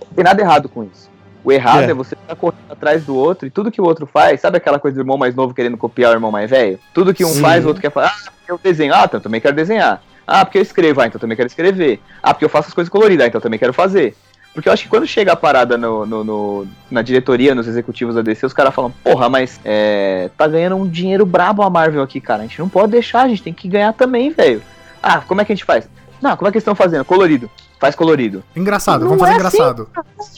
Não 0.02 0.14
tem 0.16 0.24
nada 0.24 0.42
errado 0.42 0.68
com 0.68 0.84
isso. 0.84 1.10
O 1.44 1.52
errado 1.52 1.84
é, 1.84 1.92
É. 1.92 1.94
você 1.94 2.16
estar 2.16 2.36
correndo 2.36 2.60
atrás 2.72 3.06
do 3.06 3.16
outro 3.16 3.48
e 3.48 3.52
tudo 3.52 3.72
que 3.72 3.80
o 3.80 3.86
outro 3.86 4.06
faz, 4.08 4.42
sabe 4.42 4.58
aquela 4.58 4.80
coisa 4.80 4.96
do 4.96 5.02
irmão 5.02 5.16
mais 5.18 5.36
novo 5.36 5.54
querendo 5.54 5.78
copiar 5.78 6.12
o 6.12 6.16
irmão 6.16 6.32
mais 6.32 6.50
velho? 6.50 6.80
Tudo 6.94 7.14
que 7.14 7.24
um 7.24 7.30
Sim. 7.30 7.42
faz, 7.42 7.64
o 7.64 7.68
outro 7.68 7.82
quer 7.82 7.92
fazer. 7.92 8.08
Ah, 8.10 8.32
eu 8.48 8.60
desenho. 8.62 8.94
Ah, 8.96 9.04
então 9.06 9.20
eu 9.20 9.24
também 9.24 9.40
quero 9.40 9.56
desenhar. 9.56 10.02
Ah, 10.28 10.44
porque 10.44 10.58
eu 10.58 10.62
escrevo. 10.64 11.00
Ah, 11.02 11.06
então 11.06 11.18
eu 11.18 11.22
também 11.22 11.38
quero 11.38 11.48
escrever. 11.48 12.02
Ah, 12.22 12.34
porque 12.34 12.44
eu 12.46 12.50
faço 12.50 12.70
as 12.70 12.74
coisas 12.74 12.90
coloridas. 12.90 13.24
Ah, 13.26 13.28
então 13.28 13.38
eu 13.38 13.44
também 13.44 13.60
quero 13.60 13.74
fazer. 13.74 14.16
Porque 14.56 14.68
eu 14.70 14.74
acho 14.74 14.84
que 14.84 14.90
quando 14.90 15.06
chega 15.06 15.34
a 15.34 15.36
parada 15.36 15.78
no, 15.78 16.06
no- 16.06 16.24
no- 16.24 16.68
na 16.90 17.02
diretoria, 17.04 17.54
nos 17.54 17.68
executivos 17.68 18.16
da 18.16 18.22
DC, 18.24 18.46
os 18.46 18.54
caras 18.54 18.74
falam, 18.74 18.92
porra, 19.04 19.30
mas 19.30 19.60
é, 19.64 20.32
tá 20.38 20.48
ganhando 20.48 20.78
um 20.78 20.88
dinheiro 20.88 21.26
brabo 21.26 21.62
a 21.62 21.70
Marvel 21.70 22.02
aqui, 22.02 22.20
cara. 22.22 22.42
A 22.44 22.48
gente 22.48 22.58
não 22.60 22.70
pode 22.70 22.92
deixar, 22.94 23.24
a 23.24 23.28
gente 23.28 23.44
tem 23.44 23.54
que 23.54 23.68
ganhar 23.68 23.92
também, 23.94 24.32
velho. 24.32 24.64
Ah, 25.04 25.20
como 25.20 25.42
é 25.42 25.46
que 25.46 25.52
a 25.52 25.56
gente 25.56 25.66
faz? 25.66 25.88
Não, 26.22 26.36
como 26.38 26.48
é 26.48 26.52
que 26.52 26.58
eles 26.58 26.64
estão 26.64 26.74
fazendo? 26.74 27.04
Colorido. 27.06 27.52
Faz 27.78 27.94
colorido. 27.94 28.42
Engraçado, 28.56 29.02
Não 29.02 29.10
vamos 29.10 29.20
fazer 29.22 29.34
é 29.34 29.36
engraçado. 29.36 29.90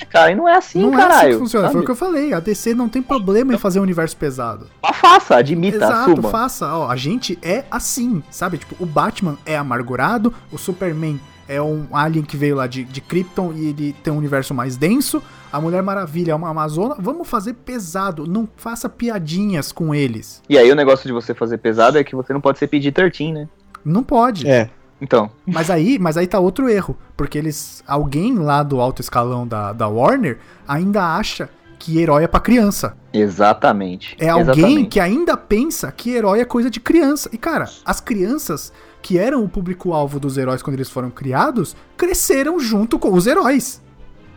É, 0.01 0.05
Cara, 0.05 0.31
e 0.31 0.35
não 0.35 0.49
é 0.49 0.57
assim, 0.57 0.81
não 0.81 0.93
é 0.95 0.97
caralho. 0.97 1.19
assim 1.19 1.31
que 1.33 1.37
funciona, 1.37 1.67
sabe? 1.67 1.73
foi 1.73 1.81
o 1.83 1.85
que 1.85 1.91
eu 1.91 1.95
falei. 1.95 2.33
A 2.33 2.39
DC 2.39 2.73
não 2.73 2.89
tem 2.89 3.01
problema 3.03 3.53
em 3.53 3.57
fazer 3.59 3.79
um 3.79 3.83
universo 3.83 4.17
pesado. 4.17 4.65
Mas 4.81 4.95
faça, 4.97 5.35
admita, 5.35 5.77
Exato, 5.77 6.11
assuma. 6.11 6.29
faça. 6.29 6.73
Ó, 6.75 6.89
a 6.89 6.95
gente 6.95 7.37
é 7.43 7.63
assim, 7.69 8.23
sabe? 8.31 8.57
Tipo, 8.57 8.75
o 8.83 8.85
Batman 8.87 9.37
é 9.45 9.55
amargurado, 9.55 10.33
o 10.51 10.57
Superman 10.57 11.19
é 11.47 11.61
um 11.61 11.87
alien 11.93 12.23
que 12.23 12.35
veio 12.35 12.55
lá 12.55 12.67
de, 12.67 12.83
de 12.83 13.01
Krypton 13.01 13.53
e 13.53 13.67
ele 13.67 13.93
tem 14.03 14.11
um 14.11 14.17
universo 14.17 14.53
mais 14.53 14.75
denso. 14.75 15.21
A 15.51 15.61
Mulher 15.61 15.81
Maravilha 15.81 16.31
é 16.33 16.35
uma 16.35 16.49
Amazona. 16.49 16.95
Vamos 16.99 17.27
fazer 17.27 17.53
pesado, 17.53 18.27
não 18.27 18.47
faça 18.57 18.89
piadinhas 18.89 19.71
com 19.71 19.95
eles. 19.95 20.41
E 20.49 20.57
aí 20.57 20.71
o 20.71 20.75
negócio 20.75 21.07
de 21.07 21.13
você 21.13 21.33
fazer 21.33 21.57
pesado 21.57 21.97
é 21.97 22.03
que 22.03 22.15
você 22.15 22.33
não 22.33 22.41
pode 22.41 22.59
ser 22.59 22.67
pedir 22.67 22.91
13, 22.91 23.31
né? 23.31 23.47
Não 23.83 24.03
pode. 24.03 24.47
É. 24.47 24.69
Então, 24.99 25.29
Mas 25.45 25.69
aí, 25.69 25.99
mas 25.99 26.17
aí 26.17 26.25
tá 26.25 26.39
outro 26.39 26.67
erro, 26.67 26.97
porque 27.15 27.37
eles, 27.37 27.83
alguém 27.87 28.33
lá 28.35 28.63
do 28.63 28.81
alto 28.81 28.99
escalão 28.99 29.45
da, 29.47 29.71
da 29.71 29.87
Warner 29.87 30.39
ainda 30.67 31.15
acha 31.15 31.47
que 31.77 31.99
herói 31.99 32.23
é 32.23 32.27
pra 32.27 32.39
criança. 32.39 32.97
exatamente. 33.13 34.15
É 34.19 34.29
alguém 34.29 34.41
Exatamente. 34.55 34.89
que 34.89 34.99
ainda 34.99 35.37
pensa 35.37 35.91
que 35.91 36.09
herói 36.11 36.39
é 36.39 36.45
coisa 36.45 36.69
de 36.71 36.79
criança. 36.79 37.29
E 37.31 37.37
cara, 37.37 37.69
as 37.85 38.01
crianças 38.01 38.73
que 39.07 39.17
eram 39.17 39.41
o 39.41 39.47
público-alvo 39.47 40.19
dos 40.19 40.37
heróis 40.37 40.61
quando 40.61 40.73
eles 40.75 40.89
foram 40.89 41.09
criados, 41.09 41.77
cresceram 41.95 42.59
junto 42.59 42.99
com 42.99 43.13
os 43.13 43.25
heróis. 43.25 43.81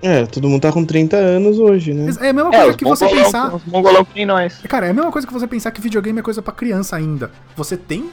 É, 0.01 0.25
todo 0.27 0.49
mundo 0.49 0.63
tá 0.63 0.71
com 0.71 0.85
30 0.85 1.17
anos 1.17 1.59
hoje, 1.59 1.93
né? 1.93 2.09
É 2.21 2.29
a 2.29 2.33
mesma 2.33 2.51
É, 2.55 2.57
coisa 2.59 2.71
os 2.71 2.77
que 2.77 2.85
você 2.85 3.09
pensar. 3.09 3.53
os 3.53 3.65
mongolão 3.65 4.05
que 4.05 4.15
nem 4.15 4.25
nós. 4.25 4.59
Cara, 4.69 4.87
é 4.87 4.91
a 4.91 4.95
mesma 4.95 5.11
coisa 5.11 5.27
que 5.27 5.33
você 5.33 5.49
pensar 5.49 5.73
que 5.73 5.81
videogame 5.81 6.21
é 6.21 6.23
coisa 6.23 6.41
pra 6.41 6.53
criança 6.55 6.95
ainda. 6.95 7.33
Você 7.57 7.77
tem 7.77 8.09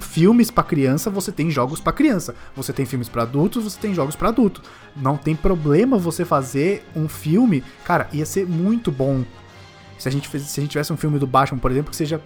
filmes 0.00 0.50
pra 0.50 0.62
criança, 0.62 1.08
você 1.08 1.32
tem 1.32 1.50
jogos 1.50 1.80
pra 1.80 1.94
criança. 1.94 2.34
Você 2.54 2.74
tem 2.74 2.84
filmes 2.84 3.08
pra 3.08 3.22
adultos, 3.22 3.64
você 3.64 3.78
tem 3.80 3.94
jogos 3.94 4.14
pra 4.14 4.28
adulto. 4.28 4.60
Não 4.94 5.16
tem 5.16 5.34
problema 5.34 5.96
você 5.96 6.26
fazer 6.26 6.84
um 6.94 7.08
filme, 7.08 7.64
cara, 7.86 8.06
ia 8.12 8.26
ser 8.26 8.46
muito 8.46 8.92
bom. 8.92 9.24
Se 9.98 10.08
a 10.10 10.12
gente 10.12 10.28
fez, 10.28 10.42
se 10.42 10.60
a 10.60 10.62
gente 10.62 10.72
tivesse 10.72 10.92
um 10.92 10.96
filme 10.98 11.18
do 11.18 11.26
Batman, 11.26 11.58
por 11.58 11.70
exemplo, 11.70 11.90
que 11.90 11.96
seja 11.96 12.20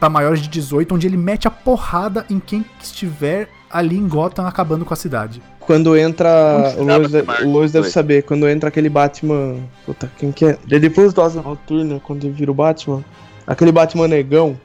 pra 0.00 0.08
maiores 0.08 0.40
de 0.40 0.48
18, 0.48 0.94
onde 0.94 1.06
ele 1.06 1.16
mete 1.16 1.46
a 1.46 1.50
porrada 1.50 2.24
em 2.30 2.40
quem 2.40 2.64
estiver 2.80 3.48
ali 3.70 3.96
em 3.96 4.08
Gotham 4.08 4.46
acabando 4.46 4.84
com 4.84 4.94
a 4.94 4.96
cidade. 4.96 5.40
Quando 5.60 5.96
entra. 5.96 6.74
O 6.76 6.82
Lois, 6.82 7.12
o 7.44 7.48
Lois 7.48 7.72
deve 7.72 7.88
saber. 7.90 8.22
Quando 8.22 8.48
entra 8.48 8.70
aquele 8.70 8.88
Batman. 8.88 9.56
Puta, 9.86 10.10
quem 10.18 10.32
que 10.32 10.46
é? 10.46 10.58
É 10.68 10.78
Depois 10.80 11.12
do 11.12 11.22
Asa 11.22 11.40
Noturna, 11.40 12.00
quando 12.00 12.24
ele 12.24 12.32
vira 12.32 12.50
o 12.50 12.54
Batman. 12.54 13.04
Aquele 13.46 13.70
Batman 13.70 14.08
negão. 14.08 14.58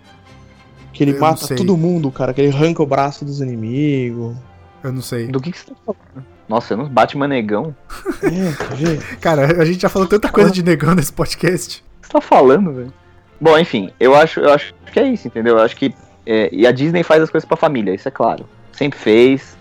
Que 0.91 1.03
ele 1.03 1.11
Eu 1.11 1.19
mata 1.19 1.53
todo 1.53 1.77
mundo, 1.77 2.09
cara. 2.09 2.33
Que 2.33 2.41
ele 2.41 2.55
arranca 2.55 2.81
o 2.81 2.85
braço 2.85 3.25
dos 3.25 3.41
inimigos. 3.41 4.35
Eu 4.83 4.93
não 4.93 5.01
sei. 5.01 5.27
Do 5.27 5.39
que, 5.39 5.51
que 5.51 5.59
você 5.59 5.65
tá 5.67 5.75
falando? 5.85 6.25
Nossa, 6.47 6.73
eu 6.73 6.77
não 6.77 6.87
Batman 6.87 7.27
negão. 7.27 7.75
O 8.23 8.25
É, 8.25 8.75
ver? 8.75 9.17
Cara, 9.19 9.61
a 9.61 9.65
gente 9.65 9.81
já 9.81 9.89
falou 9.89 10.07
tanta 10.07 10.29
coisa 10.29 10.51
de 10.51 10.63
negão 10.63 10.95
nesse 10.95 11.11
podcast. 11.11 11.83
que 12.01 12.07
você 12.07 12.13
tá 12.13 12.21
falando, 12.21 12.71
velho? 12.71 12.93
Bom, 13.39 13.57
enfim, 13.57 13.89
eu 13.99 14.15
acho, 14.15 14.39
eu 14.39 14.51
acho 14.53 14.73
que 14.91 14.99
é 14.99 15.07
isso, 15.07 15.27
entendeu? 15.27 15.57
Eu 15.57 15.63
acho 15.63 15.75
que. 15.75 15.93
é, 16.25 16.49
e 16.51 16.65
a 16.65 16.71
Disney 16.71 17.03
faz 17.03 17.21
as 17.21 17.29
coisas 17.29 17.47
pra 17.47 17.57
família, 17.57 17.93
isso 17.93 18.07
é 18.07 18.11
claro. 18.11 18.45
Sempre 18.71 18.97
fez. 18.99 19.57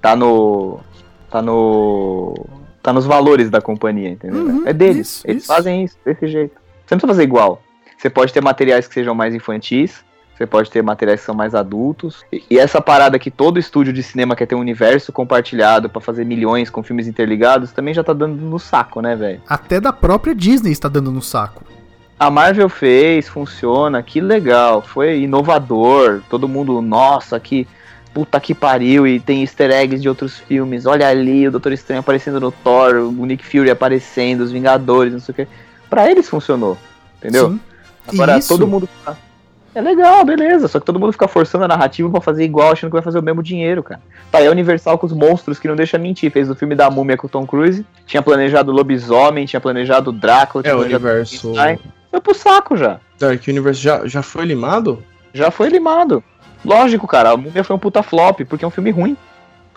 Tá 0.00 0.16
no. 0.16 0.80
Tá 1.30 1.42
no. 1.42 2.34
Tá 2.82 2.92
nos 2.92 3.04
valores 3.04 3.50
da 3.50 3.60
companhia, 3.60 4.08
entendeu? 4.08 4.42
Uhum, 4.42 4.62
é 4.66 4.72
deles. 4.72 5.08
isso, 5.08 5.22
Eles 5.26 5.42
isso. 5.42 5.52
fazem 5.52 5.84
isso, 5.84 5.96
desse 6.04 6.26
jeito. 6.26 6.54
Você 6.86 6.94
não 6.94 6.98
precisa 6.98 7.08
fazer 7.08 7.22
igual. 7.24 7.62
Você 7.98 8.08
pode 8.08 8.32
ter 8.32 8.42
materiais 8.42 8.88
que 8.88 8.94
sejam 8.94 9.14
mais 9.14 9.34
infantis. 9.34 10.02
Você 10.34 10.46
pode 10.46 10.70
ter 10.70 10.82
materiais 10.82 11.20
que 11.20 11.26
são 11.26 11.34
mais 11.34 11.54
adultos. 11.54 12.24
E, 12.32 12.42
e 12.48 12.58
essa 12.58 12.80
parada 12.80 13.18
que 13.18 13.30
todo 13.30 13.58
estúdio 13.58 13.92
de 13.92 14.02
cinema 14.02 14.34
quer 14.34 14.46
ter 14.46 14.54
um 14.54 14.60
universo 14.60 15.12
compartilhado 15.12 15.90
pra 15.90 16.00
fazer 16.00 16.24
milhões 16.24 16.70
com 16.70 16.82
filmes 16.82 17.06
interligados 17.06 17.72
também 17.72 17.92
já 17.92 18.02
tá 18.02 18.14
dando 18.14 18.36
no 18.40 18.58
saco, 18.58 19.02
né, 19.02 19.14
velho? 19.14 19.42
Até 19.46 19.78
da 19.78 19.92
própria 19.92 20.34
Disney 20.34 20.72
está 20.72 20.88
dando 20.88 21.12
no 21.12 21.20
saco. 21.20 21.62
A 22.20 22.30
Marvel 22.30 22.68
fez, 22.68 23.26
funciona, 23.26 24.02
que 24.02 24.20
legal, 24.20 24.82
foi 24.82 25.20
inovador, 25.22 26.20
todo 26.28 26.46
mundo, 26.46 26.82
nossa, 26.82 27.40
que 27.40 27.66
puta 28.12 28.38
que 28.38 28.54
pariu, 28.54 29.06
e 29.06 29.18
tem 29.18 29.40
easter 29.40 29.70
eggs 29.70 30.02
de 30.02 30.06
outros 30.06 30.36
filmes, 30.38 30.84
olha 30.84 31.08
ali, 31.08 31.48
o 31.48 31.50
Doutor 31.50 31.72
Estranho 31.72 32.00
aparecendo 32.00 32.38
no 32.38 32.52
Thor, 32.52 32.96
o 32.96 33.24
Nick 33.24 33.42
Fury 33.46 33.70
aparecendo, 33.70 34.42
os 34.42 34.52
Vingadores, 34.52 35.14
não 35.14 35.20
sei 35.20 35.32
o 35.32 35.36
que. 35.36 35.48
Pra 35.88 36.10
eles 36.10 36.28
funcionou, 36.28 36.76
entendeu? 37.18 37.52
Sim. 37.52 37.60
Agora 38.12 38.36
isso- 38.36 38.48
todo 38.48 38.66
mundo. 38.66 38.86
É 39.74 39.80
legal, 39.80 40.22
beleza, 40.22 40.68
só 40.68 40.78
que 40.78 40.84
todo 40.84 41.00
mundo 41.00 41.12
fica 41.12 41.26
forçando 41.28 41.64
a 41.64 41.68
narrativa 41.68 42.10
pra 42.10 42.20
fazer 42.20 42.44
igual, 42.44 42.72
achando 42.72 42.90
que 42.90 42.96
vai 42.96 43.02
fazer 43.02 43.18
o 43.18 43.22
mesmo 43.22 43.42
dinheiro, 43.42 43.82
cara. 43.82 44.00
Tá 44.30 44.38
aí 44.38 44.46
a 44.46 44.50
Universal 44.50 44.98
com 44.98 45.06
os 45.06 45.12
monstros 45.14 45.58
que 45.58 45.68
não 45.68 45.76
deixa 45.76 45.96
mentir, 45.96 46.30
fez 46.30 46.50
o 46.50 46.54
filme 46.54 46.74
da 46.74 46.90
Múmia 46.90 47.16
com 47.16 47.28
o 47.28 47.30
Tom 47.30 47.46
Cruise, 47.46 47.86
tinha 48.04 48.20
planejado 48.20 48.72
Lobisomem, 48.72 49.46
tinha 49.46 49.60
planejado 49.60 50.12
Drácula, 50.12 50.60
É, 50.60 50.64
tinha 50.64 50.74
o 50.74 50.78
planejado 50.80 51.04
universo. 51.04 51.54
Frankenstein. 51.54 51.99
Foi 52.10 52.20
pro 52.20 52.34
saco 52.34 52.76
já. 52.76 53.00
Dark 53.18 53.42
Universe 53.46 53.80
já, 53.80 54.06
já 54.06 54.22
foi 54.22 54.44
limado? 54.44 55.02
Já 55.32 55.50
foi 55.50 55.68
limado. 55.68 56.22
Lógico, 56.64 57.06
cara, 57.06 57.30
a 57.30 57.36
Múmia 57.36 57.62
foi 57.64 57.76
um 57.76 57.78
puta 57.78 58.02
flop, 58.02 58.40
porque 58.48 58.64
é 58.64 58.68
um 58.68 58.70
filme 58.70 58.90
ruim. 58.90 59.16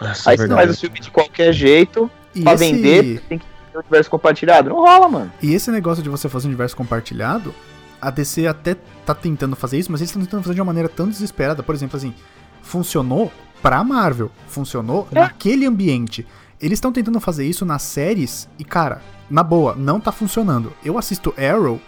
Nossa, 0.01 0.31
Aí 0.31 0.37
você 0.37 0.47
faz 0.47 0.71
o 0.71 0.79
filme 0.79 0.99
de 0.99 1.11
qualquer 1.11 1.53
jeito, 1.53 2.09
E 2.35 2.41
pra 2.41 2.53
esse, 2.53 2.65
vender, 2.73 3.21
tem 3.29 3.37
que 3.37 3.45
ter 3.71 3.77
o 3.77 3.81
universo 3.81 4.09
compartilhado. 4.09 4.69
Não 4.69 4.77
rola, 4.77 5.07
mano. 5.07 5.31
e 5.41 5.53
esse 5.53 5.69
negócio 5.71 6.03
de 6.03 6.09
você 6.09 6.27
fazer 6.27 6.47
um 6.47 6.49
universo 6.49 6.75
compartilhado, 6.75 7.53
a 8.01 8.09
DC 8.09 8.47
até 8.47 8.75
tá 9.05 9.13
tentando 9.13 9.55
fazer 9.55 9.77
isso, 9.77 9.91
mas 9.91 10.01
eles 10.01 10.09
estão 10.09 10.21
tentando 10.23 10.41
fazer 10.43 10.55
de 10.55 10.61
uma 10.61 10.65
maneira 10.65 10.89
tão 10.89 11.07
desesperada. 11.07 11.61
Por 11.63 11.73
exemplo, 11.75 11.95
assim, 11.95 12.13
funcionou 12.61 13.31
pra 13.61 13.83
Marvel, 13.83 14.29
funcionou 14.47 15.07
É. 15.11 15.19
naquele 15.19 15.65
ambiente. 15.65 16.25
Eles 16.59 16.77
estão 16.77 16.91
tentando 16.91 17.19
fazer 17.19 17.45
isso 17.45 17.65
nas 17.65 17.81
séries 17.83 18.49
e, 18.57 18.63
cara, 18.65 19.01
na 19.29 19.43
boa, 19.43 19.75
não 19.75 19.99
tá 19.99 20.11
funcionando. 20.11 20.73
Eu 20.83 20.97
assisto 20.97 21.33
Arrow, 21.37 21.79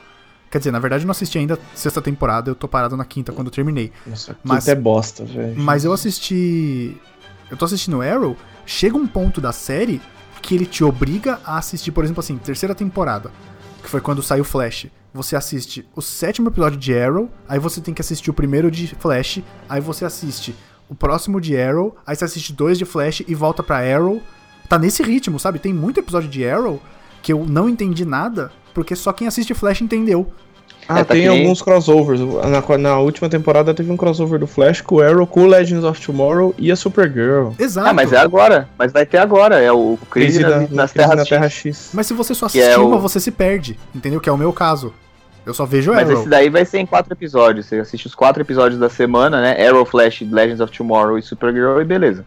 quer 0.56 0.60
dizer, 0.60 0.72
na 0.72 0.80
verdade 0.80 1.03
eu 1.03 1.06
não 1.06 1.12
assisti 1.12 1.38
ainda 1.38 1.56
a 1.56 1.58
sexta 1.78 2.01
temporada, 2.01 2.49
eu 2.49 2.56
tô 2.56 2.66
parado 2.66 2.95
na 2.95 3.03
quinta 3.03 3.34
quando 3.34 3.47
eu 3.47 3.51
terminei. 3.51 3.91
Nossa, 4.08 4.38
Mas- 4.41 4.66
é 4.70 4.74
bosta, 4.74 5.26
velho. 5.26 5.53
Mas 5.58 5.84
eu 5.84 5.91
assisti. 5.91 6.95
Eu 7.51 7.58
tô 7.58 7.66
assistindo 7.66 8.01
Arrow. 8.01 8.38
Chega 8.66 8.95
um 8.95 9.06
ponto 9.06 9.41
da 9.41 9.51
série 9.51 10.01
que 10.41 10.56
ele 10.56 10.66
te 10.66 10.82
obriga 10.82 11.41
a 11.43 11.58
assistir, 11.58 11.91
por 11.91 12.06
exemplo, 12.06 12.22
assim, 12.22 12.38
terceira 12.38 12.74
temporada, 12.74 13.32
que 13.84 13.89
foi 13.89 13.99
quando 13.99 14.24
saiu 14.24 14.45
Flash. 14.45 14.88
Você 15.14 15.36
assiste 15.36 15.86
o 15.93 16.01
sétimo 16.01 16.47
episódio 16.47 16.80
de 16.80 16.97
Arrow, 16.97 17.30
aí 17.49 17.60
você 17.60 17.82
tem 17.82 17.93
que 17.93 18.01
assistir 18.01 18.30
o 18.30 18.34
primeiro 18.34 18.72
de 18.72 18.88
Flash, 18.95 19.41
aí 19.68 19.82
você 19.82 20.06
assiste 20.06 20.56
o 20.88 20.95
próximo 20.95 21.41
de 21.41 21.58
Arrow, 21.60 21.97
aí 22.08 22.16
você 22.16 22.24
assiste 22.24 22.53
dois 22.53 22.78
de 22.78 22.86
Flash 22.86 23.24
e 23.28 23.36
volta 23.36 23.62
pra 23.62 23.80
Arrow. 23.80 24.22
Tá 24.70 24.80
nesse 24.80 25.03
ritmo, 25.03 25.38
sabe? 25.38 25.60
Tem 25.60 25.74
muito 25.74 25.99
episódio 25.99 26.30
de 26.30 26.47
Arrow 26.47 26.82
que 27.22 27.34
eu 27.34 27.45
não 27.45 27.68
entendi 27.68 28.06
nada, 28.06 28.53
porque 28.74 28.95
só 28.95 29.12
quem 29.12 29.28
assiste 29.28 29.53
Flash 29.53 29.82
entendeu. 29.82 30.32
Ah, 30.88 31.00
É, 31.00 31.04
tá 31.04 31.14
tem 31.16 31.24
que 31.24 31.28
alguns 31.28 31.62
crossovers. 31.62 32.20
Na, 32.20 32.78
na 32.78 33.00
última 33.00 33.28
temporada 33.28 33.74
teve 33.74 33.92
um 33.92 33.98
crossover 33.98 34.40
do 34.40 34.46
Flash 34.46 34.82
com 34.82 34.96
o 34.96 35.02
Arrow, 35.02 35.26
com 35.26 35.42
o 35.44 35.48
Legends 35.48 35.84
of 35.84 36.00
Tomorrow 36.00 36.54
e 36.58 36.72
a 36.72 36.76
Supergirl. 36.76 37.50
Exato. 37.58 37.88
Ah, 37.90 37.94
mas 37.94 38.14
é 38.14 38.18
agora. 38.18 38.70
Mas 38.78 38.92
vai 38.92 39.06
ter 39.06 39.18
agora. 39.18 39.60
É 39.60 39.72
o 39.72 39.98
Crise, 40.12 40.40
Crise 40.40 40.42
nas, 40.44 40.70
da- 40.70 40.76
nas 40.76 40.92
Crise 40.92 40.94
Terras 40.94 41.16
na 41.18 41.22
X. 41.24 41.30
Terra 41.30 41.50
X. 41.50 41.90
Mas 41.94 42.08
se 42.08 42.14
você 42.14 42.34
só 42.36 42.48
Que 42.48 42.60
é 42.60 42.64
assistir 42.66 42.82
uma, 42.82 42.98
o- 42.98 43.00
você 43.00 43.20
se 43.20 43.32
perde, 43.32 43.80
entendeu? 43.96 44.20
Que 44.20 44.30
é 44.30 44.32
o 44.32 44.38
meu 44.38 44.54
caso. 44.54 44.94
Eu 45.46 45.54
só 45.54 45.66
vejo 45.66 45.92
Mas 45.94 46.08
Arrow. 46.10 46.22
esse 46.22 46.30
daí 46.30 46.50
vai 46.50 46.66
ser 46.66 46.80
em 46.80 46.86
quatro 46.86 47.14
episódios. 47.14 47.66
Você 47.68 47.78
assiste 47.80 48.08
os 48.08 48.16
quatro 48.16 48.42
episódios 48.42 48.80
da 48.80 48.90
semana, 48.90 49.42
né? 49.42 49.68
Arrow, 49.68 49.86
Flash, 49.86 50.22
Legends 50.22 50.60
of 50.60 50.76
Tomorrow 50.76 51.18
e 51.18 51.22
Supergirl 51.22 51.80
e 51.82 51.86
beleza. 51.86 52.26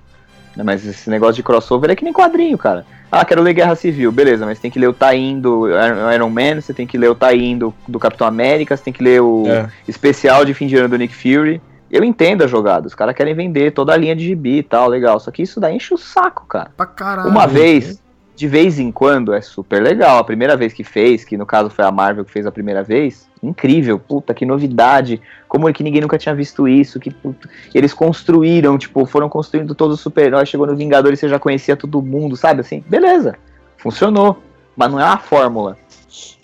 Mas 0.56 0.84
esse 0.84 1.08
negócio 1.10 1.34
de 1.34 1.42
crossover 1.42 1.90
é 1.90 1.96
que 1.96 2.02
nem 2.04 2.12
quadrinho, 2.12 2.58
cara. 2.58 2.84
Ah, 3.10 3.24
quero 3.24 3.42
ler 3.42 3.54
Guerra 3.54 3.74
Civil, 3.74 4.12
beleza, 4.12 4.44
mas 4.44 4.58
tem 4.58 4.70
que 4.70 4.78
ler 4.78 4.88
o 4.88 4.92
tie-in 4.92 5.40
do 5.40 5.66
Iron 6.14 6.28
Man, 6.28 6.60
você 6.60 6.74
tem 6.74 6.86
que 6.86 6.98
ler 6.98 7.08
o 7.10 7.14
tie-in 7.14 7.56
do, 7.56 7.74
do 7.86 7.98
Capitão 7.98 8.26
América, 8.26 8.76
você 8.76 8.84
tem 8.84 8.92
que 8.92 9.02
ler 9.02 9.20
o 9.22 9.46
É. 9.46 9.68
especial 9.88 10.44
de 10.44 10.52
fim 10.52 10.66
de 10.66 10.76
ano 10.76 10.90
do 10.90 10.96
Nick 10.98 11.14
Fury. 11.14 11.60
Eu 11.90 12.04
entendo 12.04 12.44
a 12.44 12.46
jogada, 12.46 12.86
os 12.86 12.94
caras 12.94 13.14
querem 13.14 13.34
vender 13.34 13.72
toda 13.72 13.94
a 13.94 13.96
linha 13.96 14.14
de 14.14 14.22
gibi 14.26 14.58
e 14.58 14.62
tal, 14.62 14.88
legal. 14.88 15.18
Só 15.18 15.30
que 15.30 15.42
isso 15.42 15.58
daí 15.58 15.74
enche 15.74 15.94
o 15.94 15.96
saco, 15.96 16.44
cara. 16.46 16.70
Pra 16.76 16.84
caralho. 16.84 17.30
Uma 17.30 17.46
vez, 17.46 17.98
de 18.38 18.46
vez 18.46 18.78
em 18.78 18.92
quando, 18.92 19.34
é 19.34 19.40
super 19.40 19.82
legal. 19.82 20.18
A 20.18 20.24
primeira 20.24 20.56
vez 20.56 20.72
que 20.72 20.84
fez, 20.84 21.24
que 21.24 21.36
no 21.36 21.44
caso 21.44 21.68
foi 21.70 21.84
a 21.84 21.90
Marvel 21.90 22.24
que 22.24 22.30
fez 22.30 22.46
a 22.46 22.52
primeira 22.52 22.84
vez, 22.84 23.28
incrível, 23.42 23.98
puta, 23.98 24.32
que 24.32 24.46
novidade. 24.46 25.20
Como 25.48 25.68
é 25.68 25.72
que 25.72 25.82
ninguém 25.82 26.00
nunca 26.00 26.16
tinha 26.16 26.34
visto 26.36 26.68
isso? 26.68 27.00
Que 27.00 27.10
puta, 27.10 27.50
eles 27.74 27.92
construíram, 27.92 28.78
tipo, 28.78 29.04
foram 29.06 29.28
construindo 29.28 29.74
todos 29.74 29.96
os 29.96 30.00
super-heróis, 30.00 30.48
chegou 30.48 30.68
no 30.68 30.76
Vingadores, 30.76 31.18
você 31.18 31.28
já 31.28 31.38
conhecia 31.40 31.76
todo 31.76 32.00
mundo, 32.00 32.36
sabe 32.36 32.60
assim? 32.60 32.84
Beleza, 32.88 33.34
funcionou. 33.76 34.40
Mas 34.76 34.88
não 34.92 35.00
é 35.00 35.04
uma 35.04 35.18
fórmula. 35.18 35.76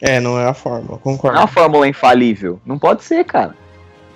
É, 0.01 0.19
não 0.19 0.37
é 0.37 0.49
a 0.49 0.55
fórmula, 0.55 0.93
Não 0.95 0.99
concordo. 0.99 1.37
é 1.37 1.41
uma 1.41 1.47
fórmula 1.47 1.87
infalível. 1.87 2.61
Não 2.67 2.77
pode 2.77 3.05
ser, 3.05 3.23
cara. 3.25 3.55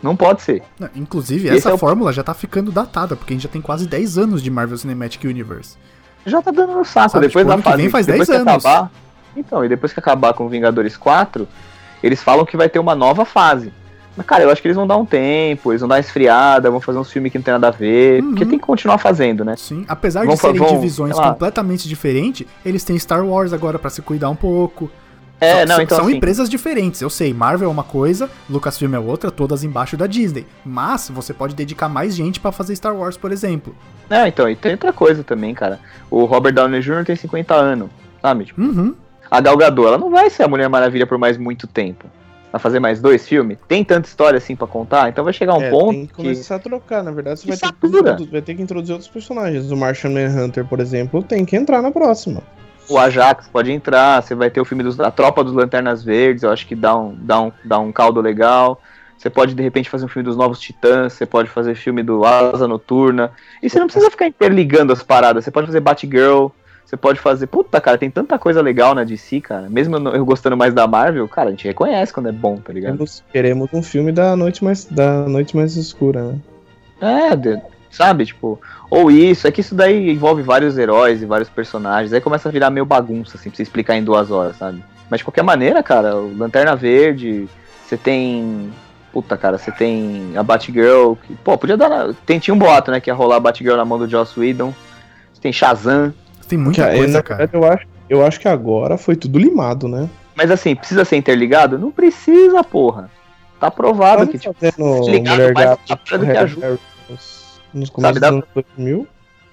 Não 0.02 0.16
pode 0.16 0.42
ser. 0.42 0.62
Não, 0.78 0.88
Inclusive, 0.96 1.48
essa 1.48 1.70
é 1.70 1.74
o- 1.74 1.78
fórmula 1.78 2.12
já 2.12 2.24
tá 2.24 2.34
ficando 2.34 2.72
datada, 2.72 3.14
porque 3.14 3.32
a 3.32 3.36
gente 3.36 3.44
já 3.44 3.48
tem 3.48 3.60
quase 3.62 3.86
10 3.86 4.18
anos 4.18 4.42
de 4.42 4.50
Marvel 4.50 4.76
Cinematic 4.76 5.22
Universe. 5.24 5.76
Já 6.28 6.42
tá 6.42 6.50
dando 6.50 6.72
no 6.74 6.84
saco. 6.84 7.10
Sabe, 7.10 7.26
depois 7.26 7.46
tipo, 7.46 7.56
da 7.56 7.62
fase. 7.62 7.88
faz 7.88 8.06
depois 8.06 8.28
10 8.28 8.42
que 8.42 8.48
anos. 8.48 8.64
acabar. 8.64 8.90
Então, 9.36 9.64
e 9.64 9.68
depois 9.68 9.92
que 9.92 10.00
acabar 10.00 10.34
com 10.34 10.48
Vingadores 10.48 10.96
4, 10.96 11.46
eles 12.02 12.22
falam 12.22 12.44
que 12.44 12.56
vai 12.56 12.68
ter 12.68 12.78
uma 12.78 12.94
nova 12.94 13.24
fase. 13.24 13.72
Mas, 14.16 14.26
cara, 14.26 14.42
eu 14.42 14.50
acho 14.50 14.60
que 14.60 14.66
eles 14.66 14.76
vão 14.76 14.86
dar 14.86 14.96
um 14.96 15.06
tempo, 15.06 15.70
eles 15.70 15.80
vão 15.80 15.88
dar 15.88 15.94
uma 15.94 16.00
esfriada, 16.00 16.68
vão 16.70 16.80
fazer 16.80 16.98
uns 16.98 17.10
filmes 17.10 17.30
que 17.30 17.38
não 17.38 17.42
tem 17.44 17.52
nada 17.54 17.68
a 17.68 17.70
ver. 17.70 18.20
Uhum. 18.20 18.30
Porque 18.30 18.44
tem 18.44 18.58
que 18.58 18.66
continuar 18.66 18.98
fazendo, 18.98 19.44
né? 19.44 19.54
Sim, 19.56 19.84
apesar 19.86 20.24
Vão 20.26 20.34
de 20.34 20.40
serem 20.40 20.56
vão, 20.58 20.68
divisões 20.68 21.14
completamente 21.14 21.88
diferentes, 21.88 22.44
eles 22.64 22.82
têm 22.82 22.98
Star 22.98 23.24
Wars 23.24 23.52
agora 23.52 23.78
pra 23.78 23.90
se 23.90 24.02
cuidar 24.02 24.28
um 24.28 24.34
pouco. 24.34 24.90
É, 25.40 25.64
são, 25.66 25.76
não, 25.76 25.82
então 25.82 25.98
são 25.98 26.06
assim, 26.06 26.16
empresas 26.16 26.48
diferentes. 26.48 27.00
Eu 27.00 27.08
sei, 27.10 27.32
Marvel 27.32 27.68
é 27.68 27.70
uma 27.72 27.84
coisa, 27.84 28.28
Lucasfilm 28.50 28.94
é 28.94 28.98
outra, 28.98 29.30
todas 29.30 29.62
embaixo 29.62 29.96
da 29.96 30.06
Disney. 30.06 30.46
Mas 30.64 31.08
você 31.10 31.32
pode 31.32 31.54
dedicar 31.54 31.88
mais 31.88 32.14
gente 32.14 32.40
pra 32.40 32.50
fazer 32.50 32.74
Star 32.74 32.94
Wars, 32.96 33.16
por 33.16 33.30
exemplo. 33.30 33.74
Não, 34.10 34.26
então, 34.26 34.48
e 34.50 34.56
tem 34.56 34.72
outra 34.72 34.92
coisa 34.92 35.22
também, 35.22 35.54
cara. 35.54 35.78
O 36.10 36.24
Robert 36.24 36.52
Downey 36.54 36.80
Jr. 36.80 37.04
tem 37.04 37.14
50 37.14 37.54
anos, 37.54 37.88
sabe? 38.20 38.46
Tipo, 38.46 38.60
Uhum. 38.60 38.94
a 39.30 39.40
Gal 39.40 39.56
Gadot, 39.56 39.86
ela 39.86 39.98
não 39.98 40.10
vai 40.10 40.28
ser 40.30 40.42
a 40.42 40.48
Mulher 40.48 40.68
Maravilha 40.68 41.06
por 41.06 41.18
mais 41.18 41.36
muito 41.36 41.66
tempo. 41.66 42.06
Vai 42.50 42.58
fazer 42.58 42.80
mais 42.80 42.98
dois 42.98 43.28
filmes? 43.28 43.58
Tem 43.68 43.84
tanta 43.84 44.08
história 44.08 44.38
assim 44.38 44.56
pra 44.56 44.66
contar? 44.66 45.10
Então 45.10 45.22
vai 45.22 45.34
chegar 45.34 45.54
um 45.54 45.62
É, 45.62 45.68
ponto 45.70 45.90
tem 45.90 46.00
que 46.06 46.06
que... 46.08 46.14
começar 46.14 46.54
a 46.56 46.58
trocar, 46.58 47.04
na 47.04 47.10
verdade, 47.10 47.40
você 47.40 47.44
Que 47.44 47.48
vai 47.50 47.58
ter, 47.58 47.66
que 47.66 47.72
satura. 47.74 47.98
introduzir, 48.00 48.32
vai 48.32 48.40
ter 48.42 48.54
que 48.54 48.62
introduzir 48.62 48.92
outros 48.94 49.10
personagens. 49.10 49.70
O 49.70 49.76
Martian 49.76 50.10
Manhunter, 50.10 50.64
por 50.64 50.80
exemplo, 50.80 51.22
tem 51.22 51.44
que 51.44 51.54
entrar 51.54 51.82
na 51.82 51.90
próxima. 51.92 52.42
O 52.88 52.98
Ajax 52.98 53.48
pode 53.48 53.70
entrar, 53.70 54.22
você 54.22 54.34
vai 54.34 54.50
ter 54.50 54.60
o 54.60 54.64
filme 54.64 54.82
dos, 54.82 54.96
da 54.96 55.10
Tropa 55.10 55.44
dos 55.44 55.52
Lanternas 55.52 56.02
Verdes, 56.02 56.42
eu 56.42 56.50
acho 56.50 56.66
que 56.66 56.74
dá 56.74 56.96
um, 56.96 57.14
dá 57.14 57.40
um, 57.40 57.52
dá 57.64 57.78
um 57.78 57.92
caldo 57.92 58.20
legal. 58.20 58.80
Você 59.16 59.28
pode, 59.28 59.52
de 59.52 59.62
repente, 59.62 59.90
fazer 59.90 60.04
um 60.04 60.08
filme 60.08 60.24
dos 60.24 60.36
Novos 60.36 60.60
Titãs, 60.60 61.12
você 61.12 61.26
pode 61.26 61.48
fazer 61.48 61.74
filme 61.74 62.04
do 62.04 62.24
Asa 62.24 62.68
Noturna. 62.68 63.32
E 63.60 63.68
você 63.68 63.78
não 63.78 63.86
precisa 63.86 64.10
ficar 64.10 64.28
interligando 64.28 64.92
as 64.92 65.02
paradas, 65.02 65.44
você 65.44 65.50
pode 65.50 65.66
fazer 65.66 65.80
Batgirl, 65.80 66.48
você 66.86 66.96
pode 66.96 67.18
fazer... 67.18 67.48
Puta, 67.48 67.80
cara, 67.80 67.98
tem 67.98 68.10
tanta 68.10 68.38
coisa 68.38 68.62
legal 68.62 68.94
na 68.94 69.02
DC, 69.02 69.40
cara. 69.40 69.68
Mesmo 69.68 69.96
eu, 69.96 70.24
gostando 70.24 70.56
mais 70.56 70.72
da 70.72 70.86
Marvel, 70.86 71.26
cara, 71.28 71.48
a 71.48 71.50
gente 71.50 71.66
reconhece 71.66 72.12
quando 72.12 72.28
é 72.28 72.32
bom, 72.32 72.58
tá 72.58 72.72
ligado? 72.72 72.92
Queremos, 72.92 73.24
queremos 73.32 73.68
um 73.72 73.82
filme 73.82 74.12
da 74.12 74.36
noite 74.36 74.62
mais, 74.62 74.84
da 74.84 75.28
noite 75.28 75.56
mais 75.56 75.76
escura, 75.76 76.22
né? 76.22 76.38
É, 77.00 77.36
sabe, 77.90 78.26
tipo, 78.26 78.60
ou 78.90 79.10
isso, 79.10 79.46
é 79.46 79.50
que 79.50 79.60
isso 79.60 79.74
daí 79.74 80.10
envolve 80.10 80.42
vários 80.42 80.78
heróis 80.78 81.22
e 81.22 81.26
vários 81.26 81.48
personagens, 81.48 82.12
aí 82.12 82.20
começa 82.20 82.48
a 82.48 82.52
virar 82.52 82.70
meio 82.70 82.86
bagunça, 82.86 83.36
assim, 83.36 83.50
pra 83.50 83.56
você 83.56 83.62
explicar 83.62 83.96
em 83.96 84.04
duas 84.04 84.30
horas, 84.30 84.56
sabe? 84.56 84.82
Mas 85.10 85.18
de 85.18 85.24
qualquer 85.24 85.42
maneira, 85.42 85.82
cara, 85.82 86.16
o 86.16 86.36
Lanterna 86.36 86.76
Verde, 86.76 87.48
você 87.86 87.96
tem. 87.96 88.70
Puta, 89.12 89.38
cara, 89.38 89.56
você 89.56 89.72
tem 89.72 90.32
a 90.36 90.42
Batgirl, 90.42 91.14
que, 91.14 91.34
pô, 91.36 91.56
podia 91.56 91.76
dar. 91.76 91.88
Na... 91.88 92.14
Tem, 92.26 92.38
tinha 92.38 92.54
um 92.54 92.58
boato, 92.58 92.90
né, 92.90 93.00
que 93.00 93.08
ia 93.08 93.14
rolar 93.14 93.36
a 93.36 93.40
Batgirl 93.40 93.76
na 93.76 93.84
mão 93.84 93.98
do 93.98 94.08
Joss 94.08 94.38
Whedon. 94.38 94.74
Você 95.32 95.40
tem 95.40 95.52
Shazam. 95.52 96.12
Tem 96.46 96.58
muita 96.58 96.90
Que, 96.90 96.96
coisa, 96.96 97.22
cara. 97.22 97.48
eu 97.52 97.64
acho, 97.64 97.86
eu 98.08 98.26
acho 98.26 98.40
que 98.40 98.48
agora 98.48 98.98
foi 98.98 99.16
tudo 99.16 99.38
limado, 99.38 99.88
né? 99.88 100.08
Mas 100.34 100.50
assim, 100.50 100.76
precisa 100.76 101.04
ser 101.04 101.16
interligado? 101.16 101.78
Não 101.78 101.90
precisa, 101.90 102.62
porra. 102.62 103.10
Tá 103.58 103.70
provado 103.70 104.26
Tava 104.26 104.30
que, 104.30 104.38
tipo, 104.38 104.54
ligado 105.10 105.52
mais 105.52 105.78
Harry 106.12 106.36
ajuda. 106.36 106.78
Nos- 107.72 107.90
começos 107.90 108.20
dá- 108.20 108.30
dos 108.30 108.38
anos 108.38 108.48
2000. 108.54 109.06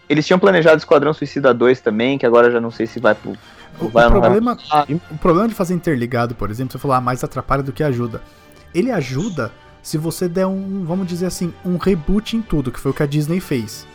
eles 0.10 0.26
tinham 0.26 0.40
planejado 0.40 0.78
Esquadrão 0.78 1.14
Suicida 1.14 1.54
2 1.54 1.82
também, 1.82 2.18
que 2.18 2.26
agora 2.26 2.52
já 2.52 2.60
não 2.62 2.72
sei 2.72 2.86
se 2.88 3.00
vai 3.00 3.16
pro. 3.16 3.34
O, 3.80 3.90
vai 3.90 4.06
o 4.08 4.10
não 4.10 4.20
vai 4.22 4.30
problema, 4.30 4.58
Ah. 4.72 4.86
o 5.12 5.18
problema 5.18 5.48
de 5.50 5.54
fazer 5.54 5.74
interligado, 5.74 6.34
por 6.36 6.50
exemplo, 6.50 6.72
você 6.72 6.78
falou, 6.78 6.96
ah, 6.96 7.02
mais 7.02 7.24
atrapalha 7.24 7.62
do 7.64 7.74
que 7.74 7.84
ajuda. 7.84 8.22
Ele 8.74 8.90
ajuda 8.92 9.52
se 9.84 9.98
você 9.98 10.28
der 10.30 10.48
um, 10.48 10.84
vamos 10.86 11.08
dizer 11.08 11.26
assim, 11.26 11.54
um 11.66 11.78
reboot 11.78 12.36
em 12.38 12.42
tudo, 12.42 12.72
que 12.72 12.80
foi 12.80 12.92
o 12.92 12.94
que 12.94 13.04
a 13.04 13.06
Disney 13.06 13.40
fez. 13.40 13.86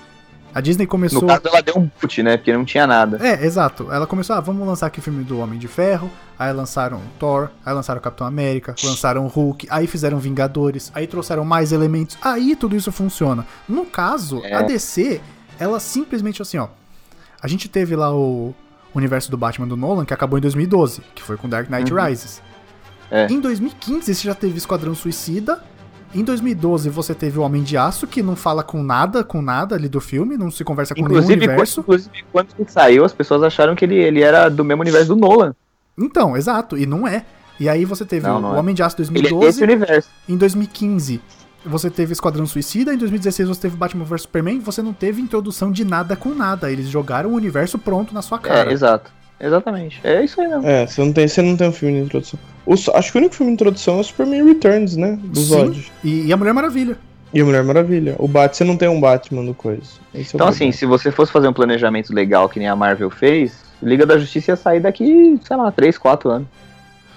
A 0.55 0.61
Disney 0.61 0.87
começou. 0.87 1.23
No 1.23 1.29
caso, 1.29 1.43
ela 1.45 1.61
deu 1.63 1.77
um 1.79 1.91
boot, 2.01 2.23
né? 2.23 2.37
Porque 2.37 2.53
não 2.53 2.65
tinha 2.65 2.87
nada. 2.87 3.19
É, 3.25 3.45
exato. 3.47 3.91
Ela 3.93 4.07
começou, 4.07 4.35
ah, 4.37 4.41
vamos 4.41 4.67
lançar 4.67 4.87
aqui 4.87 4.99
o 4.99 5.03
filme 5.03 5.23
do 5.23 5.39
Homem 5.39 5.59
de 5.59 5.69
Ferro, 5.69 6.11
aí 6.39 6.53
lançaram 6.53 7.01
Thor, 7.19 7.51
aí 7.65 7.73
lançaram 7.73 8.01
o 8.01 8.03
Capitão 8.03 8.27
América, 8.27 8.75
lançaram 8.83 9.27
Hulk, 9.29 9.67
aí 9.71 9.87
fizeram 9.87 10.19
Vingadores, 10.19 10.91
aí 10.95 11.07
trouxeram 11.07 11.45
mais 11.45 11.71
elementos, 11.73 12.19
aí 12.21 12.57
tudo 12.57 12.75
isso 12.75 12.91
funciona. 12.91 13.47
No 13.69 13.87
caso, 13.87 14.41
É. 14.45 14.55
a 14.55 14.63
DC, 14.63 15.21
ela 15.59 15.79
simplesmente 15.79 16.43
assim, 16.43 16.59
ó, 16.59 16.69
a 17.43 17.47
gente 17.47 17.69
teve 17.69 17.95
lá 17.95 18.13
o 18.15 18.53
universo 18.95 19.31
do 19.31 19.37
Batman 19.37 19.69
do 19.69 19.77
Nolan, 19.77 20.05
que 20.05 20.13
acabou 20.13 20.37
em 20.39 20.43
2012, 20.43 21.01
que 21.15 21.23
foi 21.23 21.37
com 21.37 21.49
Dark 21.49 21.71
Knight 21.71 21.93
Uhum. 21.93 22.05
Rises. 22.05 22.43
É. 23.11 23.27
Em 23.31 23.41
2015 23.41 24.13
você 24.15 24.27
já 24.27 24.35
teve 24.35 24.59
Esquadrão 24.59 24.95
Suicida, 24.95 25.63
em 26.15 26.25
2012 26.25 26.89
você 26.91 27.15
teve 27.15 27.39
o 27.39 27.43
Homem 27.43 27.63
de 27.63 27.77
Aço, 27.77 28.07
que 28.07 28.23
não 28.23 28.35
fala 28.37 28.63
com 28.63 28.83
nada, 28.83 29.23
com 29.23 29.41
nada 29.41 29.77
ali 29.77 29.89
do 29.89 30.01
filme, 30.01 30.37
não 30.37 30.51
se 30.51 30.65
conversa 30.65 30.95
com 30.95 31.07
nenhum 31.07 31.21
Inclusive, 31.21 31.47
universo. 31.47 31.83
quando, 31.83 31.99
inclusive, 32.01 32.25
quando 32.33 32.49
ele 32.59 32.69
saiu, 32.71 33.05
as 33.05 33.13
pessoas 33.13 33.43
acharam 33.43 33.75
que 33.77 33.85
ele, 33.85 33.97
ele 33.97 34.21
era 34.23 34.49
do 34.49 34.65
mesmo 34.65 34.83
universo 34.83 35.09
do 35.15 35.17
Nolan. 35.17 35.55
Então, 35.99 36.37
exato, 36.37 36.77
e 36.77 36.87
não 36.87 37.07
é. 37.07 37.25
E 37.59 37.69
aí 37.69 37.85
você 37.85 38.05
teve 38.07 38.27
Não, 38.27 38.39
o 38.39 38.41
não 38.41 38.57
é. 38.57 38.59
Homem 38.59 38.75
de 38.75 38.83
Aço 38.83 38.97
Ele 39.01 39.05
é 39.05 39.31
2012, 39.31 39.47
desse 39.47 39.63
universo. 39.63 40.09
em 40.29 40.37
2015 40.37 41.21
você 41.65 41.91
teve 41.91 42.13
Esquadrão 42.13 42.47
Suicida, 42.47 42.95
em 42.95 42.97
2016 42.97 43.47
você 43.49 43.61
teve 43.61 43.77
Batman 43.77 44.05
vs 44.05 44.23
Superman, 44.23 44.61
você 44.61 44.81
não 44.83 44.95
teve 44.95 45.21
introdução 45.21 45.71
de 45.71 45.85
nada 45.85 46.17
com 46.17 46.35
nada, 46.35 46.73
eles 46.73 46.89
jogaram 46.89 47.31
o 47.31 47.35
universo 47.35 47.79
pronto 47.79 48.15
na 48.15 48.23
sua 48.23 48.39
cara. 48.39 48.71
É, 48.71 48.73
exato. 48.73 49.13
Exatamente. 49.41 50.01
É 50.05 50.23
isso 50.25 50.41
aí 50.41 50.49
mesmo. 50.49 50.67
É, 50.67 50.87
você 50.87 51.01
não 51.03 51.13
tem, 51.13 51.27
você 51.27 51.43
não 51.43 51.57
tem 51.57 51.69
um 51.69 51.73
filme 51.73 51.99
de 51.99 52.05
introdução. 52.05 52.39
O 52.67 52.75
acho 52.75 53.11
que 53.13 53.19
o 53.19 53.21
único 53.21 53.35
filme 53.35 53.51
de 53.51 53.55
introdução 53.55 53.97
é 53.99 54.01
o 54.01 54.05
Superman 54.05 54.45
Returns, 54.45 54.97
né? 54.97 55.19
Do. 55.23 55.41
Zod. 55.41 55.91
E, 56.05 56.27
e 56.27 56.33
a 56.33 56.37
Mulher 56.37 56.53
Maravilha. 56.53 56.99
E 57.33 57.41
a 57.41 57.45
Mulher 57.45 57.65
Maravilha. 57.65 58.17
O 58.19 58.29
Batman, 58.29 58.55
você 58.55 58.65
não 58.65 58.77
tem 58.77 58.89
um 58.89 59.01
Batman 59.01 59.45
do 59.45 59.55
coisa. 59.55 59.83
Esse 60.15 60.35
é 60.35 60.37
Então, 60.37 60.47
assim, 60.49 60.71
se 60.73 60.85
você 60.85 61.11
fosse 61.11 61.33
fazer 61.33 61.49
um 61.49 61.53
planejamento 61.53 62.13
legal 62.13 62.49
que 62.49 62.59
nem 62.59 62.69
a 62.69 62.77
Marvel 62.77 63.09
fez, 63.11 63.55
Liga 63.83 64.05
da 64.05 64.19
Justiça 64.19 64.53
ia 64.53 64.57
sair 64.57 64.81
daqui, 64.81 65.41
sei 65.47 65.57
lá, 65.57 65.71
3, 65.73 65.97
4 65.97 66.29
anos. 66.31 66.49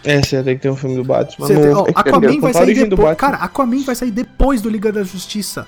É, 0.05 0.21
você 0.21 0.36
ia 0.38 0.43
ter 0.43 0.55
que 0.55 0.61
ter 0.61 0.69
um 0.69 0.76
filme 0.76 0.95
do 0.95 1.03
Batman. 1.03 1.47
Você 1.47 1.53
no- 1.53 1.61
tem- 1.61 1.74
ó, 1.74 1.86
Aquaman 1.99 2.39
vai 2.39 2.51
a 2.51 2.53
sair 2.53 2.63
origem 2.63 2.84
do 2.86 2.89
depois. 2.91 3.09
Batman. 3.09 3.32
Cara, 3.32 3.43
Aquaman 3.43 3.84
vai 3.84 3.95
sair 3.95 4.11
depois 4.11 4.61
do 4.61 4.69
Liga 4.69 4.91
da 4.91 5.03
Justiça. 5.03 5.65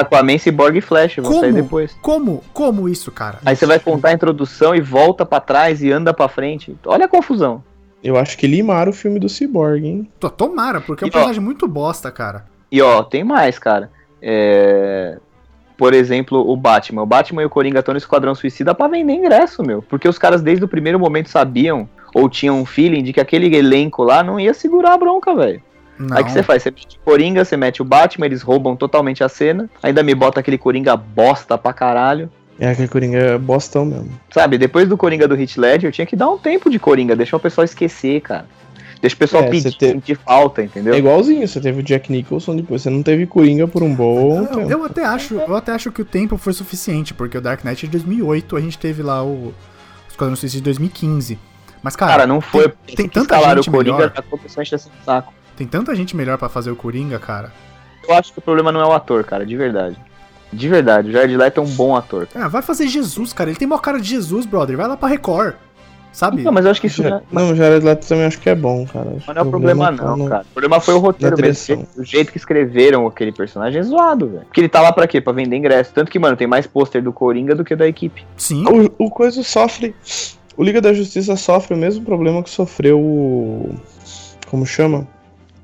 Aquaman, 0.00 0.38
Cyborg 0.38 0.78
e 0.78 0.80
Flash 0.80 1.16
vão 1.16 1.32
sair 1.32 1.50
Como? 1.50 1.62
depois. 1.62 1.96
Como? 2.00 2.44
Como 2.52 2.88
isso, 2.88 3.10
cara? 3.12 3.38
Aí 3.44 3.54
você 3.56 3.66
vai 3.66 3.78
contar 3.78 4.08
a 4.08 4.12
introdução 4.12 4.74
e 4.74 4.80
volta 4.80 5.24
pra 5.26 5.40
trás 5.40 5.82
e 5.82 5.90
anda 5.92 6.12
pra 6.14 6.28
frente. 6.28 6.76
Olha 6.86 7.06
a 7.06 7.08
confusão. 7.08 7.62
Eu 8.02 8.16
acho 8.18 8.36
que 8.36 8.46
limaram 8.46 8.90
o 8.90 8.94
filme 8.94 9.18
do 9.18 9.28
Cyborg, 9.28 9.86
hein? 9.86 10.08
Tô- 10.20 10.28
Tomara, 10.28 10.80
porque 10.80 11.04
é 11.04 11.06
um 11.06 11.10
personagem 11.10 11.40
muito 11.42 11.66
bosta, 11.66 12.10
cara. 12.10 12.44
E 12.70 12.82
ó, 12.82 13.02
tem 13.02 13.24
mais, 13.24 13.58
cara. 13.58 13.90
É... 14.20 15.18
Por 15.76 15.92
exemplo, 15.92 16.38
o 16.48 16.56
Batman. 16.56 17.02
O 17.02 17.06
Batman 17.06 17.42
e 17.42 17.46
o 17.46 17.50
Coringa 17.50 17.80
estão 17.80 17.92
no 17.94 17.98
Esquadrão 17.98 18.34
Suicida 18.34 18.74
pra 18.74 18.88
vender 18.88 19.12
ingresso, 19.14 19.62
meu. 19.62 19.82
Porque 19.82 20.08
os 20.08 20.18
caras 20.18 20.40
desde 20.42 20.64
o 20.64 20.68
primeiro 20.68 20.98
momento 21.00 21.28
sabiam, 21.28 21.88
ou 22.14 22.28
tinham 22.28 22.60
um 22.60 22.64
feeling 22.64 23.02
de 23.02 23.12
que 23.12 23.20
aquele 23.20 23.54
elenco 23.56 24.02
lá 24.04 24.22
não 24.22 24.38
ia 24.38 24.54
segurar 24.54 24.94
a 24.94 24.98
bronca, 24.98 25.34
velho. 25.34 25.60
Não. 25.98 26.16
Aí 26.16 26.22
o 26.22 26.26
que 26.26 26.32
você 26.32 26.42
faz? 26.42 26.62
Você 26.62 26.70
mete 26.70 26.96
o 26.96 27.00
Coringa, 27.04 27.44
você 27.44 27.56
mete 27.56 27.80
o 27.82 27.84
Batman, 27.84 28.26
eles 28.26 28.42
roubam 28.42 28.74
totalmente 28.76 29.22
a 29.22 29.28
cena. 29.28 29.68
Ainda 29.82 30.02
me 30.02 30.14
bota 30.14 30.40
aquele 30.40 30.58
Coringa 30.58 30.96
bosta 30.96 31.56
pra 31.56 31.72
caralho. 31.72 32.30
É, 32.58 32.68
aquele 32.70 32.88
Coringa 32.88 33.18
é 33.18 33.38
bostão 33.38 33.84
mesmo. 33.84 34.08
Sabe, 34.30 34.58
depois 34.58 34.88
do 34.88 34.96
Coringa 34.96 35.26
do 35.26 35.34
Hit 35.34 35.58
Ledger, 35.58 35.90
tinha 35.92 36.06
que 36.06 36.14
dar 36.16 36.28
um 36.30 36.38
tempo 36.38 36.68
de 36.70 36.78
Coringa, 36.78 37.14
deixar 37.16 37.36
o 37.36 37.40
pessoal 37.40 37.64
esquecer, 37.64 38.20
cara. 38.20 38.46
Deixa 39.00 39.14
o 39.16 39.18
pessoal 39.18 39.42
É, 39.42 39.48
pedir, 39.50 39.62
você 39.62 39.70
te- 39.76 39.90
sentir 39.90 40.14
falta, 40.16 40.62
entendeu? 40.62 40.94
É 40.94 40.98
igualzinho, 40.98 41.46
você 41.46 41.60
teve 41.60 41.80
o 41.80 41.82
Jack 41.82 42.10
Nicholson, 42.10 42.56
depois 42.56 42.80
você 42.82 42.88
não 42.90 43.02
teve 43.02 43.26
Coringa 43.26 43.68
por 43.68 43.82
um 43.82 43.94
bom 43.94 44.38
Eu, 44.38 44.46
tempo. 44.46 44.70
eu 44.70 44.84
até 44.84 45.04
acho, 45.04 45.34
eu 45.34 45.54
até 45.56 45.72
acho 45.72 45.92
que 45.92 46.00
o 46.00 46.04
tempo 46.04 46.36
foi 46.38 46.52
suficiente, 46.54 47.12
porque 47.12 47.36
o 47.36 47.40
Dark 47.40 47.62
Knight 47.64 47.84
é 47.84 47.86
de 47.86 47.92
2008, 47.92 48.56
a 48.56 48.60
gente 48.60 48.78
teve 48.78 49.02
lá 49.02 49.22
o 49.22 49.52
Esquadrão 50.08 50.34
Suicida 50.36 50.60
de 50.60 50.64
2015. 50.64 51.38
Mas, 51.82 51.94
cara, 51.96 52.12
Cara, 52.12 52.26
não 52.26 52.40
foi. 52.40 52.72
tem, 52.86 52.96
tem 52.96 53.08
tanta 53.08 53.36
gente 53.56 53.68
o 53.68 53.72
Coringa, 53.72 53.96
melhor. 53.98 54.12
a 54.56 54.62
encher 54.62 54.76
esse 54.76 54.88
saco. 55.04 55.34
Tem 55.56 55.66
tanta 55.66 55.94
gente 55.94 56.16
melhor 56.16 56.36
pra 56.38 56.48
fazer 56.48 56.70
o 56.70 56.76
Coringa, 56.76 57.18
cara. 57.18 57.52
Eu 58.08 58.14
acho 58.14 58.32
que 58.32 58.38
o 58.38 58.42
problema 58.42 58.70
não 58.72 58.80
é 58.80 58.86
o 58.86 58.92
ator, 58.92 59.24
cara, 59.24 59.46
de 59.46 59.56
verdade. 59.56 59.96
De 60.52 60.68
verdade, 60.68 61.08
o 61.08 61.12
Jared 61.12 61.36
Leto 61.36 61.60
é 61.60 61.62
um 61.62 61.68
bom 61.70 61.96
ator. 61.96 62.28
Ah, 62.34 62.48
vai 62.48 62.62
fazer 62.62 62.86
Jesus, 62.86 63.32
cara. 63.32 63.50
Ele 63.50 63.58
tem 63.58 63.66
maior 63.66 63.80
cara 63.80 63.98
de 64.00 64.08
Jesus, 64.08 64.46
brother. 64.46 64.76
Vai 64.76 64.86
lá 64.86 64.96
pra 64.96 65.08
Record. 65.08 65.54
Sabe? 66.12 66.42
Não, 66.42 66.52
mas 66.52 66.64
eu 66.64 66.70
acho 66.70 66.80
que 66.80 66.86
isso 66.86 67.02
não 67.02 67.10
Já- 67.10 67.16
é, 67.16 67.22
Não, 67.32 67.50
o 67.50 67.56
Jared 67.56 67.84
Leto 67.84 68.06
também 68.06 68.24
acho 68.26 68.38
que 68.38 68.48
é 68.48 68.54
bom, 68.54 68.86
cara. 68.86 69.08
Acho 69.16 69.24
mas 69.26 69.34
não 69.34 69.42
é 69.42 69.44
o 69.44 69.50
problema, 69.50 69.92
tá 69.92 70.04
não, 70.04 70.16
no- 70.16 70.28
cara. 70.28 70.42
O 70.48 70.52
problema 70.54 70.78
foi 70.80 70.94
o 70.94 70.98
roteiro 71.00 71.36
mesmo. 71.40 71.88
O 71.96 72.04
jeito 72.04 72.30
que 72.30 72.38
escreveram 72.38 73.04
aquele 73.08 73.32
personagem 73.32 73.80
é 73.80 73.82
zoado, 73.82 74.28
velho. 74.28 74.44
Porque 74.44 74.60
ele 74.60 74.68
tá 74.68 74.80
lá 74.80 74.92
pra 74.92 75.08
quê? 75.08 75.20
Pra 75.20 75.32
vender 75.32 75.56
ingresso. 75.56 75.90
Tanto 75.92 76.12
que, 76.12 76.18
mano, 76.20 76.36
tem 76.36 76.46
mais 76.46 76.68
pôster 76.68 77.02
do 77.02 77.12
Coringa 77.12 77.56
do 77.56 77.64
que 77.64 77.74
da 77.74 77.88
equipe. 77.88 78.24
Sim. 78.36 78.64
O, 78.98 79.06
o 79.06 79.10
Coisa 79.10 79.42
sofre. 79.42 79.92
O 80.56 80.62
Liga 80.62 80.80
da 80.80 80.92
Justiça 80.92 81.34
sofre 81.34 81.74
o 81.74 81.76
mesmo 81.76 82.04
problema 82.04 82.44
que 82.44 82.50
sofreu 82.50 83.00
o. 83.00 83.74
Como 84.48 84.64
chama? 84.64 85.08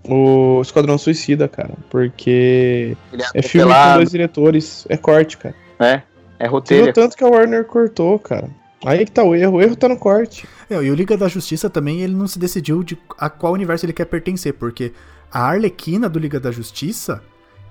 O 0.05 0.61
Esquadrão 0.63 0.97
Suicida, 0.97 1.47
cara. 1.49 1.75
Porque 1.91 2.97
Ele 3.13 3.23
é 3.35 3.43
filme 3.43 3.73
com 3.73 3.95
dois 3.97 4.11
diretores. 4.11 4.87
É 4.89 4.97
corte, 4.97 5.37
cara. 5.37 5.55
né? 5.79 6.03
É 6.39 6.45
Você 6.45 6.51
roteiro. 6.51 6.85
viu 6.85 6.93
tanto 6.95 7.17
que 7.17 7.23
a 7.23 7.29
Warner 7.29 7.65
cortou, 7.65 8.19
cara. 8.19 8.49
Aí 8.85 9.05
que 9.05 9.13
tá 9.13 9.23
o 9.23 9.35
erro. 9.35 9.59
O 9.59 9.61
erro 9.61 9.77
tá 9.77 9.89
no 9.89 9.97
corte. 9.97 10.49
É, 10.71 10.75
e 10.83 10.91
o 10.91 10.95
Liga 10.95 11.17
da 11.17 11.29
Justiça 11.29 11.69
também, 11.69 12.01
ele 12.01 12.15
não 12.15 12.27
se 12.27 12.39
decidiu 12.39 12.83
de 12.83 12.97
a 13.19 13.29
qual 13.29 13.53
universo 13.53 13.85
ele 13.85 13.93
quer 13.93 14.07
pertencer, 14.07 14.55
porque 14.55 14.93
a 15.31 15.43
Arlequina 15.43 16.09
do 16.09 16.19
Liga 16.19 16.41
da 16.41 16.51
Justiça 16.51 17.23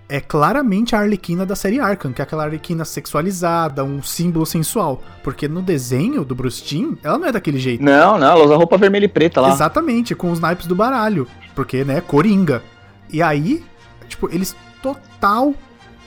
é 0.08 0.20
claramente 0.20 0.96
a 0.96 1.00
Arlequina 1.00 1.46
da 1.46 1.56
série 1.56 1.80
Arkham, 1.80 2.12
que 2.14 2.22
é 2.22 2.24
aquela 2.24 2.44
Arlequina 2.44 2.86
sexualizada, 2.86 3.84
um 3.84 4.02
símbolo 4.04 4.46
sensual. 4.46 5.02
Porque 5.24 5.48
no 5.48 5.62
desenho 5.62 6.24
do 6.24 6.36
Bruce 6.36 6.64
Timm, 6.64 6.96
ela 7.04 7.18
não 7.18 7.28
é 7.28 7.32
daquele 7.32 7.60
jeito. 7.60 7.84
Não, 7.84 8.18
não, 8.20 8.28
ela 8.28 8.44
usa 8.44 8.56
roupa 8.56 8.78
vermelha 8.78 9.06
e 9.06 9.10
preta 9.10 9.42
lá. 9.42 9.50
Exatamente, 9.50 10.14
com 10.14 10.32
os 10.32 10.40
naipes 10.40 10.68
do 10.68 10.76
baralho. 10.76 11.28
Porque, 11.60 11.84
né, 11.84 12.00
Coringa. 12.00 12.64
E 13.12 13.22
aí, 13.22 13.62
tipo, 14.08 14.34
eles 14.34 14.56
total 14.82 15.54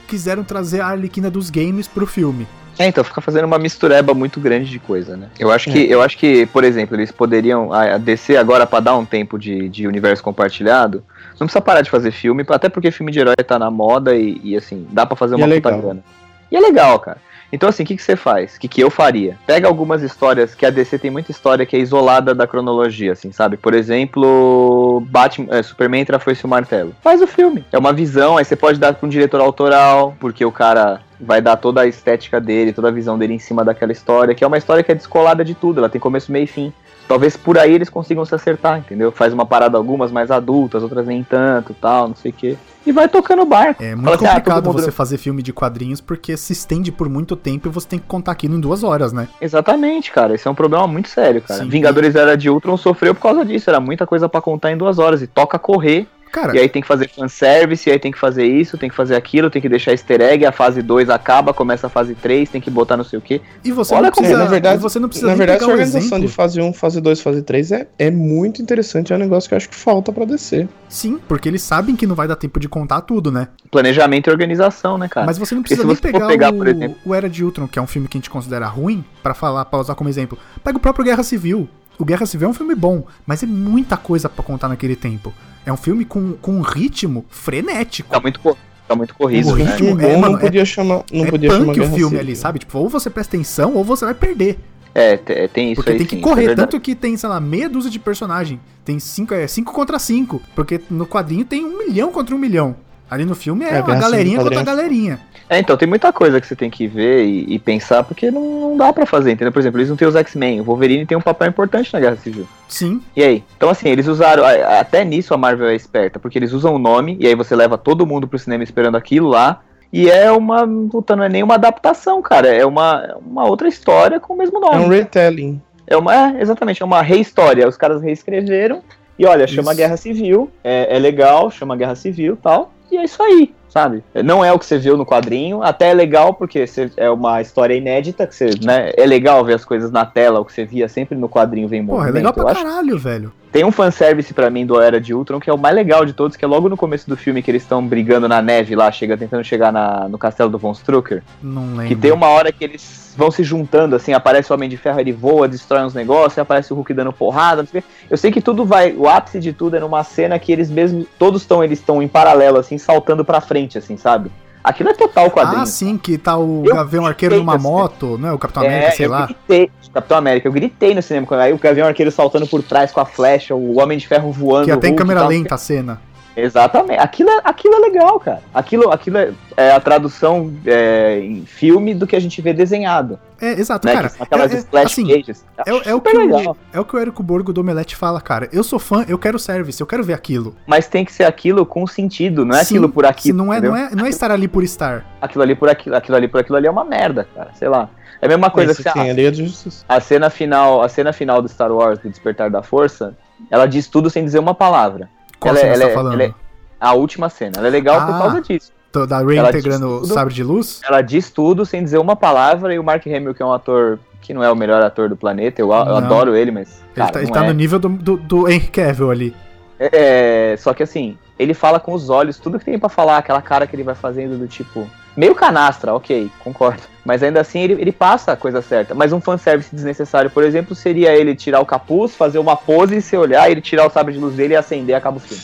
quiseram 0.07 0.43
trazer 0.43 0.81
a 0.81 0.87
Arlequina 0.87 1.29
dos 1.29 1.51
games 1.51 1.87
pro 1.87 2.07
filme. 2.07 2.47
É, 2.79 2.87
então 2.87 3.03
fica 3.03 3.21
fazendo 3.21 3.45
uma 3.45 3.59
mistureba 3.59 4.15
muito 4.15 4.39
grande 4.39 4.67
de 4.67 4.79
coisa, 4.79 5.15
né? 5.15 5.29
Eu 5.37 5.51
acho 5.51 5.71
que, 5.71 5.87
eu 5.87 6.01
acho 6.01 6.17
que 6.17 6.47
por 6.47 6.63
exemplo, 6.63 6.95
eles 6.95 7.11
poderiam 7.11 7.71
a 7.71 7.93
a 7.93 7.97
DC 7.99 8.35
agora 8.35 8.65
pra 8.65 8.79
dar 8.79 8.97
um 8.97 9.05
tempo 9.05 9.37
de, 9.37 9.69
de 9.69 9.85
universo 9.85 10.23
compartilhado, 10.23 11.03
não 11.39 11.45
precisa 11.45 11.61
parar 11.61 11.81
de 11.81 11.91
fazer 11.91 12.09
filme, 12.09 12.43
até 12.49 12.67
porque 12.67 12.89
filme 12.89 13.11
de 13.11 13.19
herói 13.19 13.35
tá 13.35 13.59
na 13.59 13.69
moda 13.69 14.15
e, 14.15 14.41
e, 14.43 14.57
assim, 14.57 14.87
dá 14.89 15.05
pra 15.05 15.15
fazer 15.15 15.35
E 15.35 15.37
uma 15.37 15.53
é 15.53 15.61
puta 15.61 15.77
grana. 15.77 16.03
E 16.51 16.55
é 16.55 16.59
legal, 16.59 16.97
cara. 16.99 17.19
Então, 17.53 17.69
assim, 17.69 17.83
o 17.83 17.85
que, 17.85 17.95
que 17.95 18.01
você 18.01 18.15
faz? 18.15 18.55
O 18.55 18.59
que, 18.59 18.67
que 18.67 18.81
eu 18.81 18.89
faria? 18.89 19.37
Pega 19.45 19.67
algumas 19.67 20.01
histórias, 20.01 20.55
que 20.55 20.65
a 20.65 20.71
DC 20.71 20.97
tem 20.97 21.11
muita 21.11 21.29
história 21.29 21.67
que 21.67 21.75
é 21.75 21.79
isolada 21.79 22.33
da 22.33 22.47
cronologia, 22.47 23.11
assim, 23.11 23.31
sabe? 23.31 23.57
Por 23.57 23.75
exemplo, 23.75 25.03
Batman, 25.07 25.47
é, 25.51 25.61
Superman 25.61 26.01
entra 26.01 26.17
foi 26.17 26.35
o 26.43 26.47
martelo. 26.47 26.95
Faz 27.03 27.21
o 27.21 27.27
filme. 27.27 27.63
É 27.71 27.77
uma 27.77 27.93
visão, 27.93 28.37
aí 28.37 28.43
você 28.43 28.55
pode 28.55 28.79
dar 28.79 28.95
pra 28.95 29.05
um 29.05 29.09
diretor 29.09 29.39
autoral, 29.39 30.15
porque 30.19 30.43
o 30.43 30.51
cara 30.51 31.01
vai 31.21 31.41
dar 31.41 31.55
toda 31.57 31.81
a 31.81 31.87
estética 31.87 32.41
dele, 32.41 32.73
toda 32.73 32.87
a 32.87 32.91
visão 32.91 33.19
dele 33.19 33.35
em 33.35 33.39
cima 33.39 33.63
daquela 33.63 33.91
história, 33.91 34.33
que 34.33 34.43
é 34.43 34.47
uma 34.47 34.57
história 34.57 34.83
que 34.83 34.91
é 34.91 34.95
descolada 34.95 35.45
de 35.45 35.53
tudo, 35.53 35.77
ela 35.77 35.89
tem 35.89 36.01
começo, 36.01 36.31
meio 36.31 36.45
e 36.45 36.47
fim. 36.47 36.73
Talvez 37.07 37.35
por 37.35 37.57
aí 37.57 37.73
eles 37.73 37.89
consigam 37.89 38.25
se 38.25 38.33
acertar, 38.33 38.79
entendeu? 38.79 39.11
Faz 39.11 39.33
uma 39.33 39.45
parada 39.45 39.77
algumas 39.77 40.11
mais 40.11 40.31
adultas, 40.31 40.81
outras 40.83 41.05
nem 41.05 41.23
tanto, 41.23 41.73
tal, 41.73 42.07
não 42.07 42.15
sei 42.15 42.31
o 42.31 42.33
quê. 42.33 42.57
E 42.85 42.91
vai 42.91 43.07
tocando 43.07 43.43
o 43.43 43.45
barco. 43.45 43.81
É 43.83 43.93
muito 43.95 44.03
Fala 44.03 44.15
assim, 44.15 44.25
ah, 44.25 44.29
complicado 44.35 44.65
mundo- 44.65 44.81
você 44.81 44.91
fazer 44.91 45.17
filme 45.17 45.41
de 45.41 45.53
quadrinhos 45.53 46.01
porque 46.01 46.35
se 46.35 46.51
estende 46.53 46.91
por 46.91 47.07
muito 47.07 47.35
tempo 47.35 47.67
e 47.67 47.71
você 47.71 47.87
tem 47.87 47.99
que 47.99 48.05
contar 48.05 48.31
aquilo 48.33 48.55
em 48.55 48.59
duas 48.59 48.83
horas, 48.83 49.13
né? 49.13 49.27
Exatamente, 49.39 50.11
cara. 50.11 50.33
Esse 50.35 50.47
é 50.47 50.51
um 50.51 50.55
problema 50.55 50.85
muito 50.87 51.07
sério, 51.09 51.41
cara. 51.41 51.61
Sim. 51.61 51.69
Vingadores 51.69 52.15
Era 52.15 52.35
de 52.35 52.49
Ultron 52.49 52.75
sofreu 52.75 53.13
por 53.15 53.21
causa 53.21 53.45
disso. 53.45 53.69
Era 53.69 53.79
muita 53.79 54.05
coisa 54.05 54.27
pra 54.27 54.41
contar 54.41 54.71
em 54.71 54.77
duas 54.77 54.99
horas. 54.99 55.21
E 55.21 55.27
toca 55.27 55.57
correr. 55.59 56.07
Cara, 56.33 56.55
E 56.55 56.59
aí 56.59 56.67
tem 56.67 56.81
que 56.81 56.87
fazer 56.87 57.07
fanservice, 57.09 57.87
e 57.87 57.93
aí 57.93 57.99
tem 57.99 58.11
que 58.11 58.17
fazer 58.17 58.43
isso, 58.43 58.75
tem 58.75 58.89
que 58.89 58.95
fazer 58.95 59.15
aquilo, 59.15 59.51
tem 59.51 59.61
que 59.61 59.69
deixar 59.69 59.91
easter 59.91 60.19
egg, 60.19 60.43
a 60.47 60.51
fase 60.51 60.81
2 60.81 61.07
acaba, 61.11 61.53
começa 61.53 61.85
a 61.85 61.89
fase 61.91 62.15
3, 62.15 62.49
tem 62.49 62.59
que 62.59 62.71
botar 62.71 62.97
não 62.97 63.03
sei 63.03 63.19
o 63.19 63.21
quê. 63.21 63.39
e 63.63 63.71
você 63.71 63.93
olha 63.93 64.05
não 64.07 64.11
como- 64.11 64.25
precisa, 64.27 64.41
É, 64.41 64.43
na 64.43 64.49
verdade- 64.49 64.81
você 64.81 64.99
não 64.99 65.07
precisa 65.07 65.27
Na 65.29 65.35
verdade, 65.35 65.63
um 65.63 65.67
organização 65.69 66.01
exemplo. 66.17 66.27
de 66.27 66.33
fase 66.33 66.59
1, 66.59 66.73
fase 66.73 66.99
2, 66.99 67.21
fase 67.21 67.41
3 67.43 67.71
é, 67.71 67.87
é 67.99 68.09
muito 68.09 68.61
interessante. 68.63 69.13
É 69.13 69.15
um 69.15 69.19
negócio 69.19 69.47
que 69.47 69.53
eu 69.53 69.57
acho 69.57 69.69
que 69.69 69.75
falta 69.75 70.11
pra 70.11 70.25
descer. 70.25 70.67
Sim, 70.89 71.19
porque 71.27 71.47
eles 71.47 71.61
sabem 71.61 71.95
que 71.95 72.07
não 72.07 72.15
vai 72.15 72.27
dar 72.27 72.35
tempo 72.35 72.59
de 72.59 72.67
contar 72.67 73.01
tudo, 73.01 73.31
né? 73.31 73.47
Planejamento 73.69 74.27
e 74.27 74.31
organização, 74.31 74.97
né, 74.97 75.07
cara? 75.07 75.27
Mas 75.27 75.37
você 75.37 75.53
não 75.53 75.61
precisa 75.61 75.85
nem 75.85 75.95
pegar, 75.95 76.27
pegar, 76.27 76.49
o, 76.51 76.57
por 76.57 76.67
exemplo- 76.67 76.97
o 77.05 77.13
Era 77.13 77.29
de 77.29 77.43
Ultron, 77.43 77.67
que 77.67 77.77
é 77.77 77.81
um 77.81 77.87
filme 77.87 78.07
que 78.07 78.17
a 78.17 78.19
gente 78.19 78.29
considera 78.29 78.65
ruim, 78.65 79.05
pra 79.21 79.33
falar, 79.35 79.65
para 79.65 79.79
usar 79.79 79.93
como 79.95 80.09
exemplo. 80.09 80.37
Pega 80.63 80.77
o 80.77 80.81
próprio 80.81 81.05
Guerra 81.05 81.21
Civil. 81.23 81.69
O 82.03 82.05
Guerra 82.05 82.25
Civil 82.25 82.49
é 82.49 82.51
um 82.51 82.53
filme 82.53 82.75
bom, 82.75 83.05
mas 83.25 83.43
é 83.43 83.45
muita 83.45 83.95
coisa 83.95 84.27
pra 84.27 84.43
contar 84.43 84.67
naquele 84.67 84.93
tempo. 84.93 85.33
É 85.65 85.71
um 85.71 85.77
filme 85.77 86.03
com, 86.03 86.33
com 86.33 86.51
um 86.57 86.61
ritmo 86.61 87.23
frenético. 87.29 88.09
Tá 88.11 88.19
muito, 88.19 88.41
cor- 88.41 88.57
tá 88.85 88.93
muito 88.93 89.15
corrido, 89.15 89.47
O 89.51 89.55
né? 89.55 89.63
ritmo- 89.63 89.95
Um 89.95 89.99
é, 90.01 90.13
bom 90.13 90.19
mano, 90.19 90.33
não 90.33 90.39
podia 90.41 90.65
chamar. 90.65 91.03
Não 91.13 91.23
é 91.23 91.29
podia 91.31 91.49
chamar 91.49 91.65
punk 91.65 91.69
o 91.77 91.79
Guerra 91.79 91.95
filme 91.95 92.03
Civil. 92.09 92.19
ali, 92.19 92.35
sabe? 92.35 92.59
Tipo, 92.59 92.77
ou 92.77 92.89
você 92.89 93.09
presta 93.09 93.37
atenção 93.37 93.73
ou 93.75 93.85
você 93.85 94.03
vai 94.03 94.13
perder. 94.13 94.59
É, 94.93 95.15
te- 95.15 95.47
tem 95.47 95.71
isso 95.71 95.75
Porque 95.75 95.91
aí 95.93 95.97
tem 95.97 96.05
que 96.05 96.15
sim, 96.17 96.21
é 96.21 96.23
correr, 96.23 96.47
verdade. 96.47 96.69
tanto 96.71 96.81
que 96.81 96.93
tem, 96.93 97.15
sei 97.15 97.29
lá, 97.29 97.39
meia 97.39 97.69
dúzia 97.69 97.89
de 97.89 97.97
personagem. 97.99 98.59
Tem 98.83 98.99
cinco, 98.99 99.33
é, 99.33 99.47
cinco 99.47 99.71
contra 99.71 99.97
cinco. 99.97 100.41
Porque 100.53 100.81
no 100.89 101.07
quadrinho 101.07 101.45
tem 101.45 101.63
um 101.63 101.77
milhão 101.77 102.11
contra 102.11 102.35
um 102.35 102.37
milhão. 102.37 102.75
Ali 103.13 103.25
no 103.25 103.35
filme 103.35 103.63
é, 103.63 103.75
É, 103.75 103.81
uma 103.81 103.85
Civil 103.85 104.01
galerinha 104.01 104.39
contra 104.39 104.59
a 104.59 104.63
galerinha. 104.63 105.19
É, 105.49 105.59
então, 105.59 105.77
tem 105.77 105.87
muita 105.87 106.11
coisa 106.11 106.41
que 106.41 106.47
você 106.47 106.55
tem 106.55 106.69
que 106.69 106.87
ver 106.87 107.25
e, 107.25 107.53
e 107.53 107.59
pensar, 107.59 108.03
porque 108.03 108.31
não, 108.31 108.41
não 108.69 108.77
dá 108.77 108.91
pra 108.91 109.05
fazer, 109.05 109.31
entendeu? 109.31 109.51
Por 109.51 109.59
exemplo, 109.59 109.79
eles 109.79 109.89
não 109.89 109.95
têm 109.95 110.07
os 110.07 110.15
X-Men, 110.15 110.61
o 110.61 110.63
Wolverine 110.63 111.05
tem 111.05 111.17
um 111.17 111.21
papel 111.21 111.47
importante 111.47 111.93
na 111.93 111.99
Guerra 111.99 112.15
Civil. 112.15 112.47
Sim. 112.67 113.01
E 113.15 113.23
aí? 113.23 113.43
Então, 113.55 113.69
assim, 113.69 113.89
eles 113.89 114.07
usaram. 114.07 114.43
Até 114.79 115.03
nisso 115.05 115.33
a 115.33 115.37
Marvel 115.37 115.67
é 115.67 115.75
esperta, 115.75 116.17
porque 116.17 116.39
eles 116.39 116.53
usam 116.53 116.73
o 116.73 116.79
nome, 116.79 117.17
e 117.19 117.27
aí 117.27 117.35
você 117.35 117.55
leva 117.55 117.77
todo 117.77 118.07
mundo 118.07 118.27
pro 118.27 118.39
cinema 118.39 118.63
esperando 118.63 118.95
aquilo 118.95 119.27
lá. 119.29 119.61
E 119.91 120.09
é 120.09 120.31
uma. 120.31 120.67
Puta, 120.89 121.15
não 121.15 121.23
é 121.23 121.29
nem 121.29 121.43
uma 121.43 121.53
adaptação, 121.53 122.19
cara. 122.19 122.47
É 122.47 122.65
uma, 122.65 123.17
uma 123.23 123.47
outra 123.47 123.67
história 123.67 124.19
com 124.19 124.33
o 124.33 124.37
mesmo 124.37 124.57
É 124.57 124.69
um 124.75 124.79
nome. 124.79 124.95
retelling. 124.95 125.61
É 125.85 125.95
uma. 125.95 126.15
É, 126.15 126.41
exatamente, 126.41 126.81
é 126.81 126.85
uma 126.85 127.03
rehistória. 127.03 127.67
Os 127.67 127.77
caras 127.77 128.01
reescreveram. 128.01 128.81
E 129.19 129.25
olha, 129.27 129.45
chama 129.45 129.71
Isso. 129.71 129.77
Guerra 129.77 129.97
Civil. 129.97 130.49
É, 130.63 130.95
é 130.95 130.97
legal, 130.97 131.51
chama 131.51 131.75
Guerra 131.75 131.93
Civil 131.93 132.33
e 132.33 132.37
tal. 132.37 132.71
E 132.93 132.97
é 132.97 133.03
isso 133.05 133.21
aí, 133.23 133.51
sabe? 133.69 134.03
Não 134.23 134.45
é 134.45 134.53
o 134.53 134.59
que 134.59 134.65
você 134.67 134.77
viu 134.77 134.95
no 134.95 135.03
quadrinho. 135.03 135.63
Até 135.63 135.89
é 135.89 135.93
legal, 135.95 136.35
porque 136.35 136.67
você- 136.67 136.91
é 136.95 137.09
uma 137.09 137.41
história 137.41 137.73
inédita, 137.73 138.27
que 138.27 138.35
você, 138.35 138.51
né? 138.63 138.91
É 138.95 139.03
legal 139.05 139.43
ver 139.43 139.55
as 139.55 139.65
coisas 139.65 139.89
na 139.91 140.05
tela, 140.05 140.39
o 140.39 140.45
que 140.45 140.53
você 140.53 140.63
via 140.63 140.87
sempre 140.87 141.17
no 141.17 141.27
quadrinho 141.27 141.67
vem 141.67 141.81
em 141.81 141.85
Porra, 141.85 142.09
é 142.09 142.11
legal 142.11 142.31
pra 142.33 142.51
acho 142.51 142.63
caralho, 142.63 142.97
velho. 142.99 143.33
tem 143.51 143.65
um 143.65 143.71
fanservice 143.71 144.31
pra 144.33 144.49
mim 144.51 144.63
do 144.65 144.79
Era 144.79 145.01
de 145.01 145.11
Ultron, 145.13 145.39
que 145.39 145.49
é 145.49 145.53
o 145.53 145.57
mais 145.57 145.75
legal 145.75 146.05
de 146.05 146.13
todos, 146.13 146.37
que 146.37 146.45
é 146.45 146.47
logo 146.47 146.69
no 146.69 146.77
começo 146.77 147.09
do 147.09 147.17
filme 147.17 147.41
que 147.41 147.49
eles 147.49 147.63
estão 147.63 147.83
brigando 147.85 148.27
na 148.27 148.41
neve 148.43 148.75
lá, 148.75 148.91
chega 148.91 149.17
tentando 149.17 149.43
chegar 149.43 149.71
na- 149.73 150.07
no 150.07 150.19
castelo 150.19 150.51
do 150.51 150.59
Von 150.59 150.73
Strucker. 150.73 151.23
Não 151.41 151.65
lembro. 151.69 151.87
Que 151.87 151.95
tem 151.95 152.11
uma 152.11 152.27
hora 152.27 152.51
que 152.51 152.63
eles 152.63 153.02
vão 153.15 153.31
se 153.31 153.43
juntando, 153.43 153.95
assim, 153.95 154.13
aparece 154.13 154.51
o 154.51 154.55
Homem 154.55 154.69
de 154.69 154.77
Ferro, 154.77 154.99
ele 154.99 155.11
voa, 155.11 155.47
destrói 155.47 155.83
uns 155.83 155.93
negócios, 155.93 156.37
aparece 156.37 156.71
o 156.73 156.75
Hulk 156.75 156.93
dando 156.93 157.13
porrada, 157.13 157.61
não 157.63 157.69
sei 157.69 157.79
o 157.79 157.83
quê. 157.83 157.89
Eu 158.09 158.17
sei 158.17 158.31
que 158.31 158.41
tudo 158.41 158.65
vai, 158.65 158.93
o 158.93 159.07
ápice 159.07 159.39
de 159.39 159.53
tudo 159.53 159.75
é 159.75 159.79
numa 159.79 160.03
cena 160.03 160.37
que 160.39 160.51
eles 160.51 160.69
mesmos, 160.69 161.05
todos 161.17 161.41
estão, 161.41 161.63
eles 161.63 161.79
estão 161.79 162.01
em 162.01 162.07
paralelo, 162.07 162.57
assim, 162.57 162.77
saltando 162.77 163.23
pra 163.23 163.41
frente, 163.41 163.77
assim, 163.77 163.97
sabe? 163.97 164.31
Aquilo 164.63 164.89
é 164.89 164.93
total 164.93 165.29
quadrinho. 165.29 165.61
Ah, 165.61 165.65
sim, 165.65 165.97
que 165.97 166.17
tá 166.17 166.37
o 166.37 166.63
Eu 166.65 166.73
Gavião 166.75 167.05
Arqueiro 167.05 167.35
numa 167.35 167.57
moto, 167.57 168.17
né? 168.17 168.31
O 168.31 168.37
Capitão 168.39 168.63
América, 168.63 168.87
É, 168.87 168.91
sei 168.91 169.05
eu 169.07 169.11
lá. 169.11 169.25
gritei, 169.25 169.69
Capitão 169.93 170.17
América, 170.17 170.47
eu 170.47 170.51
gritei 170.53 170.95
no 170.95 171.01
cinema, 171.01 171.27
aí 171.31 171.51
o 171.51 171.57
Gavião 171.57 171.87
Arqueiro 171.87 172.09
saltando 172.11 172.47
por 172.47 172.63
trás 172.63 172.91
com 172.91 173.01
a 173.01 173.05
flecha, 173.05 173.53
o 173.53 173.79
Homem 173.79 173.97
de 173.97 174.07
Ferro 174.07 174.31
voando, 174.31 174.65
Que 174.65 174.71
até 174.71 174.87
em 174.87 174.95
câmera 174.95 175.27
lenta 175.27 175.55
a 175.55 175.57
cena. 175.57 175.99
Exatamente. 176.35 176.99
Aquilo 176.99 177.29
é, 177.29 177.41
aquilo 177.43 177.75
é 177.75 177.79
legal, 177.79 178.19
cara. 178.19 178.41
Aquilo, 178.53 178.91
aquilo 178.91 179.17
é, 179.17 179.31
é 179.55 179.71
a 179.71 179.79
tradução 179.79 180.51
é, 180.65 181.19
em 181.19 181.45
filme 181.45 181.93
do 181.93 182.07
que 182.07 182.15
a 182.15 182.19
gente 182.19 182.41
vê 182.41 182.53
desenhado. 182.53 183.19
É, 183.39 183.51
exato, 183.51 183.85
Né? 183.87 183.93
cara. 183.93 184.09
que 184.09 184.15
são 184.17 184.23
aquelas 184.25 184.51
é, 184.51 184.55
é, 184.55 184.59
splash 184.59 184.85
assim, 184.85 185.07
pages. 185.07 185.45
É, 185.65 185.73
o- 185.73 185.81
é 185.85 185.93
o 185.95 186.01
que 186.01 186.17
legal. 186.17 186.51
o, 186.73 186.77
é 186.77 186.79
o 186.79 186.85
que 186.85 186.95
o 186.95 186.99
Érico 186.99 187.21
Borgo 187.21 187.51
do 187.53 187.61
Omelete 187.61 187.95
fala, 187.95 188.19
cara. 188.21 188.49
Eu 188.51 188.63
sou 188.63 188.79
fã, 188.79 189.05
eu 189.07 189.17
quero 189.17 189.37
service, 189.37 189.79
eu 189.79 189.87
quero 189.87 190.03
ver 190.03 190.13
aquilo. 190.13 190.55
Mas 190.65 190.87
tem 190.87 191.03
que 191.05 191.11
ser 191.11 191.25
aquilo 191.25 191.65
com 191.65 191.85
sentido, 191.85 192.45
não 192.45 192.55
é 192.55 192.63
Sim, 192.63 192.75
aquilo 192.75 192.89
por 192.89 193.05
aquilo. 193.05 193.37
Não 193.37 193.53
é, 193.53 193.57
entendeu? 193.57 193.71
não, 193.71 193.77
é, 193.79 193.89
não 193.95 194.05
é 194.05 194.09
estar 194.09 194.31
ali 194.31 194.47
por 194.47 194.63
estar. 194.63 195.05
Aquilo 195.21 195.43
ali 195.43 195.55
por 195.55 195.69
aquilo, 195.69 195.95
aquilo 195.95 196.17
ali 196.17 196.27
por 196.27 196.39
aquilo 196.39 196.57
ali 196.57 196.67
é 196.67 196.71
uma 196.71 196.85
merda, 196.85 197.27
cara. 197.35 197.49
Sei 197.53 197.67
lá. 197.67 197.89
É 198.21 198.25
a 198.25 198.29
mesma 198.29 198.49
coisa 198.49 198.71
Esse 198.71 198.81
que 198.83 198.89
sim, 198.89 198.99
a, 199.27 199.33
Justiça. 199.33 199.85
a 199.89 199.99
cena 199.99 200.29
final, 200.29 200.81
a 200.81 200.87
cena 200.87 201.11
final 201.11 201.41
do 201.41 201.49
Star 201.49 201.69
Wars, 201.71 201.99
do 201.99 202.09
Despertar 202.09 202.49
da 202.49 202.63
Força, 202.63 203.13
ela 203.51 203.65
diz 203.65 203.87
tudo 203.87 204.09
sem 204.09 204.23
dizer 204.23 204.39
uma 204.39 204.55
palavra. 204.55 205.09
Qual 205.43 205.55
Ela- 205.55 205.59
cena 205.61 205.75
você 205.75 205.81
ela 205.81 205.85
tá 205.85 205.91
é- 205.91 205.93
falando? 205.93 206.13
ela 206.13 206.23
é- 206.23 206.33
A 206.79 206.93
última 206.93 207.29
cena. 207.29 207.53
Ela 207.57 207.67
é 207.67 207.69
legal 207.71 208.05
por 208.05 208.15
Ah. 208.15 208.19
causa 208.19 208.41
disso. 208.41 208.71
Da 209.07 209.19
Ray 209.23 209.37
ela 209.37 209.49
integrando 209.49 210.01
o 210.01 210.05
sabre 210.05 210.33
de 210.33 210.43
luz? 210.43 210.81
Ela 210.87 211.01
diz 211.01 211.31
tudo 211.31 211.65
sem 211.65 211.83
dizer 211.83 211.97
uma 211.97 212.15
palavra 212.15 212.73
e 212.75 212.77
o 212.79 212.83
Mark 212.83 213.05
Hamill, 213.07 213.33
que 213.33 213.41
é 213.41 213.45
um 213.45 213.53
ator 213.53 213.97
que 214.21 214.33
não 214.33 214.43
é 214.43 214.51
o 214.51 214.55
melhor 214.55 214.81
ator 214.83 215.09
do 215.09 215.17
planeta, 215.17 215.59
eu, 215.61 215.69
eu 215.69 215.73
adoro 215.97 216.35
ele, 216.35 216.51
mas. 216.51 216.81
Ele 216.81 216.95
cara, 216.95 217.11
tá, 217.11 217.21
ele 217.21 217.31
tá 217.31 217.43
é. 217.43 217.47
no 217.47 217.53
nível 217.53 217.79
do, 217.79 217.89
do, 217.89 218.17
do 218.17 218.47
Henry 218.47 218.67
Cavill 218.67 219.09
ali. 219.11 219.35
É, 219.79 220.55
só 220.59 220.73
que 220.73 220.83
assim, 220.83 221.17
ele 221.37 221.53
fala 221.53 221.79
com 221.79 221.93
os 221.93 222.09
olhos, 222.09 222.37
tudo 222.37 222.59
que 222.59 222.65
tem 222.65 222.77
pra 222.79 222.87
falar, 222.89 223.17
aquela 223.17 223.41
cara 223.41 223.65
que 223.67 223.75
ele 223.75 223.83
vai 223.83 223.95
fazendo 223.95 224.37
do 224.37 224.47
tipo. 224.47 224.87
Meio 225.15 225.35
canastra, 225.35 225.93
ok, 225.93 226.29
concordo. 226.39 226.81
Mas 227.05 227.21
ainda 227.21 227.41
assim 227.41 227.59
ele, 227.59 227.73
ele 227.73 227.91
passa 227.91 228.31
a 228.31 228.35
coisa 228.35 228.61
certa. 228.61 228.95
Mas 228.95 229.13
um 229.13 229.21
fanservice 229.21 229.73
desnecessário, 229.73 230.29
por 230.29 230.43
exemplo, 230.43 230.73
seria 230.73 231.15
ele 231.15 231.35
tirar 231.35 231.59
o 231.59 231.65
capuz, 231.65 232.15
fazer 232.15 232.39
uma 232.39 232.55
pose 232.55 232.95
e 232.95 233.01
você 233.01 233.17
olhar, 233.17 233.49
ele 233.49 233.61
tirar 233.61 233.85
o 233.85 233.89
sabre 233.89 234.13
de 234.13 234.19
luz 234.19 234.35
dele 234.35 234.53
e 234.53 234.57
acender 234.57 234.93
e 234.93 234.97
acaba 234.97 235.17
o 235.17 235.19
filme. 235.19 235.43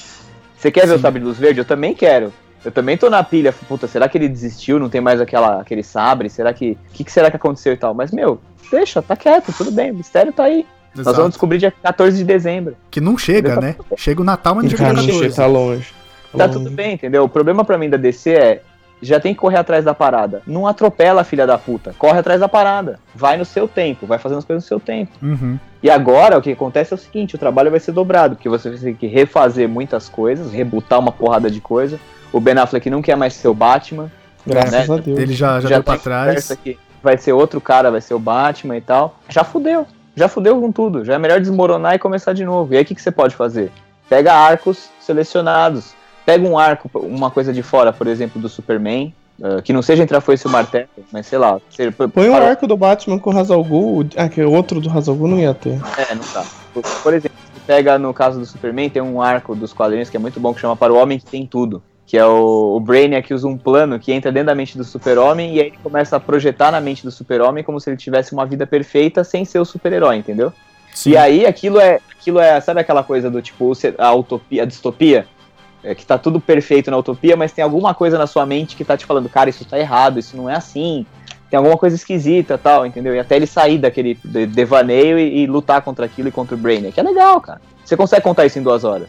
Você 0.57 0.71
quer 0.71 0.87
ver 0.87 0.93
o 0.93 0.95
Sim. 0.97 1.01
sabre 1.01 1.19
de 1.19 1.25
luz 1.25 1.37
verde? 1.37 1.59
Eu 1.59 1.65
também 1.65 1.93
quero. 1.93 2.33
Eu 2.63 2.71
também 2.71 2.97
tô 2.97 3.09
na 3.09 3.23
pilha, 3.23 3.53
puta, 3.53 3.87
será 3.87 4.09
que 4.09 4.17
ele 4.17 4.27
desistiu, 4.27 4.79
não 4.79 4.89
tem 4.89 4.99
mais 4.99 5.21
aquela, 5.21 5.61
aquele 5.61 5.83
sabre? 5.83 6.29
Será 6.29 6.53
que. 6.53 6.71
O 6.71 6.93
que, 6.93 7.03
que 7.05 7.11
será 7.11 7.29
que 7.29 7.37
aconteceu 7.37 7.71
e 7.71 7.77
tal? 7.77 7.93
Mas, 7.93 8.11
meu, 8.11 8.41
deixa, 8.69 9.01
tá 9.01 9.15
quieto, 9.15 9.53
tudo 9.53 9.71
bem, 9.71 9.91
o 9.91 9.95
mistério 9.95 10.33
tá 10.33 10.43
aí. 10.43 10.65
Nós 10.93 11.01
Exato. 11.01 11.17
vamos 11.17 11.31
descobrir 11.31 11.59
dia 11.59 11.71
14 11.71 12.17
de 12.17 12.23
dezembro. 12.23 12.75
Que 12.91 12.99
não 12.99 13.17
chega, 13.17 13.61
né? 13.61 13.75
Chega 13.95 14.21
o 14.21 14.25
Natal, 14.25 14.55
mas 14.55 14.65
não 14.65 14.71
chega 14.71 14.93
14. 14.93 15.35
tá 15.35 15.45
longe. 15.45 15.93
Tá 16.35 16.45
longe. 16.45 16.53
tudo 16.53 16.71
bem, 16.71 16.93
entendeu? 16.93 17.23
O 17.23 17.29
problema 17.29 17.63
pra 17.63 17.77
mim 17.77 17.89
da 17.89 17.97
DC 17.97 18.31
é. 18.31 18.61
Já 19.01 19.19
tem 19.19 19.33
que 19.33 19.39
correr 19.39 19.57
atrás 19.57 19.85
da 19.85 19.93
parada. 19.93 20.41
Não 20.45 20.67
atropela 20.67 21.21
a 21.21 21.23
filha 21.23 21.47
da 21.47 21.57
puta. 21.57 21.95
Corre 21.97 22.19
atrás 22.19 22.39
da 22.39 22.49
parada. 22.49 22.99
Vai 23.15 23.37
no 23.37 23.45
seu 23.45 23.67
tempo. 23.67 24.05
Vai 24.05 24.17
fazendo 24.17 24.39
as 24.39 24.45
coisas 24.45 24.63
no 24.63 24.67
seu 24.67 24.79
tempo. 24.79 25.11
Uhum. 25.21 25.57
E 25.81 25.89
agora 25.89 26.37
o 26.37 26.41
que 26.41 26.51
acontece 26.51 26.93
é 26.93 26.95
o 26.95 26.99
seguinte: 26.99 27.35
o 27.35 27.37
trabalho 27.37 27.71
vai 27.71 27.79
ser 27.79 27.93
dobrado. 27.93 28.35
Porque 28.35 28.49
você 28.49 28.69
vai 28.69 28.77
ter 28.77 28.93
que 28.95 29.07
refazer 29.07 29.69
muitas 29.69 30.09
coisas, 30.09 30.51
rebutar 30.51 30.99
uma 30.99 31.11
porrada 31.11 31.49
de 31.49 31.61
coisa. 31.61 31.99
O 32.31 32.39
Ben 32.39 32.57
Affleck 32.57 32.89
não 32.89 33.01
quer 33.01 33.15
mais 33.15 33.33
ser 33.33 33.47
o 33.47 33.53
Batman. 33.53 34.11
Graças 34.45 34.87
né? 34.87 34.95
a 34.95 34.97
Deus. 34.97 35.19
Ele 35.19 35.33
já, 35.33 35.59
já, 35.59 35.69
já 35.69 35.75
deu 35.75 35.83
pra 35.83 35.97
trás. 35.97 36.57
vai 37.01 37.17
ser 37.17 37.33
outro 37.33 37.61
cara, 37.61 37.89
vai 37.89 38.01
ser 38.01 38.13
o 38.13 38.19
Batman 38.19 38.77
e 38.77 38.81
tal. 38.81 39.17
Já 39.29 39.43
fudeu. 39.43 39.87
Já 40.15 40.27
fudeu 40.27 40.59
com 40.59 40.71
tudo. 40.71 41.05
Já 41.05 41.13
é 41.13 41.17
melhor 41.17 41.39
desmoronar 41.39 41.95
e 41.95 41.99
começar 41.99 42.33
de 42.33 42.43
novo. 42.43 42.73
E 42.73 42.77
aí 42.77 42.83
o 42.83 42.85
que, 42.85 42.95
que 42.95 43.01
você 43.01 43.11
pode 43.11 43.35
fazer? 43.35 43.71
Pega 44.09 44.33
arcos 44.33 44.89
selecionados. 44.99 45.93
Pega 46.29 46.47
um 46.47 46.59
arco, 46.59 46.87
uma 46.99 47.31
coisa 47.31 47.51
de 47.51 47.63
fora, 47.63 47.91
por 47.91 48.05
exemplo, 48.05 48.39
do 48.39 48.47
Superman. 48.47 49.11
ah, 49.41 49.63
que 49.63 49.73
não 49.73 49.81
seja 49.81 50.03
entre 50.03 50.15
a 50.15 50.21
foice 50.21 50.45
e 50.45 50.47
o 50.47 50.51
martelo, 50.51 50.87
mas 51.11 51.25
sei 51.25 51.39
lá. 51.39 51.59
Seja, 51.71 51.91
Põe 51.91 52.29
um 52.29 52.35
arco 52.35 52.67
do 52.67 52.77
Batman 52.77 53.17
com 53.17 53.33
o 53.33 53.39
Hazal 53.39 53.63
Ghul. 53.63 54.05
Ah, 54.15 54.29
que 54.29 54.43
outro 54.43 54.79
do 54.79 54.91
Hazal 54.91 55.15
Ghul 55.15 55.27
não 55.27 55.39
ia 55.39 55.55
ter. 55.55 55.79
É, 55.97 56.13
não 56.13 56.23
tá. 56.23 56.45
Por, 56.71 56.83
por 56.83 57.13
exemplo, 57.15 57.35
você 57.51 57.61
pega 57.65 57.97
no 57.97 58.13
caso 58.13 58.39
do 58.39 58.45
Superman, 58.45 58.91
tem 58.91 59.01
um 59.01 59.19
arco 59.19 59.55
dos 59.55 59.73
quadrinhos 59.73 60.07
que 60.07 60.17
é 60.17 60.19
muito 60.19 60.39
bom, 60.39 60.53
que 60.53 60.61
chama 60.61 60.75
Para 60.75 60.93
o 60.93 60.97
Homem 60.97 61.17
que 61.17 61.25
Tem 61.25 61.47
Tudo. 61.47 61.81
Que 62.05 62.15
é 62.15 62.23
o, 62.23 62.75
o 62.75 62.79
Brainiac 62.79 63.33
usa 63.33 63.47
um 63.47 63.57
plano 63.57 63.97
que 63.97 64.11
entra 64.11 64.31
dentro 64.31 64.47
da 64.47 64.55
mente 64.55 64.77
do 64.77 64.83
super-homem 64.83 65.55
e 65.55 65.59
aí 65.59 65.67
ele 65.69 65.79
começa 65.81 66.15
a 66.15 66.19
projetar 66.19 66.69
na 66.69 66.79
mente 66.79 67.03
do 67.03 67.09
super-homem 67.09 67.63
como 67.63 67.79
se 67.79 67.89
ele 67.89 67.97
tivesse 67.97 68.33
uma 68.33 68.45
vida 68.45 68.67
perfeita 68.67 69.23
sem 69.23 69.45
ser 69.45 69.57
o 69.57 69.65
super-herói, 69.65 70.17
entendeu? 70.17 70.53
Sim. 70.93 71.11
E 71.11 71.17
aí 71.17 71.47
aquilo 71.47 71.79
é, 71.79 71.99
aquilo 72.15 72.39
é, 72.39 72.61
sabe 72.61 72.81
aquela 72.81 73.03
coisa 73.03 73.31
do 73.31 73.41
tipo 73.41 73.71
a 73.97 74.13
utopia, 74.13 74.61
a 74.61 74.65
distopia? 74.65 75.25
É, 75.83 75.95
que 75.95 76.05
tá 76.05 76.17
tudo 76.17 76.41
perfeito 76.41 76.91
na 76.91 76.97
utopia, 76.97 77.37
mas 77.37 77.53
tem 77.53 77.63
alguma 77.63 77.93
coisa 77.93 78.17
na 78.17 78.27
sua 78.27 78.45
mente 78.45 78.75
que 78.75 78.83
tá 78.83 78.97
te 78.97 79.05
falando, 79.05 79.29
cara, 79.29 79.49
isso 79.49 79.63
tá 79.63 79.79
errado, 79.79 80.19
isso 80.19 80.35
não 80.35 80.49
é 80.49 80.55
assim, 80.55 81.05
tem 81.49 81.55
alguma 81.57 81.77
coisa 81.77 81.95
esquisita 81.95 82.57
tal, 82.57 82.85
entendeu? 82.85 83.15
E 83.15 83.19
até 83.19 83.37
ele 83.37 83.47
sair 83.47 83.77
daquele 83.77 84.19
de- 84.23 84.45
devaneio 84.45 85.17
e, 85.17 85.43
e 85.43 85.47
lutar 85.47 85.81
contra 85.81 86.05
aquilo 86.05 86.27
e 86.27 86.31
contra 86.31 86.53
o 86.53 86.57
Brainiac. 86.57 86.99
É 86.99 87.01
legal, 87.03 87.39
cara. 87.39 87.61
Você 87.85 87.95
consegue 87.95 88.21
contar 88.21 88.45
isso 88.45 88.59
em 88.59 88.61
duas 88.61 88.83
horas. 88.83 89.07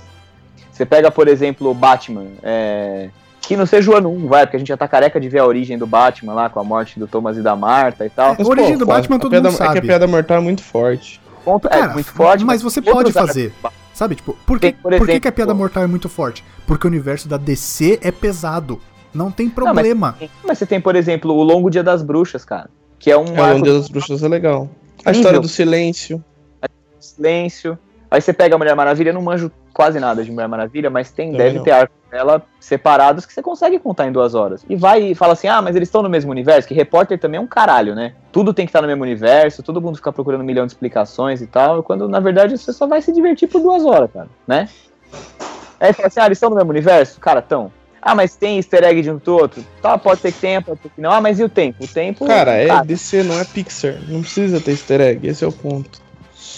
Você 0.70 0.86
pega, 0.86 1.10
por 1.10 1.26
exemplo, 1.28 1.68
o 1.70 1.74
Batman, 1.74 2.26
é, 2.42 3.08
que 3.42 3.56
não 3.56 3.66
seja 3.66 3.90
o 3.90 3.96
ano 3.96 4.08
1, 4.08 4.28
vai, 4.28 4.46
porque 4.46 4.56
a 4.56 4.58
gente 4.60 4.68
já 4.68 4.76
tá 4.76 4.86
careca 4.86 5.20
de 5.20 5.28
ver 5.28 5.40
a 5.40 5.44
origem 5.46 5.76
do 5.76 5.88
Batman 5.88 6.32
lá, 6.34 6.48
com 6.48 6.60
a 6.60 6.64
morte 6.64 6.98
do 7.00 7.08
Thomas 7.08 7.36
e 7.36 7.42
da 7.42 7.56
Marta 7.56 8.06
e 8.06 8.10
tal. 8.10 8.36
A 8.38 8.42
origem 8.46 8.78
do 8.78 8.86
Batman 8.86 9.16
a 9.16 9.18
todo 9.18 9.30
piada- 9.32 9.50
mundo 9.50 9.56
É 9.56 9.58
que 9.58 9.70
a 9.70 9.74
sabe. 9.74 9.86
piada 9.88 10.06
mortal 10.06 10.36
é 10.36 10.40
muito 10.40 10.62
forte. 10.62 11.20
Ponto, 11.44 11.68
Cara, 11.68 11.86
é 11.90 11.94
muito 11.94 12.12
forte. 12.12 12.44
mas 12.44 12.62
você 12.62 12.78
outros 12.78 12.94
pode 12.94 13.12
fazer. 13.12 13.52
Sabe, 13.92 14.14
tipo, 14.14 14.34
por 14.46 14.58
que, 14.58 14.72
Tem, 14.72 14.80
por 14.80 14.96
por 14.96 15.06
que 15.06 15.28
a 15.28 15.32
piada 15.32 15.52
mortal 15.52 15.82
é 15.82 15.86
muito 15.86 16.08
forte? 16.08 16.42
Porque 16.70 16.86
o 16.86 16.88
universo 16.88 17.28
da 17.28 17.36
DC 17.36 17.98
é 18.00 18.12
pesado. 18.12 18.80
Não 19.12 19.32
tem 19.32 19.50
problema. 19.50 20.14
Mas 20.44 20.56
você 20.56 20.64
tem, 20.64 20.80
por 20.80 20.94
exemplo, 20.94 21.34
o 21.34 21.42
Longo 21.42 21.68
Dia 21.68 21.82
das 21.82 22.00
Bruxas, 22.00 22.44
cara. 22.44 22.70
Que 22.96 23.10
é 23.10 23.18
um 23.18 23.24
É, 23.24 23.40
o 23.40 23.42
arco 23.42 23.62
Dia 23.64 23.72
das 23.72 23.88
Bruxas 23.88 24.22
é 24.22 24.28
legal. 24.28 24.70
A 25.04 25.10
história 25.10 25.40
do 25.40 25.48
silêncio. 25.48 26.22
silêncio. 27.00 27.76
Aí 28.08 28.20
você 28.20 28.32
pega 28.32 28.54
a 28.54 28.58
Mulher 28.58 28.76
Maravilha, 28.76 29.10
eu 29.10 29.14
não 29.14 29.20
manjo 29.20 29.50
quase 29.72 29.98
nada 29.98 30.22
de 30.22 30.30
Mulher 30.30 30.46
Maravilha, 30.46 30.88
mas 30.88 31.10
tem, 31.10 31.32
Também 31.32 31.44
deve 31.44 31.56
não. 31.58 31.64
ter 31.64 31.72
arcos 31.72 31.96
dela 32.08 32.40
separados 32.60 33.26
que 33.26 33.32
você 33.32 33.42
consegue 33.42 33.76
contar 33.80 34.06
em 34.06 34.12
duas 34.12 34.36
horas. 34.36 34.64
E 34.68 34.76
vai 34.76 35.10
e 35.10 35.14
fala 35.16 35.32
assim, 35.32 35.48
ah, 35.48 35.60
mas 35.60 35.74
eles 35.74 35.88
estão 35.88 36.04
no 36.04 36.08
mesmo 36.08 36.30
universo, 36.30 36.68
que 36.68 36.74
repórter 36.74 37.18
também 37.18 37.38
é 37.38 37.40
um 37.40 37.48
caralho, 37.48 37.96
né? 37.96 38.14
Tudo 38.30 38.54
tem 38.54 38.64
que 38.64 38.70
estar 38.70 38.80
no 38.80 38.86
mesmo 38.86 39.02
universo, 39.02 39.60
todo 39.60 39.80
mundo 39.80 39.96
fica 39.96 40.12
procurando 40.12 40.42
um 40.42 40.44
milhão 40.44 40.66
de 40.66 40.72
explicações 40.72 41.42
e 41.42 41.48
tal, 41.48 41.82
quando 41.82 42.08
na 42.08 42.20
verdade 42.20 42.56
você 42.56 42.72
só 42.72 42.86
vai 42.86 43.02
se 43.02 43.12
divertir 43.12 43.48
por 43.48 43.60
duas 43.60 43.84
horas, 43.84 44.08
cara, 44.12 44.28
né? 44.46 44.68
Aí 45.80 45.92
fala 45.92 46.08
assim, 46.08 46.20
ah, 46.20 46.26
eles 46.26 46.36
estão 46.36 46.50
no 46.50 46.56
mesmo 46.56 46.70
universo? 46.70 47.18
Cara, 47.18 47.40
estão. 47.40 47.72
Ah, 48.02 48.14
mas 48.14 48.34
tem 48.36 48.56
easter 48.56 48.82
egg 48.84 49.02
de 49.02 49.10
um 49.10 49.16
do 49.16 49.34
outro? 49.34 49.64
Tá, 49.82 49.96
pode 49.98 50.20
ser 50.20 50.32
que 50.32 50.38
tenha, 50.40 50.62
pode 50.62 50.80
ser 50.80 50.88
que 50.90 51.00
não. 51.00 51.10
Ah, 51.10 51.20
mas 51.20 51.38
e 51.40 51.44
o 51.44 51.48
tempo? 51.48 51.84
O 51.84 51.88
tempo. 51.88 52.26
Cara, 52.26 52.52
é 52.52 52.82
DC, 52.84 53.22
não 53.22 53.38
é 53.38 53.44
Pixar. 53.44 53.96
Não 54.08 54.20
precisa 54.22 54.60
ter 54.60 54.70
easter 54.72 55.00
egg, 55.00 55.26
esse 55.26 55.44
é 55.44 55.46
o 55.48 55.52
ponto. 55.52 56.00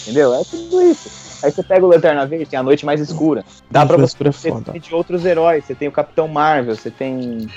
Entendeu? 0.03 0.33
É 0.33 0.43
tudo 0.43 0.81
isso. 0.83 1.09
Aí 1.43 1.51
você 1.51 1.61
pega 1.63 1.85
o 1.85 1.89
Lanterna 1.89 2.25
Verde, 2.25 2.45
tem 2.45 2.57
a 2.57 2.63
noite 2.63 2.85
mais 2.85 3.01
escura. 3.01 3.43
Dá 3.69 3.85
pra 3.85 3.97
você 3.97 4.15
é 4.21 4.23
ter 4.23 4.31
foda. 4.31 4.79
de 4.79 4.95
outros 4.95 5.25
heróis. 5.25 5.65
Você 5.65 5.75
tem 5.75 5.87
o 5.89 5.91
Capitão 5.91 6.27
Marvel, 6.27 6.75
você 6.75 6.89
tem. 6.89 7.49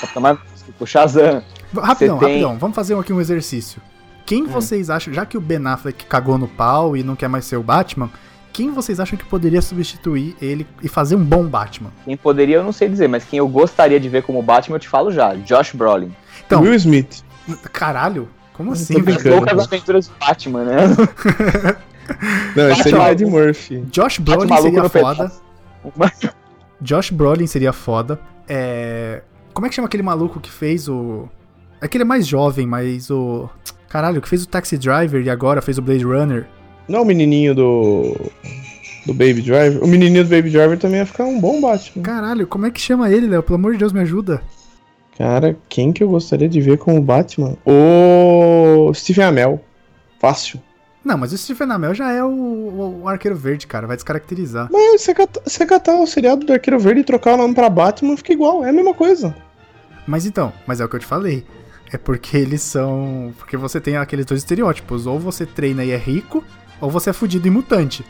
Capitão 0.00 0.22
Marvel, 0.22 0.42
o 0.80 0.86
Shazam. 0.86 1.42
Rapidão, 1.74 2.18
tem- 2.18 2.28
rapidão, 2.28 2.58
vamos 2.58 2.74
fazer 2.74 2.96
aqui 2.98 3.12
um 3.12 3.20
exercício. 3.20 3.82
Quem 4.24 4.44
Hum. 4.44 4.46
vocês 4.46 4.88
acham, 4.88 5.12
já 5.12 5.26
que 5.26 5.36
o 5.36 5.40
Ben 5.40 5.64
Affleck 5.66 6.06
cagou 6.06 6.38
no 6.38 6.48
pau 6.48 6.96
e 6.96 7.02
não 7.02 7.14
quer 7.14 7.28
mais 7.28 7.44
ser 7.44 7.56
o 7.56 7.62
Batman, 7.62 8.10
quem 8.56 8.72
vocês 8.72 8.98
acham 8.98 9.18
que 9.18 9.24
poderia 9.26 9.60
substituir 9.60 10.34
ele 10.40 10.66
e 10.82 10.88
fazer 10.88 11.14
um 11.14 11.22
bom 11.22 11.44
Batman? 11.46 11.92
Quem 12.06 12.16
poderia, 12.16 12.56
eu 12.56 12.64
não 12.64 12.72
sei 12.72 12.88
dizer, 12.88 13.06
mas 13.06 13.22
quem 13.22 13.38
eu 13.38 13.46
gostaria 13.46 14.00
de 14.00 14.08
ver 14.08 14.22
como 14.22 14.40
Batman, 14.40 14.76
eu 14.76 14.80
te 14.80 14.88
falo 14.88 15.12
já. 15.12 15.34
Josh 15.34 15.74
Brolin. 15.74 16.10
Então, 16.46 16.62
Will 16.62 16.72
Smith. 16.72 17.22
caralho, 17.70 18.30
como 18.54 18.72
assim. 18.72 18.94
Loucas 18.94 19.66
aventuras 19.66 20.08
do 20.08 20.14
Batman, 20.18 20.64
né? 20.64 20.76
Não, 22.56 22.70
esse 22.70 22.84
Batman. 22.84 22.98
é 22.98 23.08
o 23.08 23.12
Ed 23.12 23.26
Murphy. 23.26 23.84
Josh 23.92 24.18
Brolin 24.20 24.48
maluco 24.48 24.70
seria 24.70 24.88
foda. 24.88 25.32
Josh 26.80 27.10
Brolin 27.10 27.46
seria 27.46 27.74
foda. 27.74 28.18
É... 28.48 29.20
Como 29.52 29.66
é 29.66 29.68
que 29.68 29.74
chama 29.74 29.86
aquele 29.86 30.02
maluco 30.02 30.40
que 30.40 30.50
fez 30.50 30.88
o. 30.88 31.28
Aquele 31.78 32.02
é 32.02 32.06
mais 32.06 32.26
jovem, 32.26 32.66
mas 32.66 33.10
o. 33.10 33.50
Caralho, 33.86 34.22
que 34.22 34.28
fez 34.30 34.44
o 34.44 34.48
Taxi 34.48 34.78
Driver 34.78 35.22
e 35.22 35.28
agora 35.28 35.60
fez 35.60 35.76
o 35.76 35.82
Blade 35.82 36.04
Runner. 36.04 36.46
Não 36.88 36.98
é 37.00 37.02
o 37.02 37.04
menininho 37.04 37.54
do. 37.54 38.16
Do 39.06 39.12
Baby 39.14 39.40
Driver. 39.42 39.84
O 39.84 39.86
menininho 39.86 40.24
do 40.24 40.30
Baby 40.30 40.50
Driver 40.50 40.76
também 40.78 40.98
ia 40.98 41.06
ficar 41.06 41.24
um 41.24 41.40
bom 41.40 41.60
Batman. 41.60 42.02
Caralho, 42.02 42.46
como 42.46 42.66
é 42.66 42.70
que 42.72 42.80
chama 42.80 43.08
ele, 43.10 43.28
Léo? 43.28 43.42
Pelo 43.42 43.54
amor 43.56 43.72
de 43.72 43.78
Deus, 43.78 43.92
me 43.92 44.00
ajuda. 44.00 44.42
Cara, 45.16 45.56
quem 45.68 45.92
que 45.92 46.02
eu 46.02 46.08
gostaria 46.08 46.48
de 46.48 46.60
ver 46.60 46.76
como 46.78 47.00
Batman? 47.00 47.56
O 47.64 48.92
Stephen 48.94 49.24
Amell. 49.24 49.60
Fácil. 50.18 50.60
Não, 51.04 51.16
mas 51.16 51.32
o 51.32 51.38
Stephen 51.38 51.70
Amell 51.70 51.94
já 51.94 52.10
é 52.12 52.22
o, 52.24 52.26
o- 52.28 53.00
o 53.04 53.08
Arqueiro 53.08 53.36
Verde, 53.36 53.66
cara. 53.68 53.86
Vai 53.86 53.94
descaracterizar. 53.96 54.68
Mas 54.72 55.06
catar, 55.06 55.40
você 55.44 55.64
catar 55.64 55.94
o 56.00 56.06
seriado 56.06 56.44
do 56.44 56.52
Arqueiro 56.52 56.80
Verde 56.80 57.02
e 57.02 57.04
trocar 57.04 57.34
o 57.34 57.36
nome 57.36 57.54
pra 57.54 57.70
Batman, 57.70 58.16
fica 58.16 58.32
igual, 58.32 58.64
é 58.64 58.70
a 58.70 58.72
mesma 58.72 58.92
coisa. 58.92 59.36
Mas 60.04 60.26
então, 60.26 60.52
mas 60.66 60.80
é 60.80 60.84
o 60.84 60.88
que 60.88 60.96
eu 60.96 61.00
te 61.00 61.06
falei. 61.06 61.44
É 61.92 61.96
porque 61.96 62.36
eles 62.36 62.62
são. 62.62 63.32
Porque 63.38 63.56
você 63.56 63.80
tem 63.80 63.96
aqueles 63.96 64.26
dois 64.26 64.40
estereótipos. 64.40 65.06
Ou 65.06 65.20
você 65.20 65.46
treina 65.46 65.84
e 65.84 65.92
é 65.92 65.96
rico, 65.96 66.42
ou 66.80 66.90
você 66.90 67.10
é 67.10 67.12
fudido 67.12 67.46
e 67.46 67.50
mutante. 67.50 68.04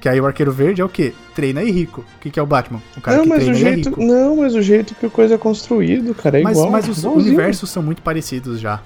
Que 0.00 0.08
aí 0.08 0.18
o 0.18 0.26
Arqueiro 0.26 0.50
Verde 0.50 0.80
é 0.80 0.84
o 0.84 0.88
quê? 0.88 1.12
Treina 1.34 1.62
e 1.62 1.70
rico. 1.70 2.00
O 2.16 2.20
que, 2.20 2.30
que 2.30 2.40
é 2.40 2.42
o 2.42 2.46
Batman? 2.46 2.80
O 2.96 3.00
cara 3.02 3.18
não, 3.18 3.24
que 3.24 3.28
mas 3.28 3.44
treina 3.44 3.54
o 3.56 3.60
e 3.60 3.62
é 3.62 3.72
jeito. 3.74 3.88
rico. 3.90 4.02
Não, 4.02 4.36
mas 4.36 4.54
o 4.54 4.62
jeito 4.62 4.94
que 4.94 5.04
a 5.06 5.10
coisa 5.10 5.34
é 5.34 5.38
construído, 5.38 6.14
cara, 6.14 6.40
é 6.40 6.42
Mas, 6.42 6.56
igual. 6.56 6.70
mas 6.70 6.88
os 6.88 6.98
igualzinho. 7.00 7.26
universos 7.34 7.68
são 7.68 7.82
muito 7.82 8.00
parecidos 8.00 8.58
já. 8.58 8.80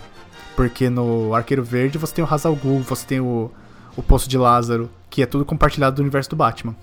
Porque 0.57 0.89
no 0.91 1.33
Arqueiro 1.35 1.63
Verde 1.63 1.99
você 1.99 2.15
tem 2.15 2.25
o 2.25 2.29
Hazal 2.33 2.57
você 2.87 3.07
tem 3.07 3.21
o, 3.21 3.51
o 3.97 4.03
Poço 4.03 4.29
de 4.29 4.37
Lázaro, 4.37 4.91
que 5.09 5.23
é 5.23 5.27
tudo 5.27 5.45
compartilhado 5.45 5.97
do 5.97 6.03
universo 6.03 6.31
do 6.31 6.37
Batman. 6.37 6.75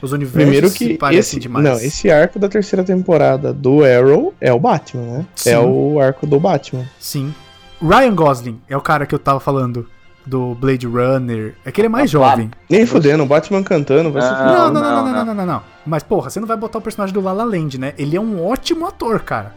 Os 0.00 0.12
universos 0.12 0.42
Primeiro 0.42 0.68
se 0.68 0.78
que 0.78 0.94
parecem 0.98 1.38
esse, 1.38 1.40
demais. 1.40 1.64
não, 1.64 1.74
esse 1.74 2.10
arco 2.10 2.38
da 2.38 2.48
terceira 2.48 2.84
temporada 2.84 3.52
do 3.52 3.84
Arrow 3.84 4.34
é 4.40 4.52
o 4.52 4.58
Batman, 4.58 5.02
né? 5.02 5.26
Sim. 5.34 5.50
É 5.50 5.58
o 5.58 5.98
arco 6.00 6.26
do 6.26 6.38
Batman. 6.38 6.84
Sim. 6.98 7.34
Ryan 7.80 8.14
Gosling 8.14 8.60
é 8.68 8.76
o 8.76 8.80
cara 8.80 9.06
que 9.06 9.14
eu 9.14 9.18
tava 9.18 9.40
falando 9.40 9.88
do 10.26 10.54
Blade 10.54 10.86
Runner. 10.86 11.54
É 11.64 11.70
que 11.72 11.80
ele 11.80 11.86
é 11.86 11.88
mais 11.90 12.04
Ah, 12.10 12.12
jovem. 12.12 12.50
Nem 12.70 12.86
fudendo, 12.86 13.22
o 13.22 13.26
Batman 13.26 13.62
cantando, 13.62 14.10
vai 14.10 14.22
ser 14.22 14.28
Ah, 14.28 14.44
Não, 14.46 14.72
não, 14.72 14.72
não, 14.72 14.82
não, 14.82 15.04
não, 15.04 15.12
não, 15.12 15.24
não, 15.26 15.34
não. 15.34 15.46
não. 15.46 15.62
Mas, 15.86 16.02
porra, 16.02 16.30
você 16.30 16.40
não 16.40 16.46
vai 16.46 16.56
botar 16.56 16.78
o 16.78 16.82
personagem 16.82 17.12
do 17.12 17.20
La 17.20 17.32
La 17.32 17.44
Land, 17.44 17.78
né? 17.78 17.92
Ele 17.98 18.16
é 18.16 18.20
um 18.20 18.44
ótimo 18.46 18.86
ator, 18.86 19.20
cara. 19.20 19.54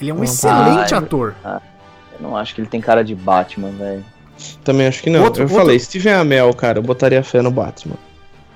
Ele 0.00 0.10
é 0.10 0.14
um 0.14 0.18
Não, 0.18 0.24
excelente 0.24 0.94
ah, 0.94 0.98
ator. 0.98 1.34
Eu 1.44 1.60
não 2.20 2.36
acho 2.36 2.54
que 2.54 2.60
ele 2.62 2.68
tem 2.68 2.80
cara 2.80 3.04
de 3.04 3.14
Batman, 3.14 3.70
velho. 3.70 4.04
Também 4.64 4.86
acho 4.86 5.02
que 5.02 5.10
não. 5.10 5.22
Outro- 5.22 5.42
eu 5.42 5.46
outro- 5.46 5.60
falei, 5.60 5.78
Steven 5.78 6.14
Amell, 6.14 6.52
cara, 6.54 6.78
eu 6.78 6.82
botaria 6.82 7.22
fé 7.22 7.42
no 7.42 7.50
Batman. 7.50 7.96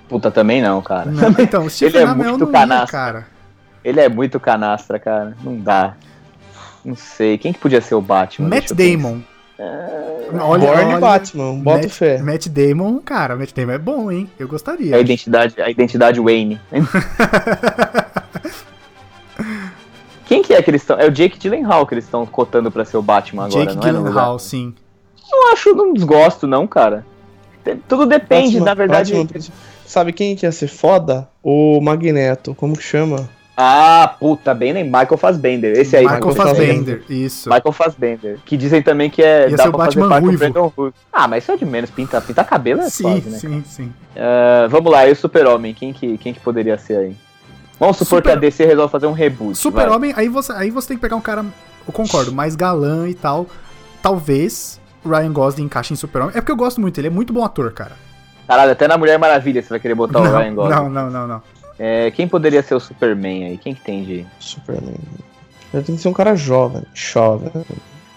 Puta, 0.08 0.30
também 0.30 0.62
não, 0.62 0.80
cara. 0.80 1.10
Não, 1.10 1.28
então, 1.38 1.66
o 1.66 1.68
Stephen 1.70 2.00
é 2.00 2.04
Amell 2.04 2.30
muito 2.30 2.46
não 2.46 2.52
ia, 2.52 2.52
canastra. 2.60 2.90
cara. 2.98 3.26
Ele 3.84 4.00
é 4.00 4.08
muito 4.08 4.40
canastra, 4.40 4.98
cara. 4.98 5.36
Não 5.44 5.56
dá. 5.58 5.92
Não 6.82 6.96
sei. 6.96 7.36
Quem 7.36 7.52
que 7.52 7.58
podia 7.58 7.82
ser 7.82 7.94
o 7.94 8.00
Batman? 8.00 8.48
Matt 8.48 8.72
Damon. 8.72 9.18
É. 9.18 9.33
Olha, 9.56 10.66
Born 10.66 10.66
olha, 10.66 10.98
Batman, 10.98 11.54
bota 11.60 11.82
Matt, 11.82 11.90
fé. 11.90 12.18
Matt 12.18 12.48
Damon, 12.48 12.98
cara, 12.98 13.36
Matt 13.36 13.52
Damon 13.54 13.72
é 13.72 13.78
bom, 13.78 14.10
hein? 14.10 14.28
Eu 14.38 14.48
gostaria. 14.48 14.96
A 14.96 14.98
identidade, 14.98 15.60
a 15.62 15.70
identidade 15.70 16.20
Wayne. 16.20 16.60
Quem 20.26 20.42
que 20.42 20.54
é 20.54 20.62
que 20.62 20.70
eles 20.70 20.82
estão? 20.82 20.98
É 20.98 21.06
o 21.06 21.10
Jake 21.10 21.38
Gyllenhaal 21.38 21.86
que 21.86 21.94
eles 21.94 22.04
estão 22.04 22.24
cotando 22.26 22.70
pra 22.70 22.84
ser 22.84 22.96
o 22.96 23.02
Batman 23.02 23.44
agora, 23.46 23.64
Jake 23.66 23.76
não 23.76 23.82
é? 23.82 23.92
Gyllenhaal, 23.92 24.38
sim. 24.38 24.74
Não 25.30 25.52
acho, 25.52 25.74
não 25.74 25.92
desgosto 25.92 26.46
não, 26.46 26.66
cara. 26.66 27.04
Tudo 27.88 28.06
depende, 28.06 28.52
Batman- 28.58 28.64
na 28.64 28.74
verdade. 28.74 29.14
Batman- 29.14 29.52
sabe 29.86 30.12
quem 30.12 30.34
que 30.36 30.46
ia 30.46 30.52
ser 30.52 30.68
foda? 30.68 31.28
O 31.42 31.80
Magneto, 31.80 32.54
como 32.54 32.76
que 32.76 32.82
chama? 32.82 33.28
Ah, 33.56 34.16
puta, 34.18 34.52
bem, 34.52 34.72
nem 34.72 34.84
Michael 34.84 35.16
Fassbender. 35.16 35.78
Esse 35.78 35.96
aí, 35.96 36.04
Michael 36.04 36.26
Michael 36.26 36.46
Fassbender, 36.46 37.02
isso. 37.08 37.48
Michael 37.48 37.72
Fassbender. 37.72 38.38
Que 38.44 38.56
dizem 38.56 38.82
também 38.82 39.08
que 39.08 39.22
é. 39.22 39.48
Ia 39.48 39.56
dá 39.56 39.62
ser 39.62 39.68
o 39.68 39.72
Batman 39.72 40.18
ruivo. 40.18 40.92
Ah, 41.12 41.28
mas 41.28 41.44
isso 41.44 41.52
é 41.52 41.56
de 41.56 41.64
menos. 41.64 41.90
Pintar 41.90 42.20
pinta 42.22 42.42
cabelo 42.42 42.80
é 42.80 42.90
sim, 42.90 43.04
quase, 43.04 43.30
né? 43.30 43.38
sim, 43.38 43.64
sim. 43.64 43.92
Ah, 44.16 44.66
vamos 44.68 44.90
lá, 44.90 45.06
e 45.06 45.12
o 45.12 45.16
Super-Homem? 45.16 45.72
Quem 45.72 45.92
que, 45.92 46.18
quem 46.18 46.34
que 46.34 46.40
poderia 46.40 46.76
ser 46.76 46.96
aí? 46.96 47.16
Vamos 47.78 47.96
supor 47.96 48.18
Super- 48.18 48.22
que 48.22 48.30
a 48.30 48.40
DC 48.40 48.64
resolve 48.64 48.90
fazer 48.90 49.06
um 49.06 49.12
reboot. 49.12 49.56
Super-Homem, 49.56 50.12
aí 50.16 50.28
você, 50.28 50.52
aí 50.52 50.70
você 50.70 50.88
tem 50.88 50.96
que 50.96 51.00
pegar 51.00 51.16
um 51.16 51.20
cara, 51.20 51.44
eu 51.86 51.92
concordo, 51.92 52.32
mais 52.34 52.56
galã 52.56 53.08
e 53.08 53.14
tal. 53.14 53.46
Talvez 54.02 54.80
o 55.04 55.08
Ryan 55.08 55.32
Gosling 55.32 55.64
encaixe 55.64 55.92
em 55.92 55.96
Super-Homem. 55.96 56.32
É 56.36 56.40
porque 56.40 56.52
eu 56.52 56.56
gosto 56.56 56.80
muito, 56.80 56.98
ele 56.98 57.06
é 57.06 57.10
muito 57.10 57.32
bom 57.32 57.44
ator, 57.44 57.72
cara. 57.72 57.92
Caralho, 58.46 58.72
até 58.72 58.86
na 58.86 58.98
Mulher 58.98 59.18
Maravilha 59.18 59.62
você 59.62 59.68
vai 59.68 59.80
querer 59.80 59.94
botar 59.94 60.20
o 60.20 60.24
não, 60.24 60.36
Ryan 60.38 60.54
Gosling. 60.54 60.74
não, 60.74 60.90
não, 60.90 61.10
não, 61.10 61.26
não. 61.26 61.42
É, 61.78 62.10
quem 62.12 62.28
poderia 62.28 62.62
ser 62.62 62.74
o 62.74 62.80
Superman 62.80 63.46
aí? 63.46 63.58
Quem 63.58 63.74
que 63.74 63.80
tem 63.80 64.04
de. 64.04 64.26
Superman. 64.38 64.94
Ele 65.72 65.82
tem 65.82 65.96
que 65.96 66.02
ser 66.02 66.08
um 66.08 66.12
cara 66.12 66.36
jovem, 66.36 66.82
jovem. 66.94 67.50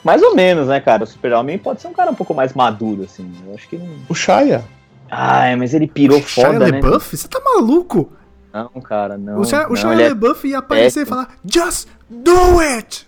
Mais 0.04 0.22
ou 0.22 0.36
menos, 0.36 0.68
né, 0.68 0.80
cara? 0.80 1.04
O 1.04 1.08
Super-Homem 1.08 1.58
pode 1.58 1.82
ser 1.82 1.88
um 1.88 1.94
cara 1.94 2.12
um 2.12 2.16
pouco 2.16 2.34
mais 2.34 2.54
maduro, 2.54 3.04
assim. 3.04 3.30
Eu 3.48 3.56
acho 3.56 3.68
que 3.68 3.78
não. 3.78 3.88
O 4.08 4.14
Shia. 4.14 4.64
Ai, 5.10 5.56
mas 5.56 5.74
ele 5.74 5.88
pirou 5.88 6.22
Shia 6.22 6.46
foda, 6.46 6.60
né? 6.72 6.80
LaBeouf? 6.80 7.18
Você 7.18 7.28
tá 7.28 7.42
maluco? 7.44 8.12
Não, 8.54 8.70
cara, 8.82 9.18
não. 9.18 9.40
o 9.40 9.46
Shia, 9.46 9.68
o 9.72 9.76
Shia 9.76 9.92
ele 9.92 10.04
é- 10.04 10.08
ia 10.46 10.58
aparecer 10.60 11.02
e 11.02 11.06
péssimo. 11.06 11.06
falar 11.08 11.30
Just 11.44 11.88
do 12.10 12.60
it! 12.60 13.08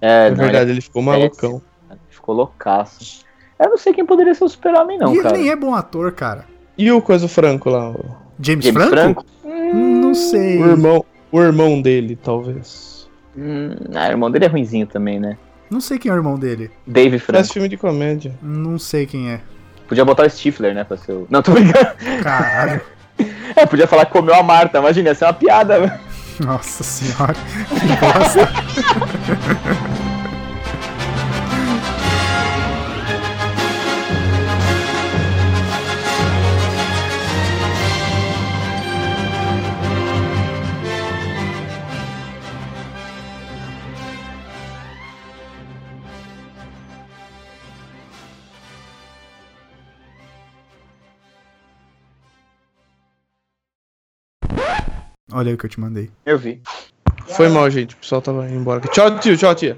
É, 0.00 0.26
É 0.26 0.30
não, 0.30 0.36
verdade, 0.36 0.64
ele 0.66 0.72
ele 0.72 0.80
ficou 0.82 1.02
malucão. 1.02 1.62
é- 1.90 1.94
ficou 2.10 2.34
loucaço. 2.34 3.24
Eu 3.58 3.70
não 3.70 3.78
sei 3.78 3.94
quem 3.94 4.04
poderia 4.04 4.34
ser 4.34 4.44
o 4.44 4.48
Super-Homem, 4.48 4.98
não, 4.98 5.12
e 5.12 5.14
ele 5.16 5.22
cara. 5.22 5.36
nem 5.38 5.48
é 5.50 5.56
bom 5.56 5.74
ator, 5.74 6.12
cara. 6.12 6.44
E 6.76 6.92
o 6.92 7.00
Coisa 7.00 7.26
Franco 7.26 7.70
lá? 7.70 7.90
O, 7.90 8.04
James, 8.38 8.64
James 8.64 8.88
Franco? 8.88 8.90
Franco? 8.90 9.24
Não 9.74 10.14
sei. 10.14 10.62
o 10.62 10.66
irmão. 10.70 11.04
O 11.32 11.40
irmão 11.42 11.80
dele, 11.82 12.16
talvez. 12.22 13.08
Hum, 13.36 13.70
ah, 13.94 14.08
o 14.08 14.10
irmão 14.12 14.30
dele 14.30 14.44
é 14.46 14.48
ruinzinho 14.48 14.86
também, 14.86 15.18
né? 15.20 15.36
Não 15.68 15.80
sei 15.80 15.98
quem 15.98 16.10
é 16.10 16.14
o 16.14 16.16
irmão 16.16 16.38
dele. 16.38 16.70
Dave 16.86 17.18
Faz 17.18 17.24
Franco. 17.24 17.52
filme 17.52 17.68
de 17.68 17.76
comédia. 17.76 18.32
Não 18.40 18.78
sei 18.78 19.04
quem 19.06 19.30
é. 19.30 19.40
Podia 19.88 20.04
botar 20.04 20.24
o 20.24 20.30
Stifler, 20.30 20.74
né, 20.74 20.84
pra 20.84 20.96
ser 20.96 21.12
o... 21.12 21.26
Não, 21.30 21.42
tô 21.42 21.52
brincando. 21.52 21.88
Caralho. 22.22 22.80
É, 23.56 23.64
podia 23.64 23.86
falar 23.86 24.04
que 24.04 24.12
comeu 24.12 24.34
a 24.34 24.42
Marta, 24.42 24.76
imagina, 24.76 25.08
ia 25.08 25.14
ser 25.14 25.24
uma 25.24 25.32
piada. 25.32 25.78
né? 25.78 25.98
Nossa 26.38 26.84
senhora. 26.84 27.32
Que 27.34 27.86
bosta. 27.96 28.46
Olha 55.36 55.50
aí 55.50 55.54
o 55.54 55.58
que 55.58 55.66
eu 55.66 55.70
te 55.70 55.78
mandei. 55.78 56.08
Eu 56.24 56.38
vi. 56.38 56.62
Foi 57.26 57.46
mal, 57.50 57.68
gente. 57.68 57.94
O 57.94 57.98
pessoal 57.98 58.22
tava 58.22 58.48
indo 58.48 58.58
embora. 58.58 58.80
Tchau, 58.80 59.18
tio. 59.18 59.36
Tchau, 59.36 59.54
tia. 59.54 59.74